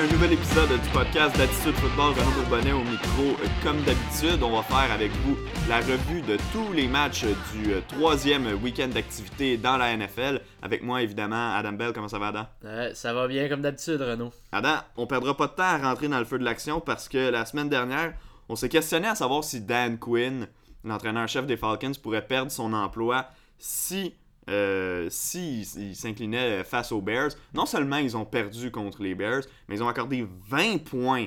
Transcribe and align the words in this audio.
un 0.00 0.06
nouvel 0.06 0.32
épisode 0.32 0.70
du 0.70 0.88
podcast 0.94 1.36
d'Attitude 1.36 1.74
Football. 1.74 2.14
Renaud 2.14 2.30
Bourbonnais 2.40 2.72
au 2.72 2.82
micro. 2.82 3.36
Comme 3.62 3.82
d'habitude, 3.82 4.42
on 4.42 4.50
va 4.56 4.62
faire 4.62 4.90
avec 4.90 5.10
vous 5.12 5.36
la 5.68 5.80
revue 5.80 6.22
de 6.22 6.38
tous 6.54 6.72
les 6.72 6.88
matchs 6.88 7.26
du 7.52 7.74
euh, 7.74 7.80
troisième 7.86 8.46
week-end 8.62 8.88
d'activité 8.88 9.58
dans 9.58 9.76
la 9.76 9.94
NFL. 9.94 10.40
Avec 10.62 10.82
moi, 10.82 11.02
évidemment, 11.02 11.54
Adam 11.54 11.72
Bell. 11.72 11.92
Comment 11.92 12.08
ça 12.08 12.18
va, 12.18 12.28
Adam? 12.28 12.46
Ouais, 12.64 12.94
ça 12.94 13.12
va 13.12 13.28
bien 13.28 13.46
comme 13.50 13.60
d'habitude, 13.60 14.00
Renaud. 14.00 14.32
Adam, 14.52 14.76
on 14.96 15.06
perdra 15.06 15.36
pas 15.36 15.48
de 15.48 15.52
temps 15.52 15.64
à 15.64 15.76
rentrer 15.76 16.08
dans 16.08 16.18
le 16.18 16.24
feu 16.24 16.38
de 16.38 16.44
l'action 16.44 16.80
parce 16.80 17.06
que 17.06 17.18
la 17.30 17.44
semaine 17.44 17.68
dernière, 17.68 18.14
on 18.48 18.56
s'est 18.56 18.70
questionné 18.70 19.06
à 19.06 19.14
savoir 19.14 19.44
si 19.44 19.60
Dan 19.60 19.98
Quinn, 19.98 20.46
l'entraîneur-chef 20.82 21.44
des 21.44 21.58
Falcons, 21.58 21.92
pourrait 22.02 22.26
perdre 22.26 22.50
son 22.50 22.72
emploi 22.72 23.26
si 23.58 24.14
euh, 24.48 25.06
s'ils 25.10 25.94
s'inclinaient 25.94 26.64
face 26.64 26.92
aux 26.92 27.00
Bears, 27.00 27.30
non 27.54 27.66
seulement 27.66 27.98
ils 27.98 28.16
ont 28.16 28.24
perdu 28.24 28.70
contre 28.70 29.02
les 29.02 29.14
Bears, 29.14 29.42
mais 29.68 29.76
ils 29.76 29.82
ont 29.82 29.88
accordé 29.88 30.26
20 30.48 30.78
points 30.84 31.26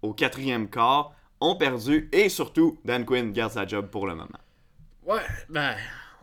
au 0.00 0.12
quatrième 0.12 0.68
quart, 0.68 1.14
ont 1.40 1.56
perdu 1.56 2.08
et 2.12 2.28
surtout, 2.28 2.78
Dan 2.84 3.04
Quinn 3.04 3.32
garde 3.32 3.52
sa 3.52 3.66
job 3.66 3.88
pour 3.90 4.06
le 4.06 4.14
moment. 4.14 4.28
Ouais, 5.04 5.22
ben, 5.48 5.74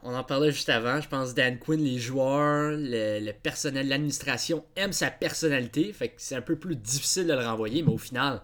on 0.04 0.16
en 0.16 0.24
parlait 0.24 0.52
juste 0.52 0.70
avant. 0.70 1.02
Je 1.02 1.10
pense 1.10 1.34
Dan 1.34 1.60
Quinn, 1.60 1.84
les 1.84 1.98
joueurs, 1.98 2.72
le, 2.72 3.32
personnel, 3.32 3.88
l'administration 3.88 4.64
aiment 4.76 4.94
sa 4.94 5.12
personnalité, 5.12 5.92
fait 5.94 6.10
que 6.10 6.16
c'est 6.18 6.36
un 6.36 6.42
peu 6.42 6.56
plus 6.56 6.76
difficile 6.76 7.28
de 7.28 7.34
le 7.34 7.46
renvoyer, 7.46 7.84
mais 7.84 7.92
au 7.92 7.98
final, 7.98 8.42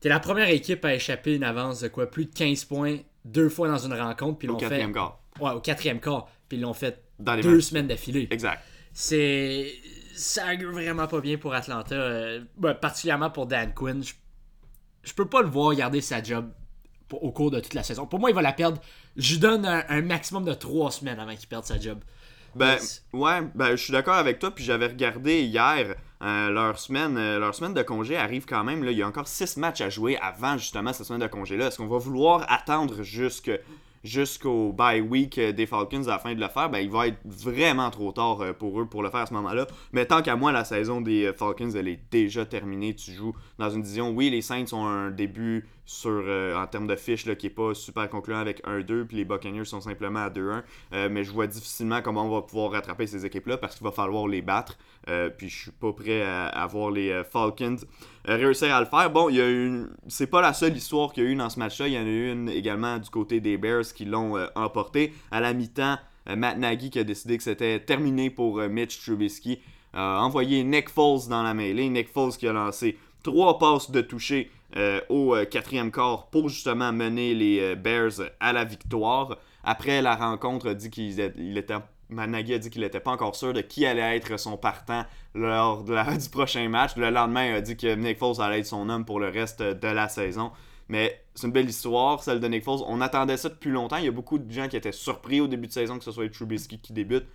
t'es 0.00 0.08
la 0.08 0.20
première 0.20 0.48
équipe 0.48 0.84
à 0.84 0.94
échapper 0.94 1.36
une 1.36 1.44
avance 1.44 1.80
de 1.80 1.88
quoi? 1.88 2.10
Plus 2.10 2.26
de 2.26 2.34
15 2.34 2.64
points 2.64 2.98
deux 3.24 3.48
fois 3.48 3.68
dans 3.68 3.78
une 3.78 3.94
rencontre. 3.94 4.38
Puis 4.38 4.48
au 4.48 4.56
quatrième 4.56 4.92
quart. 4.92 5.20
Ouais, 5.40 5.52
au 5.52 5.60
quatrième 5.60 6.00
quart 6.00 6.28
ils 6.52 6.60
l'ont 6.60 6.74
fait 6.74 7.02
deux 7.18 7.60
semaines 7.60 7.86
d'affilée. 7.86 8.28
Exact. 8.30 8.62
C'est. 8.92 9.72
Ça 10.14 10.52
augure 10.52 10.72
vraiment 10.72 11.06
pas 11.06 11.20
bien 11.20 11.38
pour 11.38 11.54
Atlanta. 11.54 11.94
Euh, 11.94 12.40
particulièrement 12.80 13.30
pour 13.30 13.46
Dan 13.46 13.72
Quinn. 13.74 14.02
Je... 15.02 15.12
peux 15.14 15.26
pas 15.26 15.40
le 15.40 15.48
voir 15.48 15.74
garder 15.74 16.00
sa 16.00 16.22
job 16.22 16.50
au 17.10 17.32
cours 17.32 17.50
de 17.50 17.60
toute 17.60 17.74
la 17.74 17.82
saison. 17.82 18.06
Pour 18.06 18.20
moi, 18.20 18.30
il 18.30 18.34
va 18.34 18.42
la 18.42 18.52
perdre. 18.52 18.80
Je 19.16 19.32
lui 19.32 19.40
donne 19.40 19.66
un, 19.66 20.02
maximum 20.02 20.44
de 20.44 20.54
trois 20.54 20.90
semaines 20.90 21.18
avant 21.18 21.34
qu'il 21.34 21.48
perde 21.48 21.64
sa 21.64 21.78
job. 21.78 21.98
Ben, 22.54 22.76
ouais, 23.14 23.40
ben, 23.54 23.70
je 23.70 23.82
suis 23.82 23.92
d'accord 23.92 24.14
avec 24.14 24.38
toi. 24.38 24.50
Puis 24.54 24.64
j'avais 24.64 24.86
regardé 24.86 25.42
hier, 25.42 25.94
euh, 26.22 26.50
leur, 26.50 26.78
semaine, 26.78 27.16
euh, 27.16 27.38
leur 27.38 27.54
semaine 27.54 27.74
de 27.74 27.82
congé 27.82 28.16
arrive 28.16 28.44
quand 28.44 28.64
même. 28.64 28.84
Là, 28.84 28.90
il 28.90 28.98
y 28.98 29.02
a 29.02 29.08
encore 29.08 29.28
six 29.28 29.56
matchs 29.56 29.80
à 29.80 29.88
jouer 29.88 30.18
avant 30.18 30.58
justement 30.58 30.92
cette 30.92 31.06
semaine 31.06 31.22
de 31.22 31.26
congé-là. 31.26 31.68
Est-ce 31.68 31.78
qu'on 31.78 31.88
va 31.88 31.98
vouloir 31.98 32.44
attendre 32.52 33.02
jusque 33.02 33.50
jusqu'au 34.04 34.72
bye 34.72 35.00
week 35.00 35.38
euh, 35.38 35.52
des 35.52 35.66
Falcons 35.66 36.04
à 36.04 36.10
la 36.10 36.18
fin 36.18 36.34
de 36.34 36.40
le 36.40 36.48
faire, 36.48 36.70
ben, 36.70 36.78
il 36.78 36.90
va 36.90 37.08
être 37.08 37.18
vraiment 37.24 37.90
trop 37.90 38.12
tard 38.12 38.40
euh, 38.40 38.52
pour 38.52 38.80
eux 38.80 38.86
pour 38.86 39.02
le 39.02 39.10
faire 39.10 39.20
à 39.20 39.26
ce 39.26 39.34
moment-là. 39.34 39.66
Mais 39.92 40.06
tant 40.06 40.22
qu'à 40.22 40.36
moi, 40.36 40.52
la 40.52 40.64
saison 40.64 41.00
des 41.00 41.26
euh, 41.26 41.32
Falcons, 41.32 41.70
elle 41.70 41.88
est 41.88 42.00
déjà 42.10 42.44
terminée. 42.44 42.94
Tu 42.94 43.12
joues 43.12 43.34
dans 43.58 43.70
une 43.70 43.82
division. 43.82 44.10
Oui, 44.10 44.30
les 44.30 44.42
Saints 44.42 44.72
ont 44.72 44.86
un 44.86 45.10
début 45.10 45.66
sur, 45.84 46.24
en 46.56 46.66
termes 46.66 46.86
de 46.86 46.96
fiche 46.96 47.26
là, 47.26 47.34
qui 47.34 47.46
n'est 47.46 47.52
pas 47.52 47.74
super 47.74 48.08
concluant 48.08 48.38
avec 48.38 48.64
1-2, 48.64 49.04
puis 49.04 49.16
les 49.16 49.24
Buccaneers 49.24 49.64
sont 49.64 49.80
simplement 49.80 50.20
à 50.20 50.30
2-1. 50.30 50.62
mais 51.10 51.24
je 51.24 51.32
vois 51.32 51.46
difficilement 51.46 52.00
comment 52.02 52.24
on 52.24 52.30
va 52.30 52.42
pouvoir 52.42 52.72
rattraper 52.72 53.06
ces 53.06 53.26
équipes-là 53.26 53.58
parce 53.58 53.74
qu'il 53.74 53.84
va 53.84 53.90
falloir 53.90 54.28
les 54.28 54.42
battre. 54.42 54.78
puis 55.36 55.48
je 55.48 55.62
suis 55.62 55.70
pas 55.72 55.92
prêt 55.92 56.22
à, 56.22 56.66
voir 56.66 56.90
les 56.90 57.22
Falcons 57.30 57.76
réussir 58.24 58.74
à 58.74 58.80
le 58.80 58.86
faire. 58.86 59.10
Bon, 59.10 59.28
il 59.28 59.36
y 59.36 59.40
a 59.40 59.48
une... 59.48 59.90
c'est 60.08 60.26
pas 60.26 60.40
la 60.40 60.52
seule 60.52 60.76
histoire 60.76 61.12
qu'il 61.12 61.24
y 61.24 61.26
a 61.26 61.30
eu 61.30 61.34
dans 61.34 61.50
ce 61.50 61.58
match-là. 61.58 61.88
Il 61.88 61.94
y 61.94 61.98
en 61.98 62.02
a 62.02 62.04
eu 62.04 62.32
une 62.32 62.48
également 62.48 62.98
du 62.98 63.10
côté 63.10 63.40
des 63.40 63.56
Bears 63.56 63.92
qui 63.94 64.04
l'ont 64.04 64.36
euh, 64.36 64.46
emporté. 64.54 65.12
À 65.30 65.40
la 65.40 65.52
mi-temps, 65.52 65.98
euh, 66.28 66.36
Matt 66.36 66.58
Nagy 66.58 66.90
qui 66.90 66.98
a 66.98 67.04
décidé 67.04 67.36
que 67.36 67.42
c'était 67.42 67.80
terminé 67.80 68.30
pour 68.30 68.60
euh, 68.60 68.68
Mitch 68.68 69.00
Trubisky 69.02 69.60
a 69.94 70.22
envoyé 70.22 70.64
Nick 70.64 70.88
Foles 70.88 71.28
dans 71.28 71.42
la 71.42 71.52
mêlée. 71.52 71.88
Nick 71.88 72.08
Foles 72.08 72.32
qui 72.32 72.48
a 72.48 72.52
lancé 72.52 72.96
trois 73.22 73.58
passes 73.58 73.90
de 73.90 74.00
toucher 74.00 74.50
au 75.08 75.36
quatrième 75.50 75.90
quart 75.90 76.28
pour 76.30 76.48
justement 76.48 76.92
mener 76.92 77.34
les 77.34 77.76
Bears 77.76 78.22
à 78.40 78.52
la 78.52 78.64
victoire. 78.64 79.38
Après 79.64 80.02
la 80.02 80.16
rencontre, 80.16 80.72
dit 80.72 80.90
qu'il 80.90 81.58
était 81.58 81.74
Nagy 82.12 82.54
a 82.54 82.58
dit 82.58 82.70
qu'il 82.70 82.82
n'était 82.82 83.00
pas 83.00 83.10
encore 83.10 83.34
sûr 83.36 83.52
de 83.52 83.60
qui 83.60 83.86
allait 83.86 84.16
être 84.16 84.38
son 84.38 84.56
partant 84.56 85.04
lors 85.34 85.84
du 85.84 86.28
prochain 86.30 86.68
match. 86.68 86.96
Le 86.96 87.10
lendemain, 87.10 87.46
il 87.46 87.54
a 87.54 87.60
dit 87.60 87.76
que 87.76 87.94
Nick 87.94 88.18
Foles 88.18 88.40
allait 88.40 88.60
être 88.60 88.66
son 88.66 88.88
homme 88.88 89.04
pour 89.04 89.20
le 89.20 89.28
reste 89.28 89.62
de 89.62 89.88
la 89.88 90.08
saison. 90.08 90.52
Mais 90.88 91.24
c'est 91.34 91.46
une 91.46 91.52
belle 91.52 91.68
histoire, 91.68 92.22
celle 92.22 92.40
de 92.40 92.48
Nick 92.48 92.64
Foles. 92.64 92.82
On 92.86 93.00
attendait 93.00 93.36
ça 93.36 93.48
depuis 93.48 93.70
longtemps. 93.70 93.96
Il 93.96 94.04
y 94.04 94.08
a 94.08 94.12
beaucoup 94.12 94.38
de 94.38 94.50
gens 94.50 94.68
qui 94.68 94.76
étaient 94.76 94.92
surpris 94.92 95.40
au 95.40 95.46
début 95.46 95.66
de 95.66 95.72
saison 95.72 95.98
que 95.98 96.04
ce 96.04 96.12
soit 96.12 96.30
Trubisky 96.30 96.78
qui 96.78 96.92
débute. 96.92 97.26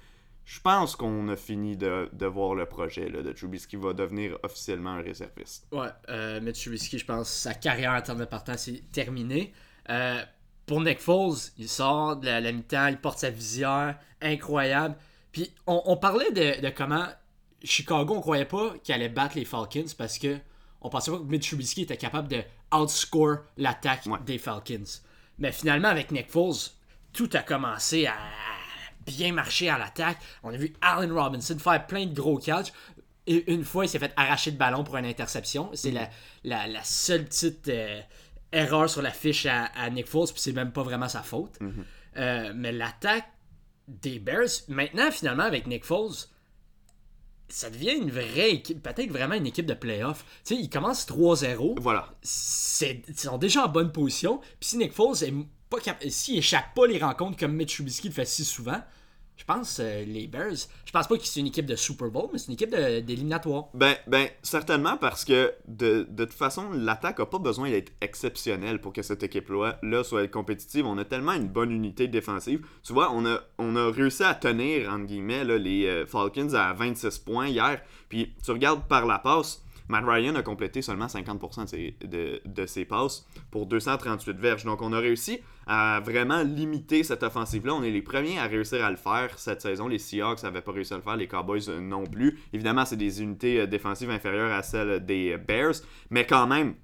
Je 0.47 0.61
pense 0.61 0.95
qu'on 0.95 1.27
a 1.27 1.35
fini 1.35 1.75
de, 1.75 2.25
voir 2.25 2.55
le 2.55 2.65
projet 2.65 3.09
là, 3.09 3.21
de 3.21 3.33
Trubisky 3.33 3.75
va 3.75 3.91
devenir 3.91 4.37
officiellement 4.43 4.91
un 4.91 5.01
réserviste. 5.01 5.67
Ouais, 5.73 5.89
euh, 6.07 6.39
mais 6.41 6.53
Trubisky, 6.53 6.97
je 6.97 7.05
pense 7.05 7.29
sa 7.29 7.53
carrière 7.53 7.91
en 7.91 8.01
termes 8.01 8.21
de 8.21 8.25
partant, 8.25 8.55
c'est 8.55 8.81
terminé. 8.93 9.51
Euh, 9.89 10.23
pour 10.65 10.79
Nick 10.79 10.99
Foles, 10.99 11.35
il 11.57 11.67
sort 11.67 12.15
de 12.15 12.27
la, 12.27 12.51
mi-temps, 12.53 12.87
il 12.87 12.97
porte 12.97 13.19
sa 13.19 13.29
visière, 13.29 13.99
incroyable. 14.21 14.95
Puis 15.33 15.51
on, 15.65 15.97
parlait 15.97 16.31
de, 16.31 16.69
comment 16.69 17.07
Chicago, 17.61 18.15
on 18.15 18.21
croyait 18.21 18.45
pas 18.45 18.73
qu'il 18.81 18.95
allait 18.95 19.09
battre 19.09 19.35
les 19.35 19.43
Falcons 19.43 19.83
parce 19.97 20.17
que 20.17 20.37
on 20.79 20.87
pensait 20.87 21.11
pas 21.11 21.17
que 21.17 21.23
Mitch 21.23 21.49
Trubisky 21.49 21.81
était 21.81 21.97
capable 21.97 22.29
de 22.29 22.41
outscore 22.73 23.39
l'attaque 23.57 24.05
des 24.25 24.37
Falcons. 24.37 25.01
Mais 25.39 25.51
finalement, 25.51 25.89
avec 25.89 26.09
Nick 26.11 26.31
Foles, 26.31 26.71
tout 27.11 27.29
a 27.33 27.39
commencé 27.39 28.05
à 28.05 28.15
bien 29.07 29.33
marcher 29.33 29.69
à 29.69 29.77
l'attaque. 29.77 30.17
On 30.43 30.53
a 30.53 30.57
vu 30.57 30.73
Allen 30.81 31.11
Robinson 31.11 31.57
faire 31.57 31.87
plein 31.87 32.05
de 32.05 32.13
gros 32.13 32.37
catchs. 32.37 32.71
Et 33.25 33.51
une 33.51 33.63
fois, 33.63 33.85
il 33.85 33.89
s'est 33.89 33.99
fait 33.99 34.13
arracher 34.15 34.51
le 34.51 34.57
ballon 34.57 34.83
pour 34.83 34.95
une 34.97 35.05
interception. 35.05 35.69
C'est 35.73 35.91
mm. 35.91 36.07
la, 36.45 36.83
seule 36.83 37.25
petite 37.25 37.67
euh, 37.67 37.99
erreur 38.51 38.89
sur 38.89 39.01
la 39.01 39.11
fiche 39.11 39.45
à, 39.45 39.89
Nick 39.89 40.07
Foles, 40.07 40.27
puis 40.27 40.41
c'est 40.41 40.53
même 40.53 40.71
pas 40.71 40.83
vraiment 40.83 41.09
sa 41.09 41.23
faute. 41.23 41.59
Mhm. 41.59 41.85
Euh, 42.17 42.53
mais 42.55 42.71
l'attaque 42.71 43.27
des 43.87 44.19
Bears, 44.19 44.47
maintenant, 44.69 45.11
finalement, 45.11 45.43
avec 45.43 45.67
Nick 45.67 45.83
Foles, 45.83 46.15
ça 47.49 47.69
devient 47.69 47.95
une 47.95 48.11
vraie 48.11 48.51
équipe, 48.51 48.81
peut-être 48.81 49.11
vraiment 49.11 49.35
une 49.35 49.47
équipe 49.47 49.65
de 49.65 49.73
playoff. 49.73 50.25
Tu 50.43 50.55
sais, 50.55 50.61
ils 50.61 50.69
commencent 50.69 51.07
3-0. 51.07 51.79
Voilà. 51.79 52.13
Ils 52.81 53.17
sont 53.17 53.37
déjà 53.37 53.65
en 53.65 53.69
bonne 53.69 53.91
position. 53.91 54.39
Puis 54.59 54.69
si 54.69 54.77
Nick 54.77 54.93
Foles 54.93 55.23
est 55.23 55.33
pas 55.69 55.77
s'il 56.07 56.37
échappe 56.37 56.73
pas 56.75 56.87
les 56.87 56.97
rencontres 56.97 57.37
comme 57.37 57.53
Mitch 57.53 57.75
Trubisky 57.75 58.07
le 58.07 58.13
fait 58.13 58.25
si 58.25 58.45
souvent, 58.45 58.81
je 59.37 59.45
pense 59.45 59.79
euh, 59.79 60.03
les 60.03 60.27
Bears, 60.27 60.67
je 60.85 60.91
pense 60.91 61.07
pas 61.07 61.17
que 61.17 61.25
c'est 61.25 61.39
une 61.39 61.47
équipe 61.47 61.65
de 61.65 61.75
Super 61.75 62.09
Bowl, 62.09 62.29
mais 62.33 62.39
c'est 62.39 62.47
une 62.47 62.53
équipe 62.53 62.71
d'éliminatoire. 62.71 63.69
Ben, 63.73 63.95
ben, 64.07 64.27
certainement 64.41 64.97
parce 64.97 65.23
que 65.23 65.53
de, 65.67 66.07
toute 66.17 66.33
façon, 66.33 66.71
l'attaque 66.71 67.19
a 67.19 67.25
pas 67.25 67.39
besoin 67.39 67.69
d'être 67.69 67.93
exceptionnelle 68.01 68.81
pour 68.81 68.93
que 68.93 69.01
cette 69.01 69.23
équipe-là 69.23 69.79
là, 69.83 70.03
soit 70.03 70.27
compétitive. 70.27 70.85
On 70.85 70.97
a 70.97 71.05
tellement 71.05 71.33
une 71.33 71.47
bonne 71.47 71.71
unité 71.71 72.07
défensive. 72.07 72.65
Tu 72.83 72.93
vois, 72.93 73.11
on 73.13 73.25
a, 73.25 73.39
on 73.57 73.75
a 73.75 73.91
réussi 73.91 74.23
à 74.23 74.33
tenir, 74.33 74.91
entre 74.91 75.05
guillemets, 75.05 75.43
les 75.43 75.85
euh, 75.85 76.05
Falcons 76.05 76.53
à 76.53 76.73
26 76.73 77.19
points 77.19 77.47
hier. 77.47 77.81
Puis 78.09 78.33
tu 78.43 78.51
regardes 78.51 78.87
par 78.87 79.05
la 79.05 79.19
passe, 79.19 79.63
Matt 79.89 80.03
Ryan 80.05 80.35
a 80.35 80.41
complété 80.41 80.81
seulement 80.81 81.07
50% 81.07 81.75
de 82.03 82.65
ses, 82.65 82.85
passes 82.85 83.25
pour 83.51 83.65
238 83.65 84.37
verges. 84.37 84.65
Donc 84.65 84.81
on 84.81 84.93
a 84.93 84.99
réussi 84.99 85.39
à 85.65 86.01
vraiment 86.03 86.43
limiter 86.43 87.03
cette 87.03 87.23
offensive-là. 87.23 87.73
On 87.73 87.83
est 87.83 87.91
les 87.91 88.01
premiers 88.01 88.39
à 88.39 88.45
réussir 88.45 88.83
à 88.83 88.89
le 88.89 88.97
faire 88.97 89.37
cette 89.37 89.61
saison. 89.61 89.87
Les 89.87 89.99
Seahawks 89.99 90.43
n'avaient 90.43 90.61
pas 90.61 90.71
réussi 90.71 90.93
à 90.93 90.97
le 90.97 91.03
faire, 91.03 91.15
les 91.15 91.27
Cowboys 91.27 91.69
non 91.81 92.05
plus. 92.05 92.39
Évidemment, 92.53 92.85
c'est 92.85 92.97
des 92.97 93.21
unités 93.21 93.61
euh, 93.61 93.67
défensives 93.67 94.09
inférieures 94.09 94.51
à 94.51 94.63
celles 94.63 95.05
des 95.05 95.37
Bears, 95.37 95.75
mais 96.09 96.25
quand 96.25 96.47
même, 96.47 96.75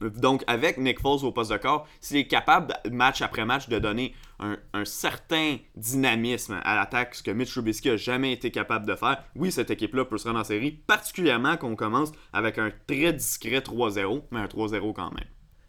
donc, 0.00 0.44
avec 0.46 0.78
Nick 0.78 1.00
Foles 1.00 1.24
au 1.24 1.32
poste 1.32 1.50
de 1.50 1.56
corps, 1.56 1.86
s'il 2.00 2.18
est 2.18 2.26
capable, 2.26 2.74
match 2.90 3.22
après 3.22 3.44
match, 3.44 3.68
de 3.68 3.78
donner 3.78 4.14
un, 4.38 4.56
certain 4.84 5.56
dynamisme 5.74 6.60
à 6.62 6.76
l'attaque, 6.76 7.14
ce 7.14 7.22
que 7.22 7.30
Mitch 7.30 7.50
Trubisky 7.50 7.90
a 7.90 7.96
jamais 7.96 8.32
été 8.32 8.50
capable 8.50 8.86
de 8.86 8.94
faire, 8.94 9.24
oui, 9.34 9.50
cette 9.50 9.70
équipe-là 9.70 10.04
peut 10.04 10.18
se 10.18 10.28
rendre 10.28 10.40
en 10.40 10.44
série, 10.44 10.72
particulièrement 10.72 11.56
qu'on 11.56 11.76
commence 11.76 12.12
avec 12.32 12.58
un 12.58 12.70
très 12.86 13.12
discret 13.12 13.60
3-0, 13.60 14.24
mais 14.30 14.40
un 14.40 14.46
3-0 14.46 14.92
quand 14.92 15.10
même. 15.12 15.28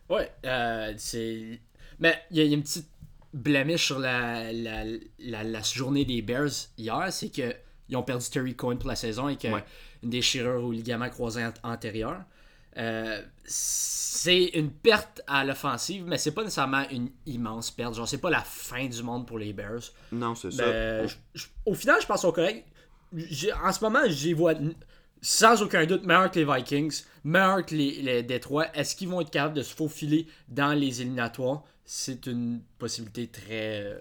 Ouais, 0.09 0.31
euh, 0.45 0.93
c'est. 0.97 1.59
Mais 1.99 2.21
il 2.31 2.37
y, 2.37 2.41
a 2.41 2.43
une 2.43 2.61
petite 2.61 2.89
blemish 3.33 3.85
sur 3.85 3.99
la, 3.99 4.51
la, 4.53 5.61
journée 5.61 6.05
des 6.05 6.21
Bears 6.21 6.69
hier, 6.77 7.07
c'est 7.11 7.29
qu'ils 7.29 7.55
ont 7.95 8.03
perdu 8.03 8.29
Terry 8.29 8.55
Cohen 8.55 8.77
pour 8.77 8.89
la 8.89 8.95
saison 8.95 9.29
et 9.29 9.35
que 9.35 9.47
une 10.03 10.09
déchirure 10.09 10.63
au 10.63 10.71
ligament 10.71 11.09
croisé 11.09 11.43
antérieur. 11.63 12.23
Euh, 12.77 13.21
c'est 13.43 14.45
une 14.45 14.71
perte 14.71 15.21
à 15.27 15.43
l'offensive, 15.43 16.03
mais 16.05 16.17
c'est 16.17 16.31
pas 16.31 16.43
nécessairement 16.43 16.87
une 16.89 17.09
immense 17.25 17.71
perte. 17.71 17.95
Genre, 17.95 18.07
c'est 18.07 18.17
pas 18.17 18.29
la 18.29 18.41
fin 18.41 18.87
du 18.87 19.03
monde 19.03 19.25
pour 19.25 19.39
les 19.39 19.53
Bears. 19.53 19.91
Non, 20.11 20.35
c'est 20.35 20.51
ça. 20.51 20.63
Ben, 20.65 21.07
au 21.65 21.73
final, 21.73 21.97
je 22.01 22.05
pense 22.05 22.23
au 22.25 22.31
correct. 22.31 22.65
En 23.63 23.71
ce 23.71 23.83
moment, 23.83 24.01
j'y 24.07 24.33
vois 24.33 24.53
sans 25.21 25.61
aucun 25.61 25.85
doute 25.85 26.03
meilleur 26.03 26.29
que 26.29 26.39
les 26.39 26.45
Vikings, 26.45 27.03
meilleur 27.23 27.65
que 27.65 27.73
les, 27.73 28.01
les 28.01 28.23
Détroits. 28.23 28.67
Est-ce 28.75 28.95
qu'ils 28.95 29.09
vont 29.09 29.21
être 29.21 29.31
capables 29.31 29.55
de 29.55 29.63
se 29.63 29.73
faufiler 29.73 30.27
dans 30.47 30.73
les 30.73 31.01
éliminatoires? 31.01 31.63
C'est 31.85 32.27
une 32.27 32.61
possibilité 32.77 33.27
très. 33.27 33.81
Euh, 33.83 33.99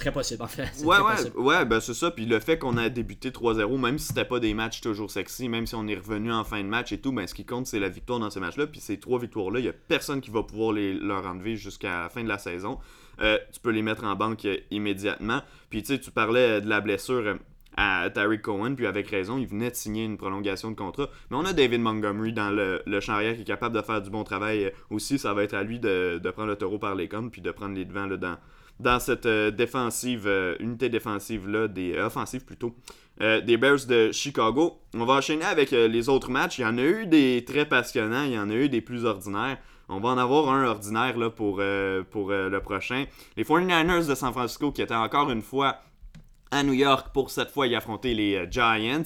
très 0.00 0.12
possible 0.12 0.42
en 0.42 0.48
fait. 0.48 0.68
Ouais, 0.84 0.96
ouais, 0.98 1.30
ouais, 1.36 1.64
ben 1.64 1.78
c'est 1.80 1.94
ça. 1.94 2.10
Puis 2.10 2.26
le 2.26 2.40
fait 2.40 2.58
qu'on 2.58 2.76
a 2.76 2.88
débuté 2.88 3.30
3-0, 3.30 3.78
même 3.78 3.98
si 3.98 4.08
c'était 4.08 4.24
pas 4.24 4.40
des 4.40 4.54
matchs 4.54 4.80
toujours 4.80 5.10
sexy, 5.10 5.48
même 5.48 5.66
si 5.66 5.74
on 5.74 5.86
est 5.86 5.94
revenu 5.94 6.32
en 6.32 6.42
fin 6.42 6.62
de 6.62 6.68
match 6.68 6.92
et 6.92 7.00
tout, 7.00 7.12
ben 7.12 7.26
ce 7.26 7.34
qui 7.34 7.44
compte, 7.44 7.66
c'est 7.66 7.78
la 7.78 7.88
victoire 7.88 8.18
dans 8.18 8.30
ces 8.30 8.40
matchs-là. 8.40 8.66
Puis 8.66 8.80
ces 8.80 8.98
trois 8.98 9.18
victoires-là, 9.18 9.60
il 9.60 9.66
y 9.66 9.68
a 9.68 9.72
personne 9.72 10.20
qui 10.20 10.30
va 10.30 10.42
pouvoir 10.42 10.72
les, 10.72 10.94
leur 10.94 11.26
enlever 11.26 11.56
jusqu'à 11.56 12.02
la 12.02 12.08
fin 12.08 12.24
de 12.24 12.28
la 12.28 12.38
saison. 12.38 12.78
Euh, 13.20 13.38
tu 13.52 13.60
peux 13.60 13.70
les 13.70 13.82
mettre 13.82 14.04
en 14.04 14.16
banque 14.16 14.44
euh, 14.46 14.56
immédiatement. 14.70 15.42
Puis 15.68 15.82
tu 15.82 15.94
sais, 15.94 16.00
tu 16.00 16.10
parlais 16.10 16.60
de 16.60 16.68
la 16.68 16.80
blessure 16.80 17.26
euh, 17.26 17.34
à 17.76 18.10
Tariq 18.10 18.42
Cohen, 18.42 18.74
puis 18.74 18.86
avec 18.86 19.08
raison, 19.08 19.38
il 19.38 19.46
venait 19.46 19.70
de 19.70 19.76
signer 19.76 20.04
une 20.04 20.16
prolongation 20.16 20.70
de 20.70 20.76
contrat. 20.76 21.08
Mais 21.30 21.36
on 21.36 21.44
a 21.44 21.52
David 21.52 21.80
Montgomery 21.80 22.32
dans 22.32 22.50
le, 22.50 22.82
le 22.86 23.00
champ 23.00 23.14
arrière 23.14 23.34
qui 23.34 23.42
est 23.42 23.44
capable 23.44 23.76
de 23.76 23.82
faire 23.82 24.02
du 24.02 24.10
bon 24.10 24.24
travail 24.24 24.66
euh, 24.66 24.70
aussi. 24.90 25.18
Ça 25.18 25.34
va 25.34 25.44
être 25.44 25.54
à 25.54 25.62
lui 25.62 25.78
de, 25.78 26.20
de 26.22 26.30
prendre 26.30 26.48
le 26.48 26.56
taureau 26.56 26.78
par 26.78 26.94
les 26.94 27.08
cornes, 27.08 27.30
puis 27.30 27.40
de 27.40 27.50
prendre 27.50 27.74
les 27.74 27.84
devants 27.84 28.06
là, 28.06 28.16
dans, 28.16 28.36
dans 28.80 28.98
cette 28.98 29.26
euh, 29.26 29.50
défensive, 29.50 30.26
euh, 30.26 30.56
unité 30.58 30.88
défensive-là, 30.88 31.68
des 31.68 31.94
euh, 31.94 32.06
offensives 32.06 32.44
plutôt, 32.44 32.74
des 33.20 33.58
Bears 33.58 33.84
de 33.86 34.12
Chicago. 34.12 34.80
On 34.94 35.04
va 35.04 35.12
enchaîner 35.14 35.44
avec 35.44 35.72
les 35.72 36.08
autres 36.08 36.30
matchs. 36.30 36.58
Il 36.58 36.62
y 36.62 36.64
en 36.64 36.78
a 36.78 36.82
eu 36.82 37.06
des 37.06 37.44
très 37.46 37.66
passionnants, 37.66 38.24
il 38.24 38.32
y 38.32 38.38
en 38.38 38.48
a 38.48 38.54
eu 38.54 38.70
des 38.70 38.80
plus 38.80 39.04
ordinaires. 39.04 39.58
On 39.90 40.00
va 40.00 40.08
en 40.08 40.16
avoir 40.16 40.48
un 40.48 40.64
ordinaire 40.64 41.18
là, 41.18 41.28
pour, 41.28 41.60
pour 42.10 42.30
le 42.30 42.58
prochain. 42.60 43.04
Les 43.36 43.44
49ers 43.44 44.08
de 44.08 44.14
San 44.14 44.32
Francisco 44.32 44.72
qui 44.72 44.80
étaient 44.80 44.94
encore 44.94 45.30
une 45.30 45.42
fois 45.42 45.82
à 46.50 46.62
New 46.62 46.72
York 46.72 47.08
pour 47.12 47.28
cette 47.28 47.50
fois 47.50 47.66
y 47.66 47.74
affronter 47.76 48.14
les 48.14 48.50
Giants. 48.50 49.02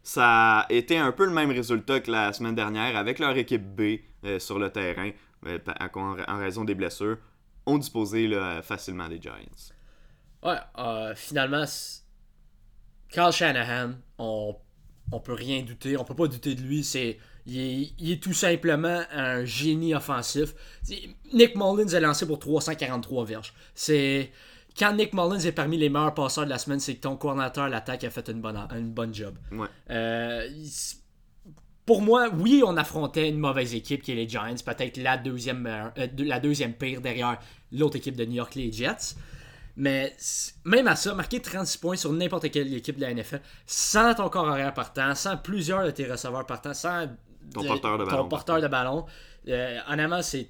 Ça 0.00 0.60
a 0.60 0.72
été 0.72 0.96
un 0.96 1.10
peu 1.10 1.24
le 1.24 1.32
même 1.32 1.50
résultat 1.50 1.98
que 1.98 2.12
la 2.12 2.32
semaine 2.32 2.54
dernière 2.54 2.96
avec 2.96 3.18
leur 3.18 3.36
équipe 3.36 3.64
B 3.64 3.98
sur 4.38 4.60
le 4.60 4.70
terrain 4.70 5.10
en 5.96 6.38
raison 6.38 6.62
des 6.62 6.76
blessures. 6.76 7.16
On 7.66 7.78
disposait 7.78 8.26
là, 8.26 8.62
facilement 8.62 9.08
des 9.08 9.20
Giants. 9.20 9.32
Ouais, 10.42 10.58
euh, 10.78 11.14
finalement, 11.16 11.64
Carl 13.10 13.32
Shanahan, 13.32 13.94
on, 14.18 14.54
on 15.12 15.20
peut 15.20 15.32
rien 15.32 15.62
douter, 15.62 15.96
on 15.96 16.04
peut 16.04 16.14
pas 16.14 16.28
douter 16.28 16.54
de 16.54 16.62
lui. 16.62 16.84
C'est, 16.84 17.18
il, 17.46 17.58
est, 17.58 17.92
il 17.98 18.12
est 18.12 18.22
tout 18.22 18.32
simplement 18.32 19.02
un 19.12 19.44
génie 19.44 19.94
offensif. 19.94 20.54
Nick 21.32 21.56
Mullins 21.56 21.94
a 21.94 22.00
lancé 22.00 22.26
pour 22.26 22.38
343 22.38 23.24
verges. 23.24 23.54
C'est 23.74 24.30
quand 24.78 24.92
Nick 24.94 25.14
Mullins 25.14 25.40
est 25.40 25.52
parmi 25.52 25.78
les 25.78 25.88
meilleurs 25.88 26.14
passeurs 26.14 26.44
de 26.44 26.50
la 26.50 26.58
semaine, 26.58 26.80
c'est 26.80 26.96
que 26.96 27.00
ton 27.00 27.16
coordinateur 27.16 27.64
à 27.64 27.68
l'attaque 27.68 28.04
a 28.04 28.10
fait 28.10 28.28
une 28.28 28.40
bonne, 28.40 28.56
une 28.72 28.90
bonne 28.92 29.14
job. 29.14 29.36
Ouais. 29.52 29.68
Euh, 29.90 30.48
pour 31.86 32.02
moi, 32.02 32.28
oui, 32.36 32.62
on 32.66 32.76
affrontait 32.76 33.28
une 33.28 33.38
mauvaise 33.38 33.74
équipe 33.74 34.02
qui 34.02 34.10
est 34.10 34.16
les 34.16 34.28
Giants, 34.28 34.54
peut-être 34.64 34.96
la 34.96 35.16
deuxième, 35.16 35.66
euh, 35.66 36.06
la 36.18 36.40
deuxième 36.40 36.74
pire 36.74 37.00
derrière 37.00 37.38
l'autre 37.72 37.96
équipe 37.96 38.16
de 38.16 38.24
New 38.24 38.34
York, 38.34 38.56
les 38.56 38.72
Jets. 38.72 39.14
Mais 39.76 40.16
même 40.64 40.88
à 40.88 40.96
ça, 40.96 41.14
marquer 41.14 41.40
36 41.40 41.78
points 41.78 41.96
sur 41.96 42.12
n'importe 42.12 42.50
quelle 42.50 42.74
équipe 42.74 42.96
de 42.96 43.02
la 43.02 43.14
NFL, 43.14 43.40
sans 43.66 44.14
ton 44.14 44.28
corps 44.28 44.48
arrière 44.48 44.74
partant, 44.74 45.14
sans 45.14 45.36
plusieurs 45.36 45.84
de 45.84 45.90
tes 45.90 46.10
receveurs 46.10 46.46
partants, 46.46 46.74
sans 46.74 47.08
Ton 47.54 47.64
porteur 47.64 47.98
de 47.98 48.04
ton 48.04 48.10
ballon 48.10 48.28
porteur 48.28 48.60
de 48.60 48.68
ballon, 48.68 49.06
euh, 49.48 49.78
honnêtement, 49.88 50.22
c'est 50.22 50.48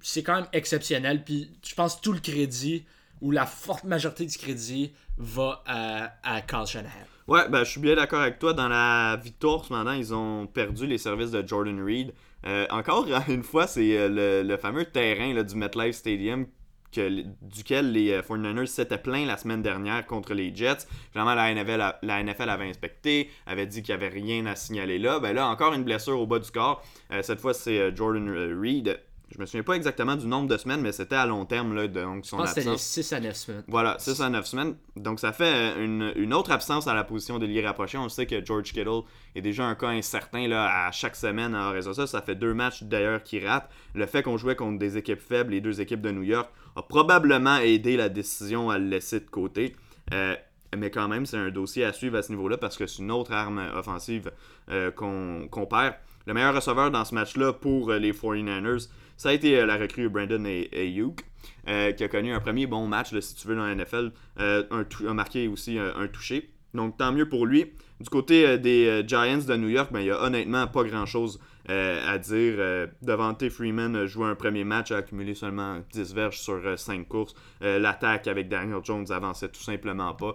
c'est 0.00 0.22
quand 0.22 0.34
même 0.34 0.48
exceptionnel. 0.52 1.24
Puis 1.24 1.50
je 1.62 1.74
pense 1.74 1.96
que 1.96 2.00
tout 2.02 2.12
le 2.12 2.20
crédit, 2.20 2.84
ou 3.20 3.30
la 3.30 3.46
forte 3.46 3.84
majorité 3.84 4.26
du 4.26 4.36
crédit, 4.36 4.92
va 5.18 5.62
à, 5.66 6.14
à 6.22 6.40
Carl 6.40 6.66
Shanahan. 6.66 7.06
Ouais, 7.26 7.48
ben, 7.48 7.64
je 7.64 7.70
suis 7.70 7.80
bien 7.80 7.96
d'accord 7.96 8.20
avec 8.20 8.38
toi. 8.38 8.52
Dans 8.52 8.68
la 8.68 9.16
victoire, 9.16 9.64
cependant, 9.64 9.92
ils 9.92 10.14
ont 10.14 10.46
perdu 10.46 10.86
les 10.86 10.98
services 10.98 11.30
de 11.30 11.46
Jordan 11.46 11.82
Reed. 11.82 12.12
Euh, 12.46 12.66
encore 12.70 13.06
une 13.28 13.42
fois, 13.42 13.66
c'est 13.66 13.96
euh, 13.96 14.08
le, 14.42 14.48
le 14.48 14.56
fameux 14.56 14.84
terrain 14.84 15.32
là, 15.32 15.42
du 15.42 15.54
MetLife 15.56 15.96
Stadium 15.96 16.46
que, 16.94 17.24
duquel 17.42 17.92
les 17.92 18.12
euh, 18.12 18.22
49ers 18.22 18.66
s'étaient 18.66 18.98
plaints 18.98 19.26
la 19.26 19.36
semaine 19.36 19.62
dernière 19.62 20.06
contre 20.06 20.34
les 20.34 20.54
Jets. 20.54 20.86
Finalement, 21.12 21.34
la 21.34 21.52
NFL, 21.52 21.96
la 22.02 22.22
NFL 22.22 22.48
avait 22.48 22.68
inspecté, 22.68 23.30
avait 23.46 23.66
dit 23.66 23.82
qu'il 23.82 23.94
n'y 23.96 24.02
avait 24.02 24.14
rien 24.14 24.46
à 24.46 24.56
signaler 24.56 24.98
là. 24.98 25.18
Ben 25.18 25.34
là, 25.34 25.48
encore 25.48 25.74
une 25.74 25.84
blessure 25.84 26.18
au 26.18 26.26
bas 26.26 26.38
du 26.38 26.50
corps. 26.50 26.82
Euh, 27.12 27.22
cette 27.22 27.40
fois, 27.40 27.54
c'est 27.54 27.78
euh, 27.78 27.94
Jordan 27.94 28.28
euh, 28.28 28.58
Reed. 28.60 29.00
Je 29.30 29.40
me 29.40 29.46
souviens 29.46 29.62
pas 29.62 29.74
exactement 29.74 30.16
du 30.16 30.26
nombre 30.26 30.48
de 30.48 30.56
semaines, 30.56 30.80
mais 30.80 30.92
c'était 30.92 31.16
à 31.16 31.26
long 31.26 31.44
terme, 31.44 31.74
là, 31.74 31.88
donc 31.88 32.24
Je 32.24 32.28
son 32.28 32.36
pense 32.36 32.50
que 32.50 32.54
c'était 32.60 32.68
les 32.68 32.74
absence. 32.74 32.86
6 32.86 33.12
à 33.14 33.20
9 33.20 33.34
semaines. 33.34 33.64
Voilà, 33.68 33.96
6 33.98 34.20
à 34.20 34.28
9 34.28 34.46
semaines. 34.46 34.74
Donc 34.96 35.18
ça 35.18 35.32
fait 35.32 35.74
euh, 35.76 35.84
une, 35.84 36.12
une 36.16 36.34
autre 36.34 36.52
absence 36.52 36.86
à 36.86 36.94
la 36.94 37.04
position 37.04 37.38
de 37.38 37.62
rapproché. 37.64 37.98
On 37.98 38.08
sait 38.08 38.26
que 38.26 38.44
George 38.44 38.72
Kittle 38.72 39.02
est 39.34 39.40
déjà 39.40 39.64
un 39.64 39.74
cas 39.74 39.88
incertain 39.88 40.46
là, 40.46 40.86
à 40.86 40.92
chaque 40.92 41.16
semaine 41.16 41.54
raison 41.56 41.90
de 41.90 41.94
ça. 41.96 42.06
Ça 42.06 42.22
fait 42.22 42.34
deux 42.34 42.54
matchs 42.54 42.82
d'ailleurs 42.84 43.22
qui 43.22 43.44
ratent. 43.44 43.70
Le 43.94 44.06
fait 44.06 44.22
qu'on 44.22 44.36
jouait 44.36 44.56
contre 44.56 44.78
des 44.78 44.96
équipes 44.98 45.20
faibles, 45.20 45.52
les 45.52 45.60
deux 45.60 45.80
équipes 45.80 46.02
de 46.02 46.10
New 46.10 46.22
York, 46.22 46.48
a 46.76 46.82
probablement 46.82 47.56
aidé 47.58 47.96
la 47.96 48.08
décision 48.08 48.70
à 48.70 48.78
le 48.78 48.86
laisser 48.86 49.20
de 49.20 49.30
côté. 49.30 49.74
Euh, 50.12 50.36
mais 50.76 50.90
quand 50.90 51.08
même, 51.08 51.24
c'est 51.24 51.36
un 51.36 51.50
dossier 51.50 51.84
à 51.84 51.92
suivre 51.92 52.18
à 52.18 52.22
ce 52.22 52.30
niveau-là 52.30 52.56
parce 52.58 52.76
que 52.76 52.86
c'est 52.86 53.02
une 53.02 53.10
autre 53.10 53.32
arme 53.32 53.62
offensive 53.74 54.30
euh, 54.70 54.90
qu'on 54.90 55.66
perd. 55.66 55.94
Le 56.26 56.34
meilleur 56.34 56.54
receveur 56.54 56.90
dans 56.90 57.04
ce 57.04 57.14
match-là 57.14 57.52
pour 57.52 57.92
les 57.92 58.12
49ers, 58.12 58.88
ça 59.16 59.30
a 59.30 59.32
été 59.32 59.58
euh, 59.58 59.66
la 59.66 59.76
recrue 59.76 60.08
Brandon 60.08 60.44
Ay- 60.44 60.68
Ayuk, 60.72 61.20
euh, 61.68 61.92
qui 61.92 62.04
a 62.04 62.08
connu 62.08 62.32
un 62.32 62.40
premier 62.40 62.66
bon 62.66 62.86
match, 62.86 63.18
si 63.20 63.34
tu 63.34 63.48
veux, 63.48 63.56
dans 63.56 63.66
la 63.66 63.74
NFL. 63.74 64.12
Euh, 64.40 64.64
un 64.70 64.84
a 65.08 65.14
marqué 65.14 65.48
aussi 65.48 65.78
euh, 65.78 65.92
un 65.96 66.08
touché. 66.08 66.50
Donc 66.72 66.96
tant 66.96 67.12
mieux 67.12 67.28
pour 67.28 67.46
lui. 67.46 67.72
Du 68.00 68.10
côté 68.10 68.58
des 68.58 69.04
Giants 69.06 69.38
de 69.46 69.56
New 69.56 69.68
York, 69.68 69.92
ben, 69.92 70.00
il 70.00 70.06
n'y 70.06 70.10
a 70.10 70.20
honnêtement 70.20 70.66
pas 70.66 70.82
grand-chose 70.82 71.38
à 71.68 72.18
dire. 72.18 72.56
Euh, 72.58 72.88
Devante 73.00 73.48
Freeman 73.48 73.94
a 73.94 74.06
joué 74.06 74.26
un 74.26 74.34
premier 74.34 74.64
match, 74.64 74.90
a 74.90 74.96
accumulé 74.96 75.34
seulement 75.34 75.78
10 75.92 76.12
verges 76.12 76.40
sur 76.40 76.60
5 76.76 77.06
courses. 77.06 77.34
L'attaque 77.60 78.26
avec 78.26 78.48
Daniel 78.48 78.80
Jones 78.82 79.06
avançait 79.10 79.48
tout 79.48 79.62
simplement 79.62 80.14
pas. 80.14 80.34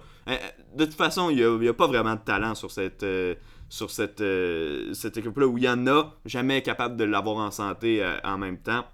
De 0.74 0.86
toute 0.86 0.94
façon, 0.94 1.30
il 1.30 1.46
n'y 1.60 1.68
a, 1.68 1.74
pas 1.74 1.88
vraiment 1.88 2.16
de 2.16 2.22
talent 2.22 2.56
sur 2.56 2.72
cette, 2.72 3.06
sur 3.70 3.92
cette, 3.92 4.22
euh, 4.22 4.94
cette 4.94 5.18
équipe-là 5.18 5.48
où 5.48 5.58
il 5.58 5.64
y 5.64 5.70
en 5.70 5.88
a, 5.88 6.16
jamais 6.26 6.62
capable 6.62 6.98
de 6.98 7.04
l'avoir 7.04 7.38
en 7.38 7.52
santé 7.52 8.04
euh, 8.04 8.18
en 8.24 8.38
même 8.38 8.58
temps. 8.58 8.86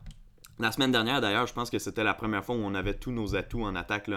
La 0.59 0.71
semaine 0.71 0.91
dernière, 0.91 1.21
d'ailleurs, 1.21 1.47
je 1.47 1.53
pense 1.53 1.69
que 1.69 1.79
c'était 1.79 2.03
la 2.03 2.13
première 2.13 2.43
fois 2.43 2.55
où 2.55 2.59
on 2.59 2.75
avait 2.75 2.93
tous 2.93 3.11
nos 3.11 3.35
atouts 3.35 3.63
en 3.63 3.75
attaque 3.75 4.09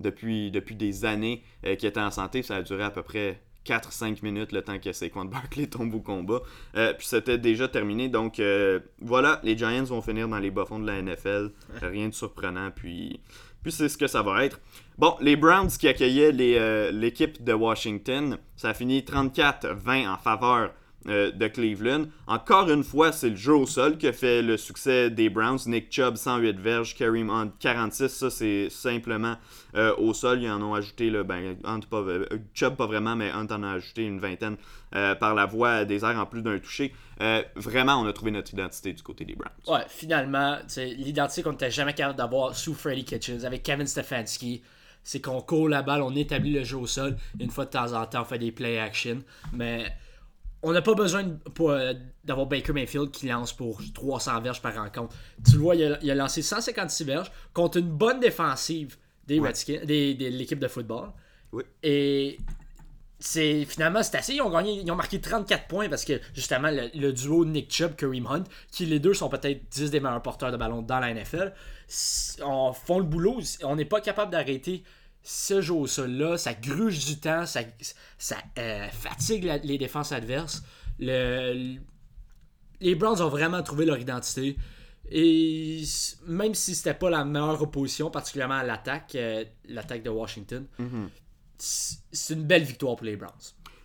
depuis 0.00 0.50
des 0.50 1.04
années 1.04 1.44
euh, 1.64 1.76
qui 1.76 1.86
étaient 1.86 2.00
en 2.00 2.10
santé. 2.10 2.42
Ça 2.42 2.56
a 2.56 2.62
duré 2.62 2.84
à 2.84 2.90
peu 2.90 3.02
près 3.02 3.42
4-5 3.66 4.22
minutes 4.22 4.52
le 4.52 4.62
temps 4.62 4.78
que 4.78 4.92
Saquon 4.92 5.24
Barkley 5.24 5.66
tombe 5.66 5.94
au 5.94 6.00
combat. 6.00 6.40
Euh, 6.76 6.92
puis 6.94 7.06
c'était 7.06 7.38
déjà 7.38 7.68
terminé. 7.68 8.08
Donc 8.08 8.38
euh, 8.40 8.80
voilà, 9.00 9.40
les 9.42 9.56
Giants 9.56 9.84
vont 9.84 10.02
finir 10.02 10.28
dans 10.28 10.38
les 10.38 10.50
bas-fonds 10.50 10.78
de 10.78 10.86
la 10.86 11.02
NFL. 11.02 11.50
Rien 11.82 12.08
de 12.08 12.14
surprenant. 12.14 12.70
Puis, 12.70 13.20
puis 13.62 13.72
c'est 13.72 13.88
ce 13.88 13.98
que 13.98 14.06
ça 14.06 14.22
va 14.22 14.44
être. 14.44 14.60
Bon, 14.98 15.16
les 15.20 15.36
Browns 15.36 15.68
qui 15.68 15.88
accueillaient 15.88 16.58
euh, 16.58 16.90
l'équipe 16.90 17.42
de 17.42 17.52
Washington, 17.52 18.38
ça 18.56 18.70
a 18.70 18.74
fini 18.74 19.00
34-20 19.00 20.08
en 20.08 20.16
faveur 20.16 20.72
euh, 21.08 21.30
de 21.30 21.46
Cleveland. 21.48 22.06
Encore 22.26 22.70
une 22.70 22.84
fois, 22.84 23.12
c'est 23.12 23.30
le 23.30 23.36
jeu 23.36 23.54
au 23.54 23.66
sol 23.66 23.98
qui 23.98 24.06
a 24.06 24.12
fait 24.12 24.42
le 24.42 24.56
succès 24.56 25.10
des 25.10 25.28
Browns. 25.28 25.58
Nick 25.66 25.92
Chubb, 25.92 26.16
108 26.16 26.58
verges, 26.58 26.94
Kareem 26.94 27.30
Hunt, 27.30 27.52
46. 27.58 28.08
Ça, 28.08 28.30
c'est 28.30 28.68
simplement 28.70 29.36
euh, 29.74 29.94
au 29.96 30.14
sol. 30.14 30.42
Ils 30.42 30.50
en 30.50 30.62
ont 30.62 30.74
ajouté, 30.74 31.10
là, 31.10 31.22
ben, 31.22 31.56
euh, 31.64 32.26
Chubb 32.54 32.76
pas 32.76 32.86
vraiment, 32.86 33.16
mais 33.16 33.30
Hunt 33.30 33.48
en 33.50 33.62
a 33.62 33.72
ajouté 33.72 34.04
une 34.04 34.20
vingtaine 34.20 34.56
par 35.20 35.34
la 35.34 35.44
voie 35.44 35.84
des 35.84 36.04
airs 36.04 36.18
en 36.18 36.24
plus 36.24 36.40
d'un 36.40 36.58
touché. 36.58 36.94
Euh, 37.20 37.42
vraiment, 37.54 38.00
on 38.00 38.06
a 38.06 38.12
trouvé 38.12 38.30
notre 38.30 38.52
identité 38.52 38.92
du 38.92 39.02
côté 39.02 39.24
des 39.24 39.34
Browns. 39.34 39.52
Ouais, 39.66 39.84
finalement, 39.88 40.58
l'identité 40.76 41.42
qu'on 41.42 41.52
n'était 41.52 41.70
jamais 41.70 41.94
capable 41.94 42.18
d'avoir 42.18 42.54
sous 42.54 42.74
Freddy 42.74 43.04
Kitchens 43.04 43.44
avec 43.44 43.62
Kevin 43.62 43.86
Stefanski. 43.86 44.62
C'est 45.02 45.20
qu'on 45.20 45.40
court 45.40 45.68
la 45.68 45.82
balle, 45.82 46.02
on 46.02 46.14
établit 46.16 46.52
le 46.52 46.64
jeu 46.64 46.76
au 46.76 46.86
sol. 46.86 47.16
Une 47.38 47.50
fois 47.50 47.64
de 47.64 47.70
temps 47.70 47.92
en 47.92 48.04
temps, 48.06 48.22
on 48.22 48.24
fait 48.24 48.38
des 48.38 48.50
play 48.50 48.78
action. 48.78 49.22
Mais 49.52 49.86
on 50.62 50.72
n'a 50.72 50.82
pas 50.82 50.94
besoin 50.94 51.38
euh, 51.60 51.94
d'avoir 52.24 52.46
Baker 52.46 52.72
Mayfield 52.72 53.10
qui 53.10 53.28
lance 53.28 53.52
pour 53.52 53.80
300 53.94 54.40
verges 54.40 54.62
par 54.62 54.74
rencontre. 54.74 55.14
Tu 55.44 55.52
le 55.52 55.58
vois, 55.58 55.76
il 55.76 55.84
a, 55.92 55.98
il 56.02 56.10
a 56.10 56.14
lancé 56.14 56.42
156 56.42 57.04
verges 57.04 57.30
contre 57.52 57.78
une 57.78 57.90
bonne 57.90 58.20
défensive 58.20 58.96
des 59.26 59.38
Ouais. 59.40 59.48
Redskins, 59.48 59.84
des, 59.84 60.14
de 60.14 60.26
l'équipe 60.28 60.58
de 60.58 60.68
football. 60.68 61.10
Oui. 61.52 61.62
Et 61.82 62.38
c'est 63.18 63.64
finalement 63.64 64.02
c'est 64.02 64.16
assez. 64.18 64.34
Ils 64.34 64.42
ont 64.42 64.50
gagné, 64.50 64.80
ils 64.82 64.90
ont 64.90 64.96
marqué 64.96 65.20
34 65.20 65.66
points 65.68 65.88
parce 65.88 66.04
que 66.04 66.20
justement 66.34 66.70
le, 66.70 66.90
le 66.94 67.12
duo 67.12 67.44
Nick 67.44 67.72
Chubb 67.72 67.96
Kareem 67.96 68.26
Hunt, 68.26 68.44
qui 68.70 68.86
les 68.86 69.00
deux 69.00 69.14
sont 69.14 69.28
peut-être 69.28 69.68
10 69.70 69.90
des 69.90 70.00
meilleurs 70.00 70.22
porteurs 70.22 70.52
de 70.52 70.56
ballon 70.56 70.82
dans 70.82 71.00
la 71.00 71.12
NFL, 71.14 71.52
on 72.44 72.72
font 72.72 72.98
le 72.98 73.04
boulot. 73.04 73.40
On 73.62 73.76
n'est 73.76 73.84
pas 73.84 74.00
capable 74.00 74.32
d'arrêter 74.32 74.84
ce 75.28 75.60
jeu 75.60 75.74
au 75.74 75.86
sol 75.88 76.12
là. 76.12 76.38
Ça 76.38 76.54
gruge 76.54 77.04
du 77.04 77.18
temps, 77.18 77.44
ça, 77.46 77.60
ça 78.16 78.36
euh, 78.58 78.86
fatigue 78.90 79.44
la- 79.44 79.58
les 79.58 79.76
défenses 79.76 80.12
adverses. 80.12 80.62
Le- 81.00 81.52
le- 81.54 81.80
les 82.80 82.94
Browns 82.94 83.20
ont 83.20 83.28
vraiment 83.28 83.62
trouvé 83.62 83.84
leur 83.86 83.98
identité. 83.98 84.56
Et 85.10 85.82
même 86.26 86.54
si 86.54 86.74
c'était 86.74 86.94
pas 86.94 87.10
la 87.10 87.24
meilleure 87.24 87.60
opposition, 87.62 88.10
particulièrement 88.10 88.54
à 88.56 88.64
l'attaque, 88.64 89.14
euh, 89.14 89.44
l'attaque 89.68 90.02
de 90.02 90.10
Washington, 90.10 90.66
c- 91.58 91.96
c'est 92.12 92.34
une 92.34 92.44
belle 92.44 92.64
victoire 92.64 92.96
pour 92.96 93.06
les 93.06 93.16
Browns. 93.16 93.32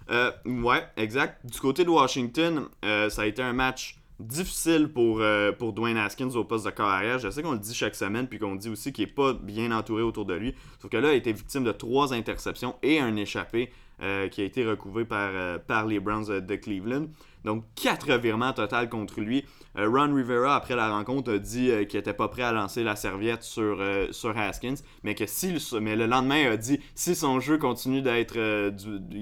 Euh, 0.09 0.31
ouais, 0.45 0.83
exact. 0.97 1.45
Du 1.45 1.59
côté 1.59 1.83
de 1.85 1.89
Washington, 1.89 2.67
ça 2.83 3.21
a 3.21 3.25
été 3.25 3.41
un 3.41 3.53
match 3.53 3.97
difficile 4.21 4.87
pour, 4.87 5.21
euh, 5.21 5.51
pour 5.51 5.73
Dwayne 5.73 5.97
Haskins 5.97 6.29
au 6.35 6.43
poste 6.43 6.65
de 6.65 6.71
carrière. 6.71 7.19
Je 7.19 7.29
sais 7.29 7.41
qu'on 7.41 7.51
le 7.51 7.59
dit 7.59 7.73
chaque 7.73 7.95
semaine, 7.95 8.27
puis 8.27 8.39
qu'on 8.39 8.55
dit 8.55 8.69
aussi 8.69 8.93
qu'il 8.93 9.05
n'est 9.05 9.11
pas 9.11 9.33
bien 9.33 9.71
entouré 9.71 10.01
autour 10.01 10.25
de 10.25 10.33
lui. 10.33 10.55
Sauf 10.79 10.89
que 10.89 10.97
là, 10.97 11.09
il 11.09 11.11
a 11.11 11.15
été 11.15 11.33
victime 11.33 11.63
de 11.63 11.71
trois 11.71 12.13
interceptions 12.13 12.75
et 12.83 12.99
un 12.99 13.15
échappé 13.15 13.71
euh, 14.01 14.27
qui 14.29 14.41
a 14.41 14.45
été 14.45 14.65
recouvré 14.65 15.05
euh, 15.11 15.59
par 15.59 15.85
les 15.85 15.99
Browns 15.99 16.39
de 16.39 16.55
Cleveland. 16.55 17.05
Donc, 17.43 17.65
quatre 17.75 18.11
revirements 18.11 18.53
total 18.53 18.89
contre 18.89 19.19
lui. 19.19 19.45
Euh, 19.77 19.89
Ron 19.89 20.13
Rivera, 20.13 20.55
après 20.55 20.75
la 20.75 20.89
rencontre, 20.89 21.33
a 21.33 21.37
dit 21.37 21.71
euh, 21.71 21.85
qu'il 21.85 21.97
n'était 21.97 22.13
pas 22.13 22.27
prêt 22.27 22.43
à 22.43 22.51
lancer 22.51 22.83
la 22.83 22.95
serviette 22.95 23.43
sur, 23.43 23.77
euh, 23.79 24.07
sur 24.11 24.37
Haskins, 24.37 24.75
mais 25.03 25.15
que 25.15 25.25
si, 25.25 25.55
mais 25.81 25.95
le 25.95 26.05
lendemain, 26.05 26.51
a 26.51 26.57
dit 26.57 26.79
si 26.93 27.15
son 27.15 27.39
jeu 27.39 27.57
continue 27.57 28.01
d'être. 28.01 28.37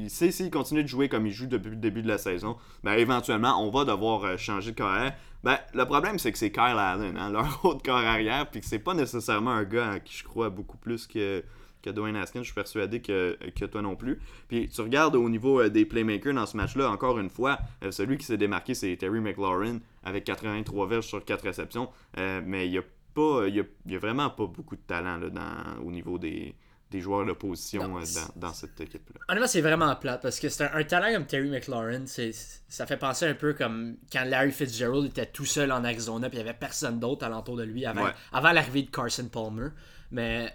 s'il 0.08 0.52
continue 0.52 0.84
de 0.84 0.88
jouer 0.88 1.08
comme 1.08 1.28
il 1.28 1.34
joue 1.34 1.48
depuis 1.48 1.72
le 1.72 1.78
début 1.78 2.02
de 2.02 2.08
la 2.08 2.18
saison, 2.18 2.58
ben, 2.84 2.94
éventuellement, 2.94 3.64
on 3.64 3.70
va 3.70 3.86
devoir 3.86 4.38
changer 4.38 4.72
de 4.72 4.76
carrière. 4.76 5.14
Ben, 5.44 5.58
le 5.74 5.86
problème, 5.86 6.20
c'est 6.20 6.32
que 6.32 6.38
c'est 6.38 6.52
Kyle 6.52 6.64
Allen, 6.78 7.16
hein, 7.18 7.30
leur 7.32 7.64
autre 7.64 7.82
corps 7.84 7.98
arrière, 7.98 8.50
puis 8.50 8.60
que 8.60 8.66
c'est 8.66 8.80
pas 8.80 8.94
nécessairement 8.94 9.52
un 9.52 9.64
gars 9.64 9.92
à 9.92 10.00
qui 10.00 10.18
je 10.18 10.24
crois 10.24 10.50
beaucoup 10.50 10.78
plus 10.78 11.08
que 11.08 11.44
que 11.82 11.90
Dwayne 11.90 12.16
Haskins. 12.16 12.42
Je 12.42 12.46
suis 12.46 12.54
persuadé 12.54 13.02
que, 13.02 13.38
que 13.56 13.66
toi 13.66 13.82
non 13.82 13.96
plus. 13.96 14.20
Puis 14.48 14.70
tu 14.70 14.82
regardes 14.82 15.16
au 15.16 15.30
niveau 15.30 15.62
euh, 15.62 15.70
des 15.70 15.86
playmakers 15.86 16.34
dans 16.34 16.46
ce 16.46 16.58
match-là, 16.58 16.90
encore 16.90 17.20
une 17.20 17.30
fois, 17.30 17.60
euh, 17.84 17.92
celui 17.92 18.18
qui 18.18 18.26
s'est 18.26 18.38
démarqué, 18.38 18.74
c'est 18.74 18.96
Terry 18.98 19.20
McLaurin 19.20 19.80
avec 20.04 20.24
83 20.26 20.88
verges 20.88 21.08
sur 21.08 21.24
4 21.24 21.44
réceptions. 21.44 21.90
Euh, 22.18 22.42
mais 22.46 22.68
il 22.68 22.72
n'y 22.72 22.78
a, 22.78 22.84
pas, 23.14 23.48
il 23.48 23.56
y 23.86 23.96
a, 23.96 24.00
vraiment 24.00 24.30
pas 24.30 24.46
beaucoup 24.46 24.76
de 24.76 24.82
talent 24.82 25.18
là, 25.18 25.30
dans, 25.30 25.84
au 25.86 25.92
niveau 25.92 26.18
des, 26.18 26.56
des 26.92 27.02
joueurs 27.02 27.26
de 27.26 27.34
position 27.34 27.88
dans, 27.88 28.00
dans, 28.36 28.54
cette 28.54 28.80
équipe-là. 28.82 29.22
Honnêtement, 29.30 29.48
c'est 29.48 29.62
vraiment 29.62 29.96
plate 29.96 30.22
parce 30.22 30.40
que 30.40 30.50
c'est 30.50 30.64
un, 30.64 30.84
talent 30.84 31.14
comme 31.14 31.26
Terry 31.26 31.50
McLaurin. 31.50 32.06
Ça 32.06 32.86
fait 32.86 32.98
penser 32.98 33.26
un 33.26 33.36
peu 33.36 33.54
comme 33.54 33.98
quand 34.12 34.24
Larry 34.26 34.52
Fitzgerald 34.52 35.06
était 35.06 35.28
tout 35.28 35.46
seul 35.46 35.72
en 35.72 35.84
Arizona 35.84 36.30
puis 36.30 36.40
il 36.40 36.44
n'y 36.44 36.50
avait 36.50 36.58
personne 36.58 37.00
d'autre 37.00 37.26
alentour 37.26 37.58
de 37.58 37.64
lui 37.64 37.86
avant, 37.86 38.10
avant 38.32 38.52
l'arrivée 38.52 38.84
de 38.84 38.90
Carson 38.90 39.28
Palmer. 39.32 39.70
Mais 40.12 40.52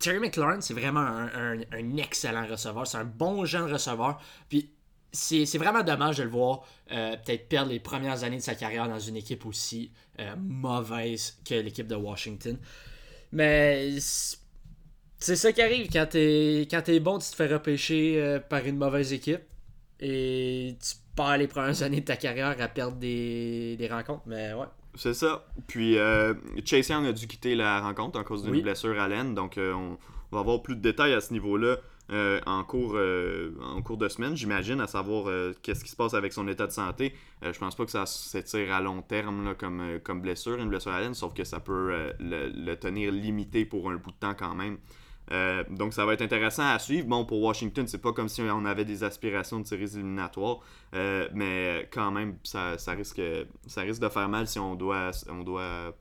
Terry 0.00 0.18
McLaurin, 0.18 0.60
c'est 0.62 0.74
vraiment 0.74 1.00
un, 1.00 1.96
excellent 1.98 2.46
receveur. 2.46 2.86
C'est 2.86 2.96
un 2.96 3.04
bon 3.04 3.44
jeune 3.44 3.70
receveur. 3.70 4.20
Puis 4.48 4.72
c'est 5.12 5.58
vraiment 5.58 5.82
dommage 5.82 6.16
de 6.16 6.22
le 6.22 6.30
voir 6.30 6.66
euh, 6.90 7.16
peut-être 7.16 7.48
perdre 7.48 7.70
les 7.70 7.80
premières 7.80 8.24
années 8.24 8.38
de 8.38 8.42
sa 8.42 8.54
carrière 8.54 8.88
dans 8.88 8.98
une 8.98 9.16
équipe 9.16 9.44
aussi 9.44 9.92
euh, 10.18 10.34
mauvaise 10.36 11.38
que 11.44 11.54
l'équipe 11.54 11.86
de 11.86 11.96
Washington. 11.96 12.56
Mais 13.32 13.98
c'est 14.00 15.36
ça 15.36 15.52
qui 15.52 15.60
arrive 15.60 15.88
quand 15.92 16.06
t'es 16.08 16.66
quand 16.70 16.88
es 16.88 16.98
bon, 16.98 17.18
tu 17.18 17.30
te 17.30 17.36
fais 17.36 17.46
repêcher 17.46 18.20
euh, 18.20 18.40
par 18.40 18.64
une 18.64 18.76
mauvaise 18.76 19.12
équipe 19.12 19.42
et 20.00 20.76
tu 20.80 20.94
pars 21.14 21.36
les 21.36 21.46
premières 21.46 21.82
années 21.82 22.00
de 22.00 22.06
ta 22.06 22.16
carrière 22.16 22.56
à 22.58 22.68
perdre 22.68 22.96
des, 22.96 23.76
des 23.76 23.88
rencontres. 23.88 24.22
Mais 24.26 24.54
ouais, 24.54 24.66
c'est 24.94 25.14
ça. 25.14 25.44
Puis 25.66 25.98
euh, 25.98 26.34
Chase 26.64 26.88
Young 26.88 27.06
a 27.06 27.12
dû 27.12 27.26
quitter 27.26 27.54
la 27.54 27.80
rencontre 27.80 28.18
à 28.18 28.24
cause 28.24 28.42
d'une 28.42 28.60
blessure 28.60 28.98
à 29.00 29.08
l'aine. 29.08 29.34
Donc 29.34 29.58
euh, 29.58 29.72
on 29.72 29.98
va 30.32 30.40
avoir 30.40 30.62
plus 30.62 30.76
de 30.76 30.80
détails 30.80 31.14
à 31.14 31.20
ce 31.20 31.32
niveau-là 31.32 31.76
euh, 32.12 32.40
en, 32.44 32.64
cours, 32.64 32.98
en 33.62 33.82
cours 33.82 33.96
de 33.96 34.08
semaine, 34.08 34.36
j'imagine, 34.36 34.80
à 34.80 34.88
savoir 34.88 35.30
qu'est-ce 35.62 35.84
qui 35.84 35.90
se 35.90 35.96
passe 35.96 36.14
avec 36.14 36.32
son 36.32 36.48
état 36.48 36.66
de 36.66 36.72
santé. 36.72 37.14
je 37.42 37.56
pense 37.56 37.76
pas 37.76 37.84
que 37.84 37.90
ça 37.92 38.04
s'étire 38.04 38.72
à 38.72 38.80
long 38.80 39.00
terme 39.02 39.54
comme, 39.56 40.00
comme 40.02 40.20
blessure, 40.20 40.58
une 40.58 40.68
blessure 40.68 40.92
à 40.92 41.00
l'aine, 41.00 41.14
sauf 41.14 41.34
que 41.34 41.44
ça 41.44 41.60
peut 41.60 42.12
le, 42.18 42.74
tenir 42.74 43.12
limité 43.12 43.64
pour 43.64 43.90
un 43.90 43.96
bout 43.96 44.10
de 44.10 44.16
temps 44.16 44.34
quand 44.34 44.56
même. 44.56 44.78
Euh, 45.32 45.64
donc 45.70 45.94
ça 45.94 46.04
va 46.04 46.14
être 46.14 46.22
intéressant 46.22 46.66
à 46.66 46.78
suivre. 46.78 47.06
Bon, 47.06 47.24
pour 47.24 47.40
Washington, 47.42 47.86
c'est 47.86 48.00
pas 48.00 48.12
comme 48.12 48.28
si 48.28 48.42
on 48.42 48.64
avait 48.64 48.84
des 48.84 49.04
aspirations 49.04 49.60
de 49.60 49.66
séries 49.66 49.94
éliminatoires, 49.94 50.60
euh, 50.94 51.28
mais 51.32 51.88
quand 51.92 52.10
même, 52.10 52.36
ça, 52.42 52.76
risque, 52.88 53.22
ça 53.66 53.82
risque 53.82 54.02
de 54.02 54.08
faire 54.08 54.28
mal 54.28 54.46
si 54.46 54.58
on 54.58 54.74
doit, 54.74 55.10
on 55.28 55.42
doit 55.42 55.94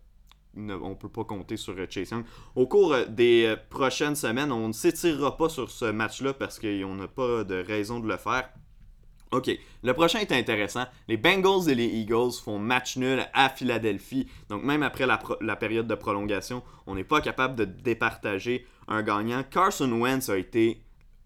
on 0.58 0.96
peut 0.96 1.10
pas 1.10 1.24
compter 1.24 1.58
sur 1.58 1.76
Chase 1.90 2.10
Young. 2.10 2.26
Au 2.56 2.68
cours 2.68 2.96
des 3.08 3.56
prochaines 3.70 4.16
semaines, 4.16 4.52
on 4.52 4.68
ne 4.68 4.74
s'étirera 4.74 5.38
pas 5.38 5.48
sur 5.48 5.70
ce 5.70 5.86
match-là 5.86 6.34
parce 6.34 6.60
qu'on 6.60 6.96
n'a 6.96 7.08
pas 7.08 7.44
de 7.44 7.64
raison 7.64 8.00
de 8.00 8.08
le 8.08 8.18
faire. 8.18 8.50
OK, 9.32 9.52
le 9.84 9.94
prochain 9.94 10.20
est 10.20 10.32
intéressant. 10.32 10.86
Les 11.08 11.18
Bengals 11.18 11.70
et 11.70 11.76
les 11.76 11.86
Eagles 11.86 12.32
font 12.44 12.58
match 12.58 12.98
nul 12.98 13.24
à 13.34 13.50
Philadelphie. 13.50 14.28
Donc 14.50 14.64
même 14.64 14.82
après 14.82 15.06
la 15.06 15.56
période 15.56 15.86
de 15.86 15.94
prolongation, 15.94 16.64
on 16.88 16.96
n'est 16.96 17.04
pas 17.04 17.22
capable 17.22 17.56
de 17.56 17.66
départager 17.66 18.66
un 18.90 19.04
gagnant. 19.04 19.44
Carson 19.50 19.92
Wentz 19.92 20.30
a 20.30 20.38
été 20.38 20.82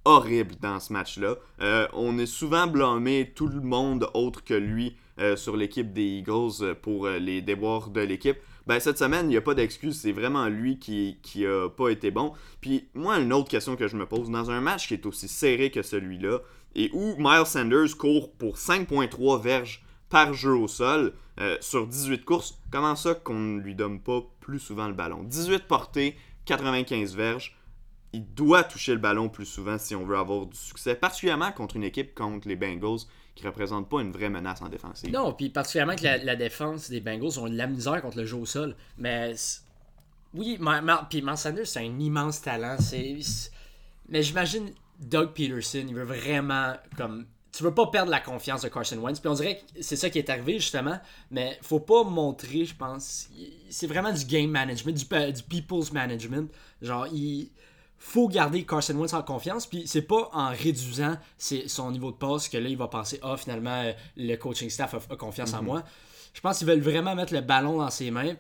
horrible 0.06 0.56
dans 0.62 0.80
ce 0.80 0.94
match-là. 0.94 1.36
Euh, 1.62 1.88
on 1.94 2.18
est 2.20 2.26
souvent 2.26 2.68
blâmé 2.68 3.32
tout 3.36 3.48
le 3.48 3.62
monde 3.62 4.10
autre 4.14 4.44
que 4.44 4.54
lui 4.54 4.96
euh, 5.20 5.36
sur 5.36 5.56
l'équipe 5.56 5.94
des 5.94 6.20
Eagles 6.20 6.76
pour 6.82 7.06
euh, 7.06 7.20
les 7.20 7.42
déboires 7.42 7.90
de 7.90 8.02
l'équipe. 8.02 8.38
Ben, 8.68 8.80
cette 8.80 8.98
semaine, 8.98 9.26
il 9.28 9.30
n'y 9.30 9.38
a 9.38 9.42
pas 9.42 9.56
d'excuse, 9.56 10.00
c'est 10.00 10.12
vraiment 10.12 10.48
lui 10.48 10.80
qui, 10.80 11.20
qui 11.22 11.46
a 11.46 11.70
pas 11.70 11.90
été 11.90 12.12
bon. 12.12 12.34
Puis 12.62 12.88
moi, 12.94 13.20
une 13.20 13.34
autre 13.34 13.50
question 13.50 13.76
que 13.76 13.88
je 13.88 13.98
me 13.98 14.06
pose, 14.06 14.30
dans 14.30 14.52
un 14.52 14.62
match 14.62 14.88
qui 14.88 14.94
est 14.94 15.06
aussi 15.06 15.28
serré 15.28 15.70
que 15.70 15.82
celui-là, 15.82 16.40
et 16.76 16.90
où 16.94 17.16
Miles 17.18 17.46
Sanders 17.46 17.98
court 17.98 18.32
pour 18.32 18.56
5.3 18.56 19.42
verges 19.42 19.84
par 20.10 20.34
jeu 20.34 20.54
au 20.54 20.68
sol 20.68 21.14
sur 21.60 21.88
18 21.88 22.24
courses, 22.24 22.58
comment 22.72 22.96
ça 22.96 23.16
qu'on 23.16 23.38
ne 23.38 23.60
lui 23.60 23.76
donne 23.76 24.00
pas 24.00 24.22
plus 24.40 24.60
souvent 24.60 24.88
le 24.88 24.94
ballon? 24.94 25.24
18 25.24 25.68
portées, 25.68 26.16
95 26.46 27.16
verges. 27.16 27.58
Il 28.12 28.26
doit 28.34 28.64
toucher 28.64 28.94
le 28.94 29.00
ballon 29.00 29.28
plus 29.30 29.46
souvent 29.46 29.78
si 29.80 29.96
on 29.96 30.06
veut 30.06 30.18
avoir 30.18 30.46
du 30.46 30.56
succès, 30.56 30.94
particulièrement 30.96 31.52
contre 31.52 31.78
une 31.78 31.84
équipe 31.84 32.14
contre 32.14 32.48
les 32.48 32.56
Bengals 32.56 33.00
qui 33.34 33.44
ne 33.44 33.84
pas 33.84 34.02
une 34.02 34.12
vraie 34.12 34.30
menace 34.30 34.62
en 34.62 34.70
défensive. 34.70 35.12
Non, 35.12 35.34
puis 35.34 35.50
particulièrement 35.50 35.96
que 35.96 36.04
la, 36.04 36.36
défense 36.36 36.90
des 36.90 37.02
Bengals 37.02 37.40
ont 37.40 37.50
de 37.50 37.56
la 37.56 37.66
misère 37.66 38.02
contre 38.02 38.18
le 38.18 38.26
jeu 38.26 38.38
au 38.38 38.46
sol. 38.46 38.76
Mais 39.00 39.34
oui, 40.36 40.60
puis 41.10 41.24
Sanders, 41.36 41.68
c'est 41.68 41.80
un 41.80 42.00
immense 42.00 42.42
talent. 42.42 42.78
Mais 44.10 44.22
j'imagine 44.22 44.72
Doug 45.00 45.34
Peterson, 45.34 45.86
il 45.88 45.96
veut 45.96 46.04
vraiment 46.04 46.76
comme 46.98 47.26
tu 47.54 47.64
veux 47.64 47.74
pas 47.74 47.88
perdre 47.88 48.10
la 48.10 48.20
confiance 48.20 48.64
de 48.64 48.68
Carson 48.68 48.98
Wentz. 48.98 49.20
Puis 49.20 49.30
on 49.30 49.36
dirait 49.36 49.58
que 49.58 49.82
c'est 49.82 49.96
ça 49.96 50.10
qui 50.10 50.18
est 50.18 50.30
arrivé 50.30 50.60
justement, 50.60 51.00
mais 51.30 51.58
faut 51.62 51.80
pas 51.80 52.04
montrer, 52.04 52.66
je 52.66 52.76
pense. 52.76 53.30
C'est 53.70 53.88
vraiment 53.88 54.12
du 54.12 54.26
game 54.26 54.50
management, 54.50 54.94
du, 54.94 55.06
du 55.34 55.44
people's 55.44 55.92
management. 55.92 56.52
Genre, 56.82 57.08
il 57.14 57.50
faut 58.00 58.28
garder 58.28 58.66
Carson 58.66 58.96
Wentz 58.96 59.14
en 59.14 59.22
confiance, 59.22 59.68
puis 59.68 59.88
c'est 59.88 60.02
pas 60.02 60.30
en 60.34 60.50
réduisant 60.50 61.16
son 61.38 61.92
niveau 61.92 62.12
de 62.12 62.18
passe 62.18 62.50
que 62.50 62.58
là 62.58 62.68
il 62.68 62.76
va 62.76 62.90
penser 62.90 63.18
ah 63.22 63.38
finalement 63.38 63.82
euh, 63.82 63.94
le 64.18 64.36
coaching 64.36 64.70
staff 64.70 64.96
a, 65.10 65.16
confiance 65.16 65.54
en 65.54 65.60
mhm. 65.60 65.66
moi. 65.66 65.84
Je 66.34 66.42
pense 66.42 66.58
qu'ils 66.58 66.68
veulent 66.68 66.82
vraiment 66.82 67.16
mettre 67.16 67.34
le 67.34 67.42
ballon 67.42 67.78
dans 67.78 67.92
ses 67.92 68.10
mains. 68.10 68.36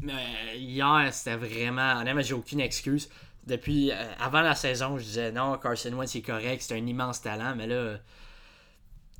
Mais 0.00 0.58
hier, 0.58 1.08
c'était 1.12 1.36
vraiment. 1.36 2.00
Honnêtement, 2.00 2.22
j'ai 2.22 2.34
aucune 2.34 2.60
excuse 2.60 3.08
depuis 3.46 3.90
euh, 3.90 3.94
avant 4.18 4.40
la 4.40 4.54
saison, 4.54 4.98
je 4.98 5.04
disais 5.04 5.32
non, 5.32 5.58
Carson 5.58 5.92
Wentz 5.92 6.14
est 6.16 6.22
correct, 6.22 6.62
c'est 6.62 6.74
un 6.74 6.86
immense 6.86 7.20
talent, 7.20 7.54
mais 7.56 7.66
là, 7.66 7.98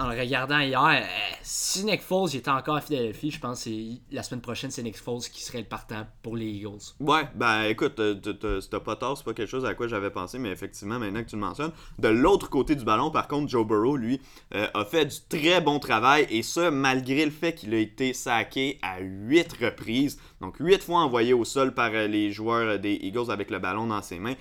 en 0.01 0.09
le 0.09 0.19
regardant 0.19 0.59
hier, 0.59 0.83
euh, 0.83 1.01
si 1.43 1.85
Nick 1.85 2.03
Foles 2.03 2.35
était 2.35 2.51
encore 2.51 2.77
à 2.77 2.81
Philadelphie, 2.81 3.31
je 3.31 3.39
pense 3.39 3.65
que 3.65 3.71
la 4.11 4.25
semaine 4.25 4.41
prochaine, 4.41 4.71
c'est 4.73 4.83
Nick 4.83 4.97
Foles 4.97 5.23
qui 5.33 5.43
serait 5.43 5.59
le 5.59 5.69
partant 5.69 6.05
pour 6.23 6.37
les 6.37 6.47
Eagles. 6.47 6.95
Ouais, 6.99 7.23
ben 7.37 7.63
écoute, 7.65 7.95
t'as 7.95 8.81
pas 8.81 8.97
tort, 8.97 9.17
c'est 9.17 9.25
pas 9.25 9.35
quelque 9.35 9.49
chose 9.49 9.65
à 9.65 9.75
quoi 9.75 9.87
j'avais 9.87 10.11
pensé, 10.11 10.39
mais 10.41 10.51
effectivement, 10.51 10.99
maintenant 10.99 11.23
que 11.23 11.29
tu 11.29 11.37
le 11.37 11.43
mentionnes, 11.43 11.73
de 12.01 12.09
l'autre 12.09 12.51
côté 12.51 12.75
du 12.75 12.85
ballon, 12.85 13.13
par 13.13 13.29
contre, 13.29 13.49
Joe 13.49 13.65
Burrow, 13.65 13.97
lui, 13.97 14.21
euh, 14.55 14.67
a 14.75 14.85
fait 14.85 15.07
du 15.07 15.17
très 15.29 15.61
bon 15.61 15.79
travail, 15.79 16.27
et 16.29 16.43
ça, 16.43 16.73
malgré 16.73 17.25
le 17.25 17.31
fait 17.31 17.55
qu'il 17.55 17.73
a 17.73 17.79
été 17.79 18.13
saqué 18.15 18.79
à 18.83 19.01
8 19.01 19.53
reprises, 19.61 20.19
donc 20.41 20.57
8 20.59 20.83
fois 20.83 21.01
envoyé 21.01 21.35
au 21.35 21.45
sol 21.45 21.73
par 21.73 21.91
euh, 21.95 22.09
les 22.09 22.33
joueurs 22.33 22.81
des 22.81 22.99
Eagles 23.01 23.31
avec 23.31 23.49
le 23.49 23.61
ballon 23.61 23.87
dans 23.87 24.03
ses 24.03 24.19
mains 24.19 24.35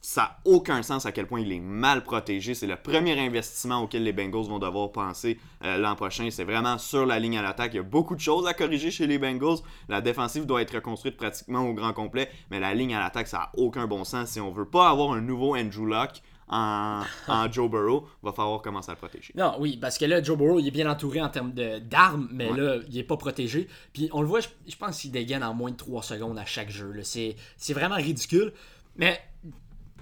ça 0.00 0.22
n'a 0.22 0.38
aucun 0.44 0.82
sens 0.82 1.04
à 1.04 1.12
quel 1.12 1.26
point 1.26 1.40
il 1.40 1.52
est 1.52 1.60
mal 1.60 2.02
protégé. 2.02 2.54
C'est 2.54 2.66
le 2.66 2.76
premier 2.76 3.18
investissement 3.18 3.82
auquel 3.82 4.04
les 4.04 4.12
Bengals 4.12 4.46
vont 4.46 4.58
devoir 4.58 4.90
penser 4.90 5.38
euh, 5.64 5.76
l'an 5.76 5.94
prochain. 5.96 6.28
C'est 6.30 6.44
vraiment 6.44 6.78
sur 6.78 7.04
la 7.04 7.18
ligne 7.18 7.36
à 7.36 7.42
l'attaque. 7.42 7.74
Il 7.74 7.76
y 7.76 7.80
a 7.80 7.82
beaucoup 7.82 8.14
de 8.14 8.20
choses 8.20 8.46
à 8.46 8.54
corriger 8.54 8.90
chez 8.90 9.06
les 9.06 9.18
Bengals. 9.18 9.58
La 9.88 10.00
défensive 10.00 10.46
doit 10.46 10.62
être 10.62 10.74
reconstruite 10.74 11.18
pratiquement 11.18 11.60
au 11.60 11.74
grand 11.74 11.92
complet, 11.92 12.30
mais 12.50 12.58
la 12.58 12.72
ligne 12.72 12.94
à 12.94 13.00
l'attaque, 13.00 13.28
ça 13.28 13.38
n'a 13.38 13.50
aucun 13.56 13.86
bon 13.86 14.04
sens. 14.04 14.30
Si 14.30 14.40
on 14.40 14.50
veut 14.50 14.64
pas 14.64 14.88
avoir 14.88 15.12
un 15.12 15.20
nouveau 15.20 15.54
Andrew 15.54 15.86
Luck, 15.86 16.22
en, 16.48 17.02
Joe 17.50 17.68
Burrow, 17.68 18.06
va 18.22 18.32
falloir 18.32 18.62
commencer 18.62 18.90
à 18.90 18.94
le 18.94 18.98
protéger. 18.98 19.34
Non, 19.36 19.56
oui, 19.58 19.76
parce 19.76 19.98
que 19.98 20.04
là, 20.04 20.22
Joe 20.22 20.38
Burrow, 20.38 20.60
il 20.60 20.68
est 20.68 20.70
bien 20.70 20.88
entouré 20.88 21.20
en 21.20 21.28
termes 21.28 21.52
d'armes, 21.52 22.28
mais 22.30 22.52
là, 22.52 22.76
il 22.88 22.96
est 22.96 23.02
pas 23.02 23.16
protégé. 23.16 23.66
Puis 23.92 24.08
on 24.12 24.22
le 24.22 24.28
voit, 24.28 24.40
je, 24.40 24.76
pense 24.76 25.00
qu'il 25.00 25.10
dégaine 25.10 25.42
en 25.42 25.54
moins 25.54 25.72
de 25.72 25.76
3 25.76 26.02
secondes 26.02 26.38
à 26.38 26.44
chaque 26.44 26.70
jeu. 26.70 26.92
C'est 27.02 27.74
vraiment 27.74 27.96
ridicule. 27.96 28.52
Mais 28.98 29.20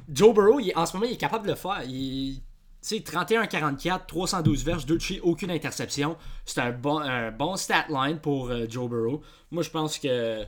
Joe 0.09 0.35
Burrow, 0.35 0.61
en 0.75 0.87
ce 0.87 0.97
moment, 0.97 1.07
il 1.07 1.15
est 1.15 1.19
capable 1.19 1.45
de 1.45 1.51
le 1.51 1.57
faire. 1.57 1.83
Il, 1.87 2.43
31-44, 2.83 4.07
312 4.07 4.65
verges, 4.65 4.87
2 4.87 4.95
touchés, 4.99 5.21
aucune 5.23 5.51
interception. 5.51 6.17
C'est 6.45 6.61
un 6.61 6.73
bon, 6.73 6.99
un 6.99 7.31
bon 7.31 7.57
stat 7.57 7.87
line 7.89 8.19
pour 8.19 8.51
euh, 8.51 8.67
Joe 8.69 8.89
Burrow. 8.91 9.23
Moi, 9.51 9.63
je 9.63 9.71
pense 9.71 9.99
que 9.99 10.45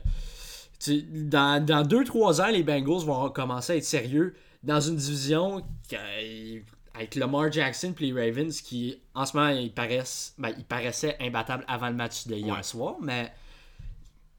dans 0.85 1.63
2-3 1.65 2.41
ans, 2.41 2.47
les 2.47 2.63
Bengals 2.63 3.05
vont 3.05 3.29
commencer 3.31 3.73
à 3.73 3.75
être 3.77 3.85
sérieux 3.85 4.35
dans 4.63 4.79
une 4.79 4.95
division 4.95 5.63
avec 6.93 7.15
Lamar 7.15 7.51
Jackson 7.51 7.93
et 7.99 8.11
les 8.11 8.13
Ravens 8.13 8.61
qui, 8.61 8.99
en 9.15 9.25
ce 9.25 9.35
moment, 9.35 9.49
ils, 9.49 9.73
paraissent, 9.73 10.33
ben, 10.37 10.53
ils 10.57 10.65
paraissaient 10.65 11.17
imbattables 11.19 11.63
avant 11.67 11.89
le 11.89 11.95
match 11.95 12.27
de 12.27 12.35
hier 12.35 12.63
soir, 12.63 12.97
mais 13.01 13.31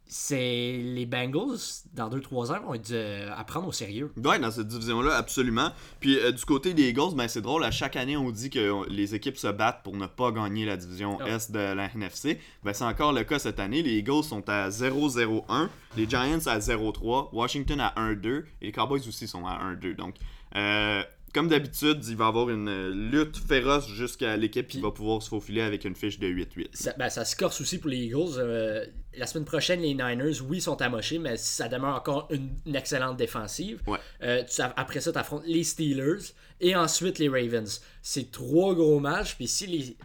c'est 0.08 0.80
les 0.82 1.06
Bengals, 1.06 1.58
dans 1.94 2.08
2-3 2.08 2.52
ans, 2.52 2.62
vont 2.66 2.74
être 2.74 2.90
euh, 2.92 3.30
à 3.36 3.44
prendre 3.44 3.68
au 3.68 3.72
sérieux. 3.72 4.10
Ouais, 4.16 4.38
dans 4.38 4.50
cette 4.50 4.66
division-là, 4.68 5.14
absolument. 5.16 5.70
Puis 6.00 6.18
euh, 6.18 6.32
du 6.32 6.44
côté 6.44 6.72
des 6.74 6.88
Eagles, 6.88 7.14
ben, 7.14 7.28
c'est 7.28 7.42
drôle, 7.42 7.62
à 7.62 7.70
chaque 7.70 7.96
année, 7.96 8.16
on 8.16 8.30
dit 8.30 8.50
que 8.50 8.88
les 8.90 9.14
équipes 9.14 9.36
se 9.36 9.48
battent 9.48 9.82
pour 9.84 9.96
ne 9.96 10.06
pas 10.06 10.32
gagner 10.32 10.64
la 10.64 10.76
division 10.76 11.18
Ah. 11.20 11.28
Est 11.28 11.52
de 11.52 11.58
la 11.58 11.90
NFC. 11.94 12.40
Ben, 12.64 12.72
c'est 12.72 12.84
encore 12.84 13.12
le 13.12 13.24
cas 13.24 13.38
cette 13.38 13.60
année. 13.60 13.82
Les 13.82 13.98
Eagles 13.98 14.24
sont 14.24 14.48
à 14.48 14.70
0-0-1, 14.70 15.68
les 15.96 16.08
Giants 16.08 16.46
à 16.46 16.58
0-3, 16.58 17.28
Washington 17.32 17.80
à 17.80 17.94
1-2 17.96 18.44
et 18.62 18.66
les 18.66 18.72
Cowboys 18.72 19.06
aussi 19.06 19.28
sont 19.28 19.46
à 19.46 19.58
1-2. 19.74 19.94
Donc, 19.94 20.14
euh, 20.56 21.02
comme 21.38 21.48
d'habitude, 21.48 22.04
il 22.08 22.16
va 22.16 22.24
y 22.24 22.28
avoir 22.28 22.50
une 22.50 22.68
euh, 22.68 22.90
lutte 22.92 23.36
féroce 23.36 23.88
jusqu'à 23.88 24.36
l'équipe 24.36 24.66
qui 24.66 24.80
va 24.80 24.90
pouvoir 24.90 25.22
se 25.22 25.28
faufiler 25.28 25.60
avec 25.62 25.84
une 25.84 25.94
fiche 25.94 26.18
de 26.18 26.26
8-8. 26.26 26.66
Ça, 26.72 26.94
ben, 26.98 27.08
ça 27.08 27.24
se 27.24 27.36
corse 27.36 27.60
aussi 27.60 27.78
pour 27.78 27.90
les 27.90 27.98
Eagles. 27.98 28.38
Euh, 28.38 28.84
la 29.16 29.26
semaine 29.26 29.44
prochaine, 29.44 29.80
les 29.80 29.94
Niners, 29.94 30.40
oui, 30.48 30.60
sont 30.60 30.80
amochés, 30.82 31.18
mais 31.18 31.36
ça 31.36 31.68
demeure 31.68 31.94
encore 31.94 32.26
une, 32.30 32.50
une 32.66 32.74
excellente 32.76 33.16
défensive. 33.16 33.80
Ouais. 33.86 33.98
Euh, 34.22 34.42
tu- 34.44 34.60
après 34.76 35.00
ça, 35.00 35.12
tu 35.12 35.18
affrontes 35.18 35.44
les 35.46 35.62
Steelers 35.64 36.32
et 36.60 36.74
ensuite 36.74 37.18
les 37.20 37.28
Ravens. 37.28 37.80
C'est 38.02 38.30
trois 38.32 38.74
gros 38.74 38.98
matchs. 38.98 39.36
Puis 39.36 39.46
si 39.46 39.66
les. 39.68 39.96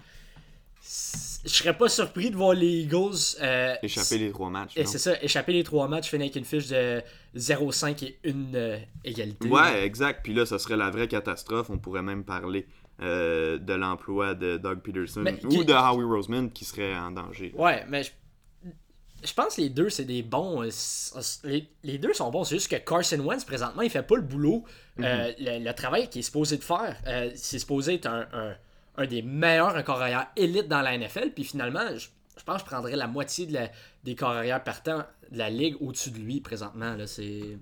Je 1.45 1.49
serais 1.49 1.77
pas 1.77 1.89
surpris 1.89 2.29
de 2.31 2.35
voir 2.35 2.53
les 2.53 2.81
Eagles. 2.83 3.15
euh, 3.41 3.75
Échapper 3.83 4.17
les 4.17 4.31
trois 4.31 4.49
matchs. 4.49 4.73
Et 4.75 4.85
c'est 4.85 4.97
ça, 4.99 5.21
échapper 5.21 5.53
les 5.53 5.63
trois 5.63 5.87
matchs, 5.87 6.09
finir 6.09 6.25
avec 6.25 6.35
une 6.35 6.45
fiche 6.45 6.67
de 6.67 7.01
0-5 7.35 8.03
et 8.05 8.19
une 8.23 8.55
euh, 8.55 8.77
égalité. 9.03 9.47
Ouais, 9.47 9.83
exact. 9.85 10.21
Puis 10.23 10.33
là, 10.33 10.45
ça 10.45 10.59
serait 10.59 10.77
la 10.77 10.89
vraie 10.89 11.07
catastrophe. 11.07 11.69
On 11.69 11.77
pourrait 11.77 12.01
même 12.03 12.23
parler 12.23 12.67
euh, 13.01 13.57
de 13.57 13.73
l'emploi 13.73 14.35
de 14.35 14.57
Doug 14.57 14.79
Peterson 14.81 15.21
Mais 15.21 15.43
ou 15.45 15.49
qui- 15.49 15.65
de 15.65 15.73
Howie 15.73 16.03
Roseman 16.05 16.51
qui 16.51 16.63
serait 16.65 16.95
en 16.95 17.11
danger. 17.11 17.51
Ouais, 17.57 17.83
mais 17.89 18.03
je, 18.03 18.11
je 19.23 19.33
pense 19.33 19.55
que 19.55 19.61
les 19.61 19.69
deux, 19.69 19.89
c'est 19.89 20.05
des 20.05 20.21
bons. 20.21 20.63
euh, 20.63 20.69
Les, 21.43 21.67
les 21.83 21.97
deux 21.97 22.13
sont 22.13 22.29
bons. 22.29 22.43
C'est 22.43 22.55
juste 22.55 22.69
que 22.69 22.75
Carson 22.75 23.19
Wentz, 23.19 23.45
présentement, 23.45 23.81
il 23.81 23.89
fait 23.89 24.03
pas 24.03 24.15
le 24.15 24.21
boulot. 24.21 24.63
Euh, 24.99 25.31
le, 25.39 25.63
le 25.65 25.73
travail 25.73 26.09
qu'il 26.09 26.19
est 26.19 26.23
supposé 26.23 26.57
de 26.57 26.63
faire, 26.63 26.95
c'est 27.35 27.57
supposé 27.59 27.95
être 27.95 28.05
un, 28.07 28.27
un, 28.33 28.55
un 28.97 29.05
des 29.07 29.21
meilleurs 29.23 29.83
carrières 29.83 30.27
élite 30.35 30.67
dans 30.67 30.81
la 30.81 30.95
NFL. 30.97 31.31
Puis 31.33 31.45
finalement, 31.45 31.87
je, 31.95 32.09
je 32.37 32.43
pense 32.43 32.61
que 32.61 32.69
je 32.69 32.73
prendrais 32.75 32.95
la 32.95 33.07
moitié 33.07 33.47
de 33.47 33.53
la- 33.53 33.69
des 34.03 34.13
carrières 34.15 34.63
partants 34.63 35.03
la 35.33 35.49
ligue 35.49 35.75
au-dessus 35.81 36.11
de 36.11 36.19
lui 36.19 36.39
présentement. 36.41 36.95
là. 36.95 37.07
C'est 37.07 37.57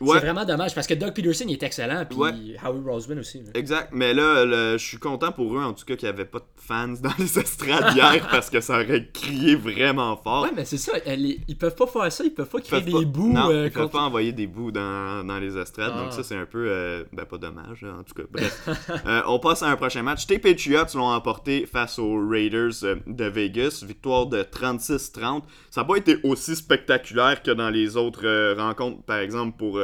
Ouais. 0.00 0.18
c'est 0.18 0.26
vraiment 0.26 0.44
dommage 0.44 0.74
parce 0.74 0.86
que 0.86 0.94
Doug 0.94 1.12
Peterson 1.14 1.44
il 1.48 1.52
est 1.52 1.62
excellent. 1.62 2.04
Puis 2.08 2.18
Ouais. 2.18 2.30
Howie 2.64 2.80
Roseman 2.84 3.18
aussi. 3.18 3.38
là. 3.42 3.50
Exact, 3.54 3.90
mais 3.92 4.14
là, 4.14 4.44
le- 4.44 4.78
je 4.78 4.84
suis 4.86 4.98
content 4.98 5.30
pour 5.32 5.56
eux, 5.56 5.62
en 5.62 5.72
tout 5.74 5.84
cas, 5.84 5.96
qu'il 5.96 6.08
n'y 6.08 6.14
avait 6.14 6.24
pas 6.24 6.38
de 6.38 6.44
fans 6.56 6.88
dans 7.00 7.12
les 7.18 7.38
estrades 7.38 7.94
hier 7.94 8.26
parce 8.30 8.48
que 8.50 8.60
ça 8.60 8.74
aurait 8.80 9.08
crié 9.12 9.54
vraiment 9.56 10.16
fort. 10.16 10.44
Ouais, 10.44 10.50
mais 10.56 10.64
c'est 10.64 10.78
ça. 10.78 10.92
les- 11.06 11.40
ils 11.48 11.56
peuvent 11.58 11.74
pas 11.74 11.86
faire 11.86 12.10
ça. 12.12 12.24
Ils 12.24 12.30
peuvent 12.32 12.48
pas 12.48 12.60
créer 12.60 12.80
peuvent 12.80 12.84
des 12.86 12.92
pas- 12.92 13.04
bouts. 13.04 13.32
non, 13.32 13.50
euh, 13.50 13.66
ils 13.66 13.70
peuvent 13.70 13.82
contre- 13.84 13.92
pas 13.92 14.02
envoyer 14.02 14.32
des 14.32 14.46
bouts 14.46 14.70
dans, 14.72 15.24
dans 15.26 15.38
les 15.38 15.56
estrades, 15.58 15.92
Ah. 15.94 16.02
donc 16.02 16.12
ça 16.12 16.22
c'est 16.22 16.36
un 16.36 16.46
peu, 16.46 16.64
euh, 16.68 17.04
ben 17.12 17.24
pas 17.24 17.38
dommage, 17.38 17.82
là, 17.82 17.90
en 18.00 18.02
tout 18.02 18.14
cas. 18.14 18.22
Bref, 18.30 18.66
Euh, 19.06 19.22
on 19.26 19.38
passe 19.38 19.62
à 19.62 19.68
un 19.68 19.76
prochain 19.76 20.02
match. 20.02 20.26
Tes 20.26 20.38
Patriots 20.38 20.84
l'ont 20.94 21.10
emporté 21.12 21.66
face 21.66 21.98
aux 21.98 22.26
Raiders 22.28 22.72
de 23.06 23.24
Vegas, 23.24 23.82
victoire 23.86 24.26
de 24.26 24.42
36-30. 24.42 25.42
Ça 25.70 25.82
n'a 25.82 25.86
pas 25.86 25.96
été 25.96 26.18
aussi 26.22 26.54
spectaculaire 26.56 27.42
que 27.42 27.50
dans 27.50 27.70
les 27.70 27.96
autres 27.96 28.54
rencontres, 28.56 29.02
par 29.02 29.18
exemple 29.18 29.56
pour 29.56 29.80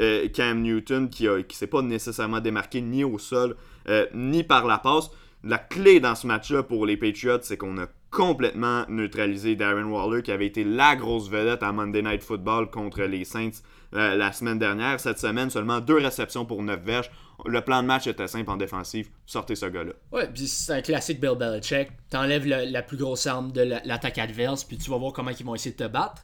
euh, 0.00 0.24
euh, 0.24 0.28
Cam 0.28 0.60
Newton 0.62 1.08
qui, 1.08 1.26
qui 1.48 1.56
s'est 1.56 1.66
pas 1.66 1.82
nécessairement 1.82 2.40
démarqué 2.40 2.80
ni 2.80 3.04
au 3.04 3.18
sol 3.18 3.56
euh, 3.88 4.06
ni 4.14 4.42
par 4.44 4.66
la 4.66 4.78
passe. 4.78 5.10
La 5.42 5.58
clé 5.58 6.00
dans 6.00 6.14
ce 6.14 6.26
match-là 6.26 6.62
pour 6.62 6.86
les 6.86 6.96
Patriots, 6.96 7.38
c'est 7.42 7.56
qu'on 7.58 7.76
a 7.78 7.86
complètement 8.10 8.84
neutralisé 8.88 9.56
Darren 9.56 9.84
Waller, 9.90 10.22
qui 10.22 10.30
avait 10.32 10.46
été 10.46 10.64
la 10.64 10.96
grosse 10.96 11.28
vedette 11.28 11.62
à 11.62 11.70
Monday 11.72 12.00
Night 12.00 12.22
Football 12.22 12.70
contre 12.70 13.02
les 13.02 13.24
Saints 13.24 13.50
la 13.92 14.32
semaine 14.32 14.58
dernière. 14.58 14.98
Cette 15.00 15.18
semaine, 15.18 15.50
seulement 15.50 15.80
deux 15.80 15.98
réceptions 15.98 16.46
pour 16.46 16.62
9 16.62 16.80
verges. 16.82 17.10
Le 17.44 17.60
plan 17.60 17.82
de 17.82 17.88
match 17.88 18.06
était 18.06 18.26
simple 18.28 18.48
en 18.50 18.56
défensive. 18.56 19.08
Sortez 19.26 19.54
ce 19.56 19.66
gars-là. 19.66 19.92
Ouais, 20.12 20.28
puis 20.32 20.46
c'est 20.48 20.72
un 20.72 20.80
classique 20.80 21.20
Bill 21.20 21.34
Belichick. 21.38 21.88
T'enlèves 22.08 22.46
la 22.46 22.82
plus 22.82 22.96
grosse 22.96 23.26
arme 23.26 23.52
de 23.52 23.60
la- 23.60 23.82
l'attaque 23.84 24.18
adverse, 24.18 24.64
puis 24.64 24.78
tu 24.78 24.90
vas 24.90 24.96
voir 24.96 25.12
comment 25.12 25.30
ils 25.30 25.44
vont 25.44 25.54
essayer 25.54 25.72
de 25.76 25.84
te 25.84 25.88
battre. 25.88 26.22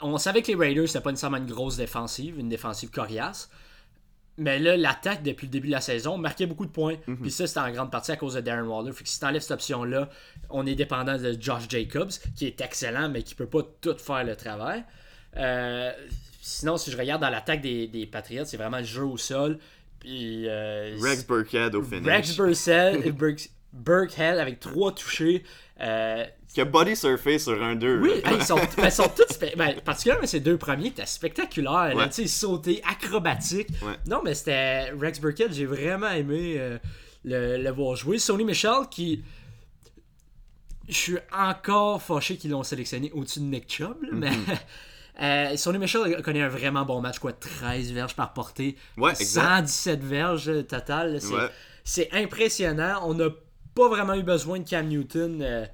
On 0.00 0.18
savait 0.18 0.42
que 0.42 0.48
les 0.48 0.54
Raiders, 0.54 0.86
c'était 0.88 1.00
pas 1.00 1.10
nécessairement 1.10 1.38
une 1.38 1.46
grosse 1.46 1.76
défensive, 1.76 2.38
une 2.38 2.48
défensive 2.48 2.90
coriace. 2.90 3.50
Mais 4.40 4.60
là, 4.60 4.76
l'attaque, 4.76 5.24
depuis 5.24 5.46
le 5.46 5.50
début 5.50 5.66
de 5.66 5.72
la 5.72 5.80
saison, 5.80 6.16
marquait 6.16 6.46
beaucoup 6.46 6.66
de 6.66 6.70
points. 6.70 6.94
Puis 7.20 7.30
ça, 7.32 7.48
c'était 7.48 7.58
en 7.58 7.70
grande 7.72 7.90
partie 7.90 8.12
à 8.12 8.16
cause 8.16 8.34
de 8.34 8.40
Darren 8.40 8.66
Waller. 8.68 8.92
Fait 8.92 9.02
que 9.02 9.10
si 9.10 9.18
t'enlèves 9.18 9.42
cette 9.42 9.50
option-là, 9.50 10.08
on 10.50 10.64
est 10.64 10.76
dépendant 10.76 11.18
de 11.18 11.36
Josh 11.40 11.64
Jacobs, 11.68 12.12
qui 12.36 12.46
est 12.46 12.60
excellent, 12.60 13.08
mais 13.08 13.24
qui 13.24 13.34
peut 13.34 13.48
pas 13.48 13.62
tout 13.80 13.96
faire 13.98 14.22
le 14.22 14.36
travail. 14.36 14.84
Euh, 15.36 15.90
sinon, 16.40 16.76
si 16.76 16.92
je 16.92 16.96
regarde 16.96 17.20
dans 17.20 17.30
l'attaque 17.30 17.60
des, 17.62 17.88
des 17.88 18.06
Patriots, 18.06 18.44
c'est 18.44 18.56
vraiment 18.56 18.78
le 18.78 18.84
jeu 18.84 19.02
au 19.04 19.16
sol. 19.16 19.58
Puis, 19.98 20.44
euh, 20.46 20.96
Rex 21.02 21.26
Burkhead 21.26 21.74
au 21.74 21.82
finish. 21.82 22.06
Rex 22.06 22.36
Burkhead, 22.36 23.12
Burk- 23.18 23.50
Burkhead 23.72 24.38
avec 24.38 24.60
trois 24.60 24.94
touchés. 24.94 25.42
Euh, 25.80 26.24
Qui 26.52 26.62
a 26.62 26.64
body 26.64 26.96
surfé 26.96 27.38
sur 27.38 27.62
un 27.62 27.74
2. 27.76 28.00
oui, 28.00 28.10
ils, 28.32 28.42
sont, 28.42 28.58
ben, 28.76 28.90
sont 28.90 29.08
tous. 29.14 29.38
Ben, 29.56 29.80
particulièrement 29.84 30.26
ces 30.26 30.40
deux 30.40 30.56
premiers, 30.56 30.88
étaient 30.88 31.04
spectaculaires. 31.06 31.92
Ouais. 31.94 32.10
Sais, 32.10 32.26
sauter, 32.26 32.82
acrobatique. 32.88 33.68
Ouais. 33.82 33.94
Non, 34.06 34.22
mais 34.24 34.34
c'était 34.34 34.90
Rex 34.98 35.20
Burkhead, 35.20 35.52
j'ai 35.52 35.66
vraiment 35.66 36.08
aimé 36.08 36.54
euh, 36.58 36.78
le, 37.24 37.62
le 37.62 37.70
voir 37.70 37.96
jouer. 37.96 38.18
Sony 38.18 38.44
Michel 38.44 38.88
qui. 38.90 39.22
Je 40.88 40.94
suis 40.94 41.18
encore 41.36 42.00
fâché 42.00 42.36
qu'ils 42.38 42.50
l'ont 42.52 42.62
sélectionné 42.62 43.10
au-dessus 43.12 43.40
de 43.40 43.44
Nick 43.44 43.70
Chubb, 43.70 44.02
là, 44.02 44.08
mais. 44.12 44.30
euh, 45.22 45.56
Sony 45.58 45.76
Michel 45.78 46.14
a 46.14 46.22
connu 46.22 46.40
un 46.40 46.48
vraiment 46.48 46.86
bon 46.86 47.02
match, 47.02 47.18
quoi, 47.18 47.32
13 47.34 47.92
verges 47.92 48.14
par 48.16 48.32
portée, 48.32 48.74
Ouais, 48.96 49.10
exact. 49.10 49.66
117 49.66 50.02
verges 50.02 50.48
euh, 50.48 50.62
total. 50.62 51.12
là, 51.14 51.20
C'est 51.84 52.10
Ouais. 52.10 52.22
impressionnant. 52.22 53.00
On 53.04 53.12
n'a 53.12 53.28
pas 53.74 53.88
vraiment 53.90 54.14
eu 54.14 54.22
besoin 54.22 54.60
de 54.60 54.66
Cam 54.68 54.86
Newton 54.88 55.40
euh, 55.42 55.66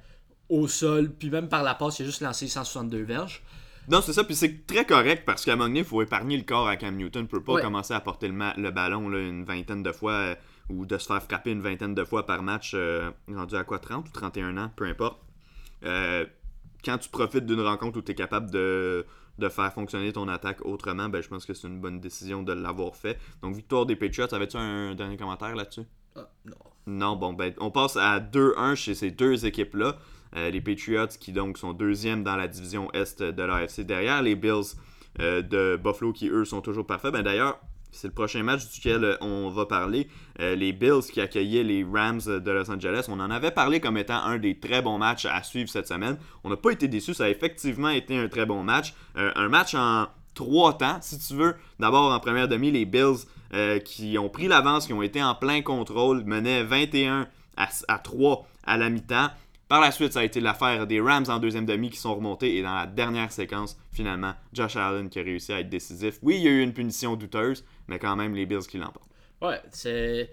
au 0.49 0.67
sol, 0.67 1.11
puis 1.11 1.29
même 1.29 1.49
par 1.49 1.63
la 1.63 1.73
passe, 1.75 1.99
il 1.99 2.03
a 2.03 2.05
juste 2.05 2.21
lancé 2.21 2.47
162 2.47 3.03
verges. 3.03 3.43
Non, 3.87 4.01
c'est 4.01 4.13
ça, 4.13 4.23
puis 4.23 4.35
c'est 4.35 4.65
très 4.65 4.85
correct 4.85 5.23
parce 5.25 5.45
qu'à 5.45 5.53
un 5.53 5.55
moment 5.55 5.67
donné, 5.67 5.79
il 5.79 5.85
faut 5.85 6.01
épargner 6.01 6.37
le 6.37 6.43
corps 6.43 6.67
à 6.67 6.75
Cam 6.75 6.95
Newton. 6.95 7.23
Il 7.23 7.27
peut 7.27 7.43
pas 7.43 7.53
Ouais. 7.53 7.61
commencer 7.61 7.93
à 7.93 7.99
porter 7.99 8.27
le, 8.27 8.35
le 8.61 8.71
ballon 8.71 9.09
là, 9.09 9.19
une 9.19 9.43
vingtaine 9.45 9.83
de 9.83 9.91
fois 9.91 10.11
euh, 10.13 10.35
ou 10.69 10.85
de 10.87 10.97
se 10.97 11.05
faire 11.05 11.21
frapper 11.21 11.51
une 11.51 11.61
vingtaine 11.61 11.93
de 11.93 12.03
fois 12.03 12.25
par 12.25 12.41
match, 12.41 12.71
euh, 12.73 13.11
rendu 13.31 13.55
à 13.55 13.63
quoi 13.63 13.77
30 13.77 14.07
ou 14.09 14.11
31 14.11 14.57
ans, 14.57 14.71
peu 14.75 14.85
importe. 14.85 15.19
Euh, 15.83 16.25
quand 16.83 16.97
tu 16.97 17.09
profites 17.09 17.45
d'une 17.45 17.61
rencontre 17.61 17.99
où 17.99 18.01
tu 18.01 18.11
es 18.11 18.15
capable 18.15 18.49
de, 18.49 19.05
de 19.37 19.49
faire 19.49 19.71
fonctionner 19.71 20.11
ton 20.13 20.27
attaque 20.29 20.65
autrement, 20.65 21.07
ben, 21.09 21.21
je 21.21 21.27
pense 21.27 21.45
que 21.45 21.53
c'est 21.53 21.67
une 21.67 21.79
bonne 21.79 21.99
décision 21.99 22.41
de 22.41 22.53
l'avoir 22.53 22.95
fait. 22.95 23.19
Donc, 23.43 23.55
victoire 23.55 23.85
des 23.85 23.95
Patriots, 23.95 24.33
avais-tu 24.33 24.57
un 24.57 24.95
dernier 24.95 25.17
commentaire 25.17 25.55
là-dessus? 25.55 25.83
Non. 26.45 26.55
non, 26.87 27.15
bon, 27.17 27.33
ben, 27.33 27.53
on 27.59 27.69
passe 27.69 27.97
à 27.97 28.19
2-1 28.19 28.73
chez 28.75 28.95
ces 28.95 29.11
deux 29.11 29.45
équipes-là. 29.45 29.97
Euh, 30.35 30.49
les 30.49 30.61
Patriots 30.61 31.07
qui 31.19 31.31
donc 31.31 31.57
sont 31.57 31.73
deuxièmes 31.73 32.23
dans 32.23 32.35
la 32.35 32.47
division 32.47 32.91
Est 32.93 33.21
de 33.21 33.43
l'AFC. 33.43 33.81
Derrière 33.81 34.21
les 34.21 34.35
Bills 34.35 34.75
euh, 35.21 35.41
de 35.41 35.79
Buffalo 35.81 36.11
qui 36.11 36.27
eux 36.29 36.45
sont 36.45 36.61
toujours 36.61 36.85
parfaits. 36.85 37.13
Ben, 37.13 37.23
D'ailleurs, 37.23 37.59
c'est 37.91 38.07
le 38.07 38.13
prochain 38.13 38.43
match 38.43 38.69
duquel 38.69 39.03
euh, 39.05 39.17
on 39.21 39.49
va 39.49 39.65
parler. 39.65 40.07
Les 40.39 40.73
Bills 40.73 41.03
qui 41.11 41.21
accueillaient 41.21 41.63
les 41.63 41.85
Rams 41.85 42.19
de 42.25 42.51
Los 42.51 42.69
Angeles. 42.69 43.05
On 43.07 43.21
en 43.21 43.31
avait 43.31 43.51
parlé 43.51 43.79
comme 43.79 43.97
étant 43.97 44.21
un 44.21 44.37
des 44.37 44.59
très 44.59 44.81
bons 44.81 44.97
matchs 44.97 45.25
à 45.25 45.41
suivre 45.43 45.69
cette 45.69 45.87
semaine. 45.87 46.17
On 46.43 46.49
n'a 46.49 46.57
pas 46.57 46.71
été 46.71 46.89
déçus. 46.89 47.13
Ça 47.13 47.25
a 47.25 47.29
effectivement 47.29 47.89
été 47.89 48.17
un 48.17 48.27
très 48.27 48.45
bon 48.45 48.63
match. 48.63 48.93
Un 49.15 49.47
match 49.47 49.75
en 49.75 50.07
trois 50.33 50.77
temps, 50.77 50.97
si 50.99 51.17
tu 51.19 51.35
veux. 51.35 51.55
D'abord, 51.79 52.11
en 52.11 52.19
première 52.19 52.49
demi, 52.49 52.69
les 52.69 52.83
Bills 52.83 53.23
qui 53.85 54.17
ont 54.17 54.27
pris 54.27 54.49
l'avance, 54.49 54.87
qui 54.87 54.93
ont 54.93 55.01
été 55.01 55.23
en 55.23 55.35
plein 55.35 55.61
contrôle, 55.61 56.25
menaient 56.25 56.63
21 56.63 57.29
à, 57.55 57.69
à 57.87 57.97
3 57.97 58.45
à 58.65 58.77
la 58.77 58.89
mi-temps. 58.89 59.29
Par 59.67 59.81
la 59.81 59.91
suite, 59.91 60.13
ça 60.13 60.19
a 60.19 60.23
été 60.23 60.39
l'affaire 60.39 60.85
des 60.85 61.01
Rams 61.01 61.25
en 61.27 61.39
deuxième 61.39 61.65
demi 61.65 61.89
qui 61.89 61.97
sont 61.97 62.13
remontés 62.15 62.57
et 62.57 62.61
dans 62.61 62.75
la 62.75 62.85
dernière 62.85 63.31
séquence, 63.31 63.77
finalement, 63.91 64.33
Josh 64.53 64.75
Allen 64.75 65.09
qui 65.09 65.19
a 65.19 65.23
réussi 65.23 65.53
à 65.53 65.59
être 65.61 65.69
décisif. 65.69 66.19
Oui, 66.21 66.35
il 66.37 66.43
y 66.43 66.47
a 66.47 66.51
eu 66.51 66.61
une 66.61 66.73
punition 66.73 67.15
douteuse, 67.15 67.65
mais 67.87 67.97
quand 67.97 68.15
même 68.15 68.35
les 68.35 68.45
Bills 68.45 68.67
qui 68.69 68.77
l'emportent. 68.77 69.09
Ouais, 69.41 69.59
c'est. 69.71 70.29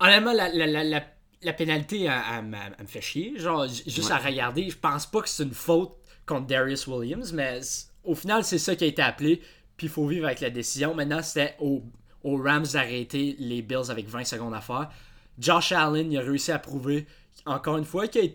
Honnêtement, 0.00 0.32
la, 0.32 0.48
la, 0.52 1.00
la, 1.42 1.52
pénalité, 1.52 2.02
elle, 2.04 2.12
elle 2.38 2.44
me- 2.44 2.56
elle 2.56 2.82
me 2.82 2.88
fait 2.88 3.00
chier. 3.00 3.38
Genre, 3.38 3.66
juste 3.68 4.10
à 4.10 4.18
regarder, 4.18 4.68
je 4.68 4.76
pense 4.76 5.06
pas 5.06 5.22
que 5.22 5.28
c'est 5.28 5.44
une 5.44 5.54
faute 5.54 5.92
contre 6.26 6.46
Darius 6.48 6.86
Williams, 6.88 7.32
mais 7.32 7.60
au 8.04 8.14
final, 8.14 8.44
c'est 8.44 8.58
ça 8.58 8.74
qui 8.76 8.84
a 8.84 8.86
été 8.88 9.02
appelé. 9.02 9.40
Puis 9.76 9.86
il 9.86 9.90
faut 9.90 10.06
vivre 10.06 10.26
avec 10.26 10.40
la 10.40 10.50
décision. 10.50 10.94
Maintenant, 10.94 11.22
c'était 11.22 11.54
aux, 11.60 11.82
aux 12.24 12.36
Rams 12.42 12.66
d'arrêter 12.72 13.36
les 13.38 13.62
Bills 13.62 13.90
avec 13.90 14.08
20 14.08 14.24
secondes 14.24 14.54
à 14.54 14.60
faire. 14.60 14.90
Josh 15.38 15.72
Allen, 15.72 16.10
il 16.10 16.18
a 16.18 16.22
réussi 16.22 16.50
à 16.50 16.58
prouver, 16.58 17.06
encore 17.44 17.76
une 17.76 17.84
fois, 17.84 18.08
qu'il 18.08 18.34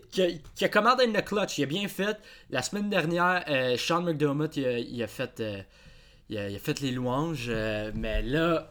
a, 0.60 0.68
commandé 0.68 1.06
le 1.06 1.20
clutch. 1.20 1.58
Il 1.58 1.64
a 1.64 1.66
bien 1.66 1.88
fait. 1.88 2.18
La 2.50 2.62
semaine 2.62 2.88
dernière, 2.88 3.44
euh, 3.48 3.76
Sean 3.76 4.02
McDermott, 4.02 4.56
il 4.56 4.66
a, 4.66 4.78
il 4.78 5.02
a 5.02 5.06
fait. 5.06 5.40
euh, 5.40 5.62
il 6.30 6.58
fait 6.58 6.80
les 6.80 6.92
louanges, 6.92 7.46
euh, 7.48 7.90
mais 7.94 8.22
là, 8.22 8.70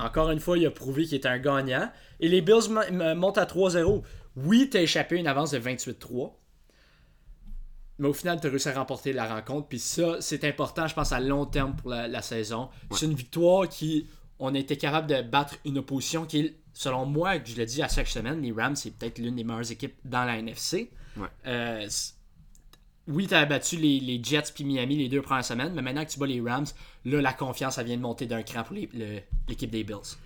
encore 0.00 0.30
une 0.30 0.40
fois, 0.40 0.56
il 0.56 0.64
a 0.64 0.70
prouvé 0.70 1.04
qu'il 1.04 1.18
était 1.18 1.28
un 1.28 1.38
gagnant. 1.38 1.90
Et 2.20 2.28
les 2.28 2.40
Bills 2.40 2.70
montent 3.16 3.38
à 3.38 3.44
3-0. 3.44 4.02
Oui, 4.36 4.70
t'as 4.70 4.80
échappé 4.80 5.16
une 5.16 5.26
avance 5.26 5.50
de 5.50 5.58
28-3. 5.58 6.32
Mais 7.98 8.08
au 8.08 8.12
final, 8.12 8.40
tu 8.40 8.46
as 8.46 8.50
réussi 8.50 8.68
à 8.68 8.74
remporter 8.74 9.12
la 9.12 9.26
rencontre. 9.26 9.68
Puis 9.68 9.78
ça, 9.78 10.20
c'est 10.20 10.44
important, 10.44 10.86
je 10.86 10.94
pense, 10.94 11.12
à 11.12 11.20
long 11.20 11.46
terme 11.46 11.76
pour 11.76 11.90
la, 11.90 12.22
saison. 12.22 12.68
C'est 12.90 13.06
une 13.06 13.14
victoire 13.14 13.68
qui, 13.68 14.06
on 14.38 14.54
a 14.54 14.58
été 14.58 14.76
capable 14.76 15.06
de 15.06 15.22
battre 15.22 15.56
une 15.64 15.78
opposition 15.78 16.26
qui 16.26 16.40
est, 16.40 16.56
selon 16.76 17.06
moi, 17.06 17.42
je 17.42 17.56
le 17.56 17.64
dis 17.64 17.82
à 17.82 17.88
chaque 17.88 18.06
semaine, 18.06 18.42
les 18.42 18.52
Rams, 18.52 18.76
c'est 18.76 18.90
peut-être 18.90 19.18
l'une 19.18 19.34
des 19.34 19.44
meilleures 19.44 19.72
équipes 19.72 19.94
dans 20.04 20.24
la 20.24 20.36
NFC. 20.36 20.90
Euh, 21.46 21.88
oui, 23.08 23.26
tu 23.26 23.32
as 23.32 23.46
battu 23.46 23.76
les, 23.76 24.20
Jets 24.22 24.52
puis 24.54 24.62
Miami 24.62 24.96
les 24.96 25.08
deux 25.08 25.22
premières 25.22 25.44
semaines, 25.44 25.72
mais 25.74 25.80
maintenant 25.80 26.04
que 26.04 26.10
tu 26.10 26.18
bats 26.18 26.26
les 26.26 26.42
Rams, 26.42 26.66
là, 27.06 27.22
la 27.22 27.32
confiance, 27.32 27.78
elle 27.78 27.86
vient 27.86 27.96
de 27.96 28.02
monter 28.02 28.26
d'un 28.26 28.42
cran 28.42 28.62
pour 28.62 28.76
l'équipe 28.76 29.70
des 29.70 29.84
Bills. 29.84 30.18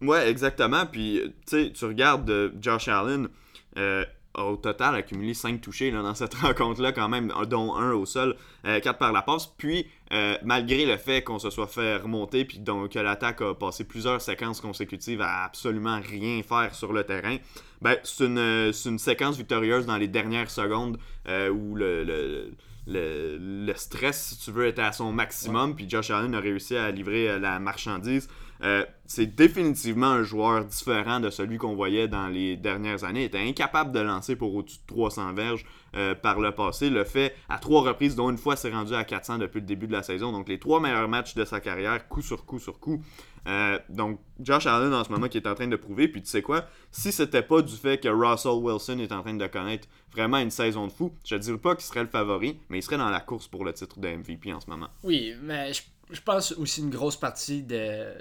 Ouais, 0.00 0.30
exactement. 0.30 0.86
Puis, 0.86 1.20
tu 1.46 1.66
sais, 1.66 1.72
tu 1.72 1.84
regardes 1.84 2.30
euh, 2.30 2.50
Josh 2.58 2.88
Allen. 2.88 3.28
Euh, 3.76 4.06
au 4.34 4.56
total 4.56 4.94
accumulé 4.94 5.34
5 5.34 5.60
touchés 5.60 5.90
dans 5.90 6.14
cette 6.14 6.34
rencontre-là, 6.42 6.92
quand 6.92 7.08
même, 7.08 7.32
dont 7.48 7.74
un 7.74 7.92
au 7.92 8.06
sol, 8.06 8.36
4 8.64 8.86
euh, 8.86 8.92
par 8.92 9.12
la 9.12 9.22
passe. 9.22 9.46
Puis, 9.46 9.86
euh, 10.12 10.36
malgré 10.44 10.86
le 10.86 10.96
fait 10.96 11.22
qu'on 11.22 11.38
se 11.38 11.50
soit 11.50 11.66
fait 11.66 11.96
remonter, 11.96 12.44
puis 12.44 12.58
donc 12.58 12.90
que 12.90 12.98
l'attaque 12.98 13.42
a 13.42 13.54
passé 13.54 13.84
plusieurs 13.84 14.20
séquences 14.20 14.60
consécutives 14.60 15.20
à 15.20 15.44
absolument 15.44 16.00
rien 16.00 16.42
faire 16.42 16.74
sur 16.74 16.92
le 16.92 17.04
terrain, 17.04 17.36
ben, 17.82 17.96
c'est 18.04 18.24
une, 18.24 18.72
une, 18.84 18.98
séquence 18.98 19.36
victorieuse 19.36 19.86
dans 19.86 19.96
les 19.96 20.08
dernières 20.08 20.50
secondes 20.50 20.98
euh, 21.28 21.50
où 21.50 21.74
le, 21.74 22.04
le 22.04 22.52
le, 22.86 23.72
stress, 23.76 24.30
si 24.30 24.38
tu 24.44 24.50
veux, 24.50 24.66
était 24.66 24.82
à 24.82 24.90
son 24.90 25.12
maximum. 25.12 25.76
Puis 25.76 25.88
Josh 25.88 26.10
Allen 26.10 26.34
a 26.34 26.40
réussi 26.40 26.76
à 26.76 26.90
livrer 26.90 27.38
la 27.38 27.60
marchandise. 27.60 28.28
Euh, 28.62 28.84
c'est 29.06 29.26
définitivement 29.26 30.06
un 30.06 30.22
joueur 30.22 30.64
différent 30.64 31.18
de 31.18 31.30
celui 31.30 31.58
qu'on 31.58 31.74
voyait 31.74 32.08
dans 32.08 32.28
les 32.28 32.56
dernières 32.56 33.04
années. 33.04 33.22
Il 33.22 33.26
était 33.26 33.38
incapable 33.38 33.90
de 33.90 34.00
lancer 34.00 34.36
pour 34.36 34.54
au-dessus 34.54 34.78
de 34.78 34.86
300 34.86 35.32
verges 35.32 35.64
euh, 35.96 36.14
par 36.14 36.38
le 36.38 36.52
passé. 36.52 36.90
Le 36.90 37.04
fait 37.04 37.34
à 37.48 37.58
trois 37.58 37.82
reprises, 37.82 38.14
dont 38.14 38.30
une 38.30 38.38
fois 38.38 38.56
s'est 38.56 38.70
rendu 38.70 38.94
à 38.94 39.04
400 39.04 39.38
depuis 39.38 39.60
le 39.60 39.66
début 39.66 39.86
de 39.86 39.92
la 39.92 40.02
saison. 40.02 40.30
Donc 40.30 40.48
les 40.48 40.60
trois 40.60 40.78
meilleurs 40.78 41.08
matchs 41.08 41.34
de 41.34 41.44
sa 41.44 41.60
carrière, 41.60 42.06
coup 42.08 42.22
sur 42.22 42.44
coup 42.44 42.58
sur 42.60 42.78
coup. 42.78 43.02
Euh, 43.48 43.78
donc 43.88 44.20
Josh 44.38 44.66
Allen 44.66 44.92
en 44.92 45.02
ce 45.02 45.10
moment 45.10 45.26
qui 45.26 45.38
est 45.38 45.46
en 45.48 45.54
train 45.54 45.66
de 45.66 45.76
prouver. 45.76 46.06
Puis 46.06 46.22
tu 46.22 46.28
sais 46.28 46.42
quoi, 46.42 46.66
si 46.92 47.10
c'était 47.10 47.42
pas 47.42 47.62
du 47.62 47.74
fait 47.74 47.98
que 47.98 48.08
Russell 48.08 48.52
Wilson 48.52 48.98
est 48.98 49.12
en 49.12 49.22
train 49.22 49.34
de 49.34 49.46
connaître 49.46 49.88
vraiment 50.12 50.38
une 50.38 50.50
saison 50.50 50.86
de 50.86 50.92
fou, 50.92 51.12
je 51.24 51.34
ne 51.34 51.40
dirais 51.40 51.58
pas 51.58 51.74
qu'il 51.74 51.84
serait 51.84 52.02
le 52.02 52.08
favori, 52.08 52.60
mais 52.68 52.78
il 52.78 52.82
serait 52.82 52.98
dans 52.98 53.10
la 53.10 53.20
course 53.20 53.48
pour 53.48 53.64
le 53.64 53.72
titre 53.72 53.98
de 53.98 54.08
MVP 54.08 54.52
en 54.52 54.60
ce 54.60 54.68
moment. 54.68 54.88
Oui, 55.02 55.34
mais 55.42 55.72
je, 55.72 55.82
je 56.10 56.20
pense 56.20 56.52
aussi 56.52 56.82
une 56.82 56.90
grosse 56.90 57.16
partie 57.16 57.62
de 57.62 58.12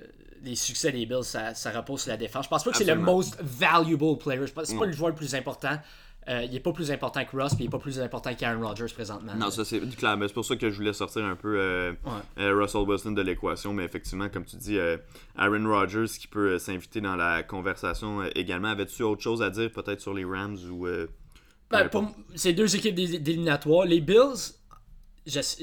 les 0.44 0.56
succès 0.56 0.92
des 0.92 1.06
Bills, 1.06 1.24
ça, 1.24 1.54
repose 1.72 2.02
sur 2.02 2.12
la 2.12 2.18
défense. 2.18 2.46
Je 2.46 2.50
pense 2.50 2.64
pas 2.64 2.72
que 2.72 2.78
c'est 2.78 2.84
le 2.84 2.96
most 2.96 3.38
valuable 3.42 4.18
player. 4.18 4.46
C'est 4.46 4.54
pas, 4.54 4.64
pas 4.64 4.86
le 4.86 4.92
joueur 4.92 5.10
le 5.10 5.16
plus 5.16 5.36
important. 5.36 5.78
Euh, 6.28 6.44
il 6.44 6.56
est 6.56 6.60
pas 6.60 6.74
plus 6.74 6.92
important 6.92 7.24
que 7.26 7.36
Ross, 7.36 7.56
puis 7.56 7.64
il 7.64 7.68
est 7.68 7.72
pas 7.72 7.80
plus 7.80 8.00
important 8.00 8.34
qu'Aaron 8.36 8.68
Rodgers 8.68 8.94
présentement. 8.94 9.34
Non, 9.36 9.50
ça 9.50 9.66
c'est 9.66 9.80
clair. 9.96 10.16
Mais 10.16 10.28
c'est 10.28 10.34
pour 10.34 10.46
ça 10.46 10.56
que 10.56 10.70
je 10.70 10.76
voulais 10.76 10.94
sortir 10.94 11.26
un 11.26 11.36
peu 11.36 11.58
euh, 11.58 11.94
euh, 12.38 12.54
Russell 12.56 12.82
Wilson 12.82 13.14
de 13.14 13.22
l'équation. 13.22 13.74
Mais 13.74 13.84
effectivement, 13.86 14.30
comme 14.30 14.46
tu 14.46 14.56
dis, 14.58 14.78
Aaron 15.36 15.68
Rodgers 15.68 16.06
qui 16.20 16.28
peut 16.28 16.60
s'inviter 16.60 17.02
dans 17.02 17.16
la 17.16 17.42
conversation 17.42 18.24
également. 18.36 18.68
Avais-tu 18.68 19.02
autre 19.02 19.22
chose 19.22 19.42
à 19.42 19.50
dire 19.50 19.72
peut-être 19.72 20.02
sur 20.02 20.14
les 20.14 20.26
Rams 20.26 20.58
ou. 20.72 20.88
Ben, 21.72 21.88
c'est 22.36 22.54
deux 22.54 22.76
équipes 22.76 22.96
d'éliminatoires. 22.96 23.86
Les 23.86 24.02
Bills, 24.02 24.54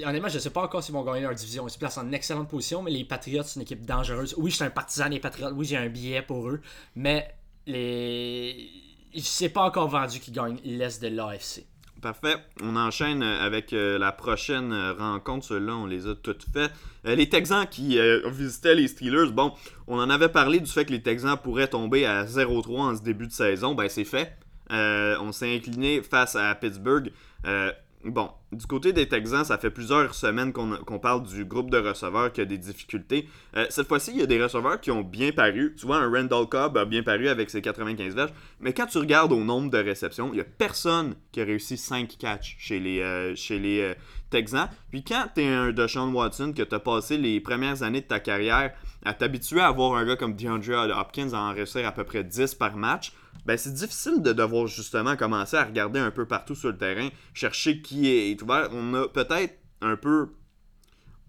honnêtement, 0.05 0.29
je 0.29 0.39
sais 0.39 0.51
pas 0.51 0.63
encore 0.63 0.83
s'ils 0.83 0.95
vont 0.95 1.05
gagner 1.05 1.23
leur 1.23 1.35
division. 1.35 1.67
Ils 1.67 1.71
se 1.71 1.79
placent 1.79 1.99
en 1.99 2.13
excellente 2.13 2.49
position, 2.49 2.83
mais 2.83 2.91
les 2.91 3.05
Patriots, 3.05 3.43
c'est 3.45 3.57
une 3.57 3.63
équipe 3.63 3.85
dangereuse. 3.85 4.35
Oui, 4.39 4.51
je 4.51 4.57
suis 4.57 4.65
un 4.65 4.71
partisan 4.71 5.09
des 5.09 5.21
Patriots. 5.21 5.51
Oui, 5.55 5.67
j'ai 5.67 5.77
un 5.77 5.89
billet 5.89 6.23
pour 6.23 6.49
eux. 6.49 6.61
Mais 6.95 7.35
les. 7.67 8.71
Sais 9.19 9.49
pas 9.49 9.63
encore 9.63 9.89
vendu 9.89 10.21
qu'ils 10.21 10.35
gagnent 10.35 10.59
l'Est 10.63 11.03
de 11.03 11.09
l'AFC. 11.09 11.65
Parfait. 12.03 12.37
On 12.63 12.77
enchaîne 12.77 13.23
avec 13.23 13.73
euh, 13.73 13.99
la 13.99 14.13
prochaine 14.13 14.73
rencontre. 14.99 15.47
Ceux-là, 15.47 15.75
on 15.75 15.87
les 15.87 16.07
a 16.07 16.15
toutes 16.15 16.45
faites. 16.53 16.71
Euh, 17.07 17.15
les 17.15 17.29
Texans 17.29 17.67
qui 17.67 17.99
euh, 17.99 18.29
visitaient 18.29 18.75
les 18.75 18.89
Steelers. 18.89 19.33
Bon, 19.33 19.55
on 19.87 19.99
en 19.99 20.11
avait 20.11 20.29
parlé 20.29 20.61
du 20.61 20.71
fait 20.71 20.85
que 20.85 20.93
les 20.93 21.03
Texans 21.03 21.39
pourraient 21.43 21.69
tomber 21.69 22.05
à 22.05 22.25
0-3 22.25 22.79
en 22.79 22.97
ce 22.97 23.03
début 23.03 23.27
de 23.27 23.33
saison. 23.33 23.75
Ben, 23.75 23.89
c'est 23.89 24.05
fait. 24.05 24.37
on 24.71 25.33
s'est 25.33 25.57
incliné 25.57 26.03
face 26.03 26.37
à 26.37 26.55
Pittsburgh. 26.55 27.11
Bon, 28.09 28.31
du 28.53 28.67
côté 28.67 28.93
des 28.93 29.09
Texans, 29.09 29.45
ça 29.45 29.59
fait 29.59 29.71
plusieurs 29.71 30.15
semaines 30.15 30.53
qu'on 30.53 30.99
parle 30.99 31.25
du 31.25 31.45
groupe 31.45 31.71
de 31.71 31.79
receveurs 31.79 32.33
qui 32.33 32.41
a 32.41 32.45
des 32.45 32.59
difficultés. 32.59 33.29
Euh, 33.57 33.67
cette 33.69 33.89
fois-ci, 33.89 34.13
il 34.13 34.21
y 34.21 34.23
a 34.23 34.27
des 34.27 34.41
receveurs 34.41 34.81
qui 34.81 34.93
ont 34.93 35.03
bien 35.03 35.33
paru. 35.33 35.75
Tu 35.77 35.87
vois, 35.87 35.97
un 35.97 36.09
Randall 36.09 36.47
Cobb 36.47 36.77
a 36.77 36.85
bien 36.85 37.03
paru 37.03 37.29
avec 37.29 37.51
ses 37.51 37.61
95 37.61 38.15
verges. 38.15 38.33
Mais 38.61 38.73
quand 38.73 38.87
tu 38.87 38.99
regardes 38.99 39.33
au 39.33 39.43
nombre 39.43 39.71
de 39.71 39.79
réceptions, 39.79 40.29
il 40.29 40.35
n'y 40.35 40.41
a 40.41 40.45
personne 40.45 41.17
qui 41.33 41.41
a 41.41 41.45
réussi 41.45 41.77
5 41.77 42.17
catchs 42.19 42.57
chez 42.61 42.79
les, 42.79 43.01
euh, 43.01 43.35
euh, 43.51 43.95
Texans. 44.31 44.69
Puis 44.91 45.03
quand 45.03 45.27
tu 45.35 45.43
es 45.43 45.49
un 45.49 45.73
Deshaun 45.73 46.13
Watson, 46.13 46.53
que 46.57 46.63
tu 46.63 46.75
as 46.75 46.81
passé 46.81 47.17
les 47.17 47.41
premières 47.41 47.83
années 47.83 48.03
de 48.03 48.07
ta 48.07 48.21
carrière 48.21 48.73
à 49.05 49.15
t'habituer 49.15 49.61
à 49.61 49.67
avoir 49.67 49.95
un 49.95 50.05
gars 50.05 50.17
comme 50.17 50.35
DeAndre 50.35 50.97
Hopkins 50.97 51.33
en 51.33 51.53
réussir 51.53 51.87
à 51.87 51.93
peu 51.93 52.05
près 52.05 52.25
10 52.25 52.55
par 52.55 52.77
match, 52.77 53.13
ben 53.45 53.57
c'est 53.57 53.73
difficile 53.73 54.23
de 54.23 54.33
devoir 54.33 54.67
justement 54.67 55.17
commencer 55.17 55.57
à 55.57 55.65
regarder 55.65 56.01
un 56.01 56.11
peu 56.11 56.27
partout 56.27 56.55
sur 56.55 56.71
le 56.71 56.79
terrain, 56.79 57.09
chercher 57.35 57.83
qui 57.83 58.09
est 58.09 58.41
ouvert. 58.43 58.69
On 58.73 58.95
a 58.95 59.09
peut-être 59.09 59.59
un 59.81 59.97
peu 59.97 60.31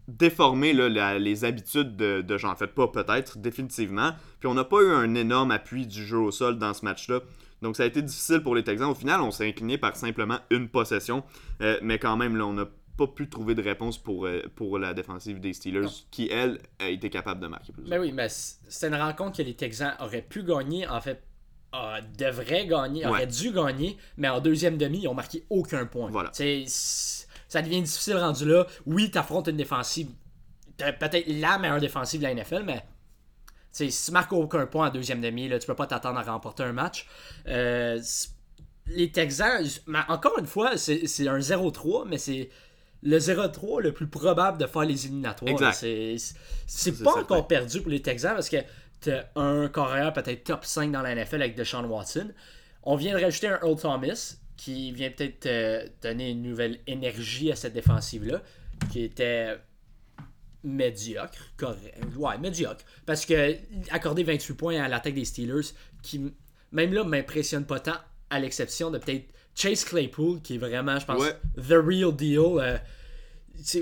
déformé 0.08 0.74
les 0.74 1.46
habitudes 1.46 1.98
de, 1.98 2.22
de 2.22 2.38
j'en 2.38 2.56
fais 2.56 2.68
pas 2.68 2.88
peut-être, 2.88 3.38
définitivement. 3.40 4.12
Puis 4.40 4.48
on 4.48 4.54
n'a 4.54 4.64
pas 4.64 4.82
eu 4.82 4.92
un 4.92 5.16
énorme 5.16 5.52
appui 5.52 5.86
du 5.86 6.06
jeu 6.06 6.18
au 6.18 6.32
sol 6.32 6.58
dans 6.58 6.74
ce 6.74 6.86
match-là. 6.86 7.20
Donc 7.62 7.76
ça 7.76 7.84
a 7.84 7.86
été 7.86 8.02
difficile 8.02 8.42
pour 8.42 8.56
les 8.56 8.64
Texans. 8.64 8.90
Au 8.90 8.96
final, 8.96 9.22
on 9.22 9.32
s'est 9.32 9.48
incliné 9.48 9.78
par 9.78 9.96
simplement 9.96 10.40
une 10.50 10.70
possession. 10.70 11.24
Euh, 11.62 11.78
mais 11.82 12.00
quand 12.00 12.16
même, 12.16 12.38
là, 12.38 12.46
on 12.46 12.54
n'a 12.54 12.68
pas 12.98 13.08
pu 13.08 13.30
trouver 13.30 13.56
de 13.56 13.62
réponse 13.62 13.98
pour, 13.98 14.26
euh, 14.26 14.42
pour 14.56 14.80
la 14.80 14.94
défensive 14.94 15.40
des 15.40 15.54
Steelers, 15.54 15.88
qui, 16.10 16.30
elle, 16.30 16.60
a 16.80 16.90
été 16.90 17.10
capable 17.10 17.42
de 17.42 17.48
marquer 17.48 17.72
plus. 17.72 17.84
Mais 17.88 18.00
oui, 18.00 18.12
mais 18.12 18.28
c'est 18.30 18.88
une 18.88 18.96
rencontre 18.96 19.38
que 19.38 19.44
les 19.44 19.56
Texans 19.56 19.96
auraient 20.00 20.24
pu 20.24 20.44
gagner. 20.44 20.88
En 20.88 21.02
fait, 21.02 21.24
devrait 22.18 22.68
gagner, 22.68 23.06
aurait 23.06 23.28
dû 23.28 23.52
gagner, 23.52 23.98
mais 24.18 24.30
en 24.30 24.40
deuxième 24.40 24.78
demi, 24.78 25.02
ils 25.04 25.08
ont 25.08 25.14
marqué 25.14 25.46
aucun 25.50 25.86
point. 25.86 26.10
Voilà. 26.10 26.32
ça 26.34 27.62
devient 27.62 27.82
difficile 27.82 28.18
rendu 28.18 28.46
là. 28.46 28.66
Oui, 28.86 29.12
tu 29.12 29.18
affrontes 29.18 29.48
une 29.48 29.58
défensive, 29.58 30.08
peut-être 30.78 31.26
la 31.28 31.58
meilleure 31.58 31.80
défensive 31.80 32.22
de 32.22 32.26
la 32.26 32.34
NFL, 32.34 32.64
mais 32.64 32.84
si 33.72 34.06
tu 34.06 34.12
marques 34.12 34.34
aucun 34.34 34.66
point 34.66 34.88
en 34.88 34.92
deuxième 34.92 35.22
demi, 35.22 35.48
là, 35.48 35.60
tu 35.60 35.68
peux 35.68 35.76
pas 35.76 35.88
t'attendre 35.88 36.20
à 36.20 36.24
remporter 36.24 36.64
un 36.64 36.74
match. 36.74 37.08
Euh, 37.48 38.02
les 38.88 39.12
Texans, 39.12 39.66
encore 40.08 40.40
une 40.40 40.48
fois, 40.48 40.78
c'est 40.78 41.28
un 41.28 41.40
0-3, 41.40 42.06
mais 42.08 42.18
c'est 42.18 42.50
le 43.04 43.18
0-3 43.20 43.82
le 43.82 43.92
plus 43.94 44.08
probable 44.08 44.58
de 44.58 44.66
faire 44.66 44.84
les 44.84 45.06
éliminatoires. 45.06 45.74
C'est 45.74 47.04
pas 47.04 47.20
encore 47.20 47.48
perdu 47.48 47.82
pour 47.82 47.92
les 47.92 48.02
Texans 48.02 48.34
parce 48.34 48.50
que 48.50 48.58
un 49.36 49.68
carrière 49.70 50.14
peut-être 50.14 50.44
top 50.44 50.66
5 50.66 50.92
dans 50.92 51.02
la 51.02 51.16
NFL 51.16 51.42
avec 51.42 51.56
Deshaun 51.56 51.86
Watson. 51.86 52.30
On 52.84 52.96
vient 52.96 53.18
de 53.18 53.24
rajouter 53.24 53.48
un 53.48 53.60
Earl 53.62 53.78
Thomas 53.80 54.38
qui 54.56 54.92
vient 54.92 55.12
peut-être 55.12 55.92
donner 56.02 56.32
une 56.32 56.42
nouvelle 56.42 56.80
énergie 56.88 57.52
à 57.52 57.56
cette 57.56 57.74
défensive-là, 57.74 58.42
qui 58.92 59.04
était 59.04 59.58
médiocre, 60.64 61.54
correct. 61.56 61.96
Ouais, 62.18 62.38
médiocre. 62.38 62.84
Parce 63.06 63.26
que 63.26 63.56
accorder 63.92 64.24
28 64.24 64.54
points 64.56 64.84
à 64.84 64.88
l'attaque 64.88 65.14
des 65.14 65.26
Steelers, 65.26 65.74
qui 66.02 66.34
même 66.72 66.94
là 66.94 67.04
m'impressionne 67.04 67.66
pas 67.66 67.80
tant, 67.80 67.98
à 68.30 68.40
l'exception 68.40 68.92
de 68.92 68.98
peut-être 68.98 69.26
Chase 69.56 69.86
Claypool, 69.86 70.42
qui 70.42 70.56
est 70.56 70.60
vraiment, 70.60 71.00
je 71.00 71.06
pense, 71.06 71.24
the 71.56 71.74
real 71.74 72.16
deal. 72.16 72.60
Euh, 72.60 72.78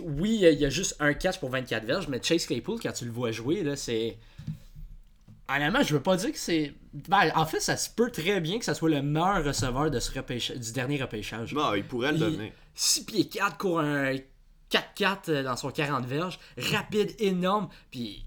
oui, 0.03 0.39
il 0.41 0.59
y 0.59 0.65
a 0.65 0.69
juste 0.69 0.95
un 0.99 1.13
catch 1.13 1.39
pour 1.39 1.49
24 1.49 1.85
verges, 1.85 2.07
mais 2.07 2.21
Chase 2.21 2.45
Claypool, 2.45 2.79
quand 2.81 2.93
tu 2.93 3.05
le 3.05 3.11
vois 3.11 3.31
jouer, 3.31 3.63
là, 3.63 3.75
c'est 3.75 4.17
Honnêtement, 5.47 5.83
je 5.83 5.93
veux 5.93 6.01
pas 6.01 6.17
dire 6.17 6.31
que 6.31 6.37
c'est. 6.37 6.73
Ben, 7.07 7.31
en 7.35 7.45
fait, 7.45 7.59
ça 7.59 7.77
se 7.77 7.89
peut 7.89 8.09
très 8.09 8.41
bien 8.41 8.57
que 8.57 8.65
ça 8.65 8.73
soit 8.73 8.89
le 8.89 9.01
meilleur 9.01 9.43
receveur 9.43 9.91
de 9.91 9.99
ce 9.99 10.53
du 10.53 10.71
dernier 10.71 11.01
repêchage. 11.01 11.53
Non, 11.53 11.75
il 11.75 11.85
pourrait 11.85 12.13
le 12.13 12.17
donner. 12.17 12.53
6 12.73 13.05
pieds 13.05 13.27
4 13.29 13.57
court 13.57 13.79
un 13.79 14.15
4-4 14.71 15.29
euh, 15.29 15.43
dans 15.43 15.55
son 15.55 15.69
40 15.69 16.05
verges. 16.05 16.39
Rapide, 16.57 17.15
énorme. 17.19 17.69
Puis 17.91 18.23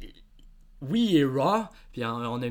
oui, 0.81 1.09
il 1.11 1.17
est 1.19 1.25
raw. 1.25 1.65
Puis 1.93 2.05
on 2.05 2.43
a 2.43 2.49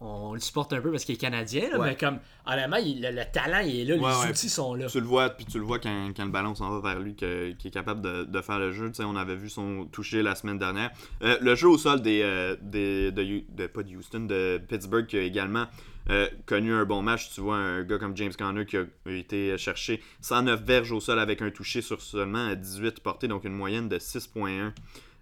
on 0.00 0.34
le 0.34 0.40
supporte 0.40 0.72
un 0.72 0.80
peu 0.80 0.90
parce 0.90 1.04
qu'il 1.04 1.16
est 1.16 1.18
canadien, 1.18 1.68
mais 1.80 1.96
comme, 1.96 2.18
honnêtement, 2.46 2.76
le, 2.78 3.32
talent, 3.32 3.60
il 3.66 3.80
est 3.80 3.96
là, 3.96 3.96
les 3.96 4.30
outils 4.30 4.48
sont 4.48 4.74
là. 4.74 4.86
Tu 4.86 5.00
le 5.00 5.06
vois, 5.06 5.30
puis 5.30 5.44
tu 5.44 5.58
le 5.58 5.64
vois 5.64 5.78
quand, 5.78 6.10
quand 6.16 6.24
le 6.24 6.30
ballon 6.30 6.54
s'en 6.54 6.78
va 6.78 6.92
vers 6.92 7.00
lui, 7.00 7.14
qu'il 7.14 7.28
est 7.28 7.70
capable 7.70 8.30
de, 8.30 8.40
faire 8.40 8.58
le 8.58 8.72
jeu. 8.72 8.92
on 9.00 9.16
avait 9.16 9.34
vu 9.34 9.50
son 9.50 9.86
toucher 9.86 10.22
la 10.22 10.34
semaine 10.34 10.58
dernière. 10.58 10.90
Euh, 11.22 11.36
le 11.40 11.54
jeu 11.54 11.68
au 11.68 11.78
sol 11.78 12.00
des, 12.00 12.22
euh, 12.22 12.56
des 12.62 13.10
de, 13.10 13.66
pas 13.66 13.82
de 13.82 13.96
Houston, 13.96 14.20
de 14.20 14.60
Pittsburgh, 14.68 15.06
qui 15.06 15.16
a 15.16 15.22
également 15.22 15.66
euh, 16.10 16.28
connu 16.46 16.72
un 16.72 16.84
bon 16.84 17.02
match. 17.02 17.30
Tu 17.34 17.40
vois, 17.40 17.56
un 17.56 17.82
gars 17.82 17.98
comme 17.98 18.16
James 18.16 18.32
Conner 18.38 18.66
qui 18.66 18.76
a 18.76 18.84
été 19.06 19.58
cherché 19.58 20.00
109 20.20 20.62
verges 20.62 20.92
au 20.92 21.00
sol 21.00 21.18
avec 21.18 21.42
un 21.42 21.50
toucher 21.50 21.82
sur 21.82 22.00
seulement 22.00 22.54
18 22.54 23.00
portées, 23.00 23.26
donc 23.26 23.44
une 23.44 23.54
moyenne 23.54 23.88
de 23.88 23.98
6.1. 23.98 24.72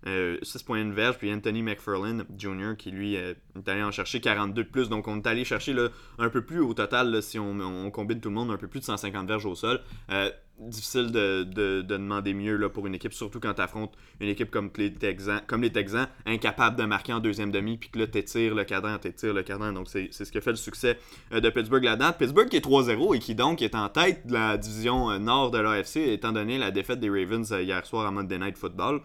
euh, 0.07 0.39
6 0.43 0.63
points 0.63 0.85
de 0.85 0.93
verge, 0.93 1.19
puis 1.19 1.33
Anthony 1.33 1.63
McFarlane 1.63 2.25
Jr. 2.37 2.77
qui 2.79 2.91
lui 2.91 3.17
euh, 3.17 3.35
est 3.57 3.69
allé 3.69 3.83
en 3.83 3.91
chercher 3.91 4.21
42 4.21 4.65
de 4.65 4.69
plus. 4.69 4.89
Donc 4.89 5.09
on 5.09 5.17
est 5.19 5.27
allé 5.27 5.45
chercher 5.45 5.75
un 6.19 6.29
peu 6.29 6.43
plus 6.45 6.61
au 6.61 6.75
total, 6.75 7.23
si 7.23 7.39
on, 7.39 7.91
combine 7.91 8.21
tout 8.21 8.29
le 8.29 8.35
monde, 8.35 8.51
un 8.51 8.57
peu 8.57 8.69
plus 8.69 8.81
de 8.81 8.85
150 8.85 9.27
verges 9.27 9.47
au 9.47 9.55
sol. 9.55 9.81
Euh, 10.11 10.31
difficile 10.59 11.13
de, 11.13 11.45
de, 11.45 11.83
de, 11.83 11.97
demander 11.97 12.35
mieux 12.35 12.57
là, 12.57 12.69
pour 12.69 12.87
une 12.87 12.95
équipe, 12.95 13.13
surtout 13.13 13.41
quand 13.41 13.55
tu 13.55 13.61
affrontes 13.63 13.93
une 14.21 14.29
équipe 14.29 14.51
comme 14.51 14.71
les, 14.79 14.93
Texans, 14.93 16.09
incapable 16.25 16.77
de 16.77 16.85
marquer 16.85 17.13
en 17.13 17.21
deuxième 17.21 17.51
demi, 17.51 17.77
puis 17.77 17.91
que 17.91 17.99
là, 17.99 18.07
t'étires 18.07 18.55
le 18.55 18.65
cadran, 18.65 18.99
t'étires 18.99 19.35
le 19.35 19.43
cadran. 19.43 19.73
Donc, 19.73 19.89
c'est 19.89 20.13
ce 20.13 20.31
qui 20.31 20.41
fait 20.41 20.51
le 20.51 20.57
succès 20.57 20.99
euh, 21.33 21.41
de 21.41 21.51
Pittsburgh 21.51 21.85
là-dedans. 21.85 22.13
Pittsburgh 22.13 22.49
qui 22.49 22.57
est 22.57 22.65
3-0 22.65 23.17
et 23.17 23.19
qui 23.19 23.35
donc 23.35 23.63
est 23.63 23.75
en 23.75 23.89
tête 23.89 24.27
de 24.27 24.33
la 24.33 24.57
division 24.57 25.11
euh, 25.11 25.19
nord 25.19 25.51
de 25.51 25.59
l'AFC, 25.59 25.97
étant 25.97 26.33
donné 26.33 26.59
la 26.59 26.71
défaite 26.71 27.01
des 27.01 27.11
Ravens 27.11 27.53
euh, 27.53 27.63
hier 27.63 27.85
soir 27.85 28.07
à 28.07 28.11
Monday 28.11 28.39
Night 28.39 28.57
Football. 28.57 29.03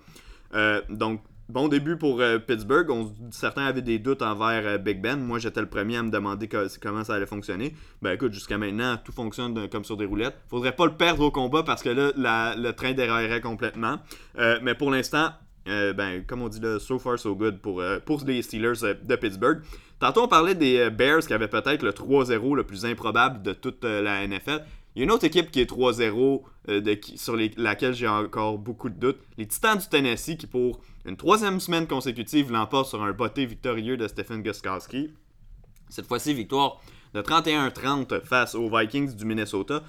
Donc, 0.89 1.21
Bon 1.51 1.67
début 1.67 1.97
pour 1.97 2.21
euh, 2.21 2.39
Pittsburgh. 2.39 2.89
On, 2.89 3.13
certains 3.29 3.65
avaient 3.65 3.81
des 3.81 3.99
doutes 3.99 4.21
envers 4.21 4.65
euh, 4.65 4.77
Big 4.77 5.01
Ben. 5.01 5.19
Moi, 5.19 5.37
j'étais 5.37 5.59
le 5.59 5.67
premier 5.67 5.97
à 5.97 6.03
me 6.03 6.09
demander 6.09 6.47
comment 6.47 7.03
ça 7.03 7.15
allait 7.15 7.25
fonctionner. 7.25 7.75
Ben 8.01 8.11
écoute, 8.11 8.31
jusqu'à 8.31 8.57
maintenant, 8.57 8.95
tout 9.03 9.11
fonctionne 9.11 9.67
comme 9.67 9.83
sur 9.83 9.97
des 9.97 10.05
roulettes. 10.05 10.37
Faudrait 10.49 10.71
pas 10.73 10.85
le 10.85 10.93
perdre 10.93 11.25
au 11.25 11.29
combat 11.29 11.63
parce 11.63 11.83
que 11.83 11.89
là, 11.89 12.55
le 12.55 12.71
train 12.71 12.93
déraillerait 12.93 13.41
complètement. 13.41 13.97
Euh, 14.37 14.59
mais 14.63 14.75
pour 14.75 14.91
l'instant, 14.91 15.31
ben, 15.65 16.23
comme 16.25 16.41
on 16.41 16.47
dit 16.47 16.61
là, 16.61 16.79
so 16.79 16.97
far 16.97 17.19
so 17.19 17.35
good 17.35 17.59
pour, 17.59 17.83
pour 18.05 18.23
les 18.25 18.41
Steelers 18.41 18.95
de 19.03 19.15
Pittsburgh. 19.17 19.59
Tantôt, 19.99 20.23
on 20.23 20.27
parlait 20.29 20.55
des 20.55 20.89
Bears 20.89 21.19
qui 21.19 21.33
avaient 21.33 21.49
peut-être 21.49 21.83
le 21.83 21.91
3-0 21.91 22.55
le 22.55 22.63
plus 22.63 22.85
improbable 22.85 23.43
de 23.43 23.51
toute 23.51 23.83
la 23.83 24.25
NFL. 24.25 24.63
Il 24.95 24.99
y 24.99 25.01
a 25.01 25.05
une 25.05 25.11
autre 25.11 25.23
équipe 25.23 25.51
qui 25.51 25.61
est 25.61 25.69
3-0, 25.69 26.43
euh, 26.69 26.95
sur 27.15 27.37
laquelle 27.57 27.93
j'ai 27.93 28.07
encore 28.07 28.57
beaucoup 28.57 28.89
de 28.89 28.99
doutes. 28.99 29.19
Les 29.37 29.47
Titans 29.47 29.77
du 29.77 29.87
Tennessee 29.87 30.37
qui, 30.37 30.47
pour 30.47 30.81
une 31.05 31.15
troisième 31.15 31.59
semaine 31.59 31.87
consécutive, 31.87 32.51
l'emportent 32.51 32.89
sur 32.89 33.01
un 33.01 33.11
botté 33.13 33.45
victorieux 33.45 33.95
de 33.95 34.07
Stephen 34.07 34.43
Guskowski. 34.43 35.11
Cette 35.89 36.07
fois-ci, 36.07 36.33
victoire 36.33 36.81
de 37.13 37.21
31-30 37.21 38.21
face 38.21 38.55
aux 38.55 38.69
Vikings 38.69 39.15
du 39.15 39.25
Minnesota. 39.25 39.83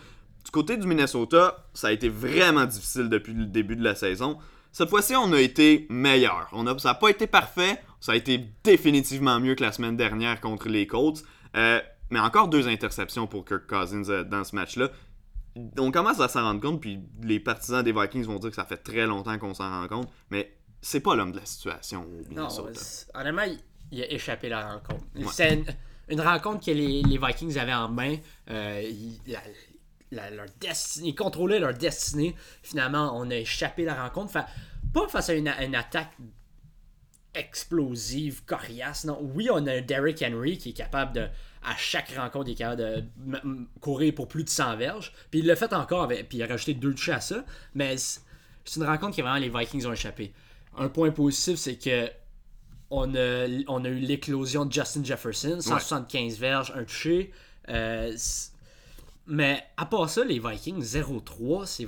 Du 0.44 0.50
côté 0.50 0.76
du 0.76 0.86
Minnesota, 0.86 1.66
ça 1.74 1.88
a 1.88 1.92
été 1.92 2.08
vraiment 2.08 2.64
difficile 2.64 3.08
depuis 3.08 3.32
le 3.32 3.46
début 3.46 3.76
de 3.76 3.84
la 3.84 3.94
saison. 3.94 4.38
Cette 4.72 4.88
fois-ci, 4.88 5.14
on 5.16 5.32
a 5.32 5.40
été 5.40 5.86
meilleur. 5.90 6.48
On 6.52 6.66
a, 6.66 6.78
ça 6.78 6.90
n'a 6.90 6.94
pas 6.94 7.10
été 7.10 7.26
parfait, 7.26 7.78
ça 8.00 8.12
a 8.12 8.16
été 8.16 8.48
définitivement 8.64 9.38
mieux 9.38 9.54
que 9.54 9.62
la 9.62 9.72
semaine 9.72 9.96
dernière 9.96 10.40
contre 10.40 10.68
les 10.68 10.86
Colts. 10.86 11.22
Euh, 11.56 11.80
mais 12.12 12.20
encore 12.20 12.48
deux 12.48 12.68
interceptions 12.68 13.26
pour 13.26 13.44
Kirk 13.46 13.66
Cousins 13.66 14.08
euh, 14.10 14.22
dans 14.22 14.44
ce 14.44 14.54
match-là. 14.54 14.90
On 15.78 15.90
commence 15.90 16.20
à 16.20 16.28
s'en 16.28 16.42
rendre 16.42 16.60
compte, 16.60 16.80
puis 16.80 17.00
les 17.22 17.40
partisans 17.40 17.82
des 17.82 17.92
Vikings 17.92 18.24
vont 18.24 18.38
dire 18.38 18.50
que 18.50 18.56
ça 18.56 18.64
fait 18.64 18.76
très 18.76 19.06
longtemps 19.06 19.38
qu'on 19.38 19.54
s'en 19.54 19.68
rend 19.68 19.88
compte, 19.88 20.10
mais 20.30 20.54
c'est 20.82 21.00
pas 21.00 21.14
l'homme 21.14 21.32
de 21.32 21.38
la 21.38 21.46
situation 21.46 22.06
Non, 22.30 22.48
honnêtement, 23.14 23.42
il, 23.90 24.02
a 24.02 24.10
échappé 24.10 24.48
la 24.48 24.72
rencontre. 24.74 25.04
C'est 25.32 25.64
une, 26.08 26.20
rencontre 26.20 26.64
que 26.64 26.70
les, 26.70 27.02
Vikings 27.02 27.58
avaient 27.58 27.74
en 27.74 27.88
main. 27.88 28.16
Euh, 28.50 28.90
leur 30.10 30.46
destinée, 30.60 31.08
ils 31.08 31.14
contrôlaient 31.14 31.60
leur 31.60 31.74
destinée. 31.74 32.34
Finalement, 32.62 33.12
on 33.14 33.30
a 33.30 33.36
échappé 33.36 33.84
la 33.84 34.02
rencontre. 34.02 34.26
Enfin, 34.26 34.46
pas 34.92 35.08
face 35.08 35.30
à 35.30 35.34
une, 35.34 35.48
une 35.48 35.74
attaque 35.74 36.12
explosive, 37.34 38.44
coriace. 38.44 39.04
Non, 39.04 39.18
oui, 39.34 39.48
on 39.50 39.66
a 39.66 39.80
Derrick 39.80 40.22
Henry 40.22 40.58
qui 40.58 40.70
est 40.70 40.74
capable 40.74 41.12
de 41.14 41.28
à 41.64 41.76
chaque 41.76 42.10
rencontre, 42.16 42.48
il 42.48 42.52
est 42.52 42.56
capable 42.56 42.82
de 42.82 43.04
courir 43.80 44.14
pour 44.14 44.28
plus 44.28 44.44
de 44.44 44.48
100 44.48 44.76
verges. 44.76 45.12
Puis 45.30 45.40
il 45.40 45.46
l'a 45.46 45.56
fait 45.56 45.72
encore, 45.72 46.02
avec, 46.02 46.28
puis 46.28 46.38
il 46.38 46.42
a 46.42 46.46
rajouté 46.46 46.74
deux 46.74 46.94
touches 46.94 47.08
à 47.10 47.20
ça. 47.20 47.44
Mais 47.74 47.96
c'est 47.96 48.76
une 48.76 48.84
rencontre 48.84 49.14
qui 49.14 49.22
vraiment 49.22 49.38
les 49.38 49.48
Vikings 49.48 49.86
ont 49.86 49.92
échappé. 49.92 50.32
Un 50.76 50.88
point 50.88 51.10
positif, 51.10 51.56
c'est 51.56 51.76
que 51.76 52.10
on 52.90 53.14
a, 53.14 53.46
on 53.68 53.84
a 53.84 53.88
eu 53.88 54.00
l'éclosion 54.00 54.66
de 54.66 54.72
Justin 54.72 55.02
Jefferson, 55.02 55.58
175 55.60 56.38
verges, 56.38 56.72
un 56.76 56.84
touché. 56.84 57.32
Euh, 57.68 58.14
mais 59.26 59.64
à 59.76 59.86
part 59.86 60.10
ça, 60.10 60.24
les 60.24 60.38
Vikings 60.38 60.82
0-3, 60.82 61.66
c'est 61.66 61.86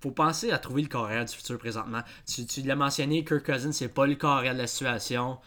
faut 0.00 0.10
penser 0.10 0.52
à 0.52 0.58
trouver 0.58 0.82
le 0.82 0.88
carrière 0.88 1.24
du 1.24 1.34
futur 1.34 1.58
présentement. 1.58 2.02
Tu, 2.26 2.46
tu 2.46 2.62
l'as 2.62 2.76
mentionné, 2.76 3.24
Kirk 3.24 3.44
Cousins, 3.44 3.72
c'est 3.72 3.88
pas 3.88 4.06
le 4.06 4.14
carrière 4.14 4.52
de 4.52 4.58
la 4.58 4.66
situation. 4.66 5.38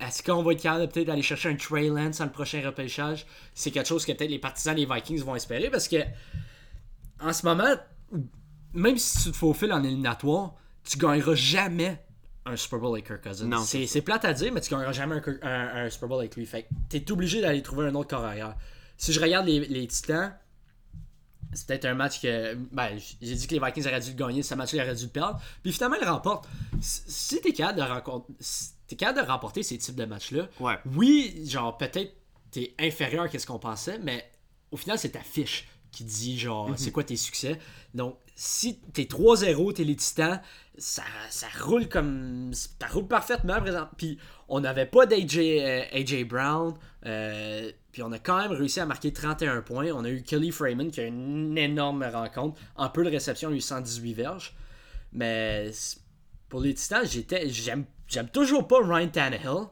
Est-ce 0.00 0.22
qu'on 0.22 0.42
va 0.42 0.52
être 0.52 0.62
capable 0.62 0.90
peut-être 0.90 1.08
d'aller 1.08 1.22
chercher 1.22 1.50
un 1.50 1.56
Trey 1.56 1.88
Lance 1.88 2.18
dans 2.18 2.24
le 2.24 2.32
prochain 2.32 2.62
repêchage? 2.64 3.26
C'est 3.54 3.70
quelque 3.70 3.88
chose 3.88 4.06
que 4.06 4.12
peut-être 4.12 4.30
les 4.30 4.38
partisans 4.38 4.74
des 4.74 4.86
Vikings 4.86 5.22
vont 5.22 5.36
espérer 5.36 5.70
parce 5.70 5.88
que 5.88 5.98
en 7.20 7.32
ce 7.32 7.44
moment, 7.44 7.74
même 8.72 8.96
si 8.96 9.24
tu 9.24 9.30
te 9.30 9.36
faufiles 9.36 9.72
en 9.72 9.84
éliminatoire, 9.84 10.54
tu 10.84 10.96
gagneras 10.96 11.34
jamais 11.34 12.02
un 12.46 12.56
Super 12.56 12.78
Bowl 12.78 12.94
avec 12.94 13.06
Kirk 13.06 13.22
Cousins. 13.22 13.64
C'est 13.64 14.00
plate 14.00 14.24
à 14.24 14.32
dire, 14.32 14.52
mais 14.52 14.62
tu 14.62 14.70
gagneras 14.70 14.92
jamais 14.92 15.20
un, 15.42 15.90
Super 15.90 16.08
Bowl 16.08 16.20
avec 16.20 16.34
lui. 16.34 16.46
Fait 16.46 16.66
tu 16.88 16.96
es 16.96 17.12
obligé 17.12 17.42
d'aller 17.42 17.62
trouver 17.62 17.86
un 17.86 17.94
autre 17.94 18.08
corps 18.08 18.24
arrière. 18.24 18.56
Si 18.96 19.12
je 19.12 19.20
regarde 19.20 19.46
les, 19.46 19.60
les 19.60 19.86
Titans, 19.86 20.32
c'est 21.52 21.66
peut-être 21.66 21.84
un 21.84 21.94
match 21.94 22.20
que. 22.22 22.54
Ben, 22.72 22.98
j'ai 23.20 23.34
dit 23.34 23.46
que 23.46 23.54
les 23.54 23.60
Vikings 23.60 23.86
auraient 23.86 24.00
dû 24.00 24.10
le 24.10 24.16
gagner, 24.16 24.42
ce 24.42 24.54
match-là, 24.54 24.82
ils 24.82 24.86
auraient 24.86 24.96
dû 24.96 25.04
le 25.04 25.10
perdre. 25.10 25.40
Puis 25.62 25.72
finalement, 25.72 25.96
ils 26.00 26.08
remportent. 26.08 26.48
Si 26.80 27.40
t'es 27.40 27.52
capable 27.52 27.78
de 27.78 27.84
rencontrer 27.84 28.32
t'es 28.90 28.96
capable 28.96 29.24
de 29.24 29.30
remporter 29.30 29.62
ces 29.62 29.78
types 29.78 29.94
de 29.94 30.04
matchs-là. 30.04 30.48
Oui, 30.96 31.44
genre, 31.46 31.78
peut-être 31.78 32.12
t'es 32.50 32.74
inférieur 32.80 33.28
à 33.32 33.38
ce 33.38 33.46
qu'on 33.46 33.60
pensait, 33.60 34.00
mais 34.00 34.28
au 34.72 34.76
final, 34.76 34.98
c'est 34.98 35.10
ta 35.10 35.20
fiche 35.20 35.68
qui 35.92 36.02
dit, 36.02 36.36
genre, 36.36 36.70
mhm. 36.70 36.76
c'est 36.76 36.90
quoi 36.90 37.04
tes 37.04 37.14
succès. 37.14 37.56
Donc, 37.94 38.16
si 38.34 38.80
t'es 38.92 39.04
3-0, 39.04 39.74
t'es 39.74 39.84
les 39.84 39.94
titans, 39.94 40.40
ça, 40.76 41.04
ça 41.30 41.46
roule 41.60 41.88
comme. 41.88 42.50
Ça 42.52 42.88
roule 42.88 43.06
parfaitement, 43.06 43.60
présent. 43.60 43.88
Puis, 43.96 44.18
on 44.48 44.58
n'avait 44.58 44.86
pas 44.86 45.06
d'AJ 45.06 45.38
euh, 45.38 45.82
AJ 45.92 46.24
Brown. 46.24 46.74
Euh, 47.06 47.70
puis, 47.92 48.02
on 48.02 48.10
a 48.10 48.18
quand 48.18 48.38
même 48.38 48.50
réussi 48.50 48.80
à 48.80 48.86
marquer 48.86 49.12
31 49.12 49.62
points. 49.62 49.92
On 49.92 50.04
a 50.04 50.10
eu 50.10 50.22
Kelly 50.22 50.50
Freeman 50.50 50.90
qui 50.90 51.00
a 51.00 51.04
une 51.04 51.56
énorme 51.56 52.02
rencontre. 52.02 52.60
En 52.74 52.88
peu 52.88 53.04
de 53.04 53.10
réception, 53.10 53.50
il 53.50 53.54
a 53.54 53.56
eu 53.56 53.60
118 53.60 54.14
verges. 54.14 54.56
Mais 55.12 55.70
pour 56.48 56.60
les 56.60 56.74
titans, 56.74 57.04
j'étais. 57.04 57.48
J'aime 57.48 57.84
J'aime 58.10 58.28
toujours 58.28 58.66
pas 58.66 58.78
Ryan 58.82 59.08
Tannehill. 59.08 59.68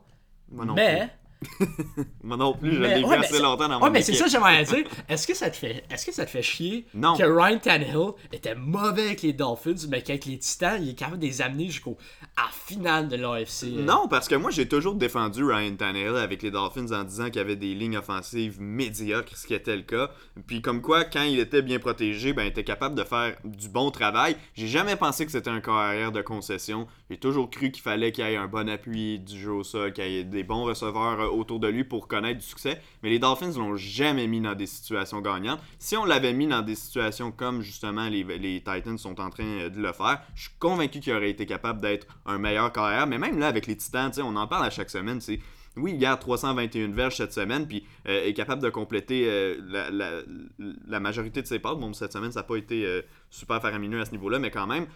mais. 0.51 1.11
Moi 2.25 2.37
non 2.37 2.53
plus, 2.53 2.75
je 2.75 2.83
l'ai 2.83 2.99
vu 2.99 3.15
assez 3.15 3.39
longtemps 3.39 3.69
dans 3.69 3.79
mon 3.79 3.85
Ouais, 3.85 3.91
mais 3.91 4.03
c'est 4.03 4.13
ça 4.15 4.25
que 4.25 4.31
j'aimerais 4.31 4.65
dire. 4.65 4.85
Est-ce 5.09 5.25
que 5.25 5.35
ça 5.35 5.51
te 5.51 5.57
fait 5.57 5.85
est-ce 5.89 6.07
que 6.07 6.13
ça 6.13 6.25
te 6.25 6.31
fait 6.31 6.43
chier 6.43 6.85
que 6.93 7.23
Ryan 7.23 7.59
Tannehill 7.59 8.11
était 8.33 8.57
mauvais 8.57 9.07
avec 9.07 9.23
les 9.23 9.33
Dolphins, 9.33 9.87
mais 9.89 10.03
qu'avec 10.03 10.25
les 10.27 10.39
Titans, 10.39 10.83
il 10.83 10.91
est 10.91 10.95
capable 10.95 11.21
de 11.21 11.27
les 11.27 11.41
amener 11.41 11.67
jusqu'au 11.67 11.97
à 12.37 12.49
finale 12.53 13.07
de 13.09 13.15
l'AFC? 13.15 13.67
Non, 13.71 14.09
parce 14.09 14.27
que 14.27 14.35
moi 14.35 14.51
j'ai 14.51 14.67
toujours 14.67 14.97
défendu 14.97 15.45
Ryan 15.45 15.77
Tannehill 15.77 16.17
avec 16.17 16.43
les 16.43 16.51
Dolphins 16.51 16.91
en 16.91 17.05
disant 17.05 17.27
qu'il 17.27 17.37
y 17.37 17.41
avait 17.41 17.57
des 17.57 17.75
lignes 17.75 17.99
offensives 17.99 18.61
médiocres, 18.61 19.37
ce 19.37 19.47
qui 19.47 19.55
était 19.55 19.77
le 19.77 19.83
cas. 19.83 20.11
Puis 20.49 20.61
comme 20.61 20.83
quoi, 20.83 21.05
quand 21.05 21.23
il 21.23 21.39
était 21.39 21.63
bien 21.63 21.79
protégé, 21.79 22.33
ben 22.33 22.43
il 22.43 22.49
était 22.49 22.65
capable 22.65 22.97
de 22.97 23.05
faire 23.05 23.37
du 23.45 23.69
bon 23.69 23.93
travail. 23.93 24.37
J'ai 24.55 24.67
jamais 24.67 24.97
pensé 24.97 25.25
que 25.25 25.31
c'était 25.31 25.51
un 25.51 25.61
carrière 25.61 26.11
de 26.11 26.21
concession. 26.21 26.89
J'ai 27.11 27.17
toujours 27.17 27.49
cru 27.49 27.71
qu'il 27.71 27.83
fallait 27.83 28.13
qu'il 28.13 28.27
y 28.27 28.29
ait 28.29 28.37
un 28.37 28.49
bon 28.49 28.69
appui 28.69 29.19
du 29.19 29.39
jeu 29.39 29.53
au 29.53 29.65
sol, 29.65 29.95
qu'il 29.95 30.07
y 30.07 30.19
ait 30.19 30.25
des 30.25 30.43
bons 30.43 30.65
receveurs 30.65 31.21
euh, 31.21 31.29
autour 31.29 31.59
de 31.59 31.67
lui 31.67 31.85
pour 31.85 32.07
connaître 32.07 32.41
du 32.41 32.45
succès. 32.45 32.83
Mais 33.03 33.09
les 33.09 33.19
Dolphins 33.19 33.53
l'ont 33.57 33.77
jamais 33.77 34.27
mis 34.27 34.43
dans 34.43 34.55
des 34.55 34.67
situations 34.67 35.23
gagnantes. 35.23 35.61
Si 35.79 35.97
on 35.97 36.05
l'avait 36.05 36.35
mis 36.35 36.47
dans 36.47 36.61
des 36.61 36.75
situations 36.75 37.33
comme 37.33 37.63
justement 37.63 38.09
les, 38.11 38.63
Titans 38.63 38.99
sont 38.99 39.21
en 39.21 39.31
train 39.31 39.45
euh, 39.45 39.69
de 39.71 39.81
le 39.81 39.93
faire, 39.93 40.23
je 40.35 40.43
suis 40.43 40.57
convaincu 40.59 41.01
qu'il 41.01 41.15
aurait 41.15 41.31
été 41.31 41.47
capable 41.47 41.81
d'être 41.81 42.07
un 42.27 42.37
meilleur 42.37 42.71
carrière. 42.73 43.07
Mais 43.07 43.19
même 43.19 43.39
là, 43.39 43.47
avec 43.47 43.67
les 43.67 43.77
Titans, 43.77 44.13
on 44.23 44.37
en 44.37 44.47
parle 44.47 44.67
à 44.67 44.71
chaque 44.71 44.91
semaine. 44.91 45.21
c'est 45.21 45.41
oui, 45.77 45.93
il 45.93 45.99
garde 45.99 46.19
321 46.19 46.89
verges 46.89 47.17
cette 47.17 47.33
semaine, 47.33 47.69
puis 47.69 47.87
euh, 48.09 48.27
est 48.27 48.35
capable 48.35 48.61
de 48.61 48.69
compléter 48.69 49.57
la, 49.69 51.01
majorité 51.01 51.41
de 51.41 51.47
ses 51.47 51.61
passes. 51.61 51.77
Bon, 51.77 51.93
cette 51.93 52.13
semaine, 52.13 52.33
ça 52.33 52.41
n'a 52.41 52.45
pas 52.45 52.57
été 52.57 53.03
super 53.31 53.63
faramineux 53.63 54.01
à 54.01 54.05
ce 54.05 54.11
niveau-là, 54.11 54.41
mais 54.41 54.51
quand 54.51 54.67
même. 54.67 54.87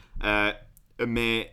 mais 1.06 1.52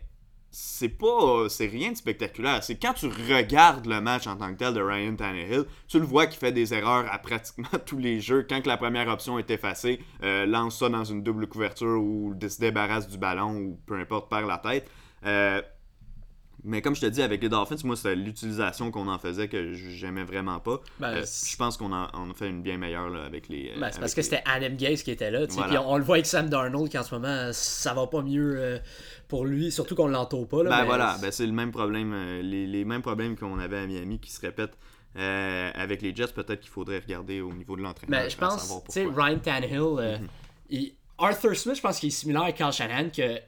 c'est 0.50 0.88
pas 0.88 1.48
c'est 1.48 1.66
rien 1.66 1.92
de 1.92 1.96
spectaculaire. 1.96 2.62
C'est 2.62 2.76
quand 2.76 2.94
tu 2.94 3.06
regardes 3.06 3.86
le 3.86 4.00
match 4.00 4.26
en 4.26 4.36
tant 4.36 4.52
que 4.52 4.58
tel 4.58 4.74
de 4.74 4.80
Ryan 4.80 5.14
Tannehill, 5.14 5.64
tu 5.88 5.98
le 5.98 6.04
vois 6.04 6.26
qu'il 6.26 6.38
fait 6.38 6.52
des 6.52 6.74
erreurs 6.74 7.06
à 7.10 7.18
pratiquement 7.18 7.68
tous 7.86 7.98
les 7.98 8.20
jeux. 8.20 8.46
Quand 8.48 8.66
la 8.66 8.76
première 8.76 9.08
option 9.08 9.38
est 9.38 9.50
effacée, 9.50 10.00
euh, 10.22 10.46
lance 10.46 10.78
ça 10.78 10.88
dans 10.88 11.04
une 11.04 11.22
double 11.22 11.46
couverture 11.46 12.00
ou 12.02 12.34
se 12.40 12.60
débarrasse 12.60 13.08
du 13.08 13.18
ballon 13.18 13.56
ou 13.56 13.80
peu 13.86 13.98
importe, 13.98 14.28
perd 14.28 14.48
la 14.48 14.58
tête. 14.58 14.90
Euh, 15.24 15.62
mais 16.64 16.82
comme 16.82 16.94
je 16.94 17.00
te 17.00 17.06
dis, 17.06 17.22
avec 17.22 17.42
les 17.42 17.48
Dolphins, 17.48 17.76
moi, 17.84 17.96
c'est 17.96 18.14
l'utilisation 18.14 18.90
qu'on 18.90 19.08
en 19.08 19.18
faisait 19.18 19.48
que 19.48 19.72
j'aimais 19.72 20.24
vraiment 20.24 20.60
pas. 20.60 20.80
Ben, 20.98 21.08
euh, 21.08 21.24
je 21.24 21.56
pense 21.56 21.76
qu'on 21.76 21.92
a, 21.92 22.10
on 22.14 22.30
a, 22.30 22.34
fait 22.34 22.48
une 22.48 22.62
bien 22.62 22.76
meilleure 22.76 23.14
avec 23.14 23.48
les. 23.48 23.72
Ben, 23.78 23.90
c'est 23.90 24.00
parce 24.00 24.14
que 24.14 24.22
c'était 24.22 24.42
Adam 24.44 24.74
Gaze 24.76 25.02
qui 25.02 25.10
était 25.10 25.30
là. 25.30 25.46
Puis 25.46 25.78
on, 25.78 25.96
le 25.96 26.04
voit 26.04 26.16
avec 26.16 26.26
Sam 26.26 26.48
Darnold 26.48 26.92
qu'en 26.92 27.02
ce 27.02 27.14
moment, 27.14 27.50
ça 27.52 27.94
va 27.94 28.06
pas 28.06 28.22
mieux 28.22 28.54
euh, 28.56 28.78
pour 29.28 29.46
lui, 29.46 29.70
surtout 29.70 29.94
qu'on 29.94 30.08
l'entoure 30.08 30.48
pas. 30.48 30.62
Là, 30.62 30.70
ben 30.70 30.84
voilà, 30.84 31.16
ben, 31.20 31.30
c'est 31.32 31.46
le 31.46 31.52
même 31.52 31.70
problème, 31.70 32.12
euh, 32.12 32.42
les, 32.42 32.66
les, 32.66 32.84
mêmes 32.84 33.02
problèmes 33.02 33.36
qu'on 33.36 33.58
avait 33.58 33.78
à 33.78 33.86
Miami 33.86 34.18
qui 34.18 34.30
se 34.30 34.40
répètent. 34.40 34.76
avec 35.14 36.02
les 36.02 36.14
Jets, 36.14 36.32
peut-être 36.34 36.60
qu'il 36.60 36.70
faudrait 36.70 36.98
regarder 36.98 37.40
au 37.40 37.52
niveau 37.52 37.76
de 37.76 37.82
l'entraînement. 37.82 38.28
Je 38.28 38.36
pense, 38.36 38.68
tu 38.86 38.92
sais, 38.92 39.06
Ryan 39.06 39.38
Tannehill, 39.38 40.20
mhm. 40.70 40.90
Arthur 41.18 41.56
Smith, 41.56 41.76
je 41.76 41.80
pense 41.82 41.98
qu'il 41.98 42.08
est 42.08 42.12
similaire 42.12 42.44
à 42.44 42.52
Carl 42.52 42.72
Shanahan, 42.72 43.10
que 43.10 43.38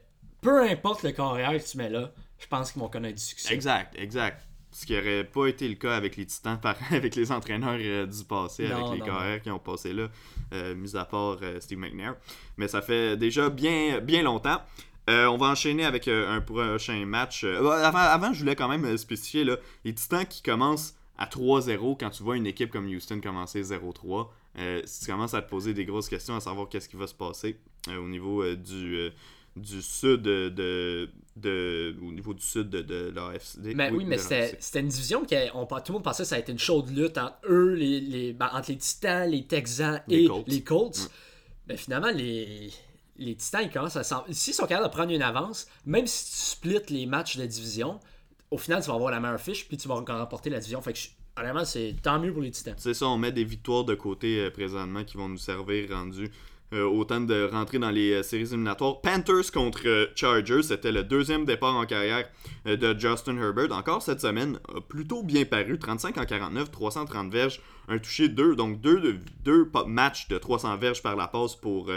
peu 0.41 0.69
importe 0.69 1.03
le 1.03 1.11
carrière 1.11 1.51
que 1.51 1.67
tu 1.67 1.77
mets 1.77 1.89
là, 1.89 2.11
je 2.43 2.47
pense 2.47 2.71
qu'ils 2.71 2.81
vont 2.81 2.89
connaître 2.89 3.15
du 3.15 3.23
succès. 3.23 3.53
Exact, 3.53 3.95
exact. 3.97 4.45
Ce 4.71 4.85
qui 4.85 4.93
n'aurait 4.93 5.23
pas 5.23 5.47
été 5.47 5.67
le 5.69 5.75
cas 5.75 5.95
avec 5.95 6.17
les 6.17 6.25
Titans, 6.25 6.59
par... 6.59 6.75
avec 6.91 7.15
les 7.15 7.31
entraîneurs 7.31 7.77
euh, 7.79 8.05
du 8.05 8.23
passé, 8.25 8.67
Non, 8.67 8.75
avec 8.87 8.93
les 8.93 8.99
non, 8.99 9.05
carrières 9.05 9.41
qui 9.41 9.51
ont 9.51 9.59
passé 9.59 9.93
là, 9.93 10.07
euh, 10.51 10.75
mis 10.75 10.95
à 10.95 11.05
part 11.05 11.37
euh, 11.41 11.59
Steve 11.59 11.77
McNair. 11.77 12.15
Mais 12.57 12.67
ça 12.67 12.81
fait 12.81 13.15
déjà 13.15 13.49
bien, 13.49 13.99
bien 14.01 14.23
longtemps. 14.23 14.61
On 15.07 15.37
va 15.37 15.47
enchaîner 15.47 15.85
avec 15.85 16.07
un 16.07 16.41
prochain 16.41 17.05
match. 17.05 17.43
Euh, 17.43 17.59
avant, 17.83 17.99
avant, 17.99 18.33
je 18.33 18.39
voulais 18.39 18.55
quand 18.55 18.69
même 18.69 18.97
spécifier 18.97 19.43
là, 19.43 19.57
les 19.83 19.93
Titans 19.93 20.25
qui 20.25 20.41
commencent 20.41 20.95
à 21.17 21.25
3-0 21.27 21.97
quand 21.99 22.09
tu 22.09 22.23
vois 22.23 22.37
une 22.37 22.47
équipe 22.47 22.71
comme 22.71 22.87
Houston 22.87 23.19
commencer 23.21 23.61
0-3. 23.61 24.27
euh, 24.59 24.81
si 24.85 25.05
tu 25.05 25.11
commences 25.11 25.33
à 25.33 25.41
te 25.41 25.49
poser 25.49 25.73
des 25.73 25.85
grosses 25.85 26.09
questions 26.09 26.35
à 26.35 26.39
savoir 26.39 26.67
qu'est-ce 26.69 26.89
qui 26.89 26.95
va 26.95 27.05
se 27.07 27.13
passer 27.13 27.59
au 27.89 28.07
niveau 28.07 28.43
du, 28.55 29.09
du 29.55 29.81
sud 29.81 30.21
de, 30.23 30.49
de, 30.49 31.09
de- 31.35 31.95
au 32.01 32.11
niveau 32.11 32.33
du 32.33 32.41
sud 32.41 32.69
de, 32.69 32.81
de 32.81 33.11
l'AFC. 33.15 33.57
Mais 33.75 33.91
oui, 33.91 34.03
mais 34.05 34.17
c'était 34.17 34.79
une 34.79 34.87
division 34.87 35.23
qui 35.25 35.35
on, 35.53 35.65
tout 35.65 35.75
le 35.89 35.93
monde 35.93 36.03
pensait 36.03 36.23
que 36.23 36.29
ça 36.29 36.35
a 36.35 36.39
été 36.39 36.51
une 36.51 36.59
chaude 36.59 36.89
lutte 36.89 37.17
entre 37.17 37.37
eux, 37.47 37.73
les, 37.73 37.99
les, 38.01 38.33
ben, 38.33 38.49
entre 38.53 38.71
les 38.71 38.77
Titans, 38.77 39.29
les 39.29 39.45
Texans 39.45 40.01
Les 40.07 40.23
et 40.23 40.27
Colts. 40.27 40.47
les 40.47 40.63
Colts. 40.63 41.09
Mais 41.67 41.77
finalement, 41.77 42.09
les, 42.11 42.71
les 43.17 43.35
Titans, 43.35 43.61
ils 43.63 43.69
commencent 43.71 43.95
à 43.95 44.03
s'en- 44.03 44.25
S'ils 44.31 44.53
sont 44.55 44.65
capables 44.65 44.87
de 44.89 44.93
prendre 44.93 45.11
une 45.11 45.21
avance, 45.21 45.67
même 45.85 46.07
si 46.07 46.25
tu 46.31 46.37
splits 46.37 46.79
les 46.89 47.05
matchs 47.05 47.37
de 47.37 47.45
division, 47.45 47.99
au 48.51 48.57
final, 48.57 48.81
tu 48.81 48.87
vas 48.89 48.95
avoir 48.95 49.11
la 49.11 49.19
meilleure 49.19 49.39
fiche, 49.39 49.67
puis 49.67 49.77
tu 49.77 49.87
vas 49.87 49.95
encore 49.95 50.17
remporter 50.19 50.49
la 50.49 50.57
division. 50.59 50.81
Fait 50.81 50.93
que, 50.93 50.99
je- 50.99 51.09
honnêtement, 51.39 51.63
c'est 51.65 51.95
tant 52.01 52.19
mieux 52.19 52.33
pour 52.33 52.41
les 52.41 52.51
Titans. 52.51 52.75
C'est 52.77 52.93
ça, 52.93 53.07
on 53.07 53.17
met 53.19 53.31
des 53.31 53.43
victoires 53.43 53.83
de 53.85 53.93
côté 53.95 54.39
euh, 54.39 54.49
présentement 54.51 55.03
qui 55.03 55.15
vont 55.17 55.29
nous 55.29 55.37
servir 55.37 55.89
rendu 55.91 56.29
euh, 56.73 56.83
au 56.85 57.05
temps 57.05 57.21
de 57.21 57.47
rentrer 57.51 57.79
dans 57.79 57.91
les 57.91 58.13
euh, 58.13 58.23
séries 58.23 58.43
éliminatoires. 58.43 58.99
Panthers 59.01 59.51
contre 59.53 59.81
euh, 59.87 60.07
Chargers, 60.15 60.63
c'était 60.63 60.91
le 60.91 61.03
deuxième 61.03 61.45
départ 61.45 61.75
en 61.75 61.85
carrière 61.85 62.27
de 62.65 62.99
Justin 62.99 63.37
Herbert. 63.37 63.71
Encore 63.71 64.01
cette 64.01 64.19
semaine, 64.21 64.59
plutôt 64.89 65.23
bien 65.23 65.45
paru. 65.45 65.77
35 65.79 66.17
en 66.17 66.25
49, 66.25 66.71
330 66.71 67.31
verges, 67.31 67.61
un 67.87 67.97
touché 67.99 68.27
2. 68.29 68.55
Donc 68.55 68.81
deux, 68.81 68.99
de- 68.99 69.19
deux 69.43 69.69
matchs 69.87 70.27
de 70.27 70.37
300 70.37 70.77
verges 70.77 71.01
par 71.01 71.15
la 71.15 71.27
passe 71.27 71.55
pour, 71.55 71.91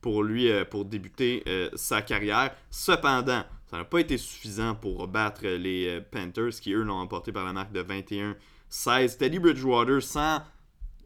pour 0.00 0.22
lui 0.22 0.50
pour 0.70 0.84
débuter 0.84 1.42
sa 1.74 2.02
carrière. 2.02 2.54
Cependant, 2.70 3.44
ça 3.70 3.78
n'a 3.78 3.84
pas 3.84 4.00
été 4.00 4.18
suffisant 4.18 4.74
pour 4.74 5.08
battre 5.08 5.46
les 5.46 6.00
Panthers 6.10 6.50
qui, 6.60 6.72
eux, 6.74 6.82
l'ont 6.82 6.98
emporté 7.00 7.32
par 7.32 7.44
la 7.44 7.52
marque 7.52 7.72
de 7.72 7.80
21 7.80 8.36
16. 8.68 9.18
Teddy 9.18 9.38
Bridgewater, 9.38 10.02
sans, 10.02 10.42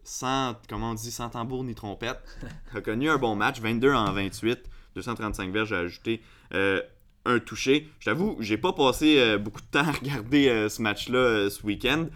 sans, 0.07 0.55
comment 0.69 0.93
on 0.93 0.95
dit, 0.95 1.11
sans 1.11 1.29
tambour 1.29 1.65
ni 1.65 1.75
trompette, 1.75 2.23
a 2.75 2.81
connu 2.81 3.11
un 3.11 3.19
bon 3.19 3.37
match, 3.37 3.61
22 3.61 3.93
en 3.93 4.13
28, 4.13 4.59
235 4.95 5.53
verges 5.53 5.73
à 5.73 5.81
ajouter, 5.81 6.23
euh, 6.55 6.81
un 7.27 7.39
touché. 7.41 7.89
Je 7.99 8.07
t'avoue, 8.07 8.37
j'ai 8.41 8.57
pas 8.57 8.73
passé 8.73 9.19
euh, 9.19 9.39
beaucoup 9.39 9.61
de 9.61 9.67
temps 9.67 9.81
à 9.87 9.93
regarder 9.93 10.49
euh, 10.49 10.69
ce 10.69 10.81
match-là 10.81 11.19
euh, 11.19 11.51
ce 11.51 11.65
week-end. 11.65 12.07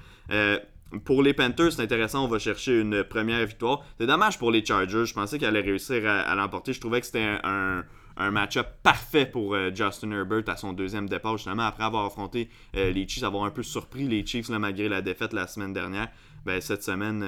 Pour 1.05 1.23
les 1.23 1.35
Panthers, 1.35 1.73
c'est 1.73 1.83
intéressant, 1.83 2.25
on 2.25 2.29
va 2.29 2.41
chercher 2.41 2.81
une 2.81 3.05
première 3.05 3.47
victoire. 3.47 3.85
C'est 3.99 4.09
dommage 4.09 4.41
pour 4.41 4.51
les 4.51 4.65
Chargers, 4.65 5.07
je 5.07 5.15
pensais 5.15 5.39
qu'elle 5.39 5.51
allait 5.51 5.61
réussir 5.61 6.05
à, 6.05 6.35
l'emporter. 6.35 6.73
Je 6.73 6.81
trouvais 6.81 6.99
que 6.99 7.07
c'était 7.07 7.39
un, 7.45 7.85
un, 8.17 8.31
match-up 8.33 8.67
parfait 8.83 9.25
pour 9.25 9.57
Justin 9.73 10.11
Herbert 10.11 10.49
à 10.49 10.57
son 10.57 10.73
deuxième 10.73 11.09
départ, 11.09 11.37
justement, 11.37 11.63
après 11.63 11.85
avoir 11.85 12.07
affronté 12.07 12.51
les 12.75 13.07
Chiefs, 13.07 13.23
avoir 13.23 13.45
un 13.45 13.51
peu 13.51 13.63
surpris 13.63 14.09
les 14.09 14.27
Chiefs 14.27 14.49
malgré 14.49 14.89
la 14.89 15.01
défaite 15.01 15.33
la 15.33 15.47
semaine 15.47 15.73
dernière. 15.73 16.09
Ben, 16.45 16.61
cette 16.61 16.83
semaine, 16.83 17.25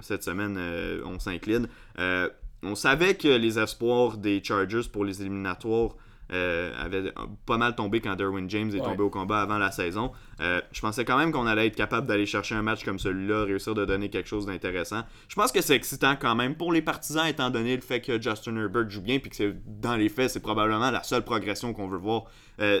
cette 0.00 0.22
semaine 0.22 0.56
euh, 0.58 1.02
on 1.04 1.18
s'incline. 1.18 1.68
Euh, 1.98 2.28
on 2.62 2.74
savait 2.74 3.14
que 3.14 3.28
les 3.28 3.58
espoirs 3.58 4.16
des 4.16 4.42
Chargers 4.42 4.88
pour 4.92 5.04
les 5.04 5.20
éliminatoires 5.20 5.90
euh, 6.32 6.72
avaient 6.82 7.12
pas 7.44 7.58
mal 7.58 7.74
tombé 7.74 8.00
quand 8.00 8.14
Derwin 8.16 8.48
James 8.48 8.70
est 8.70 8.74
Ouais. 8.80 8.84
tombé 8.86 9.02
au 9.02 9.10
combat 9.10 9.42
avant 9.42 9.58
la 9.58 9.70
saison. 9.70 10.12
Je 10.40 10.80
pensais 10.80 11.04
quand 11.04 11.18
même 11.18 11.30
qu'on 11.30 11.46
allait 11.46 11.66
être 11.66 11.76
capable 11.76 12.06
d'aller 12.06 12.24
chercher 12.24 12.54
un 12.54 12.62
match 12.62 12.84
comme 12.84 12.98
celui-là, 12.98 13.44
réussir 13.44 13.74
de 13.74 13.84
donner 13.84 14.08
quelque 14.08 14.28
chose 14.28 14.46
d'intéressant. 14.46 15.02
Je 15.28 15.34
pense 15.34 15.52
que 15.52 15.60
c'est 15.60 15.76
excitant 15.76 16.16
quand 16.18 16.34
même 16.34 16.54
pour 16.54 16.72
les 16.72 16.82
partisans, 16.82 17.26
étant 17.26 17.50
donné 17.50 17.76
le 17.76 17.82
fait 17.82 18.00
que 18.00 18.20
Justin 18.20 18.56
Herbert 18.56 18.88
joue 18.88 19.02
bien, 19.02 19.18
puis 19.18 19.30
que 19.30 19.54
dans 19.66 19.94
les 19.96 20.08
faits, 20.08 20.30
c'est 20.30 20.40
probablement 20.40 20.90
la 20.90 21.02
seule 21.02 21.22
progression 21.24 21.74
qu'on 21.74 21.86
veut 21.88 21.98
voir 21.98 22.24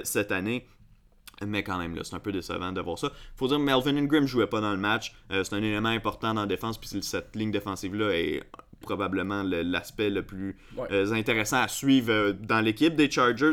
cette 0.02 0.32
année. 0.32 0.66
Mais 1.46 1.62
quand 1.62 1.78
même, 1.78 1.94
là, 1.94 2.02
c'est 2.04 2.14
un 2.14 2.20
peu 2.20 2.32
décevant 2.32 2.72
de 2.72 2.80
voir 2.80 2.98
ça. 2.98 3.10
Faut 3.36 3.48
dire 3.48 3.56
que 3.58 3.62
Melvin 3.62 3.96
Ingram 3.96 4.26
jouait 4.26 4.46
pas 4.46 4.60
dans 4.60 4.72
le 4.72 4.78
match. 4.78 5.14
Euh, 5.30 5.44
c'est 5.44 5.54
un 5.54 5.62
élément 5.62 5.88
important 5.88 6.34
dans 6.34 6.42
la 6.42 6.46
défense, 6.46 6.78
puis 6.78 6.88
cette 7.02 7.34
ligne 7.36 7.50
défensive-là 7.50 8.10
est 8.16 8.42
probablement 8.80 9.42
le- 9.44 9.62
l'aspect 9.62 10.10
le 10.10 10.22
plus 10.22 10.56
Ouais. 10.76 10.88
euh, 10.90 11.12
intéressant 11.12 11.62
à 11.62 11.68
suivre 11.68 12.10
euh, 12.12 12.32
dans 12.32 12.60
l'équipe 12.60 12.96
des 12.96 13.10
Chargers. 13.10 13.52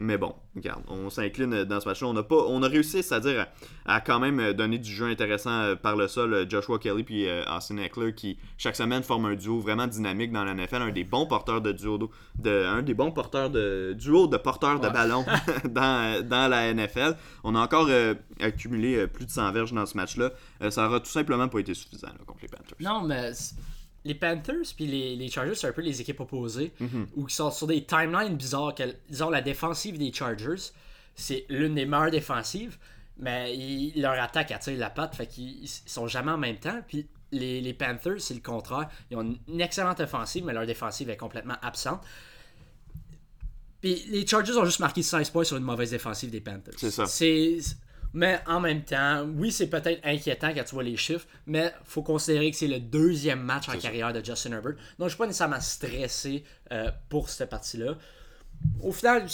Euh, 0.00 0.04
mais 0.04 0.16
bon, 0.18 0.34
regarde, 0.54 0.82
on 0.88 1.10
s'incline 1.10 1.64
dans 1.64 1.80
ce 1.80 1.88
match-là. 1.88 2.06
On 2.08 2.16
a, 2.16 2.22
pas, 2.22 2.36
on 2.48 2.62
a 2.62 2.68
réussi, 2.68 3.02
c'est-à-dire 3.02 3.46
à, 3.86 3.96
à 3.96 4.00
quand 4.00 4.20
même 4.20 4.38
euh, 4.40 4.52
donner 4.52 4.78
du 4.78 4.90
jeu 4.90 5.06
intéressant 5.06 5.50
euh, 5.50 5.74
par 5.76 5.96
le 5.96 6.08
sol. 6.08 6.34
euh, 6.34 6.46
Joshua 6.48 6.78
Kelly 6.78 7.02
puis 7.02 7.28
euh, 7.28 7.42
Austin 7.54 7.78
Eckler 7.78 8.14
qui, 8.14 8.38
chaque 8.58 8.76
semaine, 8.76 9.02
forment 9.02 9.26
un 9.26 9.34
duo 9.34 9.58
vraiment 9.60 9.86
dynamique 9.86 10.32
dans 10.32 10.44
la 10.44 10.54
NFL. 10.54 10.76
Un 10.82 10.92
des 10.92 11.04
bons 11.04 11.26
porteurs 11.26 11.60
de 11.60 11.72
duo, 11.72 11.98
de, 12.38 12.64
un 12.66 12.82
des 12.82 12.94
bons 12.94 13.10
porteurs 13.10 13.50
de 13.50 13.94
duo 13.98 14.26
de 14.28 14.36
porteurs 14.36 14.80
de 14.80 14.86
Ouais. 14.86 14.92
ballon 14.92 15.24
dans, 15.68 16.16
euh, 16.16 16.22
dans 16.22 16.48
la 16.48 16.72
NFL. 16.72 17.16
On 17.44 17.54
a 17.54 17.60
encore 17.60 17.86
euh, 17.90 18.14
accumulé 18.40 18.96
euh, 18.96 19.06
plus 19.06 19.26
de 19.26 19.30
100 19.30 19.52
verges 19.52 19.72
dans 19.72 19.86
ce 19.86 19.96
match-là. 19.96 20.30
Euh, 20.62 20.70
ça 20.70 20.86
aura 20.86 21.00
tout 21.00 21.06
simplement 21.10 21.48
pas 21.48 21.58
été 21.58 21.74
suffisant 21.74 22.08
là, 22.08 22.24
contre 22.26 22.40
les 22.42 22.48
Panthers. 22.48 22.76
Non, 22.80 23.02
mais 23.02 23.32
les 24.08 24.14
Panthers 24.14 24.72
puis 24.76 24.86
les, 24.86 25.14
les 25.16 25.28
Chargers, 25.30 25.54
c'est 25.54 25.68
un 25.68 25.72
peu 25.72 25.82
les 25.82 26.00
équipes 26.00 26.20
opposées, 26.20 26.72
Mhm. 26.80 27.06
ou 27.16 27.26
qui 27.26 27.34
sont 27.36 27.50
sur 27.50 27.66
des 27.68 27.84
timelines 27.84 28.36
bizarres. 28.36 28.74
Que, 28.74 28.82
disons, 29.08 29.30
la 29.30 29.40
défensive 29.42 29.96
des 29.98 30.12
Chargers, 30.12 30.72
c'est 31.14 31.44
l'une 31.48 31.74
des 31.76 31.86
meilleures 31.86 32.10
défensives, 32.10 32.76
mais 33.18 33.56
ils- 33.56 34.00
leur 34.00 34.20
attaque 34.20 34.50
attire 34.50 34.78
la 34.78 34.90
patte, 34.90 35.14
fait 35.14 35.26
qu'ils 35.26 35.62
ils 35.62 35.68
sont 35.68 36.06
jamais 36.08 36.32
en 36.32 36.38
même 36.38 36.58
temps. 36.58 36.80
Puis 36.88 37.06
les, 37.32 37.60
les 37.60 37.74
Panthers, 37.74 38.20
c'est 38.20 38.34
le 38.34 38.40
contraire. 38.40 38.88
Ils 39.10 39.16
ont 39.16 39.36
une 39.48 39.60
excellente 39.60 40.00
offensive, 40.00 40.44
mais 40.44 40.52
leur 40.52 40.66
défensive 40.66 41.10
est 41.10 41.16
complètement 41.16 41.56
absente. 41.62 42.00
Puis 43.80 44.04
les 44.10 44.26
Chargers 44.26 44.56
ont 44.56 44.64
juste 44.64 44.80
marqué 44.80 45.02
16 45.02 45.30
points 45.30 45.44
sur 45.44 45.56
une 45.56 45.62
mauvaise 45.64 45.90
défensive 45.90 46.30
des 46.30 46.40
Panthers. 46.40 46.74
C'est 46.76 46.90
ça. 46.90 47.06
C'est- 47.06 47.58
Mais 48.14 48.40
en 48.46 48.60
même 48.60 48.82
temps, 48.82 49.26
oui, 49.36 49.52
c'est 49.52 49.68
peut-être 49.68 50.00
inquiétant 50.04 50.52
quand 50.54 50.64
tu 50.64 50.74
vois 50.74 50.82
les 50.82 50.96
chiffres, 50.96 51.26
mais 51.46 51.72
faut 51.84 52.02
considérer 52.02 52.50
que 52.50 52.56
c'est 52.56 52.68
le 52.68 52.80
deuxième 52.80 53.42
match 53.42 53.68
en 53.68 53.72
ça. 53.72 53.78
carrière 53.78 54.12
de 54.12 54.24
Justin 54.24 54.52
Herbert. 54.52 54.74
Donc, 54.98 55.08
je 55.08 55.08
suis 55.08 55.18
pas 55.18 55.26
nécessairement 55.26 55.60
stressé 55.60 56.44
euh, 56.72 56.90
pour 57.08 57.28
cette 57.28 57.50
partie-là. 57.50 57.96
Au 58.82 58.92
final, 58.92 59.26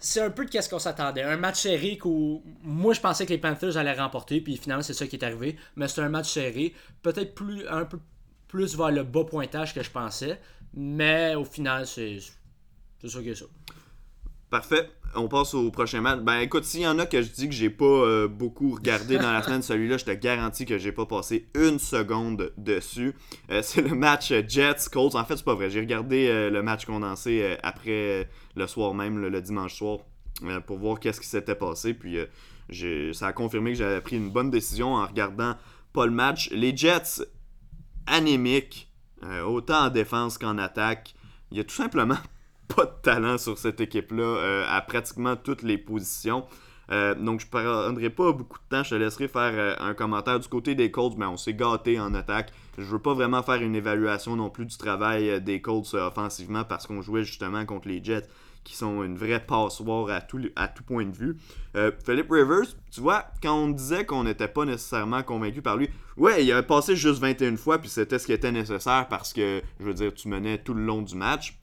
c'est 0.00 0.22
un 0.22 0.30
peu 0.30 0.46
de 0.46 0.50
qu'est-ce 0.50 0.68
qu'on 0.68 0.78
s'attendait. 0.78 1.22
Un 1.22 1.36
match 1.36 1.60
serré 1.60 1.98
où 2.04 2.42
moi 2.62 2.94
je 2.94 3.00
pensais 3.00 3.26
que 3.26 3.30
les 3.30 3.38
Panthers 3.38 3.76
allaient 3.76 3.92
remporter, 3.92 4.40
puis 4.40 4.56
finalement 4.56 4.82
c'est 4.82 4.94
ça 4.94 5.06
qui 5.06 5.16
est 5.16 5.24
arrivé. 5.24 5.56
Mais 5.76 5.88
c'est 5.88 6.00
un 6.00 6.08
match 6.08 6.30
serré, 6.30 6.74
peut-être 7.02 7.34
plus 7.34 7.68
un 7.68 7.84
peu 7.84 7.98
plus 8.48 8.76
vers 8.76 8.90
le 8.90 9.04
bas 9.04 9.24
pointage 9.24 9.74
que 9.74 9.82
je 9.82 9.90
pensais, 9.90 10.40
mais 10.74 11.34
au 11.34 11.44
final 11.44 11.86
c'est 11.86 12.18
c'est 13.00 13.08
ça 13.08 13.22
que 13.22 13.34
ça. 13.34 13.44
Parfait. 14.50 14.90
On 15.14 15.28
passe 15.28 15.54
au 15.54 15.70
prochain 15.70 16.00
match. 16.00 16.20
Ben 16.20 16.40
écoute, 16.40 16.64
s'il 16.64 16.80
y 16.80 16.86
en 16.86 16.98
a 16.98 17.06
que 17.06 17.22
je 17.22 17.30
dis 17.30 17.48
que 17.48 17.54
j'ai 17.54 17.70
pas 17.70 17.84
euh, 17.84 18.26
beaucoup 18.26 18.74
regardé 18.74 19.16
dans 19.16 19.30
la 19.30 19.42
semaine, 19.44 19.62
celui-là, 19.62 19.96
je 19.96 20.04
te 20.04 20.10
garantis 20.10 20.66
que 20.66 20.76
j'ai 20.76 20.90
pas 20.90 21.06
passé 21.06 21.48
une 21.54 21.78
seconde 21.78 22.52
dessus. 22.56 23.14
Euh, 23.50 23.62
c'est 23.62 23.80
le 23.80 23.94
match 23.94 24.32
euh, 24.32 24.42
Jets-Colts. 24.46 25.14
En 25.14 25.24
fait, 25.24 25.36
c'est 25.36 25.44
pas 25.44 25.54
vrai. 25.54 25.70
J'ai 25.70 25.78
regardé 25.78 26.50
le 26.50 26.62
match 26.62 26.84
condensé 26.84 27.56
après 27.62 28.28
le 28.56 28.66
soir 28.66 28.92
même, 28.92 29.18
le, 29.18 29.28
le 29.28 29.40
dimanche 29.40 29.76
soir, 29.76 29.98
pour 30.66 30.78
voir 30.78 30.98
qu'est-ce 30.98 31.20
qui 31.20 31.28
s'était 31.28 31.54
passé. 31.54 31.94
Puis 31.94 32.18
ça 33.14 33.28
a 33.28 33.32
confirmé 33.32 33.72
que 33.72 33.78
j'avais 33.78 34.00
pris 34.00 34.16
une 34.16 34.30
bonne 34.30 34.50
décision 34.50 34.94
en 34.94 35.06
regardant 35.06 35.54
pas 35.92 36.06
le 36.06 36.12
match. 36.12 36.50
Les 36.50 36.76
Jets, 36.76 37.24
anémiques, 38.06 38.90
autant 39.46 39.86
en 39.86 39.90
défense 39.90 40.38
qu'en 40.38 40.58
attaque. 40.58 41.14
Il 41.52 41.58
y 41.58 41.60
a 41.60 41.64
tout 41.64 41.74
simplement 41.74 42.18
pas 42.74 42.86
de 42.86 42.92
talent 43.02 43.38
sur 43.38 43.58
cette 43.58 43.80
équipe-là 43.80 44.22
euh, 44.22 44.64
à 44.68 44.80
pratiquement 44.80 45.36
toutes 45.36 45.62
les 45.62 45.78
positions. 45.78 46.44
Euh, 46.90 47.14
donc 47.14 47.40
je 47.40 47.46
prendrai 47.46 48.10
pas 48.10 48.32
beaucoup 48.32 48.58
de 48.58 48.64
temps, 48.68 48.82
je 48.82 48.90
te 48.90 48.94
laisserai 48.96 49.28
faire 49.28 49.52
euh, 49.54 49.74
un 49.78 49.94
commentaire 49.94 50.40
du 50.40 50.48
côté 50.48 50.74
des 50.74 50.90
Colts, 50.90 51.16
mais 51.16 51.26
on 51.26 51.36
s'est 51.36 51.54
gâté 51.54 52.00
en 52.00 52.14
attaque. 52.14 52.52
Je 52.78 52.84
veux 52.84 52.98
pas 52.98 53.14
vraiment 53.14 53.42
faire 53.42 53.62
une 53.62 53.76
évaluation 53.76 54.34
non 54.34 54.50
plus 54.50 54.66
du 54.66 54.76
travail 54.76 55.40
des 55.40 55.60
Colts 55.60 55.94
offensivement 55.94 56.64
parce 56.64 56.86
qu'on 56.86 57.00
jouait 57.02 57.24
justement 57.24 57.64
contre 57.64 57.88
les 57.88 58.02
Jets 58.02 58.26
qui 58.64 58.76
sont 58.76 59.02
une 59.04 59.16
vraie 59.16 59.40
passoire 59.40 60.10
à 60.10 60.20
tout, 60.20 60.40
à 60.54 60.68
tout 60.68 60.82
point 60.82 61.06
de 61.06 61.16
vue. 61.16 61.38
Philip 62.04 62.30
Rivers, 62.30 62.66
tu 62.90 63.00
vois, 63.00 63.24
quand 63.42 63.54
on 63.54 63.68
disait 63.68 64.04
qu'on 64.04 64.24
n'était 64.24 64.48
pas 64.48 64.66
nécessairement 64.66 65.22
convaincu 65.22 65.62
par 65.62 65.78
lui, 65.78 65.88
ouais, 66.18 66.44
il 66.44 66.52
a 66.52 66.62
passé 66.62 66.94
juste 66.94 67.20
21 67.22 67.56
fois, 67.56 67.78
puis 67.78 67.88
c'était 67.88 68.18
ce 68.18 68.26
qui 68.26 68.34
était 68.34 68.52
nécessaire 68.52 69.06
parce 69.08 69.32
que, 69.32 69.62
je 69.78 69.84
veux 69.84 69.94
dire, 69.94 70.12
tu 70.12 70.28
menais 70.28 70.58
tout 70.58 70.74
le 70.74 70.84
long 70.84 71.00
du 71.00 71.14
match 71.14 71.59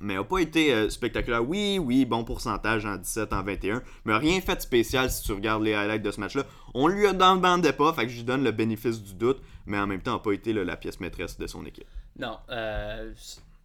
mais 0.00 0.14
n'a 0.14 0.24
pas 0.24 0.38
été 0.38 0.72
euh, 0.72 0.88
spectaculaire. 0.88 1.46
Oui, 1.46 1.78
oui, 1.78 2.04
bon 2.04 2.24
pourcentage 2.24 2.84
en 2.86 2.96
17, 2.96 3.32
en 3.32 3.42
21, 3.42 3.82
mais 4.04 4.16
rien 4.16 4.40
fait 4.40 4.56
de 4.56 4.60
spécial 4.60 5.10
si 5.10 5.22
tu 5.22 5.32
regardes 5.32 5.62
les 5.62 5.74
highlights 5.74 6.02
de 6.02 6.10
ce 6.10 6.20
match-là. 6.20 6.44
On 6.74 6.88
lui 6.88 7.06
a 7.06 7.12
dans 7.12 7.34
le 7.34 7.72
pas, 7.72 7.92
fait 7.92 8.06
que 8.06 8.08
je 8.10 8.16
lui 8.16 8.24
donne 8.24 8.42
le 8.42 8.50
bénéfice 8.50 9.02
du 9.02 9.14
doute, 9.14 9.40
mais 9.66 9.78
en 9.78 9.86
même 9.86 10.00
temps, 10.00 10.14
n'a 10.14 10.18
pas 10.18 10.32
été 10.32 10.52
la 10.52 10.76
pièce 10.76 11.00
maîtresse 11.00 11.38
de 11.38 11.46
son 11.46 11.64
équipe. 11.66 11.88
Non, 12.18 12.38
euh, 12.50 13.12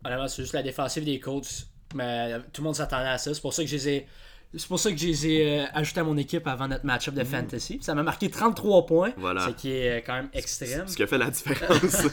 honnêtement, 0.03 0.27
c'est 0.27 0.41
juste 0.41 0.53
la 0.53 0.63
défensive 0.63 1.05
des 1.05 1.19
Colts. 1.19 1.67
mais 1.95 2.39
tout 2.53 2.61
le 2.61 2.65
monde 2.65 2.75
s'attendait 2.75 3.09
à 3.09 3.17
ça. 3.17 3.33
C'est 3.33 3.41
pour 3.41 3.53
ça 3.53 3.63
que 3.63 3.69
je 3.69 3.75
les 3.75 3.89
ai. 3.89 4.07
C'est 4.57 4.67
pour 4.67 4.79
ça 4.79 4.91
que 4.91 4.97
je 4.97 5.07
les 5.07 5.27
ai 5.27 5.59
euh, 5.59 5.65
ajoutés 5.73 5.99
à 5.99 6.03
mon 6.03 6.17
équipe 6.17 6.47
avant 6.47 6.67
notre 6.67 6.85
match-up 6.85 7.13
de 7.13 7.23
fantasy. 7.23 7.79
Ça 7.81 7.93
m'a 7.95 8.03
marqué 8.03 8.29
33 8.29 8.85
points, 8.85 9.11
Voilà. 9.17 9.45
ce 9.47 9.51
qui 9.51 9.71
est 9.71 10.03
quand 10.05 10.13
même 10.13 10.29
extrême. 10.33 10.87
Ce 10.87 10.95
qui 10.95 11.03
a 11.03 11.07
fait 11.07 11.17
la 11.17 11.29
différence. 11.31 12.07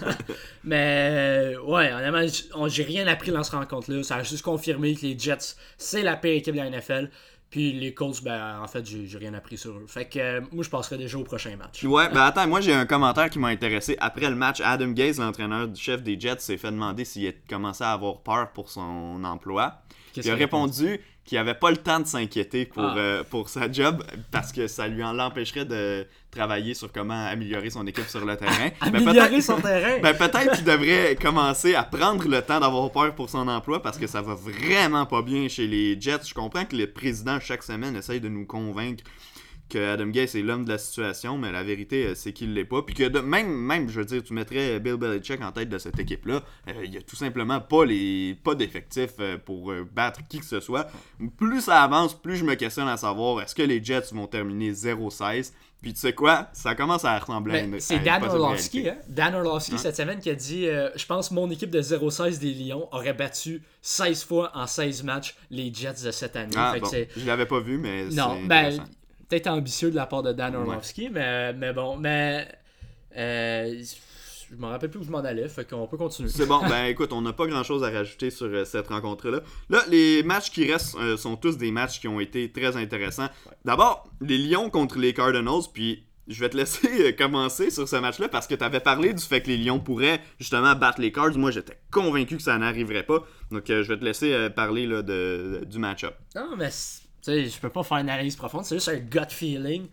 Mais 0.64 1.54
euh, 1.56 1.60
ouais, 1.62 1.92
honnêtement, 1.92 2.68
j'ai 2.68 2.82
rien 2.82 3.06
appris 3.06 3.30
dans 3.30 3.42
cette 3.42 3.54
rencontre-là. 3.54 4.02
Ça 4.02 4.16
a 4.16 4.22
juste 4.22 4.42
confirmé 4.42 4.94
que 4.94 5.02
les 5.02 5.18
Jets, 5.18 5.56
c'est 5.78 6.02
la 6.02 6.16
pire 6.16 6.32
équipe 6.32 6.54
de 6.54 6.60
la 6.60 6.70
NFL. 6.70 7.10
Puis 7.50 7.72
les 7.74 7.92
Colts, 7.92 8.24
ben 8.24 8.60
en 8.62 8.66
fait, 8.66 8.86
j'ai 8.86 9.06
j'ai 9.06 9.18
rien 9.18 9.34
appris 9.34 9.58
sur 9.58 9.72
eux. 9.72 9.84
Fait 9.86 10.06
que 10.06 10.18
euh, 10.18 10.40
moi, 10.52 10.64
je 10.64 10.70
passerai 10.70 10.96
déjà 10.96 11.18
au 11.18 11.22
prochain 11.22 11.54
match. 11.56 11.84
ouais, 11.84 12.08
ben 12.08 12.22
attends, 12.22 12.48
moi 12.48 12.62
j'ai 12.62 12.72
un 12.72 12.86
commentaire 12.86 13.28
qui 13.28 13.38
m'a 13.38 13.48
intéressé. 13.48 13.94
Après 14.00 14.30
le 14.30 14.36
match, 14.36 14.62
Adam 14.64 14.88
Gaze, 14.88 15.18
l'entraîneur 15.18 15.68
du 15.68 15.78
chef 15.78 16.02
des 16.02 16.18
Jets, 16.18 16.38
s'est 16.38 16.56
fait 16.56 16.70
demander 16.70 17.04
s'il 17.04 17.28
a 17.28 17.32
commencé 17.50 17.84
à 17.84 17.92
avoir 17.92 18.20
peur 18.22 18.52
pour 18.54 18.70
son 18.70 19.22
emploi. 19.22 19.82
Il 20.16 20.30
a 20.30 20.34
répondu 20.34 20.98
qu'il 21.32 21.38
avait 21.38 21.54
pas 21.54 21.70
le 21.70 21.78
temps 21.78 21.98
de 21.98 22.06
s'inquiéter 22.06 22.66
pour, 22.66 22.82
Ah. 22.84 22.94
euh, 22.98 23.24
pour 23.24 23.48
sa 23.48 23.72
job 23.72 24.04
parce 24.30 24.52
que 24.52 24.66
ça 24.66 24.86
lui 24.86 25.02
en 25.02 25.14
l'empêcherait 25.14 25.64
de 25.64 26.06
travailler 26.30 26.74
sur 26.74 26.92
comment 26.92 27.26
améliorer 27.26 27.70
son 27.70 27.86
équipe 27.86 28.06
sur 28.06 28.22
le 28.22 28.36
terrain. 28.36 28.68
Ben, 28.82 28.96
Améliorer 28.96 29.28
peut-être- 29.30 29.42
son 29.42 29.58
terrain. 29.58 29.98
Ben, 30.02 30.14
peut-être 30.14 30.52
qu'il 30.56 30.64
devrait 30.64 31.16
commencer 31.20 31.74
à 31.74 31.84
prendre 31.84 32.28
le 32.28 32.42
temps 32.42 32.60
d'avoir 32.60 32.90
peur 32.92 33.14
pour 33.14 33.30
son 33.30 33.48
emploi 33.48 33.80
parce 33.82 33.96
que 33.96 34.06
ça 34.06 34.20
va 34.20 34.34
vraiment 34.34 35.06
pas 35.06 35.22
bien 35.22 35.48
chez 35.48 35.66
les 35.66 35.98
Jets. 35.98 36.26
Je 36.26 36.34
comprends 36.34 36.66
que 36.66 36.76
le 36.76 36.86
président, 36.86 37.38
chaque 37.40 37.62
semaine, 37.62 37.96
essaye 37.96 38.20
de 38.20 38.28
nous 38.28 38.44
convaincre 38.44 39.02
que 39.72 39.92
Adam 39.92 40.06
Gase 40.08 40.36
est 40.36 40.42
l'homme 40.42 40.64
de 40.64 40.70
la 40.70 40.78
situation, 40.78 41.38
mais 41.38 41.50
la 41.50 41.62
vérité, 41.62 42.06
euh, 42.06 42.14
c'est 42.14 42.32
qu'il 42.32 42.54
l'est 42.54 42.64
pas. 42.64 42.82
Puis 42.82 42.94
que 42.94 43.08
de- 43.08 43.20
même, 43.20 43.48
même, 43.50 43.88
je 43.88 43.98
veux 44.00 44.04
dire, 44.04 44.22
tu 44.22 44.32
mettrais 44.34 44.78
Bill 44.80 44.96
Belichick 44.96 45.40
en 45.42 45.50
tête 45.52 45.68
de 45.68 45.78
cette 45.78 45.98
équipe-là, 45.98 46.42
euh, 46.68 46.72
il 46.84 46.92
y 46.94 46.98
a 46.98 47.02
tout 47.02 47.16
simplement 47.16 47.60
pas 47.60 47.84
les 47.84 48.36
pas 48.44 48.54
d'effectifs 48.54 49.14
euh, 49.20 49.38
pour 49.38 49.72
euh, 49.72 49.88
battre 49.90 50.20
qui 50.28 50.38
que 50.38 50.44
ce 50.44 50.60
soit. 50.60 50.88
Plus 51.38 51.62
ça 51.62 51.82
avance, 51.82 52.14
plus 52.20 52.36
je 52.36 52.44
me 52.44 52.54
questionne 52.54 52.88
à 52.88 52.96
savoir 52.96 53.40
est-ce 53.42 53.54
que 53.54 53.62
les 53.62 53.82
Jets 53.82 54.12
vont 54.12 54.26
terminer 54.26 54.72
0-16. 54.72 55.52
Puis 55.80 55.94
tu 55.94 55.98
sais 55.98 56.12
quoi, 56.12 56.46
ça 56.52 56.76
commence 56.76 57.04
à 57.04 57.18
ressembler 57.18 57.58
à 57.58 57.62
une 57.64 57.80
c'est 57.80 57.96
une 57.96 58.04
Dan 58.04 58.22
Orlovsky, 58.22 58.88
hein? 58.88 58.96
Dan 59.08 59.34
Orlovsky 59.34 59.74
Hein? 59.74 59.78
cette 59.78 59.96
semaine 59.96 60.20
qui 60.20 60.30
a 60.30 60.34
dit 60.36 60.68
euh, 60.68 60.90
Je 60.94 61.04
pense 61.06 61.32
mon 61.32 61.50
équipe 61.50 61.70
de 61.70 61.82
0-16 61.82 62.38
des 62.38 62.52
Lions 62.54 62.86
aurait 62.92 63.14
battu 63.14 63.62
16 63.80 64.22
fois 64.22 64.52
en 64.54 64.68
16 64.68 65.02
matchs 65.02 65.34
les 65.50 65.74
Jets 65.74 66.04
de 66.04 66.12
cette 66.12 66.36
année. 66.36 66.52
Ah, 66.56 66.70
Fait 66.74 66.80
bon, 66.80 66.86
c'est- 66.88 67.08
je 67.16 67.26
l'avais 67.26 67.46
pas 67.46 67.58
vu, 67.58 67.78
mais 67.78 68.04
Non, 68.10 68.36
c'est 68.42 68.46
ben. 68.46 68.78
Peut-être 69.32 69.46
ambitieux 69.48 69.90
de 69.90 69.96
la 69.96 70.04
part 70.06 70.22
de 70.22 70.32
Dan 70.32 70.54
Orlovsky, 70.54 71.08
mais, 71.10 71.52
mais 71.54 71.72
bon, 71.72 71.96
mais. 71.96 72.46
euh, 73.16 73.82
je 74.50 74.56
me 74.58 74.66
rappelle 74.66 74.90
plus 74.90 75.00
où 75.00 75.04
je 75.04 75.10
m'en 75.10 75.20
allais, 75.20 75.48
fait 75.48 75.66
qu'on 75.66 75.86
peut 75.86 75.96
continuer. 75.96 76.28
C'est 76.28 76.44
bon, 76.44 76.60
ben 76.68 76.84
écoute, 76.90 77.14
on 77.14 77.22
n'a 77.22 77.32
pas 77.32 77.46
grand 77.46 77.62
chose 77.62 77.82
à 77.82 77.90
rajouter 77.90 78.28
sur 78.28 78.46
euh, 78.48 78.66
cette 78.66 78.88
rencontre-là. 78.88 79.40
Là, 79.70 79.80
les 79.88 80.22
matchs 80.22 80.50
qui 80.50 80.70
restent 80.70 80.94
euh, 80.98 81.16
sont 81.16 81.36
tous 81.36 81.56
des 81.56 81.70
matchs 81.70 82.00
qui 82.00 82.08
ont 82.08 82.20
été 82.20 82.52
très 82.52 82.76
intéressants. 82.76 83.28
D'abord, 83.64 84.06
les 84.20 84.36
Lions 84.36 84.68
contre 84.68 84.98
les 84.98 85.14
Cardinals, 85.14 85.62
puis 85.72 86.04
je 86.28 86.38
vais 86.38 86.50
te 86.50 86.56
laisser 86.58 86.86
euh, 87.08 87.12
commencer 87.12 87.70
sur 87.70 87.88
ce 87.88 87.96
match-là 87.96 88.28
parce 88.28 88.46
que 88.46 88.54
tu 88.54 88.62
avais 88.62 88.80
parlé 88.80 89.14
du 89.14 89.24
fait 89.24 89.40
que 89.40 89.48
les 89.48 89.56
Lions 89.56 89.80
pourraient 89.80 90.20
justement 90.38 90.74
battre 90.74 91.00
les 91.00 91.12
Cards. 91.12 91.38
Moi, 91.38 91.50
j'étais 91.50 91.78
convaincu 91.90 92.36
que 92.36 92.42
ça 92.42 92.58
n'arriverait 92.58 93.04
pas. 93.06 93.24
Donc, 93.50 93.62
je 93.68 93.80
vais 93.80 93.98
te 93.98 94.04
laisser 94.04 94.50
parler 94.54 94.86
là, 94.86 95.00
de, 95.00 95.60
de- 95.60 95.64
du 95.64 95.78
match-up. 95.78 96.14
Non, 96.36 96.56
mais 96.58 96.68
sais, 97.22 97.46
je 97.46 97.58
peux 97.60 97.70
pas 97.70 97.82
faire 97.82 97.98
une 97.98 98.10
analyse 98.10 98.36
profonde, 98.36 98.64
c'est 98.64 98.76
juste 98.76 98.88
un 98.88 98.96
gut 98.98 99.30
feeling. 99.30 99.86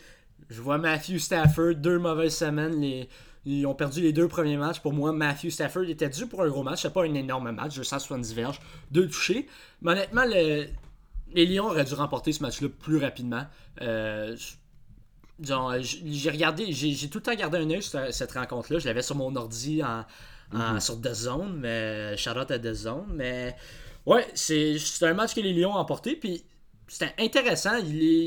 Je 0.50 0.62
vois 0.62 0.78
Matthew 0.78 1.18
Stafford, 1.18 1.76
deux 1.76 2.00
mauvaises 2.00 2.36
semaines, 2.36 2.80
les... 2.82 3.08
ils 3.46 3.66
ont 3.68 3.76
perdu 3.76 4.02
les 4.02 4.14
deux 4.14 4.28
premiers 4.28 4.58
matchs. 4.58 4.80
Pour 4.80 4.94
moi, 4.94 5.12
Matthew 5.12 5.50
Stafford 5.50 5.84
était 5.84 6.10
dû 6.10 6.26
pour 6.28 6.42
un 6.42 6.48
gros 6.50 6.64
match, 6.64 6.82
c'est 6.82 6.94
pas 6.94 7.04
un 7.04 7.14
énorme 7.14 7.52
match, 7.52 7.76
270 7.76 8.34
verges, 8.34 8.60
deux 8.92 9.08
touchés. 9.08 9.48
Mais 9.82 9.92
honnêtement, 9.92 10.24
le- 10.26 10.66
les 11.34 11.46
Lions 11.46 11.66
auraient 11.68 11.84
dû 11.86 11.94
remporter 11.94 12.34
ce 12.34 12.42
match-là 12.42 12.70
plus 12.70 12.98
rapidement. 12.98 13.46
Euh, 13.82 14.36
j- 15.82 16.04
j'ai 16.12 16.30
regardé, 16.32 16.72
j'ai 16.72 17.10
tout 17.10 17.20
le 17.20 17.24
temps 17.24 17.36
gardé 17.36 17.58
un 17.60 17.70
œil 17.70 17.82
sur 17.84 18.00
cette- 18.14 18.32
rencontre-là. 18.32 18.80
Je 18.80 18.86
l'avais 18.88 19.02
sur 19.02 19.16
mon 19.16 19.36
ordi 19.36 19.84
en, 19.84 20.06
en- 20.54 20.80
sur 20.80 21.00
The 21.00 21.14
Zone, 21.14 21.58
mais 21.60 22.16
out 22.38 22.52
à 22.52 22.60
The 22.60 22.74
Zone. 22.74 23.06
Mais 23.14 23.56
ouais, 24.06 24.28
c'est 24.34 24.78
c'est 24.80 25.06
un 25.08 25.14
match 25.14 25.34
que 25.36 25.42
les 25.42 25.54
Lions 25.54 25.72
ont 25.72 25.78
emporté. 25.78 26.16
Puis 26.16 26.44
c'était 26.90 27.14
intéressant. 27.20 27.80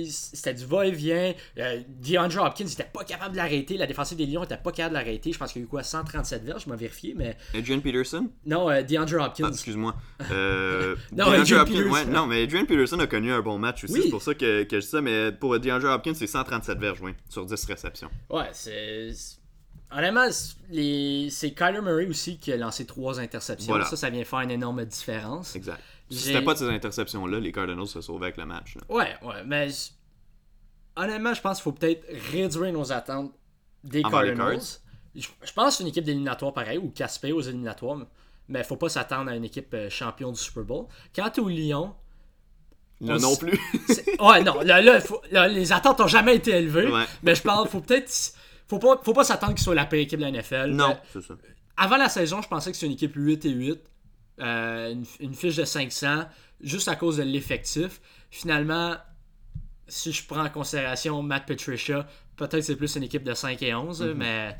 C'était 0.09 0.55
du 0.55 0.65
va-et-vient. 0.65 1.35
Euh, 1.59 1.81
DeAndre 1.89 2.43
Hopkins 2.45 2.65
n'était 2.65 2.89
pas 2.93 3.05
capable 3.05 3.33
de 3.33 3.37
l'arrêter. 3.37 3.77
La 3.77 3.87
défensive 3.87 4.17
des 4.17 4.27
Lions 4.27 4.41
n'était 4.43 4.57
pas 4.57 4.73
capable 4.73 4.95
de 4.95 4.99
l'arrêter. 5.01 5.33
Je 5.33 5.39
pense 5.39 5.53
qu'il 5.53 5.61
y 5.61 5.65
a 5.65 5.67
eu 5.67 5.69
quoi 5.69 5.83
137 5.83 6.45
verges, 6.45 6.65
je 6.65 6.71
m'ai 6.71 6.77
vérifié. 6.77 7.15
Mais 7.17 7.37
Adrian 7.55 7.81
Peterson? 7.81 8.29
Non, 8.47 8.71
euh, 8.71 8.83
DeAndre 8.83 9.21
Hopkins. 9.23 9.45
Ah, 9.47 9.51
excuse-moi. 9.53 9.95
Euh, 10.31 10.97
Non, 11.13 11.27
Hopkins- 11.27 11.65
Peterson. 11.65 11.91
ouais, 11.91 12.05
non, 12.07 12.27
mais 12.27 12.43
Adrian 12.45 12.65
Peterson 12.65 12.99
a 13.01 13.07
connu 13.07 13.33
un 13.33 13.41
bon 13.43 13.59
match 13.59 13.85
aussi. 13.85 13.93
Oui. 13.95 14.01
C'est 14.05 14.11
pour 14.11 14.23
ça 14.23 14.35
que, 14.35 14.63
que 14.65 14.77
je 14.81 14.85
dis 14.85 14.91
ça. 14.91 15.01
Mais 15.01 15.33
pour 15.33 15.59
DeAndre 15.59 15.89
Hopkins, 15.91 16.15
c'est 16.15 16.27
137 16.27 16.79
verges, 16.79 17.01
ouais, 17.03 17.15
sur 17.29 17.45
10 17.45 17.65
réceptions. 17.67 18.11
Ouais, 18.31 18.49
c'est. 18.53 19.11
Honnêtement, 19.95 20.31
c'est- 20.31 20.55
les... 20.71 21.29
c'est 21.31 21.51
Kyler 21.51 21.83
Murray 21.83 22.07
aussi 22.07 22.39
qui 22.39 22.51
a 22.51 22.57
lancé 22.57 22.87
trois 22.87 23.21
interceptions. 23.21 23.73
Voilà. 23.73 23.85
Ça, 23.85 23.97
ça 23.97 24.09
vient 24.09 24.25
faire 24.25 24.41
une 24.41 24.51
énorme 24.51 24.85
différence. 24.87 25.55
Exact. 25.55 25.81
Si 26.15 26.25
c'était 26.29 26.43
pas 26.43 26.55
de 26.55 26.59
ces 26.59 26.69
interceptions-là, 26.69 27.41
les 27.41 27.53
Cardinals 27.53 27.87
se 27.87 28.01
sauvaient 28.01 28.27
avec 28.27 28.37
le 28.37 28.47
match. 28.47 28.77
là. 28.77 28.83
Ouais, 28.89 29.17
ouais, 29.23 29.43
mais 29.47 29.69
honnêtement, 30.97 31.35
je 31.35 31.41
pense 31.41 31.59
qu'il 31.59 31.65
faut 31.65 31.73
peut-être 31.73 32.05
réduire 32.33 32.73
nos 32.73 32.93
attentes 32.93 33.33
des 33.85 34.03
Envers 34.05 34.35
Cardinals. 34.37 34.61
Je, 35.15 35.29
je 35.45 35.53
pense 35.53 35.81
une 35.81 35.89
équipe 35.89 36.05
d'éliminatoire 36.05 36.53
pareil, 36.53 36.79
ou 36.79 36.89
Caspé 36.91 37.33
aux 37.33 37.41
éliminatoires, 37.43 37.99
mais 38.49 38.65
faut 38.65 38.77
pas 38.77 38.89
s'attendre 38.89 39.31
à 39.31 39.37
une 39.37 39.45
équipe 39.45 39.73
euh, 39.75 39.91
champion 39.91 40.33
du 40.33 40.39
Super 40.41 40.65
Bowl. 40.65 40.87
Quant 41.15 41.31
au 41.39 41.49
Lyon, 41.49 41.95
Là 43.01 43.17
On 43.17 43.19
non 43.19 43.35
plus. 43.37 43.59
ouais, 44.21 44.43
non, 44.45 44.61
là, 44.61 44.81
là, 44.81 45.01
faut- 45.01 45.21
là, 45.33 45.49
les 45.49 45.73
attentes 45.73 46.01
ont 46.01 46.07
jamais 46.07 46.37
été 46.37 46.53
élevées, 46.53 46.87
Ouais. 46.91 47.05
mais 47.25 47.35
je 47.35 47.43
parle, 47.43 47.67
faut 47.69 47.81
peut-être. 47.81 48.11
Faut 48.69 48.79
pas, 48.79 49.01
faut 49.03 49.13
pas 49.13 49.25
s'attendre 49.25 49.55
qu'ils 49.55 49.65
soient 49.65 49.75
la 49.75 49.87
pire 49.87 49.99
équipe 49.99 50.21
de 50.21 50.25
la 50.25 50.31
NFL. 50.31 50.71
non, 50.71 50.97
c'est 51.13 51.21
ça. 51.21 51.35
avant 51.77 51.97
la 51.97 52.09
saison, 52.09 52.41
je 52.41 52.49
pensais 52.49 52.71
que 52.71 52.77
c'était 52.77 52.87
une 52.87 52.93
équipe 52.93 53.13
8 53.17 53.45
et 53.45 53.51
8. 53.51 53.81
Euh, 54.41 54.93
une, 54.93 55.05
une 55.21 55.35
fiche 55.35 55.57
de 55.57 55.65
500, 55.65 56.25
juste 56.61 56.89
à 56.89 56.97
cause 56.97 57.19
de 57.19 57.23
l'effectif. 57.23 58.01
Finalement, 58.31 58.97
si 59.89 60.13
je 60.13 60.27
prends 60.27 60.45
en 60.45 60.49
considération 60.49 61.23
Matt 61.23 61.47
Patricia, 61.47 62.07
peut-être 62.37 62.63
c'est 62.63 62.77
plus 62.77 62.97
une 62.97 63.03
équipe 63.03 63.25
de 63.25 63.35
5 63.35 63.63
et 63.63 63.75
11, 63.75 64.03
Mm-hmm. 64.03 64.15
mais 64.15 64.57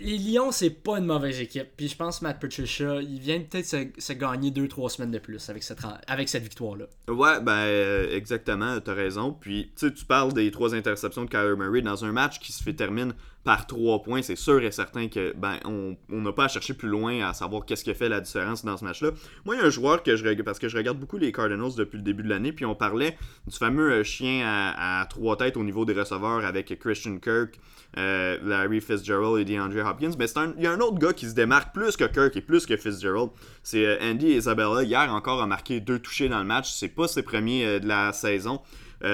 les 0.00 0.18
Lions, 0.18 0.50
c'est 0.50 0.70
pas 0.70 0.98
une 0.98 1.06
mauvaise 1.06 1.40
équipe. 1.40 1.68
Puis 1.76 1.88
je 1.88 1.96
pense 1.96 2.18
que 2.18 2.24
Matt 2.24 2.40
Patricia, 2.40 3.00
il 3.00 3.20
vient 3.20 3.40
peut-être 3.40 3.66
se, 3.66 3.86
se 3.96 4.12
gagner 4.12 4.50
2-3 4.50 4.88
semaines 4.88 5.12
de 5.12 5.18
plus 5.20 5.48
avec 5.48 5.62
cette, 5.62 6.42
victoire-là. 6.42 6.86
Ouais, 7.08 7.40
ben 7.40 7.52
euh, 7.52 8.16
exactement, 8.16 8.80
t'as 8.80 8.94
raison. 8.94 9.32
Puis 9.32 9.70
tu 9.76 10.04
parles 10.04 10.32
des 10.32 10.50
trois 10.50 10.74
interceptions 10.74 11.24
de 11.24 11.30
Kyler 11.30 11.54
Murray 11.56 11.80
dans 11.80 12.04
un 12.04 12.10
match 12.10 12.40
qui 12.40 12.52
se 12.52 12.62
fait 12.62 12.72
termine 12.72 13.14
par 13.44 13.66
trois 13.66 14.02
points. 14.02 14.22
C'est 14.22 14.36
sûr 14.36 14.62
et 14.62 14.70
certain 14.72 15.08
que 15.08 15.32
ben 15.36 15.58
on 15.64 15.96
n'a 16.08 16.32
pas 16.32 16.44
à 16.44 16.48
chercher 16.48 16.74
plus 16.74 16.88
loin 16.88 17.24
à 17.28 17.32
savoir 17.32 17.64
qu'est-ce 17.64 17.84
qui 17.84 17.94
fait 17.94 18.08
la 18.08 18.20
différence 18.20 18.64
dans 18.64 18.76
ce 18.76 18.84
match-là. 18.84 19.10
Moi, 19.44 19.54
il 19.54 19.58
y 19.58 19.62
a 19.62 19.66
un 19.66 19.70
joueur 19.70 20.02
que 20.02 20.16
je 20.16 20.24
regarde 20.24 20.42
parce 20.44 20.58
que 20.58 20.68
je 20.68 20.76
regarde 20.76 20.98
beaucoup 20.98 21.18
les 21.18 21.30
Cardinals 21.32 21.74
depuis 21.76 21.98
le 21.98 22.02
début 22.02 22.22
de 22.22 22.28
l'année, 22.28 22.52
puis 22.52 22.64
on 22.64 22.74
parlait 22.74 23.16
du 23.46 23.56
fameux 23.56 23.92
euh, 23.92 24.04
chien 24.04 24.42
à 24.44 25.06
trois 25.08 25.36
têtes 25.36 25.56
au 25.56 25.64
niveau 25.64 25.84
des 25.84 25.92
receveurs 25.92 26.44
avec 26.44 26.76
Christian 26.78 27.18
Kirk, 27.18 27.58
euh, 27.98 28.38
Larry 28.42 28.80
Fitzgerald 28.80 29.38
et 29.40 29.44
DeAndre 29.44 29.86
Hopkins. 29.86 30.12
Mais 30.18 30.26
un- 30.38 30.54
il 30.56 30.64
y 30.64 30.66
a 30.66 30.72
un 30.72 30.80
autre 30.80 30.98
gars 30.98 31.12
qui 31.12 31.26
se 31.28 31.34
démarque 31.34 31.74
plus 31.74 31.96
que 31.96 32.04
Kirk 32.04 32.36
et 32.36 32.40
plus 32.40 32.66
que 32.66 32.76
Fitzgerald. 32.76 33.30
C'est 33.62 33.84
euh, 33.86 33.96
Andy 34.00 34.28
Isabella. 34.34 34.82
Hier 34.82 35.12
encore 35.12 35.42
a 35.42 35.46
marqué 35.46 35.80
deux 35.80 35.98
touchés 35.98 36.28
dans 36.28 36.38
le 36.38 36.44
match. 36.46 36.70
C'est 36.72 36.88
pas 36.88 37.08
ses 37.08 37.22
premiers 37.22 37.66
euh, 37.66 37.78
de 37.80 37.86
la 37.88 38.12
saison. 38.12 38.60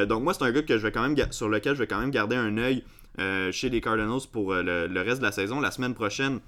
Donc 0.06 0.22
moi 0.22 0.34
c'est 0.34 0.44
un 0.44 0.52
gars 0.52 0.60
que 0.60 0.76
je 0.76 0.82
vais 0.82 0.92
quand 0.92 1.00
même 1.00 1.16
sur 1.30 1.48
lequel 1.48 1.72
je 1.74 1.78
vais 1.78 1.86
quand 1.86 1.98
même 1.98 2.10
garder 2.10 2.36
un 2.36 2.58
œil 2.58 2.84
chez 3.52 3.70
les 3.70 3.80
Cardinals 3.80 4.20
pour 4.30 4.52
le, 4.52 4.86
le 4.86 5.00
reste 5.00 5.20
de 5.20 5.24
la 5.24 5.32
saison. 5.32 5.60
La 5.60 5.70
semaine 5.70 5.94
prochaine. 5.94 6.40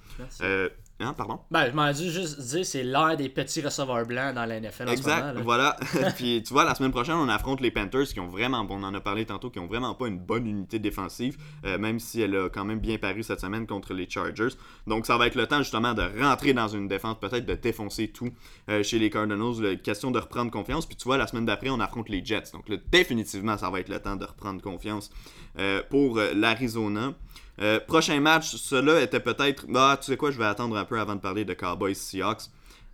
Hein, 1.01 1.15
pardon? 1.17 1.41
Ben, 1.51 1.67
je 1.71 1.73
m'en 1.75 1.91
dis 1.93 2.11
juste 2.11 2.39
dire, 2.41 2.67
c'est 2.67 2.83
l'ère 2.83 3.17
des 3.17 3.31
petits 3.31 3.63
receveurs 3.63 4.05
blancs 4.05 4.35
dans 4.35 4.45
la 4.45 4.61
NFL 4.61 4.83
en 4.85 4.87
ce 4.89 4.93
Exact, 4.93 5.21
moment. 5.21 5.33
là. 5.33 5.41
voilà. 5.43 5.77
Puis 6.17 6.43
tu 6.43 6.53
vois, 6.53 6.65
la 6.65 6.75
semaine 6.75 6.91
prochaine, 6.91 7.15
on 7.15 7.29
affronte 7.29 7.63
les 7.63 7.71
Panthers 7.71 8.07
qui 8.09 8.21
ont 8.21 8.29
vraiment, 8.29 8.67
on 8.69 8.83
en 8.83 8.93
a 8.93 9.01
parlé 9.01 9.25
tantôt, 9.25 9.49
qui 9.49 9.59
ont 9.59 9.67
vraiment 9.67 9.95
pas 9.95 10.09
une 10.09 10.19
bonne 10.19 10.47
unité 10.47 10.79
défensive, 10.79 11.39
euh, 11.65 11.79
même 11.79 11.99
si 11.99 12.21
elle 12.21 12.37
a 12.37 12.49
quand 12.51 12.67
même 12.67 12.81
bien 12.81 12.99
paru 12.99 13.23
cette 13.23 13.41
semaine 13.41 13.67
contre 13.67 13.95
les 13.95 14.09
Chargers. 14.09 14.55
Donc 14.87 15.07
ça 15.07 15.17
va 15.17 15.27
être 15.27 15.37
le 15.37 15.47
temps 15.47 15.59
justement 15.59 15.95
de 15.95 16.03
rentrer 16.21 16.53
dans 16.53 16.69
une 16.69 16.87
défense, 16.87 17.19
peut-être 17.19 17.47
de 17.47 17.55
défoncer 17.55 18.09
tout 18.09 18.31
euh, 18.69 18.83
chez 18.83 18.99
les 18.99 19.09
Cardinals. 19.09 19.61
Là, 19.63 19.77
question 19.77 20.11
de 20.11 20.19
reprendre 20.19 20.51
confiance. 20.51 20.85
Puis 20.85 20.97
tu 20.97 21.05
vois, 21.05 21.17
la 21.17 21.27
semaine 21.27 21.47
d'après, 21.47 21.71
on 21.71 21.81
affronte 21.81 22.11
les 22.11 22.23
Jets. 22.23 22.51
Donc 22.53 22.69
là, 22.69 22.77
définitivement, 22.93 23.57
ça 23.57 23.71
va 23.71 23.81
être 23.81 23.89
le 23.89 24.01
temps 24.01 24.17
de 24.17 24.25
reprendre 24.27 24.61
confiance 24.61 25.11
euh, 25.59 25.83
pour 25.89 26.19
l'Arizona. 26.35 27.15
Euh, 27.61 27.79
prochain 27.79 28.19
match, 28.21 28.57
cela 28.57 29.03
était 29.03 29.21
peut-être. 29.21 29.67
Ah, 29.75 29.99
tu 30.01 30.07
sais 30.07 30.17
quoi, 30.17 30.31
je 30.31 30.39
vais 30.39 30.47
attendre 30.47 30.77
un 30.77 30.85
peu 30.85 30.99
avant 30.99 31.15
de 31.15 31.21
parler 31.21 31.45
de 31.45 31.53
Cowboys 31.53 31.95
Seahawks. 31.95 32.45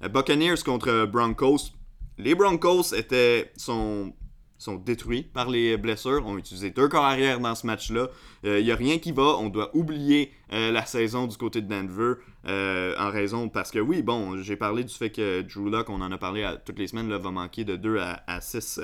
Euh, 0.02 0.08
Buccaneers 0.08 0.62
contre 0.64 1.06
Broncos. 1.06 1.72
Les 2.18 2.34
Broncos 2.34 2.94
étaient 2.94 3.52
sont 3.56 4.12
sont 4.58 4.76
détruits 4.76 5.22
par 5.22 5.50
les 5.50 5.76
blessures. 5.76 6.22
On 6.24 6.36
a 6.36 6.38
utilisé 6.38 6.70
deux 6.70 6.88
corps 6.88 7.04
arrière 7.04 7.40
dans 7.40 7.54
ce 7.54 7.66
match-là. 7.66 8.08
Il 8.42 8.64
n'y 8.64 8.72
a 8.72 8.76
rien 8.76 8.98
qui 8.98 9.12
va. 9.12 9.36
On 9.38 9.50
doit 9.50 9.70
oublier 9.76 10.32
la 10.50 10.86
saison 10.86 11.26
du 11.26 11.36
côté 11.36 11.60
de 11.60 11.68
Denver 11.68 12.14
en 12.46 13.10
raison 13.10 13.50
parce 13.50 13.70
que 13.70 13.78
oui, 13.78 14.00
bon, 14.00 14.40
j'ai 14.40 14.56
parlé 14.56 14.82
du 14.82 14.94
fait 14.94 15.10
que 15.10 15.42
Drew 15.42 15.68
Lock, 15.68 15.90
on 15.90 16.00
en 16.00 16.10
a 16.10 16.16
parlé 16.16 16.50
toutes 16.64 16.78
les 16.78 16.86
semaines, 16.86 17.10
là, 17.10 17.18
va 17.18 17.30
manquer 17.30 17.64
de 17.64 17.76
2 17.76 17.98
à 17.98 18.40
6 18.40 18.80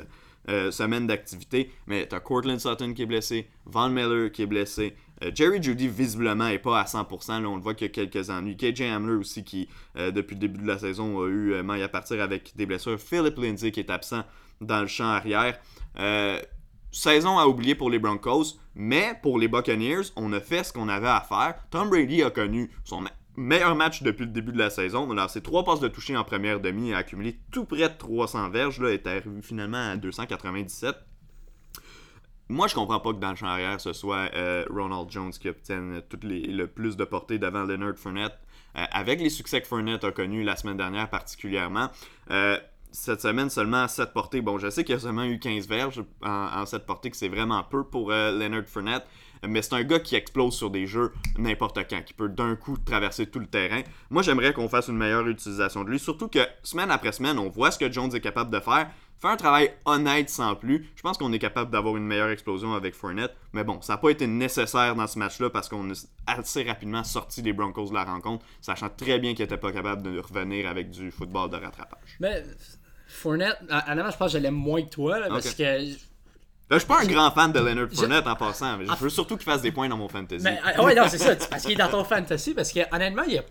semaines 0.71 1.07
d'activité. 1.07 1.71
Mais 1.87 2.07
tu 2.07 2.15
as 2.15 2.21
Cortland 2.21 2.61
Sutton 2.61 2.93
qui 2.93 3.05
est 3.05 3.07
blessé, 3.07 3.49
Von 3.65 3.89
Miller 3.89 4.31
qui 4.31 4.43
est 4.43 4.47
blessé, 4.47 4.95
euh, 4.95 5.12
Jerry 5.35 5.63
Judy, 5.63 5.89
visiblement, 5.89 6.49
n'est 6.49 6.59
pas 6.59 6.81
à 6.81 6.85
100%. 6.85 7.43
Là, 7.43 7.49
on 7.49 7.57
le 7.57 7.63
voit 7.63 7.75
qu'il 7.75 7.87
y 7.87 7.91
a 7.91 7.93
quelques 7.93 8.31
ennuis. 8.31 8.57
KJ 8.57 8.83
Hamler 8.83 9.15
aussi, 9.15 9.45
qui, 9.45 9.69
euh, 9.97 10.11
depuis 10.11 10.35
le 10.35 10.41
début 10.41 10.61
de 10.61 10.67
la 10.67 10.79
saison, 10.79 11.23
a 11.23 11.29
eu 11.29 11.53
euh, 11.53 11.63
maille 11.63 11.83
à 11.83 11.89
partir 11.89 12.21
avec 12.21 12.57
des 12.57 12.67
blessures. 12.67 12.99
Philip 12.99 13.37
Lindsay, 13.37 13.71
qui 13.71 13.81
est 13.81 13.91
absent 13.91 14.25
dans 14.61 14.81
le 14.81 14.87
champ 14.87 15.09
arrière. 15.09 15.59
saison 16.91 17.39
à 17.39 17.47
oublier 17.47 17.75
pour 17.75 17.91
les 17.91 17.99
Broncos, 17.99 18.59
mais 18.75 19.15
pour 19.23 19.39
les 19.39 19.49
Buccaneers, 19.49 20.13
on 20.17 20.33
a 20.33 20.41
fait 20.41 20.65
ce 20.65 20.73
qu'on 20.73 20.89
avait 20.89 21.09
à 21.09 21.21
faire. 21.21 21.55
Tom 21.71 21.89
Brady 21.89 22.23
a 22.23 22.31
connu 22.31 22.71
son 22.85 23.05
meilleur 23.37 23.75
match 23.75 24.03
depuis 24.03 24.25
le 24.25 24.31
début 24.31 24.53
de 24.53 24.59
la 24.59 24.71
saison. 24.71 25.07
On 25.09 25.17
a 25.17 25.27
trois 25.27 25.65
passes 25.65 25.81
de 25.81 25.89
toucher 25.89 26.17
en 26.17 26.25
première 26.25 26.61
demi 26.61 26.93
a 26.93 26.99
accumulé 26.99 27.39
tout 27.51 27.65
près 27.65 27.89
de 27.89 27.97
300 27.97 28.51
verges. 28.51 28.81
Là, 28.81 28.91
est 28.91 29.07
arrivé 29.07 29.43
finalement 29.43 29.91
à 29.93 29.97
297. 29.97 30.95
Moi, 32.53 32.69
je 32.69 32.75
comprends 32.75 33.01
pas 33.01 33.15
que 33.15 33.19
dans 33.19 33.31
le 33.31 33.37
champ 33.37 33.47
arrière, 33.47 33.81
ce 33.81 33.95
soit 33.95 34.29
euh, 34.35 34.67
Ronald 34.69 35.11
Jones 35.11 35.31
qui 35.31 35.49
obtienne 35.49 36.03
le 36.23 36.67
plus 36.67 36.99
de 36.99 37.05
portée 37.05 37.39
devant 37.39 37.63
Leonard 37.63 37.97
Fournette. 37.97 38.39
Euh, 38.77 38.85
avec 38.93 39.21
les 39.21 39.31
succès 39.31 39.63
que 39.63 39.67
Fournette 39.67 40.05
a 40.05 40.13
connus 40.13 40.45
la 40.45 40.55
semaine 40.57 40.77
dernière 40.77 41.09
particulièrement, 41.09 41.89
euh, 42.31 42.59
cette 42.91 43.23
semaine 43.23 43.49
seulement 43.49 43.89
7 43.89 44.13
portées. 44.13 44.43
Bon, 44.43 44.59
je 44.59 44.69
sais 44.69 44.85
qu'il 44.85 44.95
y 44.95 44.97
a 44.97 45.01
seulement 45.01 45.25
eu 45.25 45.39
15 45.39 45.67
verges 45.67 46.05
en, 46.23 46.61
en 46.61 46.67
7 46.67 46.85
portées, 46.85 47.11
que 47.11 47.17
c'est 47.17 47.31
vraiment 47.31 47.63
peu 47.65 47.85
pour 47.85 48.11
Leonard 48.11 48.67
Fournette. 48.67 49.07
Mais 49.49 49.63
c'est 49.63 49.75
un 49.75 49.83
gars 49.83 49.99
qui 49.99 50.15
explose 50.15 50.55
sur 50.55 50.69
des 50.69 50.87
jeux 50.87 51.11
n'importe 51.39 51.79
quand, 51.89 52.05
qui 52.05 52.13
peut 52.13 52.29
d'un 52.29 52.55
coup 52.55 52.77
traverser 52.77 53.27
tout 53.27 53.41
le 53.41 53.47
terrain. 53.47 53.81
Moi, 54.11 54.21
j'aimerais 54.23 54.53
qu'on 54.53 54.69
fasse 54.69 54.89
une 54.89 54.99
meilleure 54.99 55.27
utilisation 55.27 55.85
de 55.85 55.91
lui. 55.91 55.99
Surtout 55.99 56.29
que 56.29 56.41
semaine 56.63 56.91
après 56.91 57.13
semaine, 57.13 57.39
on 57.39 57.49
voit 57.49 57.71
ce 57.71 57.79
que 57.79 57.91
Jones 57.91 58.15
est 58.15 58.21
capable 58.21 58.51
de 58.51 58.61
faire 58.61 58.91
fait 59.23 59.29
un 59.29 59.37
travail 59.37 59.73
honnête 59.85 60.29
sans 60.29 60.57
plus. 60.57 60.91
Je 60.97 61.03
pense 61.03 61.17
qu'on 61.17 61.33
est 61.33 61.39
capable 61.39 61.71
d'avoir 61.71 61.97
une 61.97 62.05
meilleure 62.05 62.31
explosion 62.31 62.75
avec 62.75 62.95
Fournette. 62.95 63.33
Mais 63.53 63.63
bon, 63.63 63.81
ça 63.81 63.95
n'a 63.95 63.99
pas 63.99 64.11
été 64.11 64.27
nécessaire 64.27 64.97
dans 64.97 65.07
ce 65.07 65.19
match-là 65.19 65.49
parce 65.49 65.69
qu'on 65.69 65.89
est 65.91 66.09
assez 66.27 66.65
rapidement 66.65 67.05
sorti 67.05 67.41
des 67.41 67.53
Broncos 67.53 67.91
de 67.91 67.95
la 67.95 68.05
rencontre, 68.05 68.45
sachant 68.61 68.89
très 68.89 69.21
bien 69.21 69.35
qu'ils 69.35 69.45
n'étaient 69.45 69.57
pas 69.57 69.73
capables 69.73 70.03
de 70.03 70.19
revenir 70.19 70.69
avec 70.69 70.91
du 70.91 71.13
football 71.13 71.51
de 71.51 71.57
rattrapage. 71.57 72.17
Mais 72.19 72.43
Fournette, 73.07 73.59
honnêtement, 73.89 74.11
je 74.11 74.17
pense 74.17 74.33
que 74.33 74.39
je 74.39 74.43
l'aime 74.43 74.55
moins 74.55 74.83
que 74.83 74.91
toi 74.91 75.19
parce 75.29 75.55
que. 75.55 75.81
je 76.71 76.79
suis 76.79 76.89
pas 76.89 77.03
un 77.03 77.07
grand 77.07 77.31
fan 77.31 77.53
de 77.53 77.61
Leonard 77.61 77.91
Fournette 77.93 78.27
en 78.27 78.35
passant, 78.35 78.77
mais 78.77 78.87
je 78.87 79.05
veux 79.05 79.09
surtout 79.09 79.37
qu'il 79.37 79.45
fasse 79.45 79.63
des 79.63 79.71
points 79.71 79.89
dans 79.89 79.97
mon 79.97 80.09
fantasy. 80.09 80.43
Mais, 80.43 80.59
ah 80.65 80.83
ouais, 80.83 80.97
non, 80.97 81.05
c'est 81.09 81.19
ça, 81.19 81.37
parce 81.49 81.63
qu'il 81.63 81.73
est 81.73 81.77
dans 81.77 81.91
ton 81.91 82.03
fantasy, 82.03 82.55
parce 82.55 82.73
que 82.73 82.81
honnêtement, 82.93 83.23
il 83.23 83.35
y 83.35 83.39
a, 83.39 83.45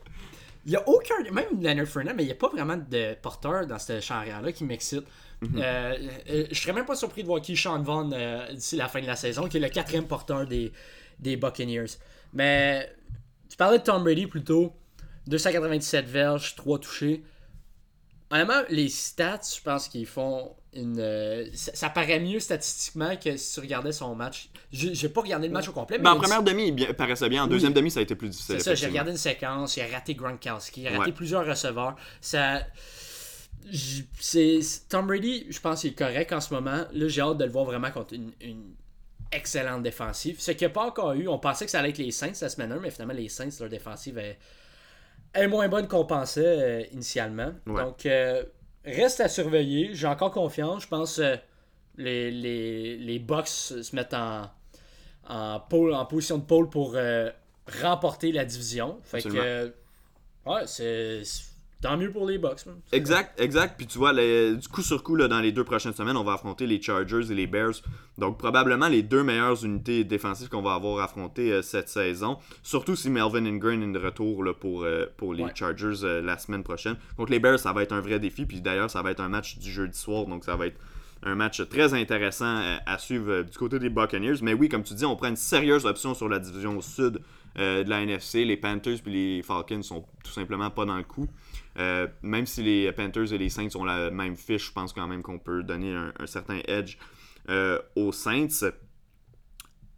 il 0.66 0.72
y 0.74 0.76
a 0.76 0.88
aucun, 0.88 1.16
même 1.32 1.62
Leonard 1.62 1.88
Fournette, 1.88 2.16
mais 2.18 2.24
il 2.24 2.28
n'y 2.28 2.34
a 2.34 2.36
pas 2.36 2.50
vraiment 2.50 2.76
de 2.76 3.14
porteur 3.22 3.66
dans 3.68 3.80
ce 3.80 4.02
champ 4.02 4.16
arrière-là 4.16 4.52
qui 4.52 4.66
m'excite. 4.66 5.06
Mhm. 5.42 5.58
Euh, 5.58 5.98
euh, 6.30 6.46
je 6.52 6.60
serais 6.60 6.74
même 6.74 6.86
pas 6.86 6.96
surpris 6.96 7.24
de 7.24 7.28
voir 7.28 7.42
qui 7.42 7.58
Sean 7.58 7.82
Vaughn 7.82 8.14
euh, 8.14 8.54
d'ici 8.54 8.76
la 8.76 8.88
fin 8.88 9.02
de 9.02 9.08
la 9.08 9.16
saison, 9.16 9.48
qui 9.48 9.58
est 9.58 9.60
le 9.60 9.70
quatrième 9.70 10.06
porteur 10.06 10.46
des, 10.46 10.72
des 11.20 11.36
Buccaneers. 11.36 11.98
Mais 12.34 12.94
tu 13.50 13.58
parlais 13.58 13.80
de 13.80 13.84
Tom 13.84 14.04
Brady 14.04 14.28
plutôt. 14.28 14.74
297 15.28 16.06
verges, 16.06 16.56
3 16.56 16.80
touchés. 16.80 17.24
Honnêtement, 18.32 18.62
les 18.70 18.90
stats, 18.90 19.42
je 19.56 19.62
pense 19.62 19.88
qu'ils 19.88 20.06
font 20.06 20.56
une. 20.74 21.50
ça, 21.54 21.90
paraît 21.90 22.20
mieux 22.20 22.40
statistiquement 22.40 23.16
que 23.18 23.36
si 23.36 23.54
tu 23.54 23.60
regardais 23.60 23.92
son 23.92 24.16
match. 24.16 24.50
J'ai 24.72 25.10
pas 25.10 25.22
regardé 25.22 25.48
le 25.48 25.54
match 25.54 25.68
au 25.68 25.74
complet. 25.74 25.98
Mais 26.00 26.10
en 26.10 26.16
première 26.16 26.42
demi, 26.42 26.70
il 26.70 26.94
paraissait 26.94 27.28
bien. 27.30 27.44
En 27.44 27.48
deuxième 27.48 27.74
demi, 27.74 27.92
ça 27.92 28.00
a 28.00 28.04
été 28.04 28.16
plus 28.16 28.30
difficile. 28.30 28.56
C'est 28.58 28.64
ça, 28.64 28.76
j'ai 28.76 28.88
regardé 28.88 29.12
une 29.12 29.18
séquence. 29.18 29.76
Il 29.76 29.82
a 29.82 29.88
raté 29.88 30.16
Gronkowski, 30.16 30.82
il 30.82 30.88
a 30.88 30.98
raté 30.98 31.12
plusieurs 31.12 31.46
receveurs. 31.46 31.96
Ça 32.22 32.62
Tom 34.90 35.08
Brady, 35.08 35.48
je 35.50 35.60
pense 35.60 35.82
qu'il 35.82 35.92
est 35.92 35.98
correct 35.98 36.32
en 36.34 36.42
ce 36.42 36.54
moment. 36.54 36.86
Là, 36.92 37.08
j'ai 37.08 37.22
hâte 37.22 37.38
de 37.38 37.46
le 37.46 37.52
voir 37.52 37.66
vraiment 37.66 37.92
contre 37.92 38.14
une, 38.14 38.32
excellente 39.32 39.84
défensive. 39.84 40.42
Ce 40.42 40.52
qu'il 40.52 40.68
n'y 40.68 40.72
a 40.72 40.74
pas 40.74 40.86
encore 40.86 41.14
eu, 41.14 41.28
on 41.30 41.40
pensait 41.40 41.64
que 41.64 41.72
ça 41.72 41.80
allait 41.80 41.92
être 41.92 41.98
les 42.00 42.12
Saints 42.12 42.34
la 42.42 42.50
semaine 42.50 42.72
1, 42.74 42.80
mais 42.80 42.92
finalement, 42.92 43.14
les 43.14 43.30
Saints, 43.30 43.50
leur 43.62 43.70
défensive 43.70 44.18
est, 44.18 45.48
moins 45.48 45.70
bonne 45.70 45.88
qu'on 45.88 46.06
pensait 46.06 46.44
euh, 46.46 46.84
initialement. 46.92 47.54
Donc, 47.66 48.06
euh, 48.06 48.44
reste 48.84 49.22
à 49.22 49.30
surveiller. 49.30 49.92
J'ai 49.94 50.08
encore 50.08 50.32
confiance. 50.32 50.84
Je 50.84 50.88
pense 50.90 51.16
que 51.16 51.22
euh, 51.22 51.38
les, 51.96 52.30
les, 52.30 52.98
les 52.98 53.20
Bucks 53.20 53.48
se 53.48 53.96
mettent 53.96 54.14
en, 54.14 54.52
en, 55.30 55.62
en 55.72 56.06
position 56.06 56.38
de 56.38 56.44
pôle 56.44 56.70
pour 56.70 56.98
remporter 57.82 58.34
la 58.34 58.44
division. 58.44 59.00
Fait 59.04 59.22
que, 59.22 59.74
ouais, 60.46 60.64
c'est 60.66 61.24
Tant 61.82 61.98
mieux 61.98 62.12
pour 62.12 62.28
les 62.28 62.38
Bucks. 62.38 62.62
Exact, 62.92 63.40
exact. 63.40 63.74
Puis 63.76 63.88
tu 63.88 63.98
vois, 63.98 64.14
du 64.14 64.68
coup 64.72 64.84
sur 64.84 65.02
coup, 65.02 65.16
là, 65.16 65.28
dans 65.28 65.40
les 65.40 65.52
deux 65.52 65.64
prochaines 65.64 65.94
semaines, 65.94 66.16
on 66.16 66.24
va 66.24 66.34
affronter 66.34 66.68
les 66.68 66.80
Chargers 66.80 67.32
et 67.32 67.36
les 67.36 67.48
Bears. 67.48 67.82
Donc 68.20 68.38
probablement 68.38 68.88
les 68.88 69.02
deux 69.02 69.24
meilleures 69.24 69.66
unités 69.66 70.04
défensives 70.04 70.48
qu'on 70.48 70.62
va 70.62 70.76
avoir 70.76 71.04
affrontées 71.04 71.52
euh, 71.52 71.62
cette 71.64 71.90
saison. 71.90 72.38
Surtout 72.62 72.96
si 72.96 73.10
Melvin 73.10 73.46
Ingram 73.46 73.82
est 73.82 73.92
de 73.94 73.98
retour 73.98 74.44
là, 74.44 74.54
pour, 74.54 74.84
euh, 74.84 75.08
pour 75.18 75.34
les 75.34 75.48
Chargers 75.56 76.04
euh, 76.04 76.22
la 76.22 76.38
semaine 76.38 76.62
prochaine. 76.62 76.98
Donc 77.18 77.32
les 77.32 77.40
Bears, 77.40 77.58
ça 77.58 77.74
va 77.74 77.82
être 77.82 77.94
un 77.94 78.02
vrai 78.02 78.20
défi. 78.20 78.46
Puis 78.46 78.62
d'ailleurs, 78.62 78.92
ça 78.92 79.02
va 79.02 79.10
être 79.10 79.22
un 79.22 79.30
match 79.30 79.58
du 79.58 79.72
jeudi 79.72 79.98
soir. 79.98 80.28
Donc 80.28 80.46
ça 80.46 80.56
va 80.56 80.68
être 80.68 80.80
un 81.24 81.34
match 81.34 81.68
très 81.68 81.96
intéressant 81.96 82.62
à 82.86 82.98
suivre 83.00 83.42
du 83.42 83.58
côté 83.58 83.80
des 83.80 83.90
Buccaneers. 83.90 84.42
Mais 84.44 84.54
oui, 84.54 84.70
comme 84.70 84.84
tu 84.84 84.94
dis, 84.94 85.06
on 85.06 85.16
prend 85.16 85.30
une 85.30 85.36
sérieuse 85.36 85.86
option 85.86 86.14
sur 86.14 86.30
la 86.30 86.38
division 86.38 86.80
sud 86.82 87.22
de 87.56 87.90
la 87.90 88.02
NFC. 88.02 88.44
Les 88.46 88.58
Panthers 88.58 88.98
et 89.06 89.10
les 89.10 89.42
Falcons 89.44 89.84
sont 89.84 90.06
tout 90.24 90.32
simplement 90.32 90.70
pas 90.70 90.86
dans 90.86 90.98
le 90.98 91.04
coup. 91.04 91.28
Euh, 91.78 92.08
même 92.22 92.46
si 92.46 92.64
les 92.64 92.92
Panthers 92.92 93.34
et 93.34 93.38
les 93.38 93.50
Saints 93.50 93.76
ont 93.76 93.86
la 93.86 94.12
même 94.12 94.36
fiche, 94.36 94.68
je 94.68 94.74
pense 94.74 94.94
quand 94.94 95.08
même 95.08 95.22
qu'on 95.22 95.40
peut 95.40 95.64
donner 95.64 95.94
un, 95.94 96.28
certain 96.28 96.60
edge 96.68 96.98
euh, 97.50 97.80
aux 97.96 98.12
Saints. 98.12 98.72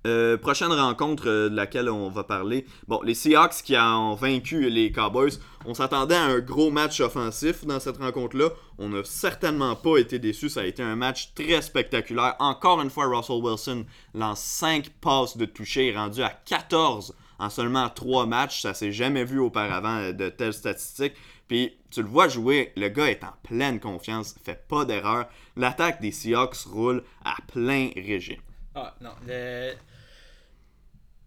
Euh, 0.05 0.37
prochaine 0.37 0.71
rencontre 0.73 1.25
de 1.25 1.55
laquelle 1.55 1.89
on 1.89 2.09
va 2.09 2.25
parler. 2.25 2.65
Bon, 2.89 3.01
les 3.03 3.13
Seahawks 3.13 3.63
qui 3.63 3.77
ont 3.77 4.15
vaincu 4.15 4.69
les 4.69 4.91
Cowboys. 4.91 5.39
On 5.65 5.73
s'attendait 5.73 6.15
à 6.15 6.23
un 6.23 6.39
gros 6.39 6.71
match 6.71 6.99
offensif 6.99 7.65
dans 7.65 7.79
cette 7.79 7.97
rencontre-là. 7.97 8.49
On 8.77 8.89
n'a 8.89 9.05
certainement 9.05 9.75
pas 9.77 9.97
été 9.97 10.19
déçus. 10.19 10.49
Ça 10.49 10.61
a 10.61 10.65
été 10.65 10.83
un 10.83 10.97
match 10.97 11.33
très 11.33 11.61
spectaculaire. 11.61 12.35
Encore 12.39 12.81
une 12.81 12.89
fois, 12.89 13.05
Russell 13.05 13.41
Wilson 13.41 13.85
lance 14.13 14.41
5 14.41 14.89
passes 14.99 15.37
de 15.37 15.45
toucher, 15.45 15.95
rendu 15.95 16.21
à 16.21 16.29
14 16.29 17.15
en 17.39 17.49
seulement 17.49 17.89
3 17.89 18.25
matchs. 18.25 18.61
Ça 18.61 18.73
s'est 18.73 18.91
jamais 18.91 19.23
vu 19.23 19.39
auparavant 19.39 20.11
de 20.11 20.27
telles 20.27 20.53
statistiques. 20.53 21.13
Puis 21.47 21.77
tu 21.89 22.01
le 22.01 22.07
vois 22.07 22.27
jouer, 22.27 22.71
le 22.75 22.89
gars 22.89 23.09
est 23.09 23.23
en 23.23 23.33
pleine 23.43 23.79
confiance, 23.79 24.35
fait 24.43 24.67
pas 24.67 24.85
d'erreur. 24.85 25.27
L'attaque 25.55 26.01
des 26.01 26.11
Seahawks 26.11 26.55
roule 26.65 27.03
à 27.23 27.35
plein 27.47 27.89
régime. 27.95 28.41
Ah 28.75 28.95
non, 29.01 29.11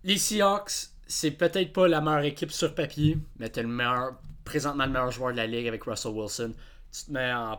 les 0.04 0.18
Seahawks, 0.18 0.90
c'est 1.06 1.32
peut-être 1.32 1.72
pas 1.72 1.88
la 1.88 2.00
meilleure 2.00 2.24
équipe 2.24 2.52
sur 2.52 2.74
papier, 2.74 3.18
mais 3.38 3.48
t'es 3.48 3.62
le 3.62 3.68
meilleur, 3.68 4.14
présentement 4.44 4.86
le 4.86 4.92
meilleur 4.92 5.10
joueur 5.10 5.32
de 5.32 5.36
la 5.36 5.46
ligue 5.46 5.66
avec 5.66 5.82
Russell 5.82 6.12
Wilson. 6.12 6.54
Tu 6.92 7.06
te 7.06 7.12
mets 7.12 7.32
en 7.32 7.58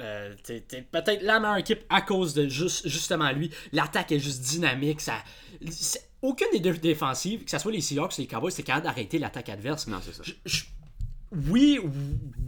euh, 0.00 0.32
t'es, 0.44 0.60
peut-être 0.60 1.22
la 1.22 1.40
meilleure 1.40 1.56
équipe 1.56 1.84
à 1.88 2.02
cause 2.02 2.34
de 2.34 2.48
juste, 2.48 2.86
justement 2.86 3.30
lui. 3.32 3.50
L'attaque 3.72 4.12
est 4.12 4.20
juste 4.20 4.42
dynamique. 4.42 5.00
Ça, 5.00 5.14
aucune 6.22 6.48
des 6.52 6.60
deux 6.60 6.76
défensives, 6.76 7.44
que 7.44 7.50
ce 7.50 7.58
soit 7.58 7.72
les 7.72 7.80
Seahawks 7.80 8.16
ou 8.18 8.20
les 8.20 8.26
Cowboys, 8.26 8.52
c'est 8.52 8.62
capable 8.62 8.84
d'arrêter 8.84 9.18
l'attaque 9.18 9.48
adverse. 9.48 9.86
Non, 9.86 9.98
c'est 10.02 10.14
ça 10.14 10.22
oui, 11.32 11.80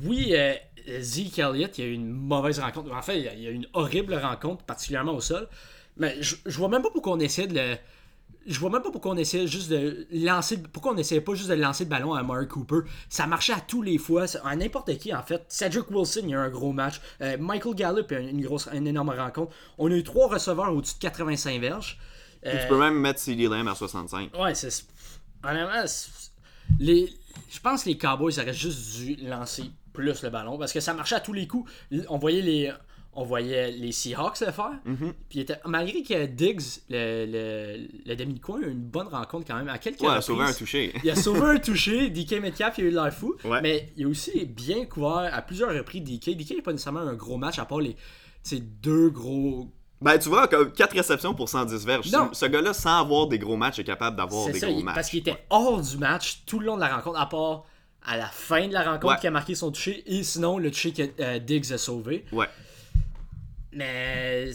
oui, 0.05 0.35
euh, 0.35 0.55
Zeke 1.01 1.39
Elliott, 1.39 1.77
il 1.79 1.85
y 1.85 1.87
a 1.87 1.91
eu 1.91 1.95
une 1.95 2.11
mauvaise 2.11 2.59
rencontre. 2.59 2.93
En 2.93 3.03
fait, 3.03 3.19
il 3.19 3.43
y 3.43 3.47
a 3.47 3.51
eu 3.51 3.55
une 3.55 3.67
horrible 3.73 4.15
rencontre, 4.15 4.65
particulièrement 4.65 5.15
au 5.15 5.21
sol. 5.21 5.49
Mais 5.97 6.17
je, 6.23 6.37
je 6.47 6.57
vois 6.57 6.69
même 6.69 6.83
pas 6.83 6.91
pourquoi 6.91 7.13
on 7.13 7.21
essaie 7.21 7.47
de 7.47 7.55
le. 7.55 7.77
Je 8.47 8.59
vois 8.59 8.71
même 8.71 8.81
pas 8.81 8.91
pourquoi 8.91 9.13
on 9.13 9.17
essaie 9.19 9.47
juste 9.47 9.69
de 9.71 10.07
lancer. 10.13 10.57
Pourquoi 10.57 10.93
on 10.93 10.97
essayait 10.97 11.21
pas 11.21 11.35
juste 11.35 11.51
de 11.51 11.55
lancer 11.55 11.85
le 11.85 11.91
ballon 11.91 12.15
à 12.15 12.23
Mark 12.23 12.49
Cooper. 12.49 12.81
Ça 13.11 13.27
marchait 13.27 13.53
à 13.53 13.61
tous 13.61 13.83
les 13.83 13.99
fois, 13.99 14.25
à 14.45 14.57
n'importe 14.57 14.97
qui 14.97 15.15
en 15.15 15.23
fait. 15.23 15.45
Cedric 15.49 15.91
Wilson, 15.91 16.23
il 16.25 16.31
y 16.31 16.35
a 16.35 16.41
un 16.41 16.49
gros 16.49 16.73
match. 16.73 17.01
Euh, 17.21 17.37
Michael 17.39 17.75
Gallup, 17.75 18.11
une, 18.13 18.41
grosse, 18.41 18.69
une 18.73 18.87
énorme 18.87 19.11
rencontre. 19.11 19.55
On 19.77 19.91
a 19.91 19.95
eu 19.95 20.03
trois 20.03 20.29
receveurs 20.29 20.73
au-dessus 20.75 20.95
de 20.95 21.01
85 21.01 21.61
verges. 21.61 21.99
tu 22.43 22.51
peux 22.69 22.79
même 22.79 22.95
mettre 22.95 23.21
CD 23.21 23.47
Lamb 23.47 23.69
à 23.69 23.75
65. 23.75 24.35
Ouais, 24.39 24.55
c'est. 24.55 24.87
Honnêtement, 25.45 25.87
les, 26.79 27.13
je 27.51 27.61
pense 27.61 27.85
que 27.85 27.89
les 27.89 27.99
Cowboys 27.99 28.39
auraient 28.39 28.55
juste 28.55 28.97
dû 28.97 29.17
lancer 29.17 29.65
plus 29.93 30.23
le 30.23 30.31
ballon 30.31 30.59
parce 30.59 30.73
que 30.73 30.81
ça 30.81 30.95
marchait 30.95 31.17
à 31.17 31.21
tous 31.21 31.33
les 31.33 31.47
coups. 31.47 31.71
On 32.09 32.19
voyait 32.19 32.43
les, 32.43 32.73
on 33.13 33.25
voyait 33.25 33.71
les 33.73 33.93
Seahawks 33.93 34.41
le 34.41 34.53
faire. 34.53 34.79
Mm-hmm. 34.87 35.13
Puis 35.29 35.47
malgré 35.67 36.03
que 36.03 36.27
Diggs, 36.27 36.81
le, 36.89 37.87
le, 38.07 38.15
demi-coin, 38.15 38.63
a 38.63 38.67
eu 38.67 38.71
une 38.71 38.83
bonne 38.83 39.09
rencontre 39.09 39.47
quand 39.47 39.57
même. 39.57 39.69
À 39.69 39.79
quelques 39.79 40.01
ouais, 40.01 40.09
il 40.11 40.17
a 40.17 40.21
sauvé 40.21 40.45
un 40.45 40.53
touché. 40.53 40.93
il 41.03 41.11
a 41.11 41.17
sauvé 41.17 41.41
un 41.43 41.59
touché. 41.59 42.11
DK 42.11 42.41
Metcalf, 42.41 42.79
il 42.79 42.85
a 42.85 42.89
eu 42.89 42.91
l'air 42.93 43.13
fou. 43.13 43.35
Mais 43.63 43.93
il 43.97 44.07
a 44.07 44.09
aussi 44.09 44.45
bien 44.47 44.85
couvert 44.87 45.31
à 45.33 45.43
plusieurs 45.43 45.75
reprises 45.75 46.03
DK. 46.03 46.37
DK 46.37 46.51
n'est 46.57 46.63
pas 46.63 46.73
nécessairement 46.73 47.01
un 47.01 47.15
gros 47.15 47.37
match 47.37 47.59
à 47.59 47.65
part 47.65 47.81
les 47.81 47.97
deux 48.53 49.11
gros 49.11 49.71
Ben, 50.03 50.19
tu 50.19 50.29
vois, 50.31 50.49
comme 50.49 50.73
4 50.73 50.93
réceptions 50.95 51.35
pour 51.35 51.49
110 51.49 51.85
verges. 51.85 52.11
Non. 52.11 52.31
Ce, 52.33 52.41
ce 52.41 52.47
gars-là, 52.47 52.73
sans 52.73 53.01
avoir 53.01 53.27
des 53.27 53.39
gros 53.39 53.57
matchs, 53.57 53.79
est 53.81 53.85
capable 53.85 54.17
d'avoir 54.17 54.47
des 54.47 54.59
ça, 54.59 54.67
gros 54.69 54.79
il- 54.79 54.85
matchs. 54.85 54.95
parce 54.95 55.11
qu'il 55.11 55.19
était 55.19 55.45
hors 55.51 55.81
du 55.83 55.99
match 55.99 56.43
tout 56.47 56.59
le 56.59 56.67
long 56.67 56.77
de 56.77 56.81
la 56.81 56.95
rencontre, 56.97 57.19
à 57.21 57.27
part 57.29 57.65
à 58.03 58.17
la 58.17 58.27
fin 58.29 58.67
de 58.67 58.73
la 58.73 58.83
rencontre 58.83 59.13
Ouais. 59.15 59.21
qui 59.21 59.27
a 59.27 59.31
marqué 59.31 59.55
son 59.55 59.71
toucher, 59.71 60.03
et 60.07 60.23
sinon 60.23 60.57
le 60.59 60.71
toucher 60.71 60.93
que 60.93 61.03
euh, 61.21 61.39
Diggs 61.39 61.71
a 61.73 61.77
sauvé. 61.79 62.25
Ouais. 62.33 62.47
Mais 63.73 64.51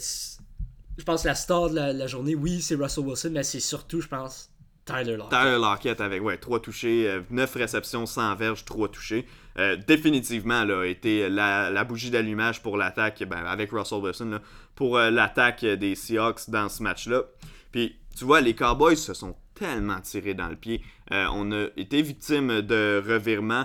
je 0.98 1.04
pense 1.04 1.22
que 1.22 1.28
la 1.28 1.34
star 1.34 1.70
de 1.70 1.74
la, 1.76 1.92
la 1.92 2.06
journée, 2.06 2.34
oui, 2.34 2.60
c'est 2.60 2.74
Russell 2.74 3.04
Wilson, 3.04 3.30
mais 3.32 3.42
c'est 3.44 3.60
surtout, 3.60 4.00
je 4.00 4.08
pense, 4.08 4.50
Tyler 4.84 5.16
Lockett. 5.16 5.38
Tyler 5.38 5.58
Lockett 5.58 6.00
avec 6.00 6.22
ouais, 6.22 6.36
3 6.36 6.60
touchés, 6.60 7.20
9 7.30 7.54
réceptions, 7.54 8.04
100 8.06 8.34
verges, 8.36 8.64
3 8.64 8.88
touchés. 8.88 9.26
Euh, 9.58 9.76
définitivement, 9.76 10.64
là, 10.64 10.80
a 10.82 10.86
été 10.86 11.28
la, 11.30 11.70
la 11.70 11.84
bougie 11.84 12.10
d'allumage 12.10 12.62
pour 12.62 12.76
l'attaque, 12.76 13.22
ben, 13.24 13.44
avec 13.46 13.70
Russell 13.72 13.98
Wilson, 13.98 14.26
là, 14.26 14.40
pour 14.76 14.96
euh, 14.96 15.10
l'attaque 15.10 15.64
des 15.64 15.96
Seahawks 15.96 16.48
dans 16.48 16.68
ce 16.68 16.82
match-là. 16.82 17.22
Puis, 17.72 17.96
tu 18.16 18.24
vois, 18.24 18.40
les 18.40 18.54
Cowboys 18.54 18.96
se 18.96 19.12
sont 19.12 19.34
tellement 19.54 20.00
tirés 20.00 20.34
dans 20.34 20.48
le 20.48 20.54
pied. 20.54 20.82
Euh, 21.12 21.26
on 21.32 21.50
a 21.50 21.66
été 21.76 22.02
victime 22.02 22.60
de 22.60 23.02
revirements 23.04 23.64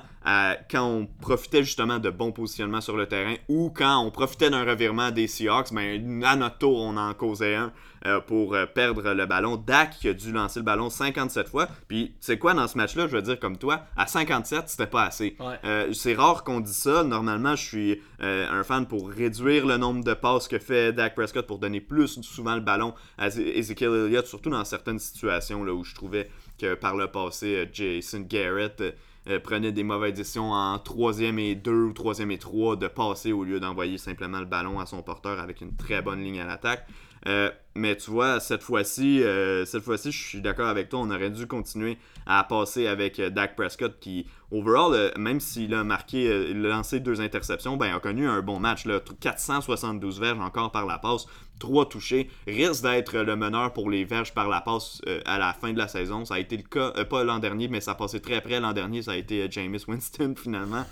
quand 0.70 0.86
on 0.86 1.06
profitait 1.06 1.64
justement 1.64 2.00
de 2.00 2.10
bons 2.10 2.32
positionnements 2.32 2.82
sur 2.82 2.96
le 2.96 3.08
terrain 3.08 3.36
ou 3.50 3.72
quand 3.76 4.00
on 4.00 4.10
profitait 4.10 4.50
d'un 4.50 4.64
revirement 4.64 5.12
des 5.12 5.28
Seahawks, 5.28 5.74
ben, 5.74 6.24
à 6.24 6.36
notre 6.36 6.60
tour, 6.60 6.78
on 6.78 6.96
en 6.98 7.14
causait 7.14 7.56
un 7.56 7.74
euh, 8.06 8.20
pour 8.20 8.56
euh, 8.56 8.66
perdre 8.66 9.14
le 9.14 9.26
ballon. 9.26 9.58
Dak 9.58 9.98
qui 10.00 10.08
a 10.08 10.14
dû 10.14 10.32
lancer 10.32 10.60
le 10.60 10.66
ballon 10.66 10.90
57 10.90 11.48
fois. 11.48 11.68
Puis, 11.88 12.10
tu 12.10 12.16
sais 12.20 12.38
quoi, 12.38 12.54
dans 12.54 12.68
ce 12.68 12.78
match-là, 12.78 13.08
je 13.08 13.16
veux 13.16 13.22
dire 13.22 13.40
comme 13.40 13.58
toi, 13.58 13.82
à 13.96 14.08
57, 14.08 14.70
c'était 14.70 14.88
pas 14.88 15.04
assez. 15.04 15.36
Ouais. 15.40 15.60
Euh, 15.66 15.94
c'est 15.94 16.14
rare 16.14 16.44
qu'on 16.44 16.60
dise 16.60 16.76
ça. 16.76 17.04
Normalement, 17.04 17.56
je 17.56 17.64
suis 17.64 18.02
un 18.20 18.64
fan 18.64 18.86
pour 18.86 19.10
réduire 19.10 19.66
le 19.66 19.78
nombre 19.78 20.04
de 20.04 20.14
passes 20.14 20.48
que 20.48 20.60
fait 20.60 20.94
Dak 20.94 21.16
Prescott 21.16 21.48
pour 21.48 21.58
donner 21.58 21.82
plus 21.82 22.22
souvent 22.22 22.56
le 22.56 22.62
ballon 22.62 22.94
à 23.18 23.28
Ezekiel 23.28 23.92
Elliott, 23.94 24.28
surtout 24.28 24.52
dans 24.52 24.64
certaines 24.64 25.00
situations 25.00 25.64
là, 25.64 25.74
où 25.74 25.84
je 25.84 25.96
trouvais 25.96 26.30
que 26.60 26.76
par 26.76 26.96
le 26.96 27.08
passé, 27.08 27.68
Jason 27.74 28.22
Garrett 28.22 28.82
euh, 29.28 29.40
prenait 29.40 29.72
des 29.72 29.84
mauvaises 29.84 30.16
décisions 30.16 30.52
en 30.52 30.80
troisième 30.80 31.38
et 31.38 31.54
deux 31.54 31.84
ou 31.84 31.94
troisième 31.94 32.32
et 32.32 32.40
trois 32.40 32.76
de 32.76 32.88
passer 32.88 33.32
au 33.32 33.44
lieu 33.44 33.60
d'envoyer 33.60 34.00
simplement 34.00 34.40
le 34.40 34.48
ballon 34.48 34.80
à 34.80 34.88
son 34.88 35.04
porteur 35.04 35.40
avec 35.40 35.62
une 35.62 35.76
très 35.76 36.02
bonne 36.02 36.24
ligne 36.24 36.40
à 36.40 36.48
l'attaque. 36.48 36.88
Euh, 37.28 37.52
mais 37.76 37.96
tu 37.96 38.12
vois, 38.12 38.40
cette 38.40 38.64
fois-ci, 38.64 39.24
euh, 39.24 39.64
cette 39.66 39.84
fois-ci, 39.84 40.12
je 40.12 40.22
suis 40.22 40.42
d'accord 40.42 40.68
avec 40.68 40.90
toi, 40.90 41.00
on 41.00 41.12
aurait 41.12 41.30
dû 41.30 41.48
continuer 41.48 41.98
à 42.26 42.44
passer 42.44 42.88
avec 42.88 43.20
euh, 43.20 43.30
Dak 43.30 43.56
Prescott 43.56 43.98
qui, 44.00 44.26
overall, 44.52 45.14
même 45.18 45.40
s'il 45.40 45.74
a 45.74 45.84
marqué, 45.84 46.26
il 46.50 46.66
a 46.66 46.70
lancé 46.70 47.00
deux 47.00 47.22
interceptions, 47.22 47.78
ben, 47.78 47.88
il 47.88 47.94
a 47.94 48.00
connu 48.00 48.28
un 48.28 48.42
bon 48.42 48.60
match. 48.60 48.86
Là, 48.86 49.00
472 49.20 50.20
verges 50.20 50.40
encore 50.40 50.72
par 50.72 50.86
la 50.86 50.98
passe, 50.98 51.28
3 51.60 51.88
touchés, 51.88 52.30
risque 52.48 52.84
d'être 52.84 53.18
le 53.20 53.36
meneur 53.36 53.72
pour 53.72 53.90
les 53.90 54.04
verges 54.04 54.34
par 54.34 54.50
la 54.50 54.60
passe 54.60 55.02
à 55.26 55.38
la 55.38 55.54
fin 55.54 55.72
de 55.72 55.78
la 55.78 55.88
saison. 55.88 56.26
Ça 56.26 56.34
a 56.36 56.40
été 56.40 56.58
le 56.58 56.64
cas, 56.64 56.92
pas 57.06 57.24
l'an 57.24 57.40
dernier, 57.40 57.68
mais 57.68 57.80
ça 57.80 57.92
a 57.92 57.96
passé 57.96 58.20
très 58.20 58.42
près 58.42 58.60
l'an 58.60 58.74
dernier, 58.74 59.04
ça 59.04 59.12
a 59.12 59.16
été 59.16 59.50
Jameis 59.50 59.86
Winston 59.88 60.34
finalement. 60.42 60.86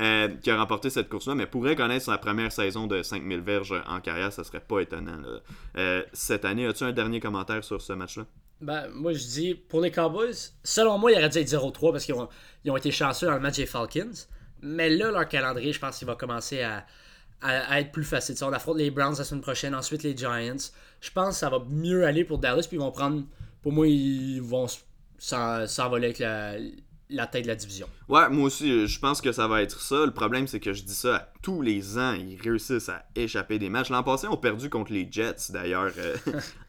Euh, 0.00 0.28
qui 0.28 0.50
a 0.50 0.56
remporté 0.56 0.88
cette 0.88 1.10
course-là, 1.10 1.34
mais 1.34 1.46
pourrait 1.46 1.76
connaître 1.76 2.06
sa 2.06 2.16
première 2.16 2.52
saison 2.52 2.86
de 2.86 3.02
5000 3.02 3.40
verges 3.40 3.74
en 3.86 4.00
carrière, 4.00 4.32
ça 4.32 4.44
serait 4.44 4.60
pas 4.60 4.80
étonnant. 4.80 5.20
Euh, 5.76 6.02
cette 6.14 6.46
année, 6.46 6.66
as-tu 6.66 6.84
un 6.84 6.92
dernier 6.92 7.20
commentaire 7.20 7.62
sur 7.62 7.82
ce 7.82 7.92
match-là? 7.92 8.24
Ben, 8.62 8.88
moi, 8.94 9.12
je 9.12 9.18
dis, 9.18 9.54
pour 9.54 9.82
les 9.82 9.90
Cowboys, 9.90 10.34
selon 10.64 10.96
moi, 10.96 11.12
il 11.12 11.18
aurait 11.18 11.28
dû 11.28 11.38
être 11.38 11.48
0-3 11.48 11.92
parce 11.92 12.04
qu'ils 12.06 12.14
ont, 12.14 12.76
été 12.76 12.90
chanceux 12.90 13.26
dans 13.26 13.34
le 13.34 13.40
match 13.40 13.56
des 13.56 13.66
Falcons. 13.66 14.10
Mais 14.62 14.88
là, 14.88 15.10
leur 15.10 15.28
calendrier, 15.28 15.72
je 15.72 15.80
pense 15.80 15.98
qu'il 15.98 16.06
va 16.06 16.14
commencer 16.14 16.62
à, 16.62 16.86
être 17.78 17.92
plus 17.92 18.04
facile. 18.04 18.36
On 18.42 18.52
affronte 18.52 18.78
les 18.78 18.90
Browns 18.90 19.16
la 19.18 19.24
semaine 19.24 19.42
prochaine, 19.42 19.74
ensuite 19.74 20.02
les 20.02 20.16
Giants. 20.16 20.56
Je 21.00 21.10
pense 21.10 21.34
que 21.34 21.34
ça 21.40 21.50
va 21.50 21.58
mieux 21.68 22.06
aller 22.06 22.24
pour 22.24 22.38
Dallas, 22.38 22.66
puis 22.68 22.76
ils 22.76 22.80
vont 22.80 22.90
prendre. 22.90 23.24
Pour 23.62 23.72
moi, 23.72 23.86
ils 23.86 24.40
vont 24.40 24.66
s'envoler 25.18 26.06
avec 26.06 26.18
la, 26.18 26.54
la 27.10 27.26
tête 27.26 27.42
de 27.42 27.48
la 27.48 27.54
division. 27.54 27.88
Ouais, 28.08 28.28
moi 28.28 28.44
aussi, 28.44 28.86
je 28.86 28.98
pense 28.98 29.20
que 29.20 29.32
ça 29.32 29.46
va 29.48 29.62
être 29.62 29.80
ça. 29.80 30.06
Le 30.06 30.12
problème, 30.12 30.46
c'est 30.46 30.60
que 30.60 30.72
je 30.72 30.82
dis 30.82 30.94
ça 30.94 31.16
à 31.16 31.28
tous 31.42 31.62
les 31.62 31.98
ans. 31.98 32.12
Ils 32.12 32.40
réussissent 32.40 32.88
à 32.88 33.04
échapper 33.14 33.58
des 33.58 33.68
matchs. 33.68 33.90
L'an 33.90 34.02
passé, 34.02 34.26
on 34.28 34.34
a 34.34 34.36
perdu 34.36 34.70
contre 34.70 34.92
les 34.92 35.08
Jets, 35.10 35.50
d'ailleurs, 35.50 35.92
euh, 35.98 36.16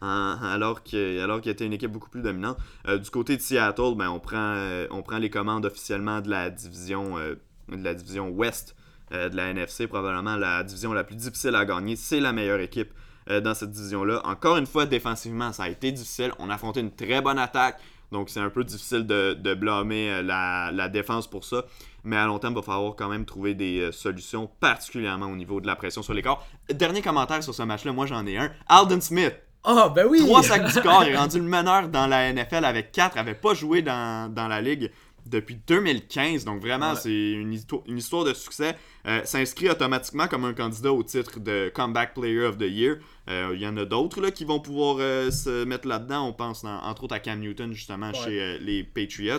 alors 0.00 0.82
qu'ils 0.82 1.20
étaient 1.46 1.66
une 1.66 1.72
équipe 1.72 1.92
beaucoup 1.92 2.10
plus 2.10 2.22
dominante. 2.22 2.58
Euh, 2.88 2.98
du 2.98 3.10
côté 3.10 3.36
de 3.36 3.42
Seattle, 3.42 3.94
ben, 3.96 4.10
on, 4.10 4.20
prend, 4.20 4.54
euh, 4.56 4.86
on 4.90 5.02
prend 5.02 5.18
les 5.18 5.30
commandes 5.30 5.64
officiellement 5.64 6.20
de 6.20 6.30
la 6.30 6.50
division, 6.50 7.16
de 7.18 7.82
la 7.82 7.94
division 7.94 8.28
Ouest 8.30 8.76
de 9.10 9.36
la 9.36 9.50
NFC, 9.50 9.86
probablement 9.88 10.36
la 10.36 10.64
division 10.64 10.94
la 10.94 11.04
plus 11.04 11.16
difficile 11.16 11.54
à 11.54 11.66
gagner. 11.66 11.96
C'est 11.96 12.20
la 12.20 12.32
meilleure 12.32 12.60
équipe 12.60 12.92
dans 13.28 13.54
cette 13.54 13.70
division-là. 13.70 14.22
Encore 14.24 14.56
une 14.56 14.66
fois, 14.66 14.86
défensivement, 14.86 15.52
ça 15.52 15.64
a 15.64 15.68
été 15.68 15.92
difficile. 15.92 16.32
On 16.38 16.48
a 16.48 16.54
affronté 16.54 16.80
une 16.80 16.90
très 16.90 17.20
bonne 17.20 17.38
attaque. 17.38 17.78
Donc, 18.12 18.30
c'est 18.30 18.40
un 18.40 18.50
peu 18.50 18.62
difficile 18.62 19.06
de, 19.06 19.34
de 19.34 19.54
blâmer 19.54 20.10
euh, 20.10 20.22
la, 20.22 20.70
la 20.72 20.88
défense 20.88 21.28
pour 21.28 21.44
ça. 21.44 21.64
Mais 22.04 22.16
à 22.16 22.26
long 22.26 22.38
terme, 22.38 22.52
il 22.52 22.56
va 22.56 22.62
falloir 22.62 22.94
quand 22.94 23.08
même 23.08 23.24
trouver 23.24 23.54
des 23.54 23.80
euh, 23.80 23.92
solutions, 23.92 24.50
particulièrement 24.60 25.26
au 25.26 25.36
niveau 25.36 25.60
de 25.60 25.66
la 25.66 25.74
pression 25.76 26.02
sur 26.02 26.14
les 26.14 26.22
corps. 26.22 26.46
Dernier 26.72 27.00
commentaire 27.02 27.42
sur 27.42 27.54
ce 27.54 27.62
match-là, 27.62 27.92
moi 27.92 28.06
j'en 28.06 28.26
ai 28.26 28.36
un. 28.36 28.50
Alden 28.68 29.00
Smith, 29.00 29.34
Ah, 29.64 29.88
ben 29.94 30.06
oui! 30.10 30.18
3 30.20 30.42
sacs 30.42 30.74
du 30.74 30.80
corps, 30.82 31.04
il 31.04 31.12
est 31.12 31.16
rendu 31.24 31.38
le 31.38 31.44
meneur 31.44 31.88
dans 31.88 32.06
la 32.06 32.32
NFL 32.32 32.64
avec 32.64 32.92
4, 32.92 33.16
avait 33.18 33.34
pas 33.34 33.54
joué 33.54 33.82
dans, 33.82 34.32
dans 34.32 34.48
la 34.48 34.60
ligue 34.60 34.90
depuis 35.26 35.58
2015. 35.66 36.44
Donc 36.44 36.60
vraiment, 36.60 36.90
Ouais. 36.92 37.00
c'est 37.00 37.30
une, 37.32 37.54
histo- 37.54 37.82
une 37.86 37.98
histoire 37.98 38.24
de 38.24 38.34
succès. 38.34 38.76
Euh, 39.06 39.20
S'inscrit 39.24 39.68
automatiquement 39.70 40.28
comme 40.28 40.44
un 40.44 40.54
candidat 40.54 40.92
au 40.92 41.02
titre 41.02 41.40
de 41.40 41.70
Comeback 41.74 42.14
Player 42.14 42.44
of 42.44 42.58
the 42.58 42.62
Year. 42.68 42.96
Euh, 43.28 43.52
Il 43.54 43.60
y 43.60 43.66
en 43.66 43.76
a 43.76 43.84
d'autres 43.84 44.28
qui 44.30 44.44
vont 44.44 44.60
pouvoir 44.60 44.96
euh, 45.00 45.30
se 45.30 45.64
mettre 45.64 45.86
là-dedans. 45.88 46.26
On 46.28 46.32
pense 46.32 46.64
en- 46.64 46.82
entre 46.84 47.04
autres 47.04 47.14
à 47.14 47.20
Cam 47.20 47.38
Newton, 47.40 47.72
justement, 47.72 48.08
Ouais. 48.10 48.14
chez 48.24 48.58
les 48.58 48.82
Patriots. 48.84 49.38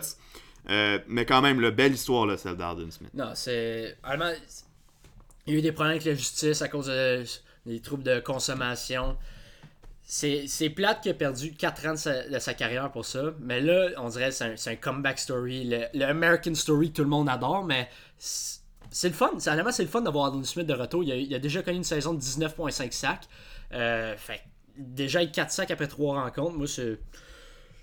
Mais 1.07 1.25
quand 1.25 1.41
même, 1.41 1.59
la 1.59 1.71
belle 1.71 1.93
histoire, 1.93 2.25
là, 2.25 2.37
celle 2.37 2.55
d'Alden 2.55 2.89
Smith. 2.91 3.09
Non, 3.13 3.31
c'est. 3.35 3.97
Il 5.45 5.53
y 5.53 5.55
a 5.55 5.59
eu 5.59 5.61
des 5.61 5.71
problèmes 5.73 5.91
avec 5.95 6.05
la 6.05 6.15
justice 6.15 6.61
à 6.61 6.69
cause 6.69 6.87
de- 6.87 7.23
des 7.65 7.79
troubles 7.81 8.03
de 8.03 8.19
consommation. 8.21 9.17
C'est 10.15 10.45
c'est 10.45 10.69
plate 10.69 11.01
qu'il 11.01 11.09
a 11.09 11.15
perdu 11.15 11.53
4 11.55 11.87
ans 11.87 11.91
de 11.93 11.97
sa, 11.97 12.27
de 12.29 12.37
sa 12.37 12.53
carrière 12.53 12.91
pour 12.91 13.03
ça. 13.03 13.33
Mais 13.39 13.59
là, 13.61 13.87
on 13.97 14.09
dirait 14.09 14.29
que 14.29 14.35
c'est 14.35 14.43
un, 14.45 14.55
c'est 14.55 14.69
un 14.69 14.75
comeback 14.75 15.17
story. 15.17 15.63
Le, 15.63 15.85
le 15.91 16.05
American 16.05 16.53
Story 16.53 16.91
que 16.91 16.97
tout 16.97 17.01
le 17.01 17.09
monde 17.09 17.27
adore, 17.29 17.63
mais 17.65 17.89
c'est 18.19 18.59
c'est 18.91 19.07
le 19.07 19.15
fun. 19.15 19.31
C'est- 19.39 19.49
Honnêtement, 19.49 19.71
c'est 19.71 19.81
le 19.81 19.89
fun 19.89 20.01
d'avoir 20.01 20.25
Alden 20.27 20.43
Smith 20.43 20.67
de 20.67 20.73
retour. 20.75 21.03
Il 21.03 21.11
a, 21.11 21.15
il 21.15 21.33
a 21.33 21.39
déjà 21.39 21.63
connu 21.63 21.77
une 21.77 21.83
saison 21.83 22.13
de 22.13 22.19
19,5 22.19 22.91
sacs. 22.91 23.27
Euh, 23.73 24.15
fait 24.15 24.41
déjà, 24.77 25.25
4 25.25 25.49
sacs 25.51 25.71
après 25.71 25.87
3 25.87 26.21
rencontres, 26.21 26.57
moi, 26.59 26.67
c'est. 26.67 26.99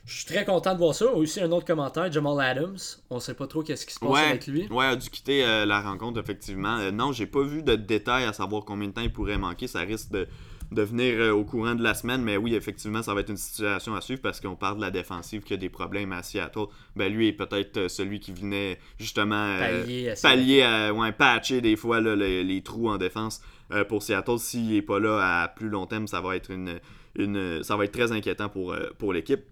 Je 0.04 0.14
suis 0.16 0.24
très 0.26 0.44
content 0.44 0.72
de 0.74 0.78
voir 0.78 0.94
ça. 0.94 1.06
Aussi, 1.06 1.40
un 1.40 1.50
autre 1.50 1.66
commentaire, 1.66 2.12
Jamal 2.12 2.40
Adams. 2.40 2.78
On 3.10 3.18
sait 3.18 3.34
pas 3.34 3.48
trop 3.48 3.64
qu'est-ce 3.64 3.84
qui 3.86 3.92
se 3.94 3.98
passe 3.98 4.08
Ouais, 4.08 4.20
avec 4.20 4.46
lui. 4.46 4.68
ouais, 4.68 4.86
a 4.86 4.94
dû 4.94 5.10
quitter 5.10 5.44
euh, 5.44 5.66
la 5.66 5.80
rencontre, 5.80 6.20
effectivement. 6.20 6.76
Euh, 6.78 6.92
non, 6.92 7.10
j'ai 7.10 7.26
pas 7.26 7.42
vu 7.42 7.64
de 7.64 7.74
détails 7.74 8.24
à 8.24 8.32
savoir 8.32 8.64
combien 8.64 8.86
de 8.86 8.92
temps 8.92 9.00
il 9.02 9.12
pourrait 9.12 9.36
manquer. 9.36 9.66
Ça 9.66 9.80
risque 9.80 10.10
de, 10.12 10.28
de 10.72 10.82
venir 10.82 11.14
euh, 11.18 11.32
au 11.32 11.44
courant 11.44 11.74
de 11.74 11.82
la 11.82 11.94
semaine. 11.94 12.22
Mais 12.22 12.36
oui, 12.36 12.54
effectivement, 12.54 13.02
ça 13.02 13.14
va 13.14 13.20
être 13.20 13.30
une 13.30 13.36
situation 13.36 13.94
à 13.94 14.00
suivre 14.00 14.20
parce 14.22 14.40
qu'on 14.40 14.56
parle 14.56 14.76
de 14.76 14.82
la 14.82 14.90
défensive 14.90 15.42
qui 15.42 15.54
a 15.54 15.56
des 15.56 15.68
problèmes 15.68 16.12
à 16.12 16.22
Seattle. 16.22 16.66
Ben, 16.96 17.12
lui 17.12 17.28
est 17.28 17.32
peut-être 17.32 17.76
euh, 17.76 17.88
celui 17.88 18.20
qui 18.20 18.32
venait 18.32 18.78
justement 18.98 19.34
euh, 19.36 19.58
Pallier 19.82 20.08
à 20.10 20.16
ça. 20.16 20.28
pallier 20.28 20.62
à, 20.62 20.92
ouais, 20.94 21.12
patcher 21.12 21.60
des 21.60 21.76
fois 21.76 22.00
là, 22.00 22.14
les, 22.14 22.44
les 22.44 22.62
trous 22.62 22.88
en 22.88 22.98
défense 22.98 23.40
pour 23.88 24.02
Seattle. 24.02 24.38
S'il 24.38 24.74
est 24.74 24.82
pas 24.82 24.98
là 24.98 25.42
à 25.42 25.48
plus 25.48 25.68
long 25.68 25.86
terme, 25.86 26.08
ça 26.08 26.20
va 26.20 26.34
être 26.34 26.50
une, 26.50 26.80
une 27.14 27.62
ça 27.62 27.76
va 27.76 27.84
être 27.84 27.92
très 27.92 28.10
inquiétant 28.10 28.48
pour, 28.48 28.74
pour 28.98 29.12
l'équipe. 29.12 29.42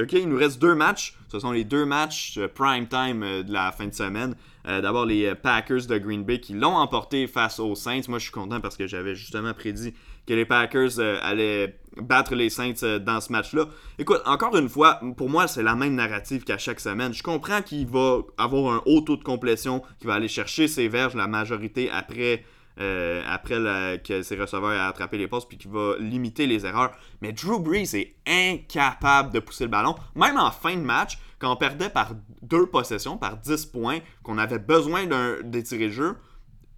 Ok, 0.00 0.12
il 0.12 0.28
nous 0.28 0.36
reste 0.36 0.60
deux 0.60 0.74
matchs. 0.74 1.16
Ce 1.28 1.38
sont 1.38 1.52
les 1.52 1.64
deux 1.64 1.86
matchs 1.86 2.38
prime 2.54 2.86
time 2.86 3.42
de 3.42 3.50
la 3.50 3.72
fin 3.72 3.86
de 3.86 3.94
semaine. 3.94 4.34
Euh, 4.66 4.80
D'abord, 4.80 5.06
les 5.06 5.34
Packers 5.34 5.86
de 5.86 5.98
Green 5.98 6.24
Bay 6.24 6.40
qui 6.40 6.54
l'ont 6.54 6.76
emporté 6.76 7.26
face 7.26 7.58
aux 7.58 7.74
Saints. 7.74 8.02
Moi, 8.08 8.18
je 8.18 8.24
suis 8.24 8.32
content 8.32 8.60
parce 8.60 8.76
que 8.76 8.86
j'avais 8.86 9.14
justement 9.14 9.52
prédit 9.54 9.94
que 10.26 10.34
les 10.34 10.44
Packers 10.44 10.98
euh, 10.98 11.18
allaient 11.22 11.78
battre 11.96 12.34
les 12.34 12.48
Saints 12.48 12.72
euh, 12.84 12.98
dans 12.98 13.20
ce 13.20 13.30
match-là. 13.32 13.66
Écoute, 13.98 14.22
encore 14.24 14.56
une 14.56 14.68
fois, 14.68 15.00
pour 15.16 15.28
moi, 15.28 15.46
c'est 15.48 15.62
la 15.62 15.74
même 15.74 15.94
narrative 15.94 16.44
qu'à 16.44 16.58
chaque 16.58 16.80
semaine. 16.80 17.12
Je 17.12 17.22
comprends 17.22 17.60
qu'il 17.62 17.86
va 17.86 18.18
avoir 18.38 18.74
un 18.74 18.82
haut 18.86 19.00
taux 19.02 19.16
de 19.16 19.24
complétion, 19.24 19.82
qu'il 19.98 20.06
va 20.08 20.14
aller 20.14 20.28
chercher 20.28 20.68
ses 20.68 20.88
verges, 20.88 21.14
la 21.14 21.26
majorité 21.28 21.90
après 21.90 22.44
euh, 22.80 23.22
après 23.28 24.00
que 24.02 24.22
ses 24.22 24.34
receveurs 24.34 24.72
aient 24.72 24.78
attrapé 24.78 25.18
les 25.18 25.28
passes, 25.28 25.44
puis 25.44 25.58
qui 25.58 25.68
va 25.68 25.96
limiter 25.98 26.46
les 26.46 26.64
erreurs. 26.64 26.92
Mais 27.20 27.32
Drew 27.32 27.58
Brees 27.60 27.94
est 27.94 28.14
incapable 28.26 29.30
de 29.30 29.40
pousser 29.40 29.64
le 29.64 29.70
ballon. 29.70 29.94
Même 30.16 30.38
en 30.38 30.50
fin 30.50 30.74
de 30.74 30.80
match, 30.80 31.18
quand 31.38 31.52
on 31.52 31.56
perdait 31.56 31.90
par 31.90 32.12
deux 32.40 32.64
possessions, 32.66 33.18
par 33.18 33.36
10 33.36 33.66
points, 33.66 33.98
qu'on 34.22 34.38
avait 34.38 34.58
besoin 34.58 35.04
d'un- 35.04 35.42
d'étirer 35.42 35.86
le 35.88 35.92
jeu, 35.92 36.16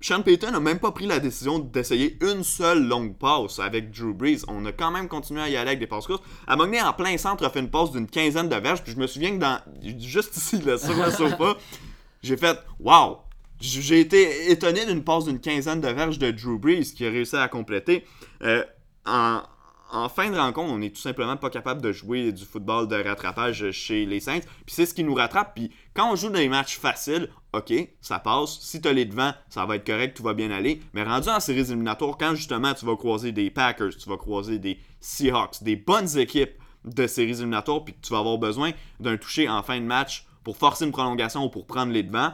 Sean 0.05 0.21
Payton 0.21 0.51
n'a 0.51 0.61
même 0.61 0.81
pas 0.81 0.93
pris 0.93 1.07
la 1.07 1.19
décision 1.19 1.59
d'essayer 1.59 2.19
une 2.21 2.45
seule 2.45 2.87
longue 2.87 3.17
passe 3.17 3.59
avec 3.59 3.91
Drew 3.91 4.13
Brees. 4.13 4.43
On 4.49 4.67
a 4.67 4.73
quand 4.73 4.91
même 4.91 5.09
continué 5.09 5.41
à 5.41 5.49
y 5.49 5.57
aller 5.57 5.69
avec 5.69 5.79
des 5.79 5.87
passes 5.87 6.07
courtes. 6.07 6.23
À 6.47 6.57
Mogné, 6.57 6.83
en 6.83 6.93
plein 6.93 7.17
centre, 7.17 7.43
a 7.43 7.49
fait 7.49 7.61
une 7.61 7.71
passe 7.71 7.91
d'une 7.91 8.07
quinzaine 8.07 8.51
de 8.51 8.57
verges. 8.57 8.83
Puis 8.83 8.93
je 8.93 8.99
me 8.99 9.07
souviens 9.07 9.31
que 9.31 9.39
dans 9.39 9.59
juste 9.99 10.37
ici, 10.37 10.61
là, 10.61 10.77
sur 10.77 10.93
le 10.93 11.11
sofa, 11.11 11.57
j'ai 12.23 12.37
fait 12.37 12.59
Wow! 12.81 13.21
J'ai 13.59 13.99
été 13.99 14.51
étonné 14.51 14.85
d'une 14.85 15.03
passe 15.03 15.25
d'une 15.25 15.41
quinzaine 15.41 15.81
de 15.81 15.89
verges 15.89 16.19
de 16.19 16.31
Drew 16.31 16.59
Brees 16.59 16.93
qui 16.95 17.07
a 17.07 17.09
réussi 17.09 17.37
à 17.37 17.49
compléter. 17.49 18.05
Euh, 18.43 18.63
en, 19.07 19.41
en 19.91 20.09
fin 20.11 20.31
de 20.31 20.37
rencontre, 20.37 20.71
on 20.71 20.83
est 20.83 20.95
tout 20.95 21.01
simplement 21.01 21.39
pas 21.39 21.49
capable 21.49 21.81
de 21.81 21.93
jouer 21.93 22.31
du 22.31 22.45
football 22.45 22.89
de 22.89 23.03
rattrapage 23.03 23.71
chez 23.71 24.05
les 24.05 24.21
Saints. 24.21 24.41
Puis 24.67 24.75
c'est 24.75 24.85
ce 24.85 24.93
qui 24.93 25.03
nous 25.03 25.15
rattrape. 25.15 25.55
Puis 25.55 25.71
quand 25.95 26.13
on 26.13 26.15
joue 26.15 26.29
des 26.29 26.49
matchs 26.51 26.79
faciles, 26.79 27.31
ok, 27.57 27.73
ça 28.01 28.19
passe. 28.19 28.59
Si 28.61 28.81
tu 28.81 28.93
les 28.93 29.05
devant, 29.05 29.33
ça 29.49 29.65
va 29.67 29.77
être 29.77 29.87
correct, 29.87 30.17
tout 30.17 30.23
va 30.23 30.35
bien 30.35 30.51
aller. 30.51 30.81
Mais 30.93 31.03
rendu 31.03 31.29
en 31.29 31.41
séries 31.41 31.61
éliminatoires, 31.61 32.17
quand 32.19 32.35
justement 32.35 32.75
tu 32.75 32.85
vas 32.85 32.97
croiser 32.97 33.33
des 33.33 33.51
Packers, 33.51 33.97
tu 33.97 34.09
vas 34.09 34.17
croiser 34.17 34.59
des 34.59 34.79
Seahawks, 35.01 35.63
des 35.63 35.77
bonnes 35.77 36.19
équipes 36.19 36.55
de 36.85 37.07
séries 37.07 37.31
éliminatoires, 37.31 37.85
puis 37.85 37.95
que 37.95 38.01
tu 38.01 38.13
vas 38.13 38.19
avoir 38.19 38.39
besoin 38.39 38.73
d'un 39.01 39.17
toucher 39.17 39.49
en 39.49 39.63
fin 39.63 39.81
de 39.81 39.87
match 39.87 40.27
pour 40.43 40.57
forcer 40.57 40.85
une 40.85 40.93
prolongation 40.93 41.45
ou 41.45 41.49
pour 41.49 41.67
prendre 41.67 41.93
les 41.93 42.03
devants, 42.03 42.33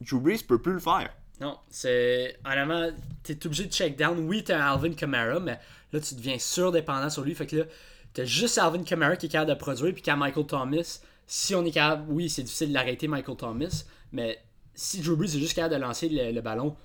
Drew 0.00 0.20
Brees 0.20 0.42
peut 0.46 0.60
plus 0.60 0.72
le 0.72 0.80
faire. 0.80 1.10
Non, 1.40 1.56
c'est. 1.68 2.38
Honnêtement, 2.44 2.90
t'es 3.22 3.46
obligé 3.46 3.66
de 3.66 3.72
check 3.72 3.96
down. 3.96 4.18
Oui, 4.28 4.44
t'as 4.44 4.72
Alvin 4.72 4.92
Kamara, 4.92 5.40
mais 5.40 5.58
là, 5.92 6.00
tu 6.00 6.14
deviens 6.14 6.38
surdépendant 6.38 7.10
sur 7.10 7.22
lui. 7.22 7.34
Fait 7.34 7.46
que 7.46 7.56
là, 7.56 7.64
t'as 8.12 8.24
juste 8.24 8.58
Alvin 8.58 8.82
Kamara 8.82 9.16
qui 9.16 9.26
est 9.26 9.28
capable 9.28 9.50
de 9.50 9.56
produire, 9.56 9.92
puis 9.92 10.02
qu'à 10.02 10.16
Michael 10.16 10.46
Thomas, 10.46 11.00
si 11.26 11.54
on 11.54 11.64
est 11.64 11.70
capable. 11.70 12.04
Oui, 12.08 12.28
c'est 12.28 12.42
difficile 12.42 12.72
d'arrêter 12.72 13.08
Michael 13.08 13.36
Thomas, 13.36 13.84
mais 14.12 14.38
si 14.74 15.00
Drew 15.00 15.16
Brees 15.16 15.36
est 15.36 15.38
juste 15.38 15.54
capable 15.54 15.74
de 15.74 15.80
lancer 15.80 16.08
le, 16.08 16.40
ballon 16.40 16.76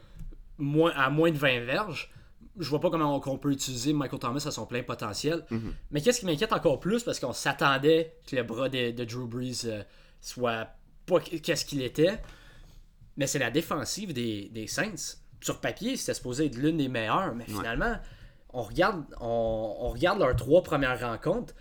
moins, 0.57 0.91
à 0.95 1.09
moins 1.09 1.31
de 1.31 1.37
20 1.37 1.61
verges, 1.61 2.11
je 2.57 2.69
vois 2.69 2.79
pas 2.79 2.89
comment 2.89 3.21
on, 3.25 3.37
peut 3.37 3.51
utiliser 3.51 3.93
Michael 3.93 4.19
Thomas 4.19 4.43
à 4.45 4.51
son 4.51 4.65
plein 4.65 4.83
potentiel. 4.83 5.45
Mhm. 5.49 5.73
Mais 5.91 6.01
qu'est-ce 6.01 6.19
qui 6.19 6.25
m'inquiète 6.25 6.53
encore 6.53 6.79
plus, 6.79 7.03
parce 7.03 7.19
qu'on 7.19 7.33
s'attendait 7.33 8.15
que 8.27 8.35
le 8.35 8.43
bras 8.43 8.69
de, 8.69 8.91
Drew 9.03 9.27
Brees 9.27 9.65
euh, 9.65 9.83
soit 10.21 10.67
pas 11.05 11.19
qu'est-ce 11.19 11.65
qu'il 11.65 11.81
était, 11.81 12.19
mais 13.17 13.27
c'est 13.27 13.39
la 13.39 13.51
défensive 13.51 14.13
des, 14.13 14.65
Saints. 14.67 15.17
Sur 15.41 15.61
papier, 15.61 15.95
c'était 15.95 16.13
supposé 16.13 16.47
être 16.47 16.57
l'une 16.57 16.77
des 16.77 16.89
meilleures, 16.89 17.33
mais 17.33 17.45
finalement, 17.45 17.95
on, 18.49 18.61
regarde, 18.61 19.03
on, 19.21 19.89
regarde 19.89 20.19
leurs 20.19 20.35
trois 20.35 20.61
premières 20.61 20.99
rencontres. 20.99 21.53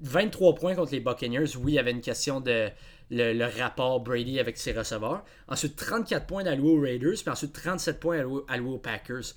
23 0.00 0.54
points 0.56 0.74
contre 0.74 0.92
les 0.92 1.00
Buccaneers. 1.00 1.56
Oui, 1.56 1.72
il 1.72 1.74
y 1.74 1.78
avait 1.78 1.90
une 1.90 2.00
question 2.00 2.40
de 2.40 2.68
le, 3.12 3.60
rapport 3.60 4.00
Brady 4.00 4.40
avec 4.40 4.56
ses 4.56 4.72
receveurs. 4.72 5.24
Ensuite, 5.48 5.76
34 5.76 6.26
points 6.26 6.46
alloués 6.46 6.72
aux 6.72 6.80
Raiders, 6.80 7.16
puis 7.20 7.30
ensuite 7.30 7.52
37 7.52 8.00
points 8.00 8.18
alloués 8.48 8.74
aux 8.74 8.78
Packers. 8.78 9.34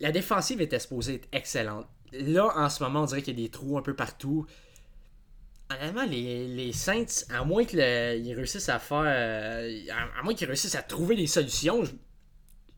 La 0.00 0.12
défensive 0.12 0.60
était 0.60 0.78
supposée 0.78 1.14
être 1.16 1.28
excellente. 1.32 1.86
Là, 2.12 2.50
en 2.56 2.68
ce 2.70 2.82
moment, 2.82 3.02
on 3.02 3.06
dirait 3.06 3.22
qu'il 3.22 3.38
y 3.38 3.42
a 3.42 3.46
des 3.46 3.50
trous 3.50 3.76
un 3.76 3.82
peu 3.82 3.94
partout. 3.94 4.46
Honnêtement, 5.70 6.04
les, 6.04 6.46
les 6.46 6.72
Saints, 6.72 7.26
à 7.30 7.44
moins 7.44 7.64
qu'ils 7.64 7.80
réussissent 7.80 8.68
à 8.68 8.78
faire. 8.78 9.04
Euh, 9.04 9.80
à, 10.18 10.22
moins 10.22 10.34
qu'ils 10.34 10.46
réussissent 10.46 10.76
à 10.76 10.82
trouver 10.82 11.16
des 11.16 11.26
solutions, 11.26 11.82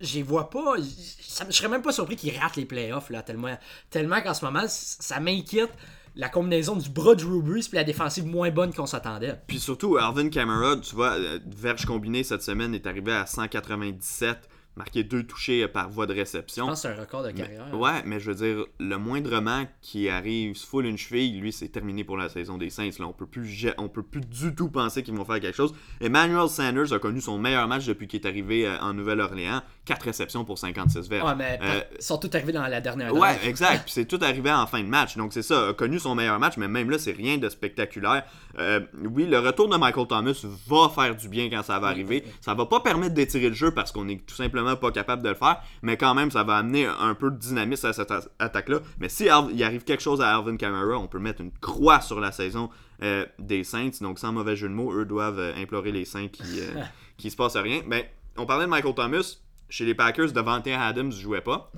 je 0.00 0.14
les 0.14 0.22
vois 0.22 0.50
pas. 0.50 0.76
Je, 0.78 1.44
je 1.46 1.52
serais 1.52 1.68
même 1.68 1.82
pas 1.82 1.92
surpris 1.92 2.16
qu'ils 2.16 2.36
ratent 2.36 2.56
les 2.56 2.64
playoffs, 2.64 3.10
là, 3.10 3.22
tellement, 3.22 3.56
tellement 3.90 4.20
qu'en 4.22 4.34
ce 4.34 4.44
moment, 4.44 4.64
ça 4.66 5.20
m'inquiète 5.20 5.70
la 6.14 6.28
combinaison 6.28 6.76
du 6.76 6.88
bras 6.90 7.14
de 7.14 7.20
Drew 7.20 7.42
Brees 7.42 7.68
puis 7.68 7.76
la 7.76 7.84
défensive 7.84 8.26
moins 8.26 8.50
bonne 8.50 8.72
qu'on 8.72 8.86
s'attendait. 8.86 9.40
Puis 9.46 9.60
surtout, 9.60 9.96
Alvin 9.96 10.28
Kamara, 10.28 10.76
tu 10.76 10.94
vois, 10.94 11.12
euh, 11.12 11.38
verge 11.46 11.86
combinée 11.86 12.24
cette 12.24 12.42
semaine 12.42 12.74
est 12.74 12.86
arrivé 12.86 13.12
à 13.12 13.26
197 13.26 14.48
marqué 14.76 15.04
deux 15.04 15.24
touchés 15.24 15.66
par 15.68 15.90
voie 15.90 16.06
de 16.06 16.14
réception. 16.14 16.64
Je 16.64 16.70
pense 16.70 16.82
que 16.82 16.88
c'est 16.88 16.94
un 16.94 17.00
record 17.00 17.22
de 17.22 17.32
carrière. 17.32 17.74
ouais, 17.78 18.02
mais 18.04 18.20
je 18.20 18.30
veux 18.30 18.46
dire, 18.46 18.66
le 18.78 18.96
moindrement 18.96 19.66
qui 19.80 20.08
arrive, 20.08 20.56
se 20.56 20.66
foule 20.66 20.86
une 20.86 20.96
cheville, 20.96 21.38
lui, 21.38 21.52
c'est 21.52 21.68
terminé 21.68 22.04
pour 22.04 22.16
la 22.16 22.28
saison 22.28 22.56
des 22.56 22.70
Saints. 22.70 22.90
Là, 22.98 23.06
on 23.06 23.12
peut 23.12 23.26
plus, 23.26 23.66
on 23.78 23.88
peut 23.88 24.02
plus 24.02 24.20
du 24.20 24.54
tout 24.54 24.68
penser 24.68 25.02
qu'ils 25.02 25.14
vont 25.14 25.24
faire 25.24 25.40
quelque 25.40 25.56
chose. 25.56 25.74
Emmanuel 26.00 26.48
Sanders 26.48 26.92
a 26.92 26.98
connu 26.98 27.20
son 27.20 27.38
meilleur 27.38 27.66
match 27.68 27.86
depuis 27.86 28.06
qu'il 28.06 28.20
est 28.20 28.26
arrivé 28.26 28.66
euh, 28.66 28.78
en 28.80 28.94
Nouvelle-Orléans. 28.94 29.62
4 29.90 30.04
réceptions 30.04 30.44
pour 30.44 30.56
56 30.56 31.08
verges. 31.08 31.28
Ouais, 31.28 31.34
mais 31.34 31.58
euh, 31.60 31.80
ils 31.98 32.02
sont 32.02 32.16
tous 32.16 32.30
arrivés 32.32 32.52
dans 32.52 32.62
la 32.62 32.80
dernière 32.80 33.12
Ouais, 33.12 33.36
exact. 33.44 33.82
Puis 33.84 33.92
c'est 33.92 34.04
tout 34.04 34.20
arrivé 34.22 34.50
en 34.52 34.66
fin 34.68 34.80
de 34.80 34.86
match. 34.86 35.16
Donc 35.16 35.32
c'est 35.32 35.42
ça, 35.42 35.70
a 35.70 35.72
connu 35.72 35.98
son 35.98 36.14
meilleur 36.14 36.38
match, 36.38 36.56
mais 36.58 36.68
même 36.68 36.90
là, 36.90 36.98
c'est 36.98 37.10
rien 37.10 37.38
de 37.38 37.48
spectaculaire. 37.48 38.22
Euh, 38.58 38.80
oui, 39.02 39.26
le 39.26 39.40
retour 39.40 39.68
de 39.68 39.76
Michael 39.76 40.06
Thomas 40.06 40.44
va 40.68 40.88
faire 40.94 41.16
du 41.16 41.28
bien 41.28 41.50
quand 41.50 41.64
ça 41.64 41.80
va 41.80 41.88
arriver. 41.88 42.24
Ça 42.40 42.54
va 42.54 42.66
pas 42.66 42.78
permettre 42.78 43.14
d'étirer 43.14 43.48
le 43.48 43.54
jeu 43.54 43.72
parce 43.72 43.90
qu'on 43.90 44.08
est 44.08 44.24
tout 44.24 44.36
simplement 44.36 44.76
pas 44.76 44.92
capable 44.92 45.24
de 45.24 45.30
le 45.30 45.34
faire, 45.34 45.60
mais 45.82 45.96
quand 45.96 46.14
même, 46.14 46.30
ça 46.30 46.44
va 46.44 46.58
amener 46.58 46.86
un 46.86 47.14
peu 47.14 47.32
de 47.32 47.36
dynamisme 47.36 47.88
à 47.88 47.92
cette 47.92 48.12
attaque-là. 48.38 48.78
Mais 49.00 49.08
si 49.08 49.24
il 49.24 49.64
arrive 49.64 49.82
quelque 49.82 50.02
chose 50.02 50.20
à 50.20 50.36
Alvin 50.36 50.56
Kamara, 50.56 50.98
on 50.98 51.08
peut 51.08 51.18
mettre 51.18 51.40
une 51.40 51.52
croix 51.60 52.00
sur 52.00 52.20
la 52.20 52.30
saison 52.30 52.70
euh, 53.02 53.26
des 53.40 53.64
Saints. 53.64 53.90
Donc 54.00 54.20
sans 54.20 54.30
mauvais 54.32 54.54
jeu 54.54 54.68
de 54.68 54.74
mots, 54.74 54.92
eux 54.92 55.04
doivent 55.04 55.40
implorer 55.56 55.90
les 55.90 56.04
Saints 56.04 56.28
qui, 56.28 56.60
qui 57.16 57.30
se 57.32 57.36
passe 57.36 57.56
rien. 57.56 57.82
Mais 57.88 58.12
on 58.36 58.46
parlait 58.46 58.66
de 58.66 58.70
Michael 58.70 58.94
Thomas 58.94 59.40
chez 59.70 59.84
les 59.86 59.94
Packers, 59.94 60.32
Devante 60.32 60.66
Adams 60.66 61.08
ne 61.08 61.12
jouait 61.12 61.40
pas. 61.40 61.72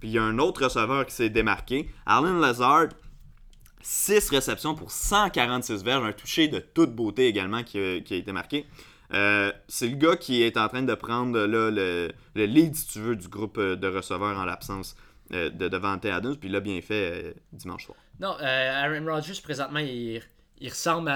Puis 0.00 0.08
il 0.08 0.12
y 0.12 0.18
a 0.18 0.22
un 0.22 0.38
autre 0.38 0.64
receveur 0.64 1.06
qui 1.06 1.14
s'est 1.14 1.30
démarqué. 1.30 1.90
Alan 2.06 2.38
Lazard, 2.38 2.88
6 3.82 4.30
réceptions 4.30 4.74
pour 4.74 4.90
146 4.90 5.84
verges, 5.84 6.04
un 6.04 6.12
touché 6.12 6.48
de 6.48 6.58
toute 6.58 6.94
beauté 6.94 7.26
également 7.26 7.62
qui 7.62 7.78
a, 7.78 7.96
été 7.96 8.32
marqué. 8.32 8.66
Euh, 9.12 9.52
c'est 9.68 9.88
le 9.88 9.96
gars 9.96 10.16
qui 10.16 10.42
est 10.42 10.56
en 10.56 10.68
train 10.68 10.82
de 10.82 10.94
prendre 10.94 11.38
le, 11.46 11.70
le, 11.70 12.44
lead, 12.46 12.74
si 12.74 12.88
tu 12.88 12.98
veux, 13.00 13.14
du 13.14 13.28
groupe 13.28 13.58
euh, 13.58 13.76
de 13.76 13.86
receveurs 13.86 14.36
en 14.38 14.44
l'absence 14.44 14.96
euh, 15.32 15.50
de 15.50 15.68
Devante 15.68 16.06
Adams, 16.06 16.36
puis 16.36 16.48
il 16.48 16.52
l'a 16.52 16.60
bien 16.60 16.80
fait 16.80 17.36
dimanche 17.52 17.84
soir. 17.84 17.98
Non, 18.18 18.34
Aaron 18.40 19.04
Rodgers, 19.04 19.40
présentement, 19.42 19.80
il, 19.80 20.22
ressemble 20.62 21.12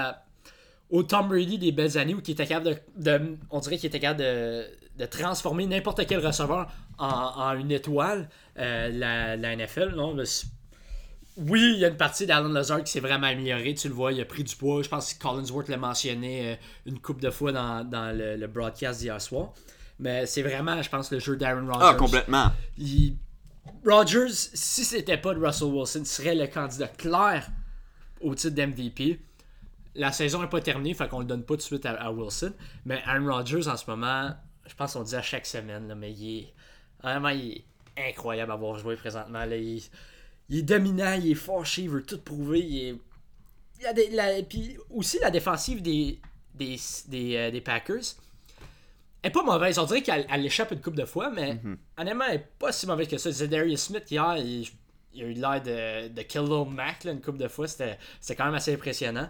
au 0.91 1.01
Tom 1.01 1.27
Brady 1.27 1.57
des 1.57 1.71
belles 1.71 1.97
années 1.97 2.13
où 2.13 2.21
il 2.23 2.31
était 2.31 2.45
capable 2.45 2.79
de 2.95 3.37
on 3.49 3.59
dirait 3.59 3.77
qu'il 3.77 3.87
était 3.87 3.99
capable 3.99 4.19
de, 4.19 4.65
de 4.99 5.05
transformer 5.05 5.65
n'importe 5.65 6.05
quel 6.05 6.25
receveur 6.25 6.67
en, 6.97 7.53
une 7.53 7.71
étoile, 7.71 8.29
euh, 8.57 8.89
la, 8.89 9.37
la, 9.37 9.55
NFL. 9.55 9.93
Non, 9.95 10.15
oui, 11.37 11.71
il 11.75 11.79
y 11.79 11.85
a 11.85 11.87
une 11.87 11.95
partie 11.95 12.25
d'Alan 12.25 12.49
Lazard 12.49 12.83
qui 12.83 12.91
s'est 12.91 12.99
vraiment 12.99 13.27
amélioré. 13.27 13.73
Tu 13.73 13.87
le 13.87 13.93
vois, 13.93 14.11
il 14.11 14.19
a 14.19 14.25
pris 14.25 14.43
du 14.43 14.53
poids. 14.57 14.83
Je 14.83 14.89
pense 14.89 15.13
que 15.13 15.21
Collinsworth 15.21 15.69
l'a 15.69 15.77
mentionné 15.77 16.51
euh, 16.51 16.55
une 16.85 16.99
couple 16.99 17.21
de 17.21 17.29
fois 17.29 17.53
dans, 17.53 18.13
le, 18.13 18.45
broadcast 18.47 18.99
d'hier 18.99 19.21
soir. 19.21 19.53
Mais 19.99 20.25
c'est 20.25 20.41
vraiment, 20.41 20.81
je 20.81 20.89
pense, 20.89 21.09
le 21.11 21.19
jeu 21.19 21.37
d'Aaron 21.37 21.65
Rodgers. 21.67 21.85
Ah, 21.91 21.93
complètement. 21.93 22.51
Rodgers, 23.85 24.33
si 24.33 24.83
c'était 24.83 25.17
pas 25.17 25.33
de 25.33 25.39
Russell 25.39 25.69
Wilson, 25.69 26.03
serait 26.03 26.35
le 26.35 26.47
candidat 26.47 26.87
clair 26.89 27.47
au 28.19 28.35
titre 28.35 28.55
d'MVP. 28.55 29.21
La 29.95 30.11
saison 30.11 30.41
n'est 30.41 30.49
pas 30.49 30.59
terminée, 30.59 30.93
fait 30.93 31.07
qu'on 31.07 31.19
le 31.19 31.25
donne 31.25 31.43
pas 31.43 31.53
tout 31.53 31.57
de 31.57 31.61
suite 31.61 31.85
à 31.85 32.11
Wilson. 32.11 32.53
Mais 32.85 33.01
Aaron 33.05 33.33
Rodgers, 33.33 33.67
en 33.69 33.77
ce 33.77 33.89
moment, 33.89 34.31
je 34.69 34.75
pense 34.75 34.93
qu'on 34.93 35.03
dit 35.03 35.15
à 35.15 35.21
chaque 35.21 35.45
semaine, 35.45 35.93
mais 35.97 36.11
il 36.13 36.39
est 36.39 36.53
vraiment 37.01 37.29
il 37.29 37.63
est 37.97 38.09
incroyable 38.09 38.51
à 38.51 38.55
voir 38.55 38.77
jouer 38.77 38.95
présentement. 38.95 39.43
Il, 39.49 39.81
est 40.51 40.61
dominant, 40.61 41.13
il 41.13 41.31
est 41.31 41.35
fâché, 41.35 41.83
il 41.83 41.89
veut 41.89 42.03
tout 42.03 42.19
prouver. 42.19 42.59
Il 42.59 42.87
est, 42.87 42.95
il 43.79 43.85
a 43.87 43.93
des, 44.33 44.43
puis 44.43 44.77
aussi 44.89 45.19
la 45.19 45.31
défensive 45.31 45.81
des, 45.81 46.19
des, 46.55 46.77
des, 47.07 47.35
euh, 47.35 47.61
Packers 47.61 48.15
est 49.23 49.29
pas 49.29 49.43
mauvaise. 49.43 49.79
On 49.79 49.85
dirait 49.85 50.01
qu'elle 50.01 50.25
l'échappe 50.41 50.71
une 50.71 50.81
coupe 50.81 50.95
de 50.95 51.05
fois, 51.05 51.31
mais 51.31 51.55
mm-hmm. 51.55 51.77
honnêtement, 51.97 52.25
elle 52.29 52.35
est 52.35 52.47
pas 52.59 52.71
si 52.71 52.87
mauvaise 52.87 53.07
que 53.07 53.17
ça. 53.17 53.47
Darius 53.47 53.81
Smith 53.81 54.09
hier, 54.11 54.37
il, 54.37 54.69
a 55.15 55.25
eu 55.25 55.33
l'air 55.33 55.61
de, 55.61 56.07
de 56.09 56.21
Kill 56.21 56.47
Mac 56.69 57.05
une 57.05 57.21
coupe 57.21 57.37
de 57.37 57.47
fois. 57.47 57.67
C'était 57.67 57.97
quand 58.35 58.45
même 58.45 58.55
assez 58.55 58.73
impressionnant. 58.73 59.29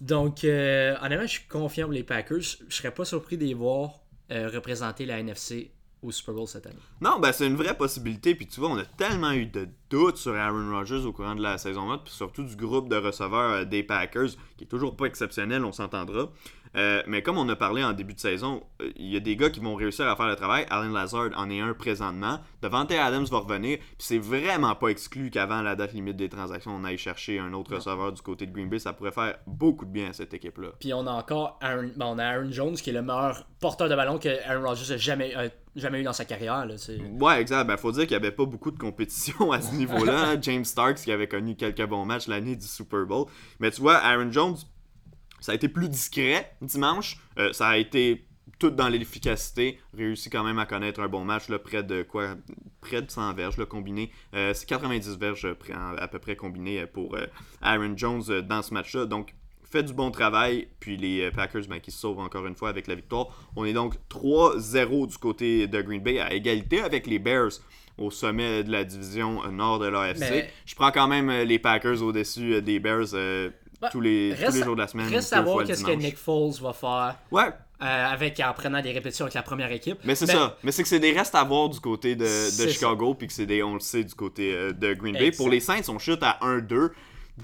Donc, 0.00 0.44
euh, 0.44 0.96
honnêtement, 1.02 1.26
je 1.26 1.32
suis 1.32 1.48
confiant 1.48 1.86
pour 1.86 1.94
les 1.94 2.04
Packers. 2.04 2.40
Je 2.68 2.74
serais 2.74 2.92
pas 2.92 3.04
surpris 3.04 3.36
de 3.36 3.44
les 3.44 3.54
voir 3.54 4.00
euh, 4.30 4.48
représenter 4.52 5.06
la 5.06 5.18
NFC 5.18 5.70
au 6.02 6.12
Super 6.12 6.34
Bowl 6.34 6.46
cette 6.46 6.66
année. 6.66 6.76
Non, 7.00 7.18
ben 7.18 7.32
c'est 7.32 7.46
une 7.46 7.56
vraie 7.56 7.76
possibilité. 7.76 8.34
Puis 8.34 8.46
tu 8.46 8.60
vois, 8.60 8.70
on 8.70 8.78
a 8.78 8.84
tellement 8.84 9.32
eu 9.32 9.46
de 9.46 9.68
doutes 9.90 10.16
sur 10.16 10.34
Aaron 10.34 10.70
Rodgers 10.70 11.04
au 11.04 11.12
courant 11.12 11.34
de 11.34 11.42
la 11.42 11.58
saison 11.58 11.90
1, 11.90 11.98
puis 11.98 12.12
surtout 12.12 12.44
du 12.44 12.56
groupe 12.56 12.88
de 12.88 12.96
receveurs 12.96 13.50
euh, 13.52 13.64
des 13.64 13.82
Packers, 13.82 14.30
qui 14.56 14.64
est 14.64 14.68
toujours 14.68 14.96
pas 14.96 15.06
exceptionnel, 15.06 15.64
on 15.64 15.72
s'entendra. 15.72 16.30
Euh, 16.78 17.02
mais 17.08 17.22
comme 17.22 17.38
on 17.38 17.48
a 17.48 17.56
parlé 17.56 17.82
en 17.82 17.92
début 17.92 18.14
de 18.14 18.20
saison, 18.20 18.62
euh, 18.80 18.90
il 18.96 19.12
y 19.12 19.16
a 19.16 19.20
des 19.20 19.34
gars 19.34 19.50
qui 19.50 19.58
vont 19.58 19.74
réussir 19.74 20.06
à 20.06 20.14
faire 20.14 20.28
le 20.28 20.36
travail. 20.36 20.64
Alan 20.70 20.92
Lazard 20.92 21.30
en 21.36 21.50
est 21.50 21.60
un 21.60 21.74
présentement. 21.74 22.38
Devante 22.62 22.92
Adams 22.92 23.24
va 23.24 23.38
revenir. 23.38 23.78
Puis 23.78 23.96
c'est 23.98 24.18
vraiment 24.18 24.74
pas 24.76 24.88
exclu 24.88 25.30
qu'avant 25.30 25.60
la 25.62 25.74
date 25.74 25.92
limite 25.92 26.16
des 26.16 26.28
transactions, 26.28 26.70
on 26.70 26.84
aille 26.84 26.96
chercher 26.98 27.40
un 27.40 27.52
autre 27.52 27.74
receveur 27.74 28.12
du 28.12 28.22
côté 28.22 28.46
de 28.46 28.52
Green 28.52 28.68
Bay. 28.68 28.78
Ça 28.78 28.92
pourrait 28.92 29.10
faire 29.10 29.38
beaucoup 29.46 29.86
de 29.86 29.90
bien 29.90 30.10
à 30.10 30.12
cette 30.12 30.32
équipe-là. 30.34 30.68
Puis 30.78 30.94
on 30.94 31.06
a 31.06 31.10
encore 31.10 31.58
Aaron, 31.60 31.90
on 32.00 32.18
a 32.18 32.24
Aaron 32.24 32.52
Jones 32.52 32.74
qui 32.74 32.90
est 32.90 32.92
le 32.92 33.02
meilleur 33.02 33.44
porteur 33.60 33.88
de 33.88 33.96
ballon 33.96 34.18
que 34.18 34.28
Aaron 34.48 34.68
Rodgers 34.68 34.94
a 34.94 34.96
jamais, 34.96 35.34
jamais 35.74 36.00
eu 36.00 36.04
dans 36.04 36.12
sa 36.12 36.24
carrière. 36.24 36.64
Là, 36.64 36.74
ouais, 37.20 37.40
exact. 37.40 37.64
Ben, 37.66 37.76
faut 37.76 37.90
dire 37.90 38.02
qu'il 38.06 38.16
n'y 38.16 38.24
avait 38.24 38.34
pas 38.34 38.44
beaucoup 38.44 38.70
de 38.70 38.78
compétition 38.78 39.50
à 39.52 39.60
ce 39.60 39.74
niveau-là. 39.74 40.36
James 40.42 40.64
Starks 40.64 40.98
qui 40.98 41.10
avait 41.10 41.28
connu 41.28 41.56
quelques 41.56 41.86
bons 41.86 42.04
matchs 42.04 42.28
l'année 42.28 42.54
du 42.54 42.66
Super 42.66 43.04
Bowl. 43.04 43.26
Mais 43.58 43.72
tu 43.72 43.80
vois, 43.80 43.96
Aaron 43.96 44.30
Jones 44.30 44.56
ça 45.40 45.52
a 45.52 45.54
été 45.54 45.68
plus 45.68 45.88
discret 45.88 46.52
dimanche. 46.62 47.18
Euh, 47.38 47.52
ça 47.52 47.68
a 47.68 47.76
été 47.76 48.24
tout 48.58 48.70
dans 48.70 48.88
l'efficacité. 48.88 49.78
Réussi 49.96 50.30
quand 50.30 50.42
même 50.42 50.58
à 50.58 50.66
connaître 50.66 51.00
un 51.00 51.08
bon 51.08 51.24
match, 51.24 51.48
là, 51.48 51.58
près 51.58 51.82
de 51.82 52.02
quoi? 52.02 52.34
Près 52.80 53.02
de 53.02 53.10
100 53.10 53.34
verges 53.34 53.56
là, 53.56 53.66
combiné. 53.66 54.10
Euh, 54.34 54.52
c'est 54.54 54.66
90 54.66 55.16
verges 55.18 55.46
à 55.98 56.08
peu 56.08 56.18
près 56.18 56.34
combiné 56.36 56.86
pour 56.86 57.14
euh, 57.14 57.26
Aaron 57.62 57.96
Jones 57.96 58.40
dans 58.42 58.62
ce 58.62 58.74
match-là. 58.74 59.06
Donc, 59.06 59.34
fait 59.70 59.82
du 59.82 59.92
bon 59.92 60.10
travail. 60.10 60.66
Puis 60.80 60.96
les 60.96 61.30
Packers 61.30 61.66
ben, 61.68 61.78
qui 61.78 61.90
se 61.90 61.98
sauvent 61.98 62.18
encore 62.20 62.46
une 62.46 62.56
fois 62.56 62.70
avec 62.70 62.86
la 62.86 62.94
victoire. 62.94 63.28
On 63.54 63.64
est 63.64 63.72
donc 63.74 63.94
3-0 64.10 65.06
du 65.08 65.18
côté 65.18 65.66
de 65.66 65.80
Green 65.82 66.02
Bay 66.02 66.18
à 66.20 66.32
égalité 66.32 66.80
avec 66.80 67.06
les 67.06 67.18
Bears 67.18 67.50
au 67.98 68.10
sommet 68.10 68.62
de 68.64 68.70
la 68.70 68.84
division 68.84 69.42
nord 69.50 69.78
de 69.80 69.86
l'AFC. 69.88 70.20
Mais- 70.20 70.50
Je 70.66 70.74
prends 70.74 70.90
quand 70.92 71.08
même 71.08 71.28
euh, 71.30 71.44
les 71.44 71.58
Packers 71.58 72.02
au-dessus 72.02 72.54
euh, 72.54 72.60
des 72.60 72.78
Bears 72.78 73.08
euh, 73.14 73.50
Bah, 73.80 73.88
tous, 73.92 74.00
les, 74.00 74.34
tous 74.34 74.42
Reste, 74.42 74.56
les 74.56 74.64
jours 74.64 74.74
de 74.74 74.80
la 74.80 74.88
semaine. 74.88 75.08
reste 75.08 75.32
à 75.32 75.40
voir 75.40 75.64
qu'est-ce 75.64 75.84
que. 75.84 75.92
Nick 75.92 76.16
Foles 76.16 76.60
va 76.60 76.72
faire 76.72 77.16
Ouais, 77.30 77.52
euh, 77.80 78.06
avec, 78.06 78.40
en 78.40 78.52
prenant 78.54 78.82
des 78.82 78.90
répétitions 78.90 79.26
avec 79.26 79.34
la 79.34 79.42
première 79.42 79.70
équipe. 79.70 79.98
mais 80.04 80.16
c'est 80.16 80.26
ça. 80.26 80.56
Mais 80.64 80.72
c'est 80.72 80.82
que 80.82 80.88
c'est 80.88 80.98
des 80.98 81.12
restes 81.12 81.34
à 81.34 81.44
voir 81.44 81.68
du 81.68 81.78
côté 81.78 82.16
de, 82.16 82.26
Chicago, 82.68 83.14
puis 83.14 83.28
que 83.28 83.32
c'est 83.32 83.46
des, 83.46 83.62
on 83.62 83.74
le 83.74 83.80
sait, 83.80 84.02
du 84.02 84.14
côté 84.14 84.52
euh, 84.52 84.72
de 84.72 84.94
Green 84.94 85.14
Bay. 85.14 85.28
Exact. 85.28 85.36
Pour 85.36 85.48
les 85.48 85.60
Saints, 85.60 85.88
on 85.88 85.98
chute 85.98 86.22
à 86.22 86.38
1-2. 86.42 86.90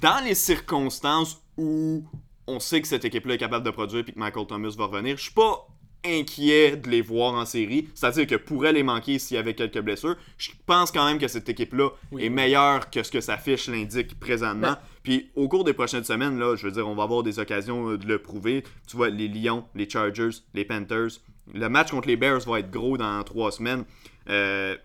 Dans 0.01 0.24
les 0.24 0.35
circonstances 0.35 1.41
où 1.57 2.05
on 2.49 2.59
sait 2.59 2.80
que 2.82 2.89
cette 2.89 3.05
équipe-là 3.05 3.35
est 3.35 3.39
capable 3.39 3.64
de 3.64 3.70
produire, 3.70 4.03
puis 4.03 4.12
que 4.12 4.18
Michael 4.18 4.47
Thomas 4.47 4.74
va 4.76 4.87
revenir, 4.87 5.16
je 5.16 5.22
suis 5.22 5.32
pas 5.32 5.68
inquiet 6.05 6.76
de 6.76 6.88
les 6.90 7.00
voir 7.00 7.34
en 7.34 7.44
série. 7.44 7.88
C'est-à-dire 7.94 8.26
que 8.26 8.34
pourrait 8.36 8.72
les 8.72 8.82
manquer 8.82 9.18
s'il 9.18 9.36
y 9.36 9.38
avait 9.38 9.55
quelques 9.55 9.80
blessures. 9.80 10.16
Je 10.38 10.50
pense 10.66 10.90
quand 10.90 11.05
même 11.07 11.18
que 11.18 11.28
cette 11.28 11.48
équipe-là 11.48 11.90
Oui. 12.12 12.24
est 12.24 12.28
meilleure 12.30 12.90
que 12.90 13.02
ce 13.02 13.11
que 13.11 13.20
sa 13.20 13.36
fiche 13.38 13.68
l'indique 13.68 14.18
présentement. 14.20 14.72
Ben- 14.72 14.78
Puis 15.02 15.30
au 15.34 15.48
cours 15.48 15.64
des 15.64 15.72
prochaines 15.72 16.05
semaines, 16.05 16.38
là, 16.38 16.57
je 16.57 16.66
veux 16.66 16.72
dire, 16.72 16.86
on 16.88 16.94
va 16.94 17.02
avoir 17.05 17.22
des 17.22 17.38
occasions 17.38 17.90
euh, 17.90 17.98
de 17.98 18.07
le 18.07 18.18
prouver. 18.18 18.62
Tu 18.88 18.96
vois, 18.96 19.09
les 19.11 19.28
Lions, 19.28 19.64
les 19.74 19.88
Chargers, 19.88 20.30
les 20.55 20.64
Panthers. 20.64 21.20
Le 21.52 21.68
match 21.68 21.90
contre 21.90 22.09
les 22.09 22.16
Bears 22.16 22.40
va 22.40 22.61
être 22.61 22.70
gros 22.70 22.96
dans 22.96 23.22
trois 23.22 23.52
semaines, 23.52 23.84
euh, 24.30 24.76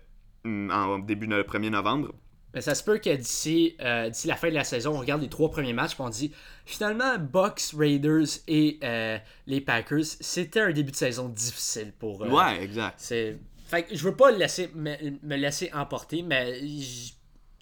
en 0.44 0.98
début 0.98 1.26
de 1.26 1.42
1er 1.42 1.70
novembre. 1.70 2.12
Mais 2.54 2.60
ça 2.60 2.74
se 2.74 2.82
peut 2.82 2.98
que 2.98 3.14
d'ici 3.14 3.76
euh, 3.80 4.10
d'ici 4.10 4.26
la 4.26 4.36
fin 4.36 4.48
de 4.48 4.54
la 4.54 4.64
saison, 4.64 4.94
on 4.94 4.98
regarde 4.98 5.22
les 5.22 5.28
trois 5.28 5.50
premiers 5.50 5.72
matchs 5.72 5.92
et 5.92 6.00
on 6.02 6.08
dit 6.08 6.32
finalement 6.66 7.16
Bucks, 7.18 7.62
Raiders 7.76 8.26
et 8.48 8.78
euh, 8.82 9.18
les 9.46 9.60
Packers, 9.60 10.04
c'était 10.20 10.60
un 10.60 10.72
début 10.72 10.90
de 10.90 10.96
saison 10.96 11.28
difficile 11.28 11.92
pour 11.98 12.24
eux. 12.24 12.28
Ouais, 12.28 12.62
exact. 12.62 12.94
C'est 12.98 13.38
fait 13.66 13.84
que 13.84 13.94
je 13.94 14.02
veux 14.02 14.16
pas 14.16 14.32
laisser 14.32 14.68
me, 14.74 14.94
me 15.22 15.36
laisser 15.36 15.70
emporter, 15.72 16.22
mais 16.22 16.58
j- 16.66 17.14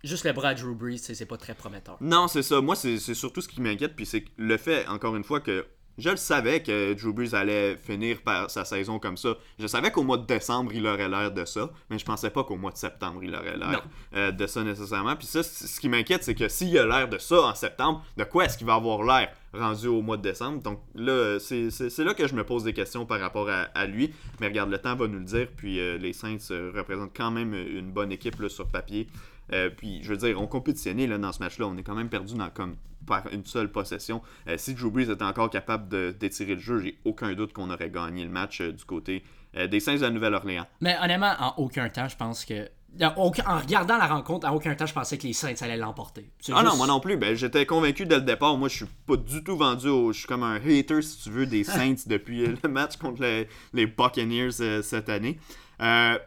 juste 0.03 0.25
le 0.25 0.33
bras 0.33 0.55
de 0.55 0.61
Drew 0.63 0.75
Brees, 0.75 0.97
c'est 0.99 1.15
c'est 1.15 1.27
pas 1.27 1.37
très 1.37 1.55
prometteur. 1.55 1.99
Non, 2.01 2.29
c'est 2.29 2.43
ça. 2.43 2.63
Moi, 2.63 2.75
c'est 2.77 2.99
c'est 2.99 3.15
surtout 3.15 3.43
ce 3.43 3.49
qui 3.49 3.61
m'inquiète. 3.61 3.95
Puis 3.95 4.07
c'est 4.07 4.25
le 4.39 4.57
fait, 4.57 4.87
encore 4.89 5.17
une 5.17 5.25
fois, 5.25 5.41
que 5.41 5.67
je 5.99 6.11
le 6.11 6.17
savais 6.17 6.63
que 6.63 6.95
Drew 6.95 7.13
Brees 7.13 7.35
allait 7.35 7.77
finir 7.77 8.23
par 8.23 8.51
sa 8.51 8.65
saison 8.65 9.01
comme 9.01 9.17
ça. 9.17 9.37
Je 9.59 9.67
savais 9.67 9.91
qu'au 9.91 10.05
mois 10.05 10.17
de 10.17 10.27
décembre, 10.27 10.71
il 10.73 10.87
aurait 10.87 11.09
l'air 11.09 11.33
de 11.33 11.45
ça. 11.45 11.71
Mais 11.91 11.99
je 11.99 12.05
pensais 12.05 12.31
pas 12.31 12.45
qu'au 12.45 12.57
mois 12.57 12.71
de 12.71 12.77
septembre, 12.77 13.21
il 13.25 13.35
aurait 13.35 13.57
l'air 13.57 13.83
euh, 14.15 14.31
de 14.31 14.47
ça 14.47 14.63
nécessairement. 14.63 15.17
Puis 15.17 15.27
ça, 15.27 15.43
ce 15.43 15.81
qui 15.81 15.89
m'inquiète, 15.89 16.23
c'est 16.23 16.37
que 16.37 16.49
s'il 16.49 16.79
a 16.79 16.87
l'air 16.87 17.09
de 17.09 17.19
ça 17.19 17.43
en 17.43 17.55
septembre, 17.55 18.05
de 18.17 18.25
quoi 18.25 18.45
est-ce 18.45 18.57
qu'il 18.57 18.67
va 18.67 18.75
avoir 18.75 19.03
l'air 19.03 19.33
rendu 19.53 19.89
au 19.89 20.01
mois 20.01 20.17
de 20.17 20.23
décembre? 20.23 20.63
Donc 20.63 20.81
là, 20.95 21.39
c'est 21.41 21.99
là 21.99 22.15
que 22.15 22.29
je 22.29 22.35
me 22.35 22.45
pose 22.45 22.63
des 22.63 22.73
questions 22.73 23.05
par 23.05 23.19
rapport 23.19 23.49
à, 23.49 23.63
à 23.75 23.87
lui. 23.87 24.15
Mais 24.41 24.47
regarde, 24.47 24.71
le 24.71 24.79
temps 24.79 24.95
va 24.95 25.09
nous 25.09 25.19
le 25.19 25.25
dire. 25.25 25.49
Puis 25.57 25.81
euh, 25.81 25.99
les 25.99 26.13
Saints 26.13 26.37
euh, 26.53 26.71
représentent 26.75 27.17
quand 27.17 27.33
même 27.33 27.55
une 27.55 27.91
bonne 27.91 28.13
équipe 28.13 28.39
là, 28.41 28.49
sur 28.49 28.69
papier. 28.69 29.09
Euh, 29.53 29.71
puis, 29.71 30.01
je 30.03 30.11
veux 30.11 30.17
dire, 30.17 30.41
on 30.41 30.47
compétitionnait 30.47 31.07
là, 31.07 31.19
dans 31.19 31.33
ce 31.33 31.41
match-là. 31.41 31.67
On 31.67 31.77
est 31.77 31.83
quand 31.83 31.95
même 31.95 32.09
perdu 32.09 32.35
dans, 32.35 32.51
comme, 32.51 32.77
par 33.07 33.27
une 33.33 33.45
seule 33.45 33.71
possession. 33.71 34.23
Euh, 34.49 34.57
si 34.59 34.75
Drew 34.75 34.91
Brees 34.91 35.11
était 35.11 35.25
encore 35.25 35.51
capable 35.51 36.17
d'étirer 36.17 36.55
le 36.55 36.61
jeu, 36.61 36.81
j'ai 36.81 36.99
aucun 37.05 37.33
doute 37.35 37.53
qu'on 37.53 37.71
aurait 37.71 37.91
gagné 37.91 38.25
le 38.25 38.31
match 38.31 38.61
euh, 38.61 38.73
du 38.73 38.85
côté 38.85 39.23
des 39.71 39.81
Saints 39.81 39.97
de 39.97 40.03
la 40.03 40.11
Nouvelle-Orléans. 40.11 40.67
Mais 40.83 40.95
honnêtement, 41.03 41.33
en 41.41 41.55
aucun 41.57 41.89
temps, 41.89 42.07
je 42.07 42.17
pense 42.17 42.45
que. 42.45 42.69
En, 43.03 43.31
regardant 43.31 43.97
la 43.97 44.07
rencontre, 44.07 44.47
en 44.47 44.55
aucun 44.55 44.75
temps, 44.75 44.87
je 44.87 44.93
pensais 44.93 45.17
que 45.17 45.27
les 45.27 45.33
Saints 45.33 45.55
allaient 45.63 45.79
l'emporter. 45.79 46.31
Ah 46.53 46.63
non, 46.63 46.77
moi 46.77 46.87
non 46.87 47.01
plus. 47.01 47.17
Ben, 47.17 47.35
J'étais 47.35 47.65
convaincu 47.65 48.05
dès 48.05 48.17
le 48.17 48.23
départ. 48.23 48.57
Moi, 48.59 48.69
je 48.69 48.77
suis 48.77 48.87
pas 49.07 49.17
du 49.17 49.43
tout 49.43 49.57
vendu 49.57 49.89
au. 49.89 50.13
Je 50.13 50.19
suis 50.19 50.29
comme 50.29 50.43
un 50.43 50.57
hater, 50.57 51.01
si 51.01 51.23
tu 51.23 51.31
veux, 51.31 51.47
des 51.47 51.65
Saints 51.65 52.05
depuis 52.07 52.47
le 52.47 52.69
match 52.69 52.99
contre 52.99 53.23
les, 53.23 53.49
les 53.73 53.87
Buccaneers 53.87 54.61
euh, 54.61 54.83
cette 54.83 55.09
année. 55.09 55.39
Euh, 55.81 56.19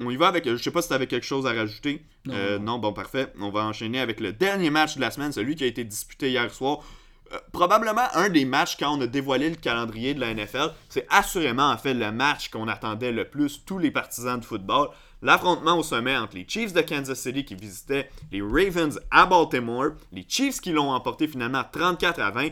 on 0.00 0.10
y 0.10 0.16
va 0.16 0.28
avec. 0.28 0.48
Je 0.48 0.56
sais 0.56 0.70
pas 0.70 0.82
si 0.82 0.88
tu 0.88 0.94
avais 0.94 1.06
quelque 1.06 1.26
chose 1.26 1.46
à 1.46 1.52
rajouter. 1.52 2.04
Non. 2.24 2.34
Euh, 2.34 2.58
non, 2.58 2.78
bon, 2.78 2.92
parfait. 2.92 3.32
On 3.40 3.50
va 3.50 3.64
enchaîner 3.64 4.00
avec 4.00 4.20
le 4.20 4.32
dernier 4.32 4.70
match 4.70 4.96
de 4.96 5.00
la 5.00 5.10
semaine, 5.10 5.32
celui 5.32 5.56
qui 5.56 5.64
a 5.64 5.66
été 5.66 5.84
disputé 5.84 6.30
hier 6.30 6.52
soir. 6.52 6.80
Euh, 7.32 7.38
probablement 7.52 8.06
un 8.14 8.30
des 8.30 8.44
matchs 8.44 8.76
quand 8.78 8.96
on 8.96 9.00
a 9.00 9.06
dévoilé 9.06 9.50
le 9.50 9.56
calendrier 9.56 10.14
de 10.14 10.20
la 10.20 10.32
NFL. 10.32 10.72
C'est 10.88 11.06
assurément 11.10 11.70
en 11.70 11.76
fait 11.76 11.94
le 11.94 12.10
match 12.10 12.48
qu'on 12.48 12.68
attendait 12.68 13.12
le 13.12 13.28
plus, 13.28 13.64
tous 13.66 13.78
les 13.78 13.90
partisans 13.90 14.40
de 14.40 14.44
football. 14.44 14.88
L'affrontement 15.20 15.76
au 15.76 15.82
sommet 15.82 16.16
entre 16.16 16.36
les 16.36 16.46
Chiefs 16.48 16.72
de 16.72 16.80
Kansas 16.80 17.18
City 17.18 17.44
qui 17.44 17.56
visitaient 17.56 18.08
les 18.30 18.40
Ravens 18.40 19.00
à 19.10 19.26
Baltimore. 19.26 19.90
Les 20.12 20.24
Chiefs 20.28 20.60
qui 20.60 20.70
l'ont 20.70 20.90
emporté 20.90 21.26
finalement 21.26 21.64
34 21.70 22.20
à 22.20 22.30
20. 22.30 22.50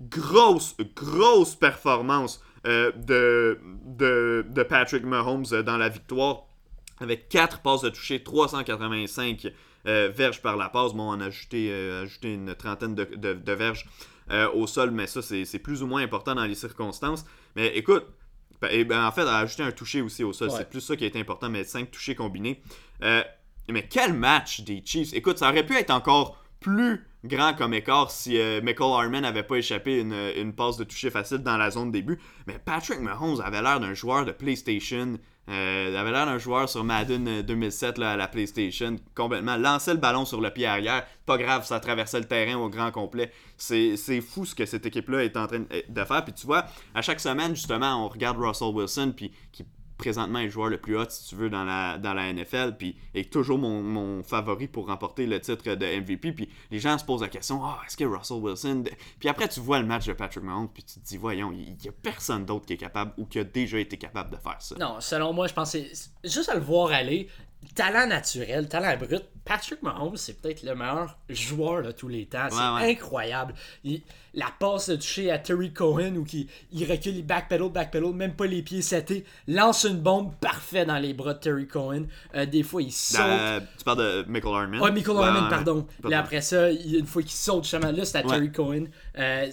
Grosse, 0.00 0.76
grosse 0.94 1.54
performance 1.54 2.42
euh, 2.66 2.92
de, 2.96 3.60
de, 3.84 4.44
de 4.48 4.62
Patrick 4.62 5.04
Mahomes 5.04 5.46
dans 5.64 5.76
la 5.76 5.88
victoire 5.88 6.47
avec 7.00 7.28
4 7.28 7.60
passes 7.60 7.82
de 7.82 7.88
toucher, 7.90 8.22
385 8.22 9.52
euh, 9.86 10.10
verges 10.14 10.42
par 10.42 10.56
la 10.56 10.68
passe. 10.68 10.92
Bon, 10.92 11.12
on 11.16 11.20
a 11.20 11.26
ajouté, 11.26 11.68
euh, 11.70 12.02
ajouté 12.04 12.34
une 12.34 12.54
trentaine 12.54 12.94
de, 12.94 13.04
de- 13.04 13.34
de 13.34 13.52
verges 13.52 13.86
euh, 14.30 14.50
au 14.52 14.66
sol, 14.66 14.90
mais 14.90 15.06
ça, 15.06 15.22
c'est 15.22 15.58
plus 15.58 15.82
ou 15.82 15.86
moins 15.86 16.02
important 16.02 16.34
dans 16.34 16.44
les 16.44 16.54
circonstances. 16.54 17.24
Mais 17.56 17.68
écoute, 17.76 18.04
ben, 18.60 18.68
eh 18.72 18.84
ben, 18.84 19.04
en 19.06 19.12
fait, 19.12 19.22
a 19.22 19.38
ajouté 19.38 19.62
un 19.62 19.72
toucher 19.72 20.00
aussi 20.02 20.24
au 20.24 20.32
sol. 20.32 20.48
Ouais. 20.50 20.54
C'est 20.58 20.68
plus 20.68 20.80
ça 20.80 20.96
qui 20.96 21.04
a 21.04 21.06
été 21.06 21.20
important, 21.20 21.48
mais 21.48 21.64
5 21.64 21.90
touchés 21.90 22.14
combinés. 22.14 22.60
Euh, 23.02 23.22
mais 23.70 23.86
quel 23.86 24.12
match 24.14 24.60
des 24.62 24.82
Chiefs! 24.84 25.12
Écoute, 25.12 25.38
ça 25.38 25.50
aurait 25.50 25.64
pu 25.64 25.76
être 25.76 25.90
encore 25.90 26.42
plus 26.60 27.04
grand 27.24 27.54
comme 27.54 27.72
écart 27.74 28.10
si 28.10 28.38
euh, 28.40 28.60
Michael 28.62 28.90
Harmon 29.04 29.20
n'avait 29.20 29.42
pas 29.44 29.56
échappé 29.56 29.98
une, 30.00 30.12
une 30.36 30.52
passe 30.54 30.76
de 30.76 30.84
toucher 30.84 31.10
facile 31.10 31.38
dans 31.38 31.56
la 31.56 31.70
zone 31.70 31.92
début. 31.92 32.18
Mais 32.46 32.58
Patrick 32.58 33.00
Mahomes 33.00 33.40
avait 33.40 33.62
l'air 33.62 33.78
d'un 33.80 33.94
joueur 33.94 34.24
de 34.24 34.32
PlayStation. 34.32 35.18
Euh, 35.48 35.88
il 35.90 35.96
avait 35.96 36.10
l'air 36.10 36.26
d'un 36.26 36.38
joueur 36.38 36.68
sur 36.68 36.84
Madden 36.84 37.26
euh, 37.26 37.42
2007 37.42 37.98
là, 37.98 38.12
à 38.12 38.16
la 38.16 38.28
PlayStation. 38.28 38.96
Complètement. 39.14 39.56
Lançait 39.56 39.94
le 39.94 40.00
ballon 40.00 40.24
sur 40.24 40.40
le 40.40 40.50
pied 40.50 40.66
arrière. 40.66 41.06
Pas 41.24 41.38
grave, 41.38 41.64
ça 41.64 41.80
traversait 41.80 42.18
le 42.18 42.26
terrain 42.26 42.56
au 42.56 42.68
grand 42.68 42.90
complet. 42.90 43.32
C'est 43.56 44.20
fou 44.20 44.44
ce 44.44 44.54
que 44.54 44.66
cette 44.66 44.84
équipe-là 44.86 45.24
est 45.24 45.36
en 45.36 45.46
train 45.46 45.60
de 45.60 46.04
faire. 46.04 46.24
Puis 46.24 46.34
tu 46.34 46.46
vois, 46.46 46.66
à 46.94 47.02
chaque 47.02 47.20
semaine, 47.20 47.54
justement, 47.54 48.04
on 48.04 48.08
regarde 48.08 48.38
Russell 48.38 48.74
Wilson, 48.74 49.12
puis 49.16 49.32
qui 49.52 49.64
présentement 49.98 50.38
est 50.38 50.44
le 50.44 50.50
joueur 50.50 50.70
le 50.70 50.78
plus 50.78 50.96
hot, 50.96 51.06
si 51.10 51.28
tu 51.28 51.34
veux, 51.34 51.50
dans 51.50 51.64
la, 51.64 51.98
dans 51.98 52.14
la 52.14 52.32
NFL, 52.32 52.76
puis 52.78 52.96
est 53.14 53.30
toujours 53.30 53.58
mon, 53.58 54.22
favori 54.22 54.68
pour 54.68 54.86
remporter 54.86 55.26
le 55.26 55.40
titre 55.40 55.74
de 55.74 56.00
MVP. 56.00 56.32
Puis 56.32 56.48
les 56.70 56.78
gens 56.78 56.96
se 56.96 57.04
posent 57.04 57.20
la 57.20 57.28
question, 57.28 57.60
ah, 57.64 57.80
est-ce 57.86 57.96
que 57.96 58.04
Russell 58.04 58.38
Wilson... 58.38 58.84
Puis 59.18 59.28
après, 59.28 59.48
tu 59.48 59.60
vois 59.60 59.80
le 59.80 59.86
match 59.86 60.06
de 60.06 60.12
Patrick 60.12 60.44
Mahomes, 60.44 60.68
puis 60.72 60.84
tu 60.84 61.00
te 61.00 61.06
dis, 61.06 61.16
voyons, 61.16 61.52
il 61.52 61.76
n'y 61.82 61.88
a 61.88 61.92
personne 62.02 62.46
d'autre 62.46 62.66
qui 62.66 62.74
est 62.74 62.78
capable 62.78 63.12
ou 63.18 63.26
qui 63.26 63.38
a 63.38 63.44
déjà 63.44 63.78
été 63.78 63.96
capable 63.96 64.30
de 64.30 64.36
faire 64.36 64.60
ça. 64.60 64.76
Non, 64.78 65.00
selon 65.00 65.32
moi, 65.32 65.48
je 65.48 65.54
pense 65.54 65.76
juste 66.24 66.48
à 66.48 66.54
le 66.54 66.60
voir 66.60 66.92
aller. 66.92 67.28
Talent 67.74 68.06
naturel, 68.06 68.68
talent 68.68 68.96
brut. 68.96 69.22
Patrick 69.44 69.82
Mahomes, 69.82 70.16
c'est 70.16 70.40
peut-être 70.40 70.62
le 70.62 70.74
meilleur 70.74 71.16
joueur 71.28 71.82
de 71.82 71.90
tous 71.92 72.08
les 72.08 72.26
temps. 72.26 72.46
C'est 72.50 72.56
Ouais, 72.56 72.82
ouais. 72.86 72.90
incroyable. 72.92 73.54
Il- 73.84 74.02
la 74.34 74.46
passe 74.58 74.90
de 74.90 74.96
toucher 74.96 75.30
à 75.30 75.38
Terry 75.38 75.72
Cohen 75.72 76.14
où 76.16 76.24
qui, 76.24 76.48
il 76.70 76.88
recule, 76.90 77.16
il 77.16 77.24
backpedal, 77.26 77.68
backpedal, 77.70 78.12
même 78.12 78.34
pas 78.34 78.46
les 78.46 78.62
pieds 78.62 78.82
setés, 78.82 79.24
lance 79.48 79.84
une 79.84 79.98
bombe 80.00 80.34
parfait 80.40 80.84
dans 80.84 80.98
les 80.98 81.14
bras 81.14 81.34
de 81.34 81.38
Terry 81.40 81.66
Cohen. 81.66 82.04
Euh, 82.34 82.46
des 82.46 82.62
fois, 82.62 82.82
il 82.82 82.92
saute. 82.92 83.20
Euh, 83.20 83.60
tu 83.78 83.84
parles 83.84 83.98
de 83.98 84.24
Michael 84.28 84.54
Harmon? 84.54 84.84
Ah, 84.84 84.90
Michael 84.90 85.16
Ouais, 85.16 85.24
Harmon, 85.24 85.42
ouais, 85.44 85.48
pardon. 85.50 85.86
ouais. 86.04 86.10
Là, 86.10 86.18
après 86.20 86.40
ça, 86.42 86.70
il- 86.70 86.96
une 86.96 87.06
fois 87.06 87.22
qu'il 87.22 87.30
saute, 87.32 87.64
justement, 87.64 87.90
là, 87.90 88.04
c'est 88.04 88.18
à 88.18 88.22
Ouais. 88.26 88.28
Terry 88.34 88.52
Cohen. 88.52 88.84
Euh, 89.18 89.50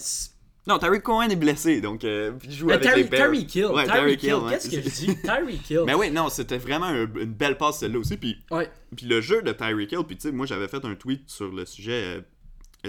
Non, 0.67 0.79
Terry 0.79 0.99
Cohen 1.01 1.29
est 1.29 1.35
blessé, 1.35 1.79
donc 1.79 2.03
euh, 2.03 2.31
il 2.43 2.51
joue 2.51 2.65
Mais 2.67 2.73
avec 2.73 2.87
Terry, 2.87 3.03
les 3.03 3.07
Bears. 3.09 3.19
Terry 3.31 3.45
Kill. 3.45 3.65
Ouais, 3.67 3.85
Terry 3.85 4.17
Kill. 4.17 4.33
ouais. 4.35 4.49
Qu'est-ce 4.53 4.69
que 4.69 4.81
je 4.81 4.89
dis? 4.89 5.21
Terry 5.23 5.57
Kill. 5.59 5.81
Mais 5.85 5.93
oui, 5.93 6.09
non, 6.09 6.29
c'était 6.29 6.57
vraiment 6.57 6.87
un- 6.87 7.05
une 7.05 7.33
belle 7.33 7.57
passe 7.57 7.79
celle-là 7.79 7.99
aussi. 7.99 8.17
Puis 8.17 8.37
Ouais. 8.49 8.69
Puis 8.95 9.05
le 9.05 9.21
jeu 9.21 9.41
de 9.43 9.51
Tyreek 9.51 9.91
Hill, 9.91 9.99
puis 10.07 10.15
tu 10.17 10.23
sais, 10.23 10.31
moi 10.31 10.45
j'avais 10.47 10.67
fait 10.67 10.83
un 10.83 10.95
tweet 10.95 11.29
sur 11.29 11.51
le 11.51 11.65
sujet 11.65 12.17
euh, 12.17 12.21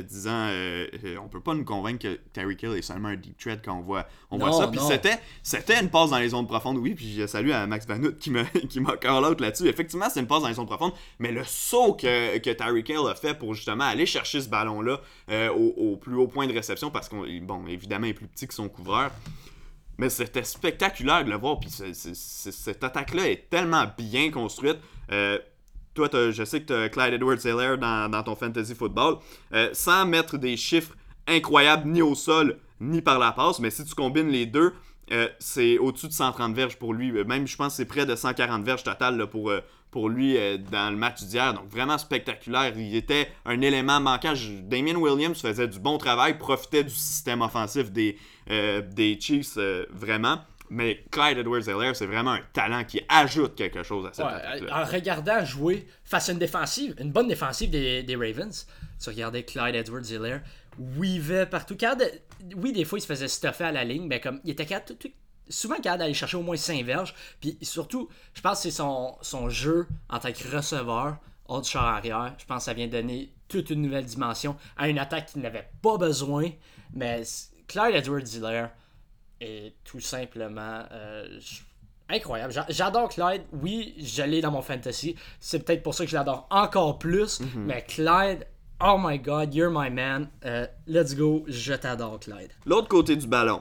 disant 0.03 0.49
euh, 0.51 0.87
euh, 1.05 1.17
on 1.23 1.29
peut 1.29 1.41
pas 1.41 1.55
nous 1.55 1.65
convaincre 1.65 2.03
que 2.03 2.21
Tyreek 2.33 2.63
Hill 2.63 2.73
est 2.77 2.83
seulement 2.83 3.09
un 3.09 3.17
deep 3.17 3.37
thread 3.39 3.61
quand 3.65 3.75
on 3.75 3.83
voit, 3.83 4.07
on 4.31 4.39
voit 4.39 4.53
ça. 4.53 4.69
Puis 4.69 4.81
c'était, 4.81 5.19
c'était 5.43 5.81
une 5.81 5.91
passe 5.91 6.11
dans 6.11 6.19
les 6.19 6.31
zones 6.31 6.47
profondes, 6.47 6.79
oui. 6.79 6.95
Puis 6.95 7.15
je 7.15 7.27
salue 7.27 7.51
à 7.51 7.67
Max 7.67 7.87
Vanout 7.87 8.17
qui 8.19 8.31
m'a, 8.31 8.45
qui 8.69 8.83
call 9.01 9.25
out 9.25 9.41
là-dessus. 9.41 9.69
Effectivement, 9.69 10.07
c'est 10.11 10.21
une 10.21 10.27
passe 10.27 10.43
dans 10.43 10.49
les 10.49 10.55
zones 10.55 10.67
profondes, 10.67 10.93
mais 11.19 11.33
le 11.33 11.45
saut 11.45 11.95
que, 11.95 12.39
que 12.39 12.51
Tyreek 12.51 12.89
Hill 12.89 13.07
a 13.09 13.15
fait 13.15 13.35
pour 13.35 13.55
justement 13.55 13.85
aller 13.85 14.07
chercher 14.07 14.41
ce 14.41 14.49
ballon-là 14.49 15.01
euh, 15.31 15.51
au, 15.51 15.93
au 15.93 15.97
plus 15.97 16.17
haut 16.17 16.29
point 16.29 16.47
de 16.47 16.53
réception, 16.53 16.91
parce 16.91 17.09
qu'on, 17.09 17.25
bon, 17.43 17.67
évidemment, 17.67 18.07
il 18.07 18.11
est 18.11 18.15
plus 18.15 18.29
petit 18.29 18.47
que 18.47 18.55
son 18.55 18.69
couvreur. 18.69 19.11
Mais 19.99 20.11
c'était 20.11 20.45
spectaculaire 20.45 21.25
de 21.25 21.31
le 21.31 21.37
voir. 21.37 21.59
Puis 21.59 21.71
cette 21.71 22.85
attaque-là 22.85 23.31
est 23.31 23.49
tellement 23.49 23.87
bien 23.97 24.31
construite. 24.31 24.79
Euh, 25.11 25.39
toi, 25.97 26.31
je 26.31 26.45
sais 26.45 26.61
que 26.61 26.67
tu 26.67 26.73
as 26.75 26.89
Clyde 26.89 27.15
Edwards-Helaire 27.15 27.79
dans, 27.79 28.11
dans 28.11 28.23
ton 28.23 28.37
fantasy 28.37 28.75
football. 28.75 29.17
Euh, 29.53 29.71
sans 29.73 30.07
mettre 30.07 30.37
des 30.37 30.57
chiffres 30.57 30.95
incroyables 31.27 31.89
ni 31.89 32.03
au 32.03 32.15
sol 32.15 32.59
ni 32.81 33.01
par 33.01 33.19
la 33.19 33.33
passe, 33.33 33.59
mais 33.59 33.71
si 33.71 33.85
tu 33.85 33.95
combines 33.95 34.29
les 34.29 34.45
deux, 34.47 34.75
euh, 35.13 35.29
c'est 35.39 35.79
au-dessus 35.79 36.09
de 36.09 36.13
130 36.13 36.55
verges 36.55 36.77
pour 36.77 36.93
lui. 36.93 37.13
Même, 37.25 37.47
je 37.47 37.57
pense 37.57 37.73
que 37.73 37.77
c'est 37.79 37.85
près 37.87 38.05
de 38.05 38.15
140 38.15 38.65
verges 38.65 38.83
total 38.83 39.17
là, 39.17 39.27
pour, 39.27 39.51
euh, 39.51 39.61
pour 39.91 40.11
lui 40.11 40.37
dans 40.71 40.91
le 40.91 40.97
match 40.97 41.23
d'hier. 41.23 41.55
Donc 41.55 41.71
vraiment 41.71 41.97
spectaculaire. 41.97 42.77
Il 42.77 42.95
était 42.95 43.29
un 43.47 43.61
élément 43.63 43.99
manquant. 43.99 44.35
Damien 44.65 44.97
Williams 44.97 45.41
faisait 45.41 45.69
du 45.69 45.79
bon 45.79 45.97
travail, 45.97 46.37
profitait 46.37 46.85
du 46.85 46.91
système 46.91 47.41
offensif 47.41 47.91
des, 47.91 48.19
des 48.47 49.19
Chiefs 49.19 49.57
vraiment. 49.91 50.39
Mais 50.71 51.05
Clyde 51.11 51.39
Edwards-Helaire, 51.39 51.95
c'est 51.97 52.07
vraiment 52.07 52.33
un 52.33 52.43
talent 52.53 52.85
qui 52.85 53.01
ajoute 53.09 53.55
quelque 53.55 53.83
chose 53.83 54.07
à 54.07 54.13
cette 54.13 54.25
Ouais, 54.25 54.33
attaque-là. 54.33 54.83
en 54.83 54.85
regardant 54.85 55.45
jouer 55.45 55.87
face 56.05 56.29
à 56.29 56.33
une 56.33 56.39
défensive, 56.39 56.95
une 56.99 57.13
bonne 57.13 57.29
défensive 57.29 57.71
des, 57.71 58.03
des 58.03 58.17
Ravens, 58.17 58.67
tu 59.03 59.09
regardais 59.11 59.43
Clyde 59.45 59.75
Edwards-Helaire, 59.75 60.43
weavait 60.79 61.47
partout. 61.47 61.77
Quand 61.79 61.97
oui, 62.57 62.73
des 62.73 62.85
fois, 62.85 62.99
il 62.99 63.03
se 63.03 63.07
faisait 63.07 63.29
stuffer 63.29 63.65
à 63.65 63.73
la 63.73 63.85
ligne, 63.85 64.07
mais 64.07 64.21
comme 64.21 64.41
il 64.45 64.51
était 64.51 64.67
capable, 64.67 64.99
souvent 65.49 65.77
capable 65.77 66.01
d'aller 66.01 66.15
chercher 66.15 66.37
au 66.37 66.43
moins 66.43 66.57
5 66.57 66.85
verges. 66.85 67.15
Puis 67.41 67.57
surtout, 67.63 68.09
je 68.35 68.41
pense 68.41 68.59
que 68.59 68.63
c'est 68.65 68.71
son, 68.77 69.17
son 69.23 69.49
jeu 69.49 69.87
en 70.11 70.19
tant 70.19 70.33
que 70.33 70.57
receveur, 70.57 71.17
hors 71.47 71.63
du 71.63 71.71
char 71.71 71.85
arrière. 71.85 72.35
Je 72.39 72.45
pense 72.45 72.59
que 72.59 72.65
ça 72.65 72.75
vient 72.75 72.89
donner 72.89 73.33
toute 73.49 73.71
une 73.71 73.83
nouvelle 73.83 74.05
dimension 74.05 74.57
à 74.77 74.89
une 74.89 74.99
attaque 74.99 75.27
qui 75.33 75.39
n'avait 75.39 75.69
pas 75.83 75.97
besoin. 75.97 76.51
Mais 76.93 77.23
Clyde 77.69 77.95
Edwards-Helaire 77.95 78.71
est 79.41 79.75
tout 79.85 80.01
simplement 80.01 80.83
euh, 80.93 81.39
incroyable. 82.09 82.53
J'a- 82.53 82.67
J'adore 82.69 83.09
Clyde. 83.09 83.43
Oui, 83.53 83.95
je 83.99 84.23
l'ai 84.23 84.41
dans 84.41 84.51
mon 84.51 84.63
fantasy. 84.63 85.17
C'est 85.41 85.65
peut-être 85.65 85.83
pour 85.83 85.95
ça 85.95 86.05
que 86.05 86.11
je 86.11 86.17
l'adore 86.17 86.47
encore 86.51 86.99
plus. 86.99 87.41
Mais 87.57 87.85
Clyde, 87.87 88.47
oh 88.83 88.97
my 89.03 89.19
god, 89.19 89.55
you're 89.55 89.71
my 89.73 89.91
man. 89.91 90.29
Euh, 90.45 90.67
let's 90.87 91.15
go, 91.17 91.45
je 91.49 91.75
t'adore, 91.75 92.21
Clyde. 92.21 92.51
L'autre 92.65 92.89
côté 92.89 93.17
du 93.17 93.27
ballon. 93.27 93.61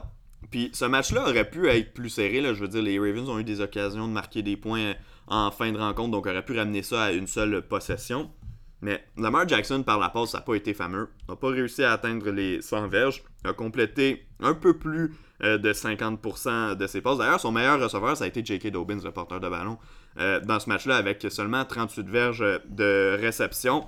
Puis 0.50 0.70
ce 0.72 0.84
match-là 0.84 1.22
aurait 1.28 1.48
pu 1.50 1.68
être 1.68 1.92
plus 1.92 2.08
serré. 2.10 2.40
Là. 2.40 2.54
Je 2.54 2.60
veux 2.60 2.68
dire, 2.68 2.82
les 2.82 2.98
Ravens 2.98 3.28
ont 3.28 3.38
eu 3.38 3.44
des 3.44 3.60
occasions 3.60 4.06
de 4.06 4.12
marquer 4.12 4.42
des 4.42 4.56
points 4.56 4.94
en 5.28 5.50
fin 5.50 5.72
de 5.72 5.78
rencontre, 5.78 6.12
donc 6.12 6.26
aurait 6.26 6.44
pu 6.44 6.56
ramener 6.56 6.82
ça 6.84 7.04
à 7.04 7.10
une 7.12 7.26
seule 7.26 7.62
possession. 7.62 8.30
Mais 8.80 9.02
Lamar 9.16 9.48
Jackson, 9.48 9.82
par 9.82 9.98
la 9.98 10.08
passe, 10.10 10.30
ça 10.30 10.38
n'a 10.38 10.44
pas 10.44 10.54
été 10.54 10.72
fameux. 10.72 11.08
n'a 11.28 11.34
pas 11.34 11.48
réussi 11.48 11.82
à 11.82 11.92
atteindre 11.92 12.30
les 12.30 12.62
100 12.62 12.86
verges. 12.88 13.24
a 13.42 13.52
complété 13.52 14.24
un 14.38 14.54
peu 14.54 14.78
plus 14.78 15.14
euh, 15.42 15.58
de 15.58 15.72
50% 15.72 16.76
de 16.76 16.86
ses 16.86 17.00
passes. 17.00 17.18
D'ailleurs, 17.18 17.40
son 17.40 17.52
meilleur 17.52 17.80
receveur, 17.80 18.16
ça 18.16 18.24
a 18.24 18.26
été 18.26 18.44
J.K. 18.44 18.68
Dobbins, 18.68 19.00
le 19.02 19.10
porteur 19.10 19.40
de 19.40 19.48
ballon, 19.48 19.78
euh, 20.18 20.40
dans 20.40 20.60
ce 20.60 20.68
match-là, 20.68 20.96
avec 20.96 21.26
seulement 21.30 21.64
38 21.64 22.08
verges 22.08 22.60
de 22.68 23.16
réception. 23.20 23.86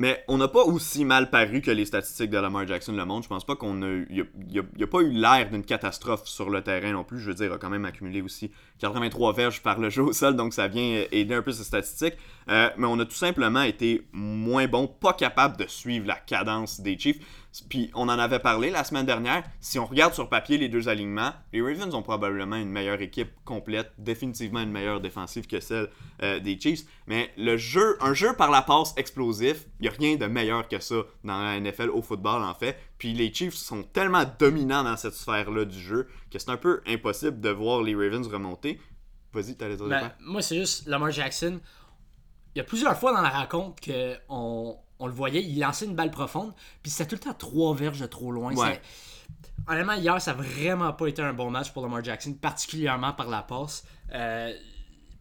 Mais 0.00 0.24
on 0.28 0.38
n'a 0.38 0.48
pas 0.48 0.62
aussi 0.62 1.04
mal 1.04 1.28
paru 1.28 1.60
que 1.60 1.70
les 1.70 1.84
statistiques 1.84 2.30
de 2.30 2.38
Lamar 2.38 2.66
Jackson 2.66 2.92
le 2.94 3.04
montrent. 3.04 3.24
Je 3.24 3.28
pense 3.28 3.44
pas 3.44 3.54
qu'on 3.54 3.82
a. 3.82 3.86
N'y 4.08 4.58
a, 4.58 4.86
pas 4.86 5.00
eu 5.00 5.10
l'air 5.10 5.50
d'une 5.50 5.62
catastrophe 5.62 6.26
sur 6.26 6.48
le 6.48 6.62
terrain 6.62 6.92
non 6.92 7.04
plus. 7.04 7.20
Je 7.20 7.26
veux 7.26 7.34
dire, 7.34 7.48
il 7.48 7.52
a 7.52 7.58
quand 7.58 7.68
même 7.68 7.84
accumulé 7.84 8.22
aussi 8.22 8.50
83 8.78 9.34
verges 9.34 9.60
par 9.60 9.78
le 9.78 9.90
jeu 9.90 10.02
au 10.02 10.14
sol, 10.14 10.36
donc 10.36 10.54
ça 10.54 10.68
vient 10.68 11.04
aider 11.12 11.34
un 11.34 11.42
peu 11.42 11.52
ses 11.52 11.64
statistiques. 11.64 12.14
Euh, 12.48 12.70
mais 12.78 12.86
on 12.86 12.98
a 12.98 13.04
tout 13.04 13.14
simplement 13.14 13.60
été 13.60 14.08
moins 14.12 14.66
bon, 14.66 14.86
pas 14.86 15.12
capable 15.12 15.58
de 15.58 15.66
suivre 15.66 16.06
la 16.06 16.16
cadence 16.16 16.80
des 16.80 16.98
Chiefs. 16.98 17.18
Puis 17.68 17.90
on 17.94 18.08
en 18.08 18.18
avait 18.18 18.38
parlé 18.38 18.70
la 18.70 18.84
semaine 18.84 19.06
dernière. 19.06 19.42
Si 19.60 19.78
on 19.78 19.86
regarde 19.86 20.14
sur 20.14 20.28
papier 20.28 20.56
les 20.56 20.68
deux 20.68 20.88
alignements, 20.88 21.32
les 21.52 21.60
Ravens 21.60 21.94
ont 21.94 22.02
probablement 22.02 22.56
une 22.56 22.70
meilleure 22.70 23.00
équipe 23.00 23.30
complète, 23.44 23.92
définitivement 23.98 24.60
une 24.60 24.70
meilleure 24.70 25.00
défensive 25.00 25.46
que 25.46 25.58
celle 25.58 25.88
euh, 26.22 26.38
des 26.38 26.58
Chiefs. 26.60 26.84
Mais 27.06 27.30
le 27.36 27.56
jeu, 27.56 27.96
un 28.00 28.14
jeu 28.14 28.34
par 28.34 28.50
la 28.50 28.62
passe 28.62 28.94
explosif, 28.96 29.66
il 29.80 29.82
n'y 29.82 29.88
a 29.88 29.92
rien 29.98 30.16
de 30.16 30.26
meilleur 30.26 30.68
que 30.68 30.78
ça 30.78 31.02
dans 31.24 31.42
la 31.42 31.58
NFL 31.58 31.90
au 31.90 32.02
football 32.02 32.42
en 32.42 32.54
fait. 32.54 32.78
Puis 32.98 33.12
les 33.14 33.32
Chiefs 33.34 33.54
sont 33.54 33.82
tellement 33.82 34.24
dominants 34.38 34.84
dans 34.84 34.96
cette 34.96 35.14
sphère-là 35.14 35.64
du 35.64 35.78
jeu 35.78 36.08
que 36.30 36.38
c'est 36.38 36.50
un 36.50 36.56
peu 36.56 36.82
impossible 36.86 37.40
de 37.40 37.50
voir 37.50 37.82
les 37.82 37.94
Ravens 37.94 38.26
remonter. 38.28 38.80
Vas-y, 39.32 39.54
Ben, 39.56 40.12
moi, 40.20 40.42
c'est 40.42 40.56
juste 40.56 40.86
Lamar 40.86 41.10
Jackson. 41.10 41.60
Il 42.54 42.58
y 42.58 42.60
a 42.60 42.64
plusieurs 42.64 42.98
fois 42.98 43.12
dans 43.12 43.22
la 43.22 43.28
rencontre 43.28 43.80
que 43.80 44.16
on, 45.00 45.06
le 45.06 45.12
voyait, 45.12 45.42
il 45.42 45.58
lançait 45.58 45.86
une 45.86 45.94
balle 45.94 46.10
profonde, 46.10 46.52
puis 46.82 46.90
c'était 46.90 47.08
tout 47.08 47.16
le 47.16 47.30
temps 47.32 47.36
trois 47.36 47.74
verges 47.74 48.00
de 48.00 48.06
trop 48.06 48.30
loin. 48.30 48.54
Ouais. 48.54 48.80
Honnêtement, 49.68 49.94
hier, 49.94 50.20
ça 50.20 50.34
n'a 50.34 50.42
vraiment 50.42 50.92
pas 50.92 51.06
été 51.06 51.22
un 51.22 51.32
bon 51.32 51.50
match 51.50 51.70
pour 51.72 51.82
Lamar 51.82 52.02
Jackson, 52.02 52.34
particulièrement 52.34 53.12
par 53.12 53.28
la 53.28 53.42
passe. 53.42 53.84
Euh, 54.12 54.52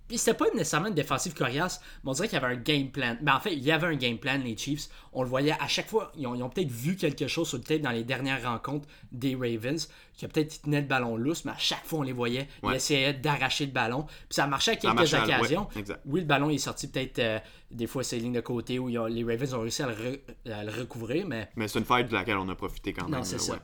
puis 0.10 0.18
c'était 0.18 0.34
pas 0.38 0.45
nécessairement 0.53 0.88
une 0.89 0.93
défensive 0.93 1.34
coriace, 1.34 1.80
mais 2.03 2.10
on 2.10 2.14
dirait 2.14 2.28
qu'il 2.28 2.38
y 2.38 2.43
avait 2.43 2.53
un 2.53 2.57
game 2.60 2.89
plan. 2.89 3.16
Mais 3.22 3.32
en 3.32 3.39
fait, 3.39 3.53
il 3.53 3.64
y 3.64 3.72
avait 3.72 3.88
un 3.88 3.95
game 3.95 4.18
plan, 4.18 4.38
les 4.43 4.57
Chiefs. 4.57 4.89
On 5.14 5.24
le 5.24 5.30
voyait 5.30 5.55
à 5.60 5.68
chaque 5.70 5.88
fois. 5.88 6.12
Ils 6.18 6.28
ont, 6.28 6.36
ils 6.36 6.43
ont 6.43 6.49
peut-être 6.49 6.70
vu 6.72 6.97
quelque 6.97 7.28
chose 7.28 7.47
sur 7.47 7.57
le 7.60 7.64
tape 7.64 7.80
dans 7.82 7.91
les 7.91 8.03
dernières 8.03 8.43
rencontres 8.43 8.88
des 9.14 9.36
Ravens, 9.36 9.88
qui 10.18 10.26
a 10.26 10.28
peut-être 10.28 10.55
ils 10.57 10.60
tenaient 10.60 10.82
le 10.82 10.88
ballon 10.88 11.16
lousse, 11.16 11.45
mais 11.45 11.51
à 11.51 11.57
chaque 11.57 11.86
fois, 11.86 11.99
on 11.99 12.03
les 12.03 12.12
voyait. 12.12 12.47
Ils 12.64 12.76
essayaient 12.76 13.14
d'arracher 13.14 13.66
le 13.68 13.72
ballon. 13.72 14.03
Puis 14.03 14.16
ça 14.32 14.47
marchait 14.47 14.72
à 14.72 14.76
quelques 14.76 14.95
marchait 14.95 15.16
à- 15.18 15.20
ouais, 15.26 15.36
occasions. 15.36 15.68
Oui, 16.05 16.20
le 16.22 16.26
ballon 16.26 16.49
est 16.49 16.57
sorti 16.57 16.88
peut-être 16.89 17.20
euh, 17.20 17.39
des 17.72 17.88
fois 17.88 18.03
ces 18.03 18.20
lignes 18.20 18.34
de 18.34 18.41
côté 18.41 18.80
où 18.80 18.89
ils 18.89 18.97
ont- 18.97 19.05
les 19.05 19.24
Ravens 19.24 19.53
ont 19.53 19.62
réussi 19.62 19.84
à 19.84 19.88
le, 19.88 19.93
re- 19.93 20.51
à 20.51 20.64
le 20.64 20.72
recouvrir, 20.72 21.26
mais 21.28 21.49
Mais 21.55 21.68
c'est 21.68 21.80
une 21.80 21.86
faille 21.86 22.05
de 22.05 22.14
laquelle 22.14 22.38
on 22.38 22.49
a 22.49 22.55
profité 22.55 22.93
quand 22.93 23.07
même. 23.07 23.20
Non, 23.20 23.24
c'est 23.24 23.39
ça. 23.39 23.53
ouais. 23.53 23.60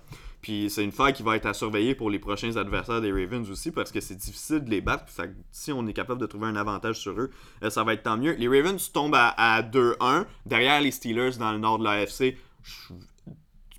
Puis 0.46 0.70
c'est 0.70 0.84
une 0.84 0.92
faille 0.92 1.14
qui 1.14 1.24
va 1.24 1.36
être 1.36 1.48
à 1.48 1.56
surveiller 1.56 1.96
pour 1.96 2.12
les 2.12 2.20
prochains 2.20 2.56
adversaires 2.56 3.02
des 3.02 3.12
Ravens 3.12 3.50
aussi 3.50 3.72
parce 3.72 3.92
que 3.92 4.00
c'est 4.00 4.14
difficile 4.14 4.64
de 4.64 4.70
les 4.70 4.80
battre. 4.80 5.06
Si 5.50 5.72
on 5.72 5.88
est 5.88 5.94
capable 5.94 6.22
de 6.22 6.28
trouver 6.28 6.46
un 6.46 6.56
avantage 6.56 7.00
sur 7.00 7.20
eux, 7.20 7.32
euh, 7.64 7.72
ça 7.72 7.84
va 7.84 7.94
être 7.94 8.04
tant 8.04 8.16
mieux. 8.16 8.34
Les 8.34 8.48
Ravens 8.48 8.92
tombent 8.92 9.16
à, 9.16 9.30
à 9.30 9.64
2-1 9.64 10.28
derrière 10.46 10.80
les 10.82 10.92
Steelers 10.92 11.38
dans 11.40 11.52
le 11.52 11.58
nord 11.58 11.80
de 11.80 11.86
l'AFC. 11.86 12.38
Je 12.62 12.72
suis 12.72 12.94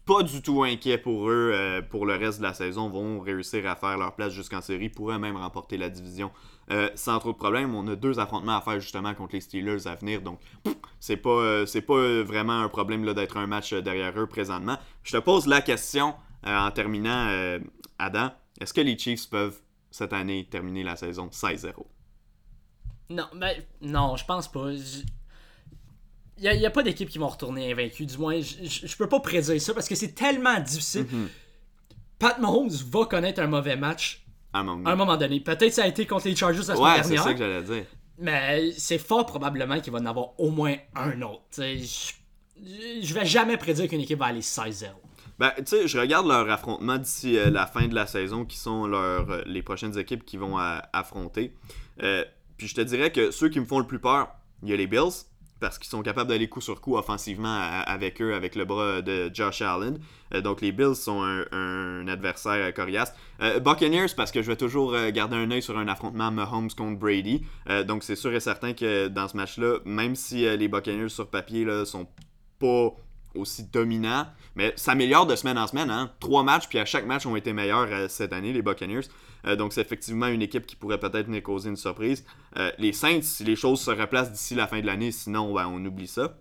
pas 0.07 0.25
du 0.25 0.43
tout 0.43 0.65
inquiet 0.65 0.99
pour 0.99 1.31
eux 1.31 1.53
euh, 1.55 1.83
pour 1.83 2.05
le 2.05 2.17
reste 2.17 2.39
de 2.39 2.43
la 2.43 2.53
saison. 2.53 2.89
Vont 2.89 3.21
réussir 3.21 3.65
à 3.71 3.77
faire 3.77 3.97
leur 3.97 4.17
place 4.17 4.33
jusqu'en 4.33 4.61
série, 4.61 4.89
pourraient 4.89 5.21
même 5.21 5.37
remporter 5.37 5.77
la 5.77 5.89
division 5.89 6.33
euh, 6.73 6.91
sans 6.97 7.21
trop 7.21 7.31
de 7.31 7.39
problèmes. 7.39 7.77
On 7.77 7.87
a 7.87 7.95
deux 7.95 8.19
affrontements 8.19 8.57
à 8.57 8.61
faire 8.61 8.81
justement 8.81 9.15
contre 9.15 9.37
les 9.37 9.41
Steelers 9.41 9.87
à 9.87 9.95
venir, 9.95 10.21
donc 10.21 10.41
c'est 10.99 11.17
pas 11.17 11.63
pas 11.87 12.23
vraiment 12.25 12.61
un 12.61 12.69
problème 12.69 13.07
d'être 13.15 13.37
un 13.37 13.47
match 13.47 13.73
derrière 13.73 14.19
eux 14.19 14.27
présentement. 14.27 14.79
Je 15.05 15.13
te 15.13 15.23
pose 15.23 15.47
la 15.47 15.61
question 15.61 16.17
en 16.45 16.71
terminant, 16.71 17.29
euh, 17.29 17.59
Adam. 17.99 18.31
Est-ce 18.61 18.73
que 18.73 18.81
les 18.81 18.99
Chiefs 18.99 19.29
peuvent 19.29 19.61
cette 19.91 20.13
année 20.13 20.47
terminer 20.51 20.83
la 20.83 20.97
saison 20.97 21.29
16-0 21.29 21.73
non, 23.09 23.27
ben, 23.35 23.55
non, 23.83 24.17
je 24.17 24.25
pense 24.25 24.51
pas. 24.51 24.71
Il 26.39 26.51
n'y 26.51 26.67
a, 26.67 26.71
pas 26.71 26.83
d'équipe 26.83 27.09
qui 27.09 27.19
vont 27.19 27.29
retourner 27.29 27.71
invaincue. 27.71 28.05
Du 28.05 28.19
moins, 28.19 28.41
je, 28.41 28.97
peux 28.97 29.09
pas 29.09 29.21
prédire 29.21 29.61
ça 29.61 29.73
parce 29.73 29.89
que 29.89 29.95
c'est 29.95 30.13
tellement 30.13 30.59
difficile. 30.61 31.07
Pat 32.19 32.39
Mahomes 32.39 32.71
va 32.91 33.05
connaître 33.07 33.41
un 33.41 33.47
mauvais 33.47 33.77
match 33.77 34.27
à 34.53 34.61
un 34.61 34.97
moment 34.97 35.17
donné. 35.17 35.41
Peut-être 35.41 35.73
ça 35.73 35.85
a 35.85 35.87
été 35.87 36.07
contre 36.07 36.27
les 36.27 36.37
Chargers 36.37 36.59
la 36.59 36.65
semaine 36.65 36.81
Ouais, 36.81 37.03
c'est 37.03 37.11
dernière. 37.11 37.23
ça 37.25 37.33
que 37.33 37.39
j'allais 37.39 37.63
dire. 37.63 37.87
Mais 38.19 38.73
c'est 38.73 38.99
fort 38.99 39.27
probablement 39.27 39.81
qu'il 39.81 39.93
va 39.93 39.99
en 39.99 40.07
avoir 40.07 40.39
au 40.41 40.51
moins 40.51 40.77
un 40.95 41.21
autre. 41.23 41.43
Je, 41.59 42.13
je 43.03 43.15
vais 43.15 43.27
jamais 43.27 43.57
prédire 43.57 43.89
qu'une 43.89 44.01
équipe 44.01 44.19
va 44.19 44.27
aller 44.27 44.41
16-0. 44.41 44.87
Ben, 45.39 45.53
tu 45.59 45.65
sais, 45.67 45.89
je 45.89 45.99
regarde 45.99 46.27
leur 46.27 46.49
affrontement 46.51 46.97
d'ici 46.97 47.37
euh, 47.39 47.51
la 47.51 47.67
fin 47.67 47.89
de 47.89 47.95
la 47.95 48.07
saison, 48.07 48.45
qui 48.45 48.57
sont 48.57 48.87
leurs, 48.87 49.31
euh, 49.31 49.43
les 49.47 49.63
prochaines 49.63 49.99
équipes 49.99 50.25
qui 50.25 50.37
vont 50.37 50.57
à- 50.57 50.89
affronter. 50.93 51.55
Euh, 52.03 52.25
puis 52.57 52.69
je 52.69 52.75
te 52.75 52.81
dirais 52.81 53.13
que 53.13 53.31
ceux 53.31 53.49
qui 53.49 53.61
me 53.61 53.67
font 53.67 53.79
le 53.79 53.87
plus 53.87 53.99
peur, 53.99 54.29
il 54.63 54.71
y 54.71 54.73
a 54.73 54.77
les 54.77 54.87
Bills, 54.87 55.27
parce 55.61 55.79
qu'ils 55.79 55.89
sont 55.89 56.03
capables 56.03 56.29
d'aller 56.29 56.49
coup 56.49 56.61
sur 56.61 56.81
coup 56.81 56.97
offensivement 56.97 57.59
avec 57.87 58.21
eux, 58.21 58.35
avec 58.35 58.55
le 58.55 58.65
bras 58.65 59.03
de 59.03 59.31
Josh 59.33 59.63
Allen. 59.63 59.99
Euh, 60.35 60.41
donc 60.41 60.61
les 60.61 60.73
Bills 60.73 60.95
sont 60.95 61.23
un, 61.23 62.09
adversaire 62.09 62.67
euh, 62.67 62.73
coriace. 62.73 63.15
Euh, 63.41 63.59
Buccaneers, 63.61 64.09
parce 64.17 64.31
que 64.33 64.43
je 64.43 64.49
vais 64.49 64.57
toujours 64.57 64.95
euh, 64.95 65.11
garder 65.11 65.37
un 65.37 65.51
œil 65.51 65.63
sur 65.63 65.77
un 65.79 65.89
affrontement 65.89 66.31
Mahomes 66.31 66.71
contre 66.71 66.99
Brady. 66.99 67.43
Euh, 67.69 67.85
donc 67.85 68.05
c'est 68.05 68.17
sûr 68.17 68.33
et 68.35 68.41
certain 68.41 68.75
que 68.75 69.09
dans 69.09 69.29
ce 69.29 69.37
match-là, 69.37 69.79
même 69.85 70.15
si 70.15 70.47
euh, 70.47 70.57
les 70.57 70.69
Buccaneers 70.69 71.09
sur 71.09 71.29
papier 71.29 71.65
là, 71.65 71.85
sont 71.85 72.07
pas 72.59 72.95
aussi 73.37 73.65
dominants, 73.65 74.27
mais 74.55 74.73
ça 74.77 74.93
améliore 74.93 75.27
de 75.27 75.37
semaine 75.37 75.59
en 75.59 75.67
semaine. 75.67 75.91
Hein? 75.91 76.13
Trois 76.21 76.43
matchs, 76.43 76.69
puis 76.69 76.79
à 76.79 76.85
chaque 76.85 77.07
match 77.07 77.27
ont 77.27 77.37
été 77.37 77.53
meilleurs 77.53 77.89
euh, 77.91 78.09
cette 78.09 78.33
année, 78.33 78.53
les 78.53 78.63
Buccaneers. 78.63 79.09
Euh, 79.47 79.57
donc 79.57 79.73
c'est 79.73 79.81
effectivement 79.81 80.27
une 80.27 80.43
équipe 80.43 80.67
qui 80.67 80.77
pourrait 80.77 80.99
peut-être 80.99 81.29
nous 81.29 81.41
causer 81.41 81.69
une 81.69 81.77
surprise. 81.77 82.25
Euh, 82.57 82.71
les 82.79 82.93
Saints, 82.93 83.23
si 83.23 83.45
les 83.45 83.57
choses 83.57 83.81
se 83.81 83.91
replacent 83.91 84.33
d'ici 84.33 84.55
la 84.55 84.67
fin 84.67 84.81
de 84.81 84.87
l'année, 84.87 85.13
sinon 85.13 85.55
ben, 85.55 85.67
on 85.67 85.85
oublie 85.85 86.09
ça. 86.09 86.39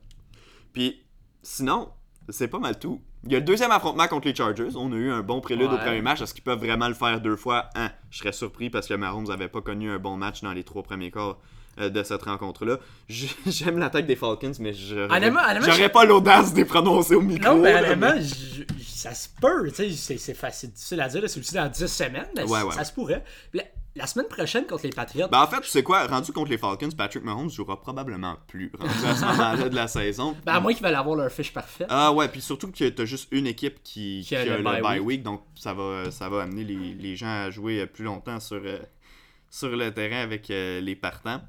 Puis 0.74 1.04
sinon, 1.44 1.90
c'est 2.30 2.48
pas 2.48 2.60
mal 2.60 2.80
tout. 2.80 3.02
Il 3.26 3.32
y 3.32 3.36
a 3.36 3.40
le 3.40 3.46
deuxième 3.46 3.72
affrontement 3.72 4.08
contre 4.08 4.28
les 4.28 4.36
Chargers. 4.36 4.76
On 4.76 4.92
a 4.92 4.96
eu 4.96 5.10
un 5.10 5.22
bon 5.22 5.42
prélude 5.42 5.72
au 5.72 5.78
premier 5.78 6.02
match. 6.02 6.22
Est-ce 6.22 6.34
qu'ils 6.34 6.44
peuvent 6.44 6.60
vraiment 6.60 6.88
le 6.88 6.94
faire 6.94 7.22
deux 7.22 7.36
fois? 7.36 7.70
Hein, 7.74 7.90
Je 8.12 8.20
serais 8.20 8.32
surpris 8.32 8.70
parce 8.70 8.88
que 8.88 8.94
Mahomes 8.94 9.28
n'avait 9.28 9.48
pas 9.48 9.62
connu 9.62 9.90
un 9.90 9.98
bon 9.98 10.16
match 10.16 10.42
dans 10.42 10.54
les 10.54 10.64
trois 10.64 10.84
premiers 10.84 11.10
quarts 11.10 11.40
de 11.78 12.04
cette 12.04 12.24
rencontre-là. 12.24 12.80
J'aime 13.10 13.78
l'attaque 13.80 14.06
des 14.08 14.16
Falcons, 14.16 14.52
mais 14.60 14.74
j'aurais 14.74 15.16
honnêtement, 15.18 15.42
j'aurais 15.62 15.84
je- 15.84 15.88
pas 15.88 16.06
l'audace 16.06 16.54
de 16.54 16.58
les 16.58 16.66
prononcer 16.66 17.16
au 17.16 17.22
micro. 17.22 17.54
Non, 17.54 17.62
mais 17.62 17.76
honnêtement, 17.76 18.14
je- 18.18 18.64
je- 18.78 18.84
ça 18.84 19.14
se 19.14 19.28
peut. 19.42 19.70
C'est 19.72 20.34
facile 20.34 20.72
difficile 20.72 21.02
à 21.02 21.08
dire. 21.10 21.22
C'est 21.28 21.40
aussi 21.40 21.54
dans 21.56 21.68
10 21.70 21.88
semaines. 21.88 22.28
mais 22.36 22.44
Ouais, 22.44 22.60
ça- 22.60 22.66
ouais. 22.66 22.76
Ça 22.76 22.84
se 22.86 22.94
pourrait. 22.94 23.24
La, 23.54 23.64
la 23.98 24.08
semaine 24.08 24.28
prochaine 24.28 24.66
contre 24.68 24.84
les 24.84 24.90
Patriots, 24.90 25.28
Ben, 25.32 25.42
en 25.42 25.48
fait, 25.48 25.62
tu 25.62 25.70
sais 25.70 25.82
quoi, 25.84 26.06
rendu 26.08 26.32
contre 26.34 26.50
les 26.50 26.58
Falcons, 26.58 26.90
Patrick 26.98 27.24
Mahomes 27.24 27.50
jouera 27.50 27.80
probablement 27.80 28.36
plus 28.48 28.70
rendu 28.78 28.92
à 29.08 29.16
ce 29.16 29.22
moment-là 29.26 29.70
de 29.70 29.76
la 29.76 29.88
saison. 29.88 30.36
ben, 30.46 30.54
à 30.54 30.60
moins 30.60 30.74
qu'ils 30.74 30.84
veulent 30.86 30.96
avoir 30.96 31.16
leur 31.16 31.32
fiche 31.32 31.54
parfaite. 31.54 31.88
Ah 31.90 32.12
ouais, 32.12 32.28
puis 32.28 32.42
surtout 32.42 32.70
que 32.72 32.90
t'as 32.90 33.06
juste 33.06 33.28
une 33.32 33.48
équipe 33.48 33.82
qui, 33.84 34.26
Qui 34.28 34.36
a 34.36 34.44
le 34.58 34.64
bye 34.64 35.00
week. 35.00 35.08
week, 35.08 35.24
donc 35.24 35.44
ça 35.56 35.74
va, 35.74 36.12
ça 36.12 36.28
va 36.28 36.42
amener 36.44 36.64
les, 36.66 36.94
les 36.96 37.16
gens 37.16 37.44
à 37.46 37.50
jouer 37.52 37.82
euh, 37.82 37.86
plus 37.86 38.04
longtemps 38.04 38.40
sur, 38.42 38.60
euh, 38.66 38.80
sur 39.56 39.76
le 39.76 39.92
terrain 39.92 40.22
avec 40.22 40.50
euh, 40.52 40.82
les 40.82 40.96
partants. 40.96 41.42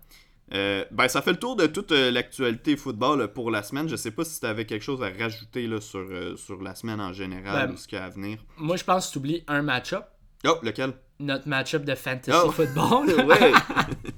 Euh, 0.55 0.85
ben, 0.93 1.09
ça 1.09 1.23
fait 1.23 1.33
le 1.33 1.39
tour 1.39 1.57
de 1.57 1.67
toute 1.67 1.91
euh, 1.91 2.13
l'actualité 2.13 2.77
football 2.77 3.33
pour 3.33 3.51
la 3.51 3.65
semaine. 3.65 3.89
Je 3.89 3.97
sais 3.97 4.13
pas 4.13 4.25
si 4.25 4.39
tu 4.39 4.47
avais 4.47 4.65
quelque 4.65 4.85
chose 4.85 5.03
à 5.03 5.11
rajouter 5.11 5.67
là, 5.67 5.81
sur, 5.81 6.07
sur 6.39 6.63
la 6.63 6.77
semaine 6.77 7.01
en 7.01 7.13
général 7.13 7.67
Ben, 7.67 7.75
ou 7.75 7.77
ce 7.77 7.89
qu'il 7.89 7.99
y 7.99 8.01
a 8.01 8.05
à 8.05 8.11
venir. 8.11 8.39
Moi, 8.59 8.77
je 8.77 8.85
pense 8.85 9.09
que 9.09 9.13
tu 9.13 9.19
oublies 9.19 9.43
un 9.49 9.63
match-up. 9.63 10.05
Oh, 10.47 10.55
lequel? 10.63 10.93
Notre 11.19 11.49
match-up 11.49 11.85
de 11.85 11.97
fantasy 11.97 12.39
Oh. 12.45 12.51
football. 12.53 13.09
ouais. 13.27 13.53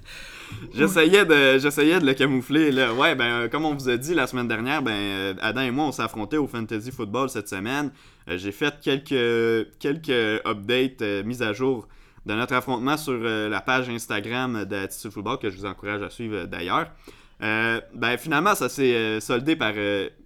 J'essayais 0.75 1.25
de, 1.25 1.59
j'essayais 1.59 2.01
de 2.01 2.05
le 2.07 2.15
camoufler. 2.15 2.73
Là. 2.73 2.93
Ouais, 2.93 3.15
ben, 3.15 3.49
comme 3.49 3.65
on 3.65 3.75
vous 3.75 3.89
a 3.89 3.97
dit 3.97 4.13
la 4.15 4.27
semaine 4.27 4.49
dernière, 4.49 4.83
ben, 4.83 5.37
Adam 5.41 5.63
et 5.63 5.71
moi, 5.71 5.87
on 5.87 5.93
s'est 5.93 6.03
affrontés 6.03 6.37
au 6.37 6.47
Fantasy 6.47 6.91
Football 6.91 7.31
cette 7.31 7.49
semaine. 7.49 7.91
J'ai 8.27 8.53
fait 8.53 8.75
quelques, 8.83 9.79
quelques 9.79 10.43
updates, 10.47 11.25
mises 11.25 11.43
à 11.43 11.53
jour 11.53 11.87
de 12.29 12.35
notre 12.35 12.55
affrontement 12.55 12.97
sur 12.97 13.15
euh, 13.21 13.49
la 13.49 13.61
page 13.61 13.89
Instagram 13.89 14.65
d'Attitude 14.65 15.11
Football, 15.11 15.39
que 15.39 15.51
je 15.51 15.57
vous 15.57 15.65
encourage 15.67 16.03
à 16.03 16.11
suivre 16.11 16.37
euh, 16.37 16.47
d'ailleurs. 16.47 16.89
Euh, 17.43 17.81
ben, 17.95 18.17
finalement, 18.19 18.55
ça 18.55 18.69
s'est 18.69 19.19
soldé 19.21 19.57
par, 19.57 19.73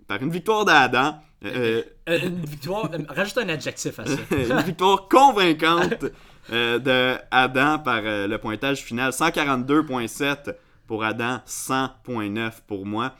par 0.08 0.20
une 0.22 0.30
victoire 0.30 0.64
d'Adam. 0.64 1.14
Euh, 1.44 1.82
Euh, 2.08 2.18
une 2.24 2.44
victoire. 2.44 2.90
Rajoute 3.08 3.38
un 3.38 3.48
adjectif 3.48 3.98
à 4.00 4.06
ça. 4.06 4.16
une 4.30 4.60
victoire 4.62 5.08
convaincante 5.08 6.04
euh, 6.52 6.78
de 6.80 7.16
Adam 7.30 7.78
par 7.78 8.02
le 8.02 8.36
pointage 8.38 8.78
final 8.82 9.12
142.7 9.12 10.54
pour 10.86 11.04
Adam, 11.04 11.40
100.9 11.46 12.50
pour 12.66 12.86
moi. 12.86 13.14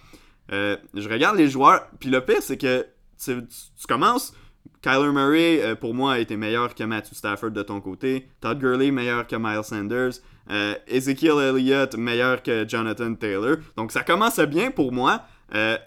Je 0.51 1.09
regarde 1.09 1.37
les 1.37 1.49
joueurs, 1.49 1.87
puis 2.01 2.11
le 2.11 2.21
pire 2.25 2.43
c'est 2.43 2.59
que 2.59 2.87
tu, 3.23 3.37
tu- 3.37 3.47
tu 3.81 3.87
commences. 3.87 4.35
Kyler 4.83 5.13
Murray, 5.13 5.63
euh, 5.63 5.75
pour 5.77 5.95
moi, 5.95 6.15
a 6.15 6.19
été 6.19 6.37
meilleur 6.37 6.75
que 6.75 6.83
Matthew 6.83 7.15
Stafford 7.15 7.53
de 7.53 7.63
ton 7.63 7.81
côté. 7.81 8.29
Todd 8.41 8.59
Gurley, 8.59 8.91
meilleur 8.91 9.27
que 9.27 9.37
Miles 9.37 9.65
Sanders. 9.65 10.21
Euh, 10.51 10.75
Ezekiel 10.89 11.39
Elliott, 11.39 11.97
meilleur 11.97 12.43
que 12.43 12.69
Jonathan 12.69 13.15
Taylor. 13.15 13.59
Donc 13.77 13.93
ça 13.93 14.03
commence 14.03 14.41
bien 14.41 14.73
pour 14.73 14.93
moi. 14.93 15.23
Euh, 15.55 15.79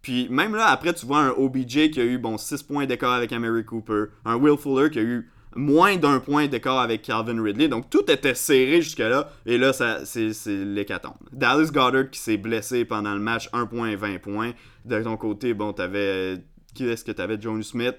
puis 0.00 0.28
même 0.28 0.54
là, 0.54 0.66
après, 0.68 0.94
tu 0.94 1.06
vois 1.06 1.18
un 1.18 1.30
OBJ 1.30 1.90
qui 1.90 2.00
a 2.00 2.04
eu 2.04 2.18
bon 2.18 2.38
6 2.38 2.62
points 2.62 2.86
d'écart 2.86 3.12
avec 3.12 3.32
Amari 3.32 3.64
Cooper, 3.64 4.04
un 4.24 4.36
Will 4.36 4.56
Fuller 4.56 4.90
qui 4.90 5.00
a 5.00 5.02
eu 5.02 5.28
moins 5.56 5.96
d'un 5.96 6.20
point 6.20 6.46
d'écart 6.46 6.78
avec 6.78 7.02
Calvin 7.02 7.42
Ridley. 7.42 7.66
Donc 7.66 7.90
tout 7.90 8.08
était 8.08 8.34
serré 8.34 8.80
jusque-là. 8.80 9.30
Et 9.46 9.58
là, 9.58 9.72
ça, 9.72 10.04
c'est, 10.04 10.30
l'hécatombe. 10.46 11.16
Dallas 11.32 11.70
Goddard 11.72 12.10
qui 12.10 12.20
s'est 12.20 12.36
blessé 12.36 12.84
pendant 12.84 13.14
le 13.14 13.20
match, 13.20 13.48
1 13.52 13.66
point 13.66 13.96
20 13.96 14.18
points. 14.20 14.52
De 14.84 15.02
ton 15.02 15.16
côté, 15.16 15.52
bon, 15.52 15.72
t'avais. 15.72 16.38
Euh, 16.82 16.92
est-ce 16.92 17.04
que 17.04 17.12
t'avais 17.12 17.40
Joe 17.40 17.64
Smith 17.64 17.96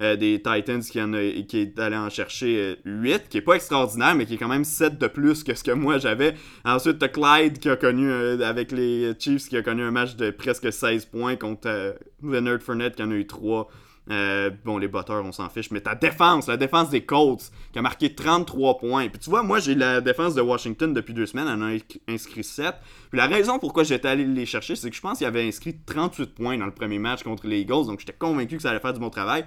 euh, 0.00 0.16
des 0.16 0.42
Titans 0.42 0.80
qui, 0.82 1.00
en 1.00 1.12
a- 1.14 1.42
qui 1.48 1.58
est 1.60 1.78
allé 1.78 1.96
en 1.96 2.08
chercher 2.10 2.56
euh, 2.58 2.74
8, 2.84 3.28
qui 3.28 3.38
est 3.38 3.42
pas 3.42 3.54
extraordinaire, 3.54 4.14
mais 4.14 4.26
qui 4.26 4.34
est 4.34 4.38
quand 4.38 4.48
même 4.48 4.64
7 4.64 4.98
de 4.98 5.06
plus 5.06 5.42
que 5.44 5.54
ce 5.54 5.62
que 5.64 5.70
moi 5.70 5.98
j'avais. 5.98 6.34
Ensuite, 6.64 6.98
t'as 6.98 7.08
Clyde 7.08 7.58
qui 7.58 7.68
a 7.68 7.76
connu, 7.76 8.10
euh, 8.10 8.38
avec 8.40 8.72
les 8.72 9.12
Chiefs, 9.18 9.48
qui 9.48 9.56
a 9.56 9.62
connu 9.62 9.82
un 9.82 9.90
match 9.90 10.16
de 10.16 10.30
presque 10.30 10.72
16 10.72 11.04
points 11.06 11.36
contre 11.36 11.68
euh, 11.68 11.92
Leonard 12.22 12.60
Fournette 12.60 12.96
qui 12.96 13.02
en 13.02 13.10
a 13.10 13.14
eu 13.14 13.26
3. 13.26 13.68
Euh, 14.10 14.50
bon, 14.64 14.78
les 14.78 14.88
batteurs, 14.88 15.24
on 15.24 15.30
s'en 15.30 15.48
fiche, 15.50 15.70
mais 15.70 15.80
ta 15.82 15.94
défense, 15.94 16.48
la 16.48 16.56
défense 16.56 16.90
des 16.90 17.04
Colts, 17.04 17.50
qui 17.72 17.78
a 17.78 17.82
marqué 17.82 18.14
33 18.14 18.78
points. 18.78 19.08
Puis 19.08 19.18
tu 19.20 19.30
vois, 19.30 19.42
moi, 19.42 19.60
j'ai 19.60 19.74
la 19.74 20.00
défense 20.00 20.34
de 20.34 20.40
Washington 20.40 20.92
depuis 20.92 21.14
deux 21.14 21.26
semaines, 21.26 21.46
elle 21.48 21.62
en 21.62 21.66
a 21.66 21.70
inscrit- 21.70 22.00
inscrit 22.08 22.42
7. 22.44 22.74
Puis 23.10 23.18
la 23.18 23.26
raison 23.26 23.58
pourquoi 23.58 23.84
j'étais 23.84 24.08
allé 24.08 24.24
les 24.24 24.46
chercher, 24.46 24.74
c'est 24.74 24.90
que 24.90 24.96
je 24.96 25.00
pense 25.00 25.18
qu'il 25.18 25.26
avait 25.26 25.46
inscrit 25.46 25.76
38 25.86 26.34
points 26.34 26.56
dans 26.58 26.66
le 26.66 26.72
premier 26.72 26.98
match 26.98 27.22
contre 27.22 27.46
les 27.46 27.60
Eagles, 27.60 27.86
donc 27.86 28.00
j'étais 28.00 28.12
convaincu 28.14 28.56
que 28.56 28.62
ça 28.62 28.70
allait 28.70 28.80
faire 28.80 28.94
du 28.94 29.00
bon 29.00 29.10
travail. 29.10 29.44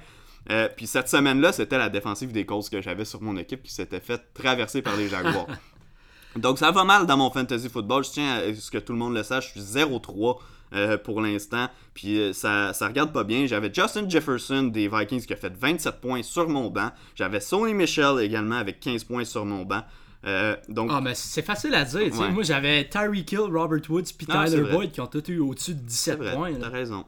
Euh, 0.51 0.69
puis 0.75 0.87
cette 0.87 1.09
semaine-là, 1.09 1.51
c'était 1.51 1.77
la 1.77 1.89
défensive 1.89 2.31
des 2.31 2.45
Colts 2.45 2.69
que 2.69 2.81
j'avais 2.81 3.05
sur 3.05 3.21
mon 3.21 3.35
équipe 3.37 3.63
qui 3.63 3.73
s'était 3.73 4.01
fait 4.01 4.21
traverser 4.33 4.81
par 4.81 4.95
les 4.95 5.07
Jaguars. 5.09 5.47
Donc 6.35 6.57
ça 6.57 6.71
va 6.71 6.83
mal 6.83 7.05
dans 7.05 7.17
mon 7.17 7.29
fantasy 7.29 7.69
football. 7.69 8.03
Je 8.03 8.09
tiens 8.11 8.35
à 8.37 8.53
ce 8.53 8.71
que 8.71 8.77
tout 8.79 8.91
le 8.93 8.99
monde 8.99 9.13
le 9.13 9.23
sache. 9.23 9.53
Je 9.55 9.61
suis 9.61 9.79
0-3 9.79 10.37
euh, 10.73 10.97
pour 10.97 11.21
l'instant. 11.21 11.67
Puis 11.93 12.19
euh, 12.19 12.33
ça, 12.33 12.73
ça 12.73 12.87
regarde 12.87 13.11
pas 13.13 13.23
bien. 13.23 13.45
J'avais 13.45 13.71
Justin 13.73 14.09
Jefferson 14.09 14.63
des 14.63 14.87
Vikings 14.87 15.25
qui 15.25 15.33
a 15.33 15.35
fait 15.35 15.53
27 15.55 16.01
points 16.01 16.23
sur 16.23 16.47
mon 16.49 16.69
banc. 16.69 16.91
J'avais 17.15 17.39
Sony 17.39 17.73
Michel 17.73 18.19
également 18.21 18.55
avec 18.57 18.79
15 18.79 19.03
points 19.03 19.25
sur 19.25 19.45
mon 19.45 19.63
banc. 19.63 19.81
Euh, 20.25 20.55
donc 20.69 20.89
Ah, 20.93 21.01
mais 21.01 21.15
c'est 21.15 21.41
facile 21.41 21.75
à 21.75 21.83
dire. 21.83 22.01
Ouais. 22.17 22.31
Moi, 22.31 22.43
j'avais 22.43 22.87
Tyreek 22.87 23.31
Hill, 23.31 23.39
Robert 23.51 23.81
Woods, 23.89 24.03
puis 24.17 24.25
Tyler. 24.25 24.63
Boyd 24.71 24.91
qui 24.91 25.01
ont 25.01 25.07
tous 25.07 25.29
eu 25.29 25.39
au-dessus 25.39 25.73
de 25.73 25.79
c'est 25.87 26.15
17 26.15 26.17
vrai, 26.19 26.33
points. 26.33 26.53
t'as 26.59 26.69
raison. 26.69 27.05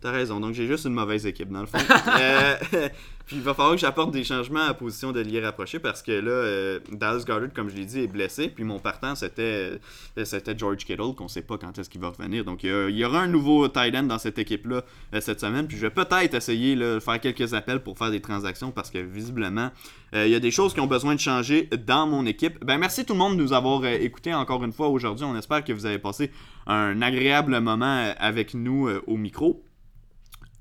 T'as 0.00 0.10
raison. 0.10 0.40
Donc 0.40 0.54
j'ai 0.54 0.66
juste 0.66 0.86
une 0.86 0.94
mauvaise 0.94 1.26
équipe 1.26 1.50
dans 1.50 1.60
le 1.60 1.66
fond. 1.66 1.78
Euh, 2.18 2.88
puis 3.26 3.36
il 3.36 3.42
va 3.42 3.54
falloir 3.54 3.74
que 3.74 3.80
j'apporte 3.80 4.12
des 4.12 4.22
changements 4.22 4.60
à 4.60 4.68
la 4.68 4.74
position 4.74 5.10
de 5.10 5.18
lier 5.18 5.40
rapproché 5.40 5.80
parce 5.80 6.00
que 6.00 6.12
là, 6.12 6.30
euh, 6.30 6.78
Dallas 6.92 7.24
Goddard, 7.26 7.52
comme 7.52 7.68
je 7.68 7.74
l'ai 7.74 7.84
dit, 7.84 8.00
est 8.00 8.06
blessé. 8.06 8.48
Puis 8.48 8.62
mon 8.62 8.78
partant, 8.78 9.16
c'était 9.16 9.80
euh, 10.16 10.24
c'était 10.24 10.56
George 10.56 10.84
Kittle, 10.84 11.12
qu'on 11.16 11.26
sait 11.26 11.42
pas 11.42 11.58
quand 11.58 11.76
est-ce 11.76 11.90
qu'il 11.90 12.00
va 12.00 12.10
revenir. 12.10 12.44
Donc 12.44 12.62
il 12.62 12.70
y, 12.70 13.04
aura 13.04 13.20
un 13.20 13.26
nouveau 13.26 13.66
tight 13.66 13.96
end 13.96 14.04
dans 14.04 14.18
cette 14.18 14.38
équipe-là 14.38 14.82
euh, 15.12 15.20
cette 15.20 15.40
semaine. 15.40 15.66
Puis 15.66 15.76
je 15.76 15.82
vais 15.82 15.90
peut-être 15.90 16.34
essayer 16.34 16.76
de 16.76 17.00
faire 17.00 17.18
quelques 17.18 17.52
appels 17.52 17.80
pour 17.80 17.98
faire 17.98 18.12
des 18.12 18.20
transactions 18.20 18.70
parce 18.70 18.90
que 18.90 18.98
visiblement, 18.98 19.70
euh, 20.14 20.26
il 20.26 20.30
y 20.30 20.36
a 20.36 20.40
des 20.40 20.52
choses 20.52 20.72
qui 20.72 20.78
ont 20.78 20.86
besoin 20.86 21.16
de 21.16 21.20
changer 21.20 21.68
dans 21.84 22.06
mon 22.06 22.26
équipe. 22.26 22.64
Ben 22.64 22.78
merci 22.78 23.04
tout 23.04 23.14
le 23.14 23.18
monde 23.18 23.36
de 23.36 23.42
nous 23.42 23.52
avoir 23.52 23.84
écoutés 23.86 24.34
encore 24.34 24.62
une 24.62 24.72
fois 24.72 24.86
aujourd'hui. 24.86 25.24
On 25.24 25.36
espère 25.36 25.64
que 25.64 25.72
vous 25.72 25.86
avez 25.86 25.98
passé 25.98 26.30
un 26.68 27.02
agréable 27.02 27.58
moment 27.58 28.12
avec 28.18 28.54
nous 28.54 28.88
au 29.08 29.16
micro. 29.16 29.65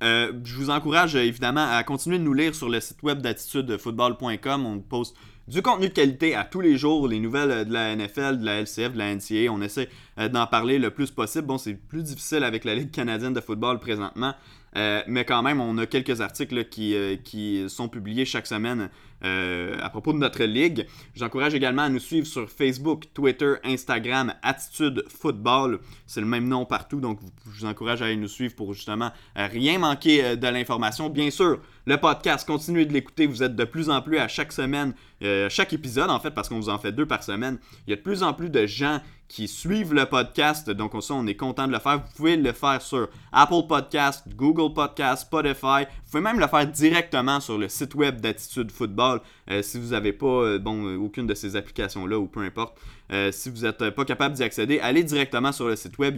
Euh, 0.04 0.34
je 0.43 0.56
vous 0.56 0.70
encourage 0.70 1.16
euh, 1.16 1.24
évidemment 1.24 1.68
à 1.72 1.82
continuer 1.84 2.20
de 2.20 2.24
nous 2.24 2.34
lire 2.34 2.54
sur 2.54 2.68
le 2.68 2.80
site 2.80 3.02
web 3.02 3.22
d'attitudefootball.com. 3.22 4.66
On 4.66 4.80
poste 4.80 5.16
du 5.48 5.62
contenu 5.62 5.88
de 5.88 5.93
qualité 5.93 6.36
à 6.36 6.43
tous 6.43 6.60
les 6.60 6.78
jours, 6.78 7.08
les 7.08 7.20
nouvelles 7.20 7.52
euh, 7.52 7.64
de 7.64 7.72
la 7.72 7.96
NFL, 7.96 8.39
de 8.39 8.46
la 8.46 8.62
LCF, 8.62 8.93
de 8.93 8.98
la 8.98 9.16
NCA. 9.16 9.52
On 9.52 9.62
essaie 9.62 9.89
d'en 10.32 10.48
parler 10.48 10.80
le 10.80 10.91
plus 10.91 11.12
possible. 11.12 11.48
Bon, 11.48 11.58
c'est 11.58 11.76
plus 11.76 12.04
difficile 12.04 12.43
avec 12.43 12.66
la 12.66 12.76
Ligue 12.76 12.91
canadienne 12.91 13.34
de 13.34 13.41
football 13.41 13.80
présentement, 13.80 14.34
euh, 14.76 15.01
mais 15.07 15.26
quand 15.26 15.41
même, 15.41 15.61
on 15.61 15.78
a 15.78 15.86
quelques 15.86 16.21
articles 16.21 16.65
euh, 16.80 17.15
qui 17.15 17.65
sont 17.69 17.88
publiés 17.88 18.26
chaque 18.26 18.47
semaine 18.47 18.89
euh, 19.23 19.78
à 19.82 19.89
propos 19.89 20.11
de 20.11 20.17
notre 20.17 20.43
ligue. 20.43 20.86
J'encourage 21.15 21.55
également 21.55 21.84
à 21.84 21.89
nous 21.89 21.99
suivre 21.99 22.28
sur 22.28 22.49
Facebook, 22.49 23.05
Twitter, 23.13 23.53
Instagram, 23.63 24.34
Attitude 24.41 25.05
Football. 25.07 25.80
C'est 26.05 26.19
le 26.19 26.28
même 26.28 26.47
nom 26.47 26.65
partout, 26.65 26.99
donc 26.99 27.19
je 27.45 27.61
vous 27.61 27.65
encourage 27.65 28.01
à 28.01 28.05
aller 28.05 28.17
nous 28.17 28.28
suivre 28.28 28.55
pour 28.55 28.73
justement 28.73 29.11
rien 29.36 29.80
manquer 29.80 30.36
de 30.36 30.47
l'information. 30.47 31.09
Bien 31.09 31.32
sûr, 31.32 31.59
le 31.86 31.97
podcast, 31.97 32.45
continuez 32.45 32.86
de 32.86 32.93
l'écouter. 32.93 33.28
Vous 33.28 33.43
êtes 33.43 33.55
de 33.55 33.63
plus 33.63 33.89
en 33.89 34.01
plus 34.01 34.17
à 34.17 34.28
chaque 34.28 34.51
semaine, 34.51 34.93
chaque 35.49 35.71
épisode 35.73 36.09
en 36.09 36.19
fait, 36.19 36.32
parce 36.32 36.49
qu'on 36.49 36.59
vous 36.59 36.69
en 36.69 36.78
fait 36.78 36.91
deux 36.91 37.05
par 37.05 37.23
semaine. 37.23 37.57
Il 37.88 37.91
y 37.91 37.93
a 37.93 37.95
de 37.95 38.01
plus 38.01 38.23
en 38.23 38.34
plus 38.34 38.49
de 38.49 38.65
gens 38.65 38.99
qui 39.28 39.47
suivent 39.47 39.93
le 39.93 40.05
podcast, 40.05 40.69
donc 40.69 40.91
ça, 41.01 41.13
on 41.13 41.26
est 41.28 41.36
content 41.36 41.67
de 41.67 41.73
le 41.73 41.80
faire. 41.80 41.97
Vous 41.97 42.15
pouvez 42.15 42.38
le 42.38 42.51
faire 42.51 42.82
sur 42.82 43.09
Apple 43.32 43.67
Podcast, 43.67 44.23
Google 44.36 44.73
Podcast, 44.73 45.23
Spotify. 45.23 45.84
Vous 46.03 46.11
pouvez 46.11 46.23
même 46.23 46.39
le 46.39 46.47
faire 46.47 46.67
directement 46.67 47.39
sur 47.39 47.57
le 47.57 47.67
site 47.67 47.95
web 47.95 48.21
d'Attitude 48.21 48.71
Football 48.71 49.21
euh, 49.49 49.61
si 49.61 49.80
vous 49.80 49.89
n'avez 49.89 50.13
pas 50.13 50.26
euh, 50.26 50.59
bon, 50.59 50.86
euh, 50.86 50.97
aucune 50.97 51.28
de 51.28 51.34
ces 51.34 51.55
applications-là 51.55 52.17
ou 52.19 52.28
peu 52.28 52.41
importe. 52.41 52.78
Si 53.32 53.51
vous 53.51 53.61
n'êtes 53.61 53.91
pas 53.91 54.03
capable 54.03 54.34
d'y 54.34 54.43
accéder, 54.43 54.80
allez 54.80 55.03
directement 55.03 55.51
sur 55.51 55.67
le 55.67 55.76
site 55.76 55.97
web. 55.99 56.15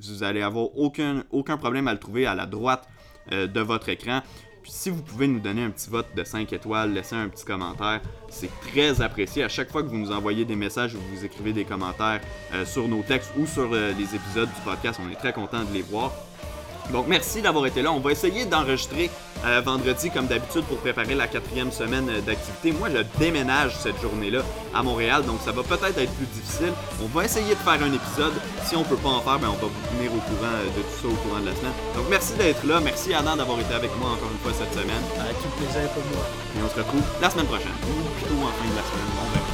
Vous 0.00 0.22
allez 0.22 0.40
avoir 0.40 0.74
aucun, 0.78 1.24
aucun 1.30 1.58
problème 1.58 1.86
à 1.86 1.92
le 1.92 1.98
trouver 1.98 2.24
à 2.24 2.34
la 2.34 2.46
droite 2.46 2.88
de 3.30 3.60
votre 3.60 3.90
écran. 3.90 4.22
Si 4.72 4.88
vous 4.88 5.02
pouvez 5.02 5.26
nous 5.26 5.40
donner 5.40 5.64
un 5.64 5.70
petit 5.70 5.90
vote 5.90 6.06
de 6.16 6.22
5 6.22 6.52
étoiles, 6.52 6.92
laisser 6.92 7.16
un 7.16 7.28
petit 7.28 7.44
commentaire, 7.44 8.00
c'est 8.28 8.50
très 8.60 9.02
apprécié. 9.02 9.42
À 9.42 9.48
chaque 9.48 9.68
fois 9.68 9.82
que 9.82 9.88
vous 9.88 9.98
nous 9.98 10.12
envoyez 10.12 10.44
des 10.44 10.54
messages 10.54 10.94
ou 10.94 11.00
vous 11.12 11.24
écrivez 11.24 11.52
des 11.52 11.64
commentaires 11.64 12.20
euh, 12.54 12.64
sur 12.64 12.86
nos 12.86 13.02
textes 13.02 13.32
ou 13.36 13.46
sur 13.46 13.68
euh, 13.72 13.92
les 13.98 14.14
épisodes 14.14 14.48
du 14.48 14.60
podcast, 14.64 15.00
on 15.04 15.10
est 15.10 15.16
très 15.16 15.32
content 15.32 15.64
de 15.64 15.74
les 15.74 15.82
voir. 15.82 16.12
Donc 16.90 17.06
merci 17.08 17.42
d'avoir 17.42 17.66
été 17.66 17.82
là. 17.82 17.92
On 17.92 18.00
va 18.00 18.12
essayer 18.12 18.44
d'enregistrer 18.44 19.10
euh, 19.44 19.60
vendredi 19.64 20.10
comme 20.10 20.26
d'habitude 20.26 20.64
pour 20.64 20.78
préparer 20.78 21.14
la 21.14 21.26
quatrième 21.26 21.72
semaine 21.72 22.08
euh, 22.10 22.20
d'activité. 22.20 22.72
Moi, 22.72 22.88
je 22.90 23.02
déménage 23.18 23.76
cette 23.76 24.00
journée-là 24.00 24.42
à 24.74 24.82
Montréal, 24.82 25.24
donc 25.24 25.38
ça 25.44 25.52
va 25.52 25.62
peut-être 25.62 25.98
être 25.98 26.12
plus 26.12 26.26
difficile. 26.26 26.72
On 27.02 27.06
va 27.06 27.24
essayer 27.24 27.54
de 27.54 27.60
faire 27.60 27.82
un 27.82 27.92
épisode. 27.92 28.34
Si 28.64 28.76
on 28.76 28.84
peut 28.84 28.96
pas 28.96 29.08
en 29.08 29.20
faire, 29.20 29.38
ben, 29.38 29.48
on 29.48 29.60
va 29.60 29.68
vous 29.68 29.96
tenir 29.96 30.12
au 30.12 30.20
courant 30.20 30.56
euh, 30.60 30.66
de 30.76 30.82
tout 30.82 31.00
ça 31.02 31.08
au 31.08 31.16
courant 31.26 31.40
de 31.40 31.46
la 31.46 31.56
semaine. 31.56 31.72
Donc 31.96 32.04
merci 32.10 32.34
d'être 32.34 32.66
là. 32.66 32.80
Merci 32.80 33.14
Adam 33.14 33.36
d'avoir 33.36 33.58
été 33.60 33.72
avec 33.74 33.90
moi 33.98 34.10
encore 34.10 34.30
une 34.30 34.38
fois 34.38 34.52
cette 34.52 34.72
semaine. 34.74 35.02
Ah, 35.18 35.32
tout 35.40 35.48
le 35.48 35.64
plaisir 35.64 35.88
pour 35.90 36.04
moi. 36.12 36.24
Et 36.56 36.62
on 36.62 36.68
se 36.68 36.76
retrouve 36.76 37.02
la 37.20 37.30
semaine 37.30 37.46
prochaine. 37.46 37.76
Ou 37.88 38.08
plutôt 38.18 38.40
en 38.44 38.52
fin 38.52 38.68
de 38.68 38.76
la 38.76 38.84
semaine. 38.84 39.10
Bon, 39.16 39.26
ben, 39.32 39.49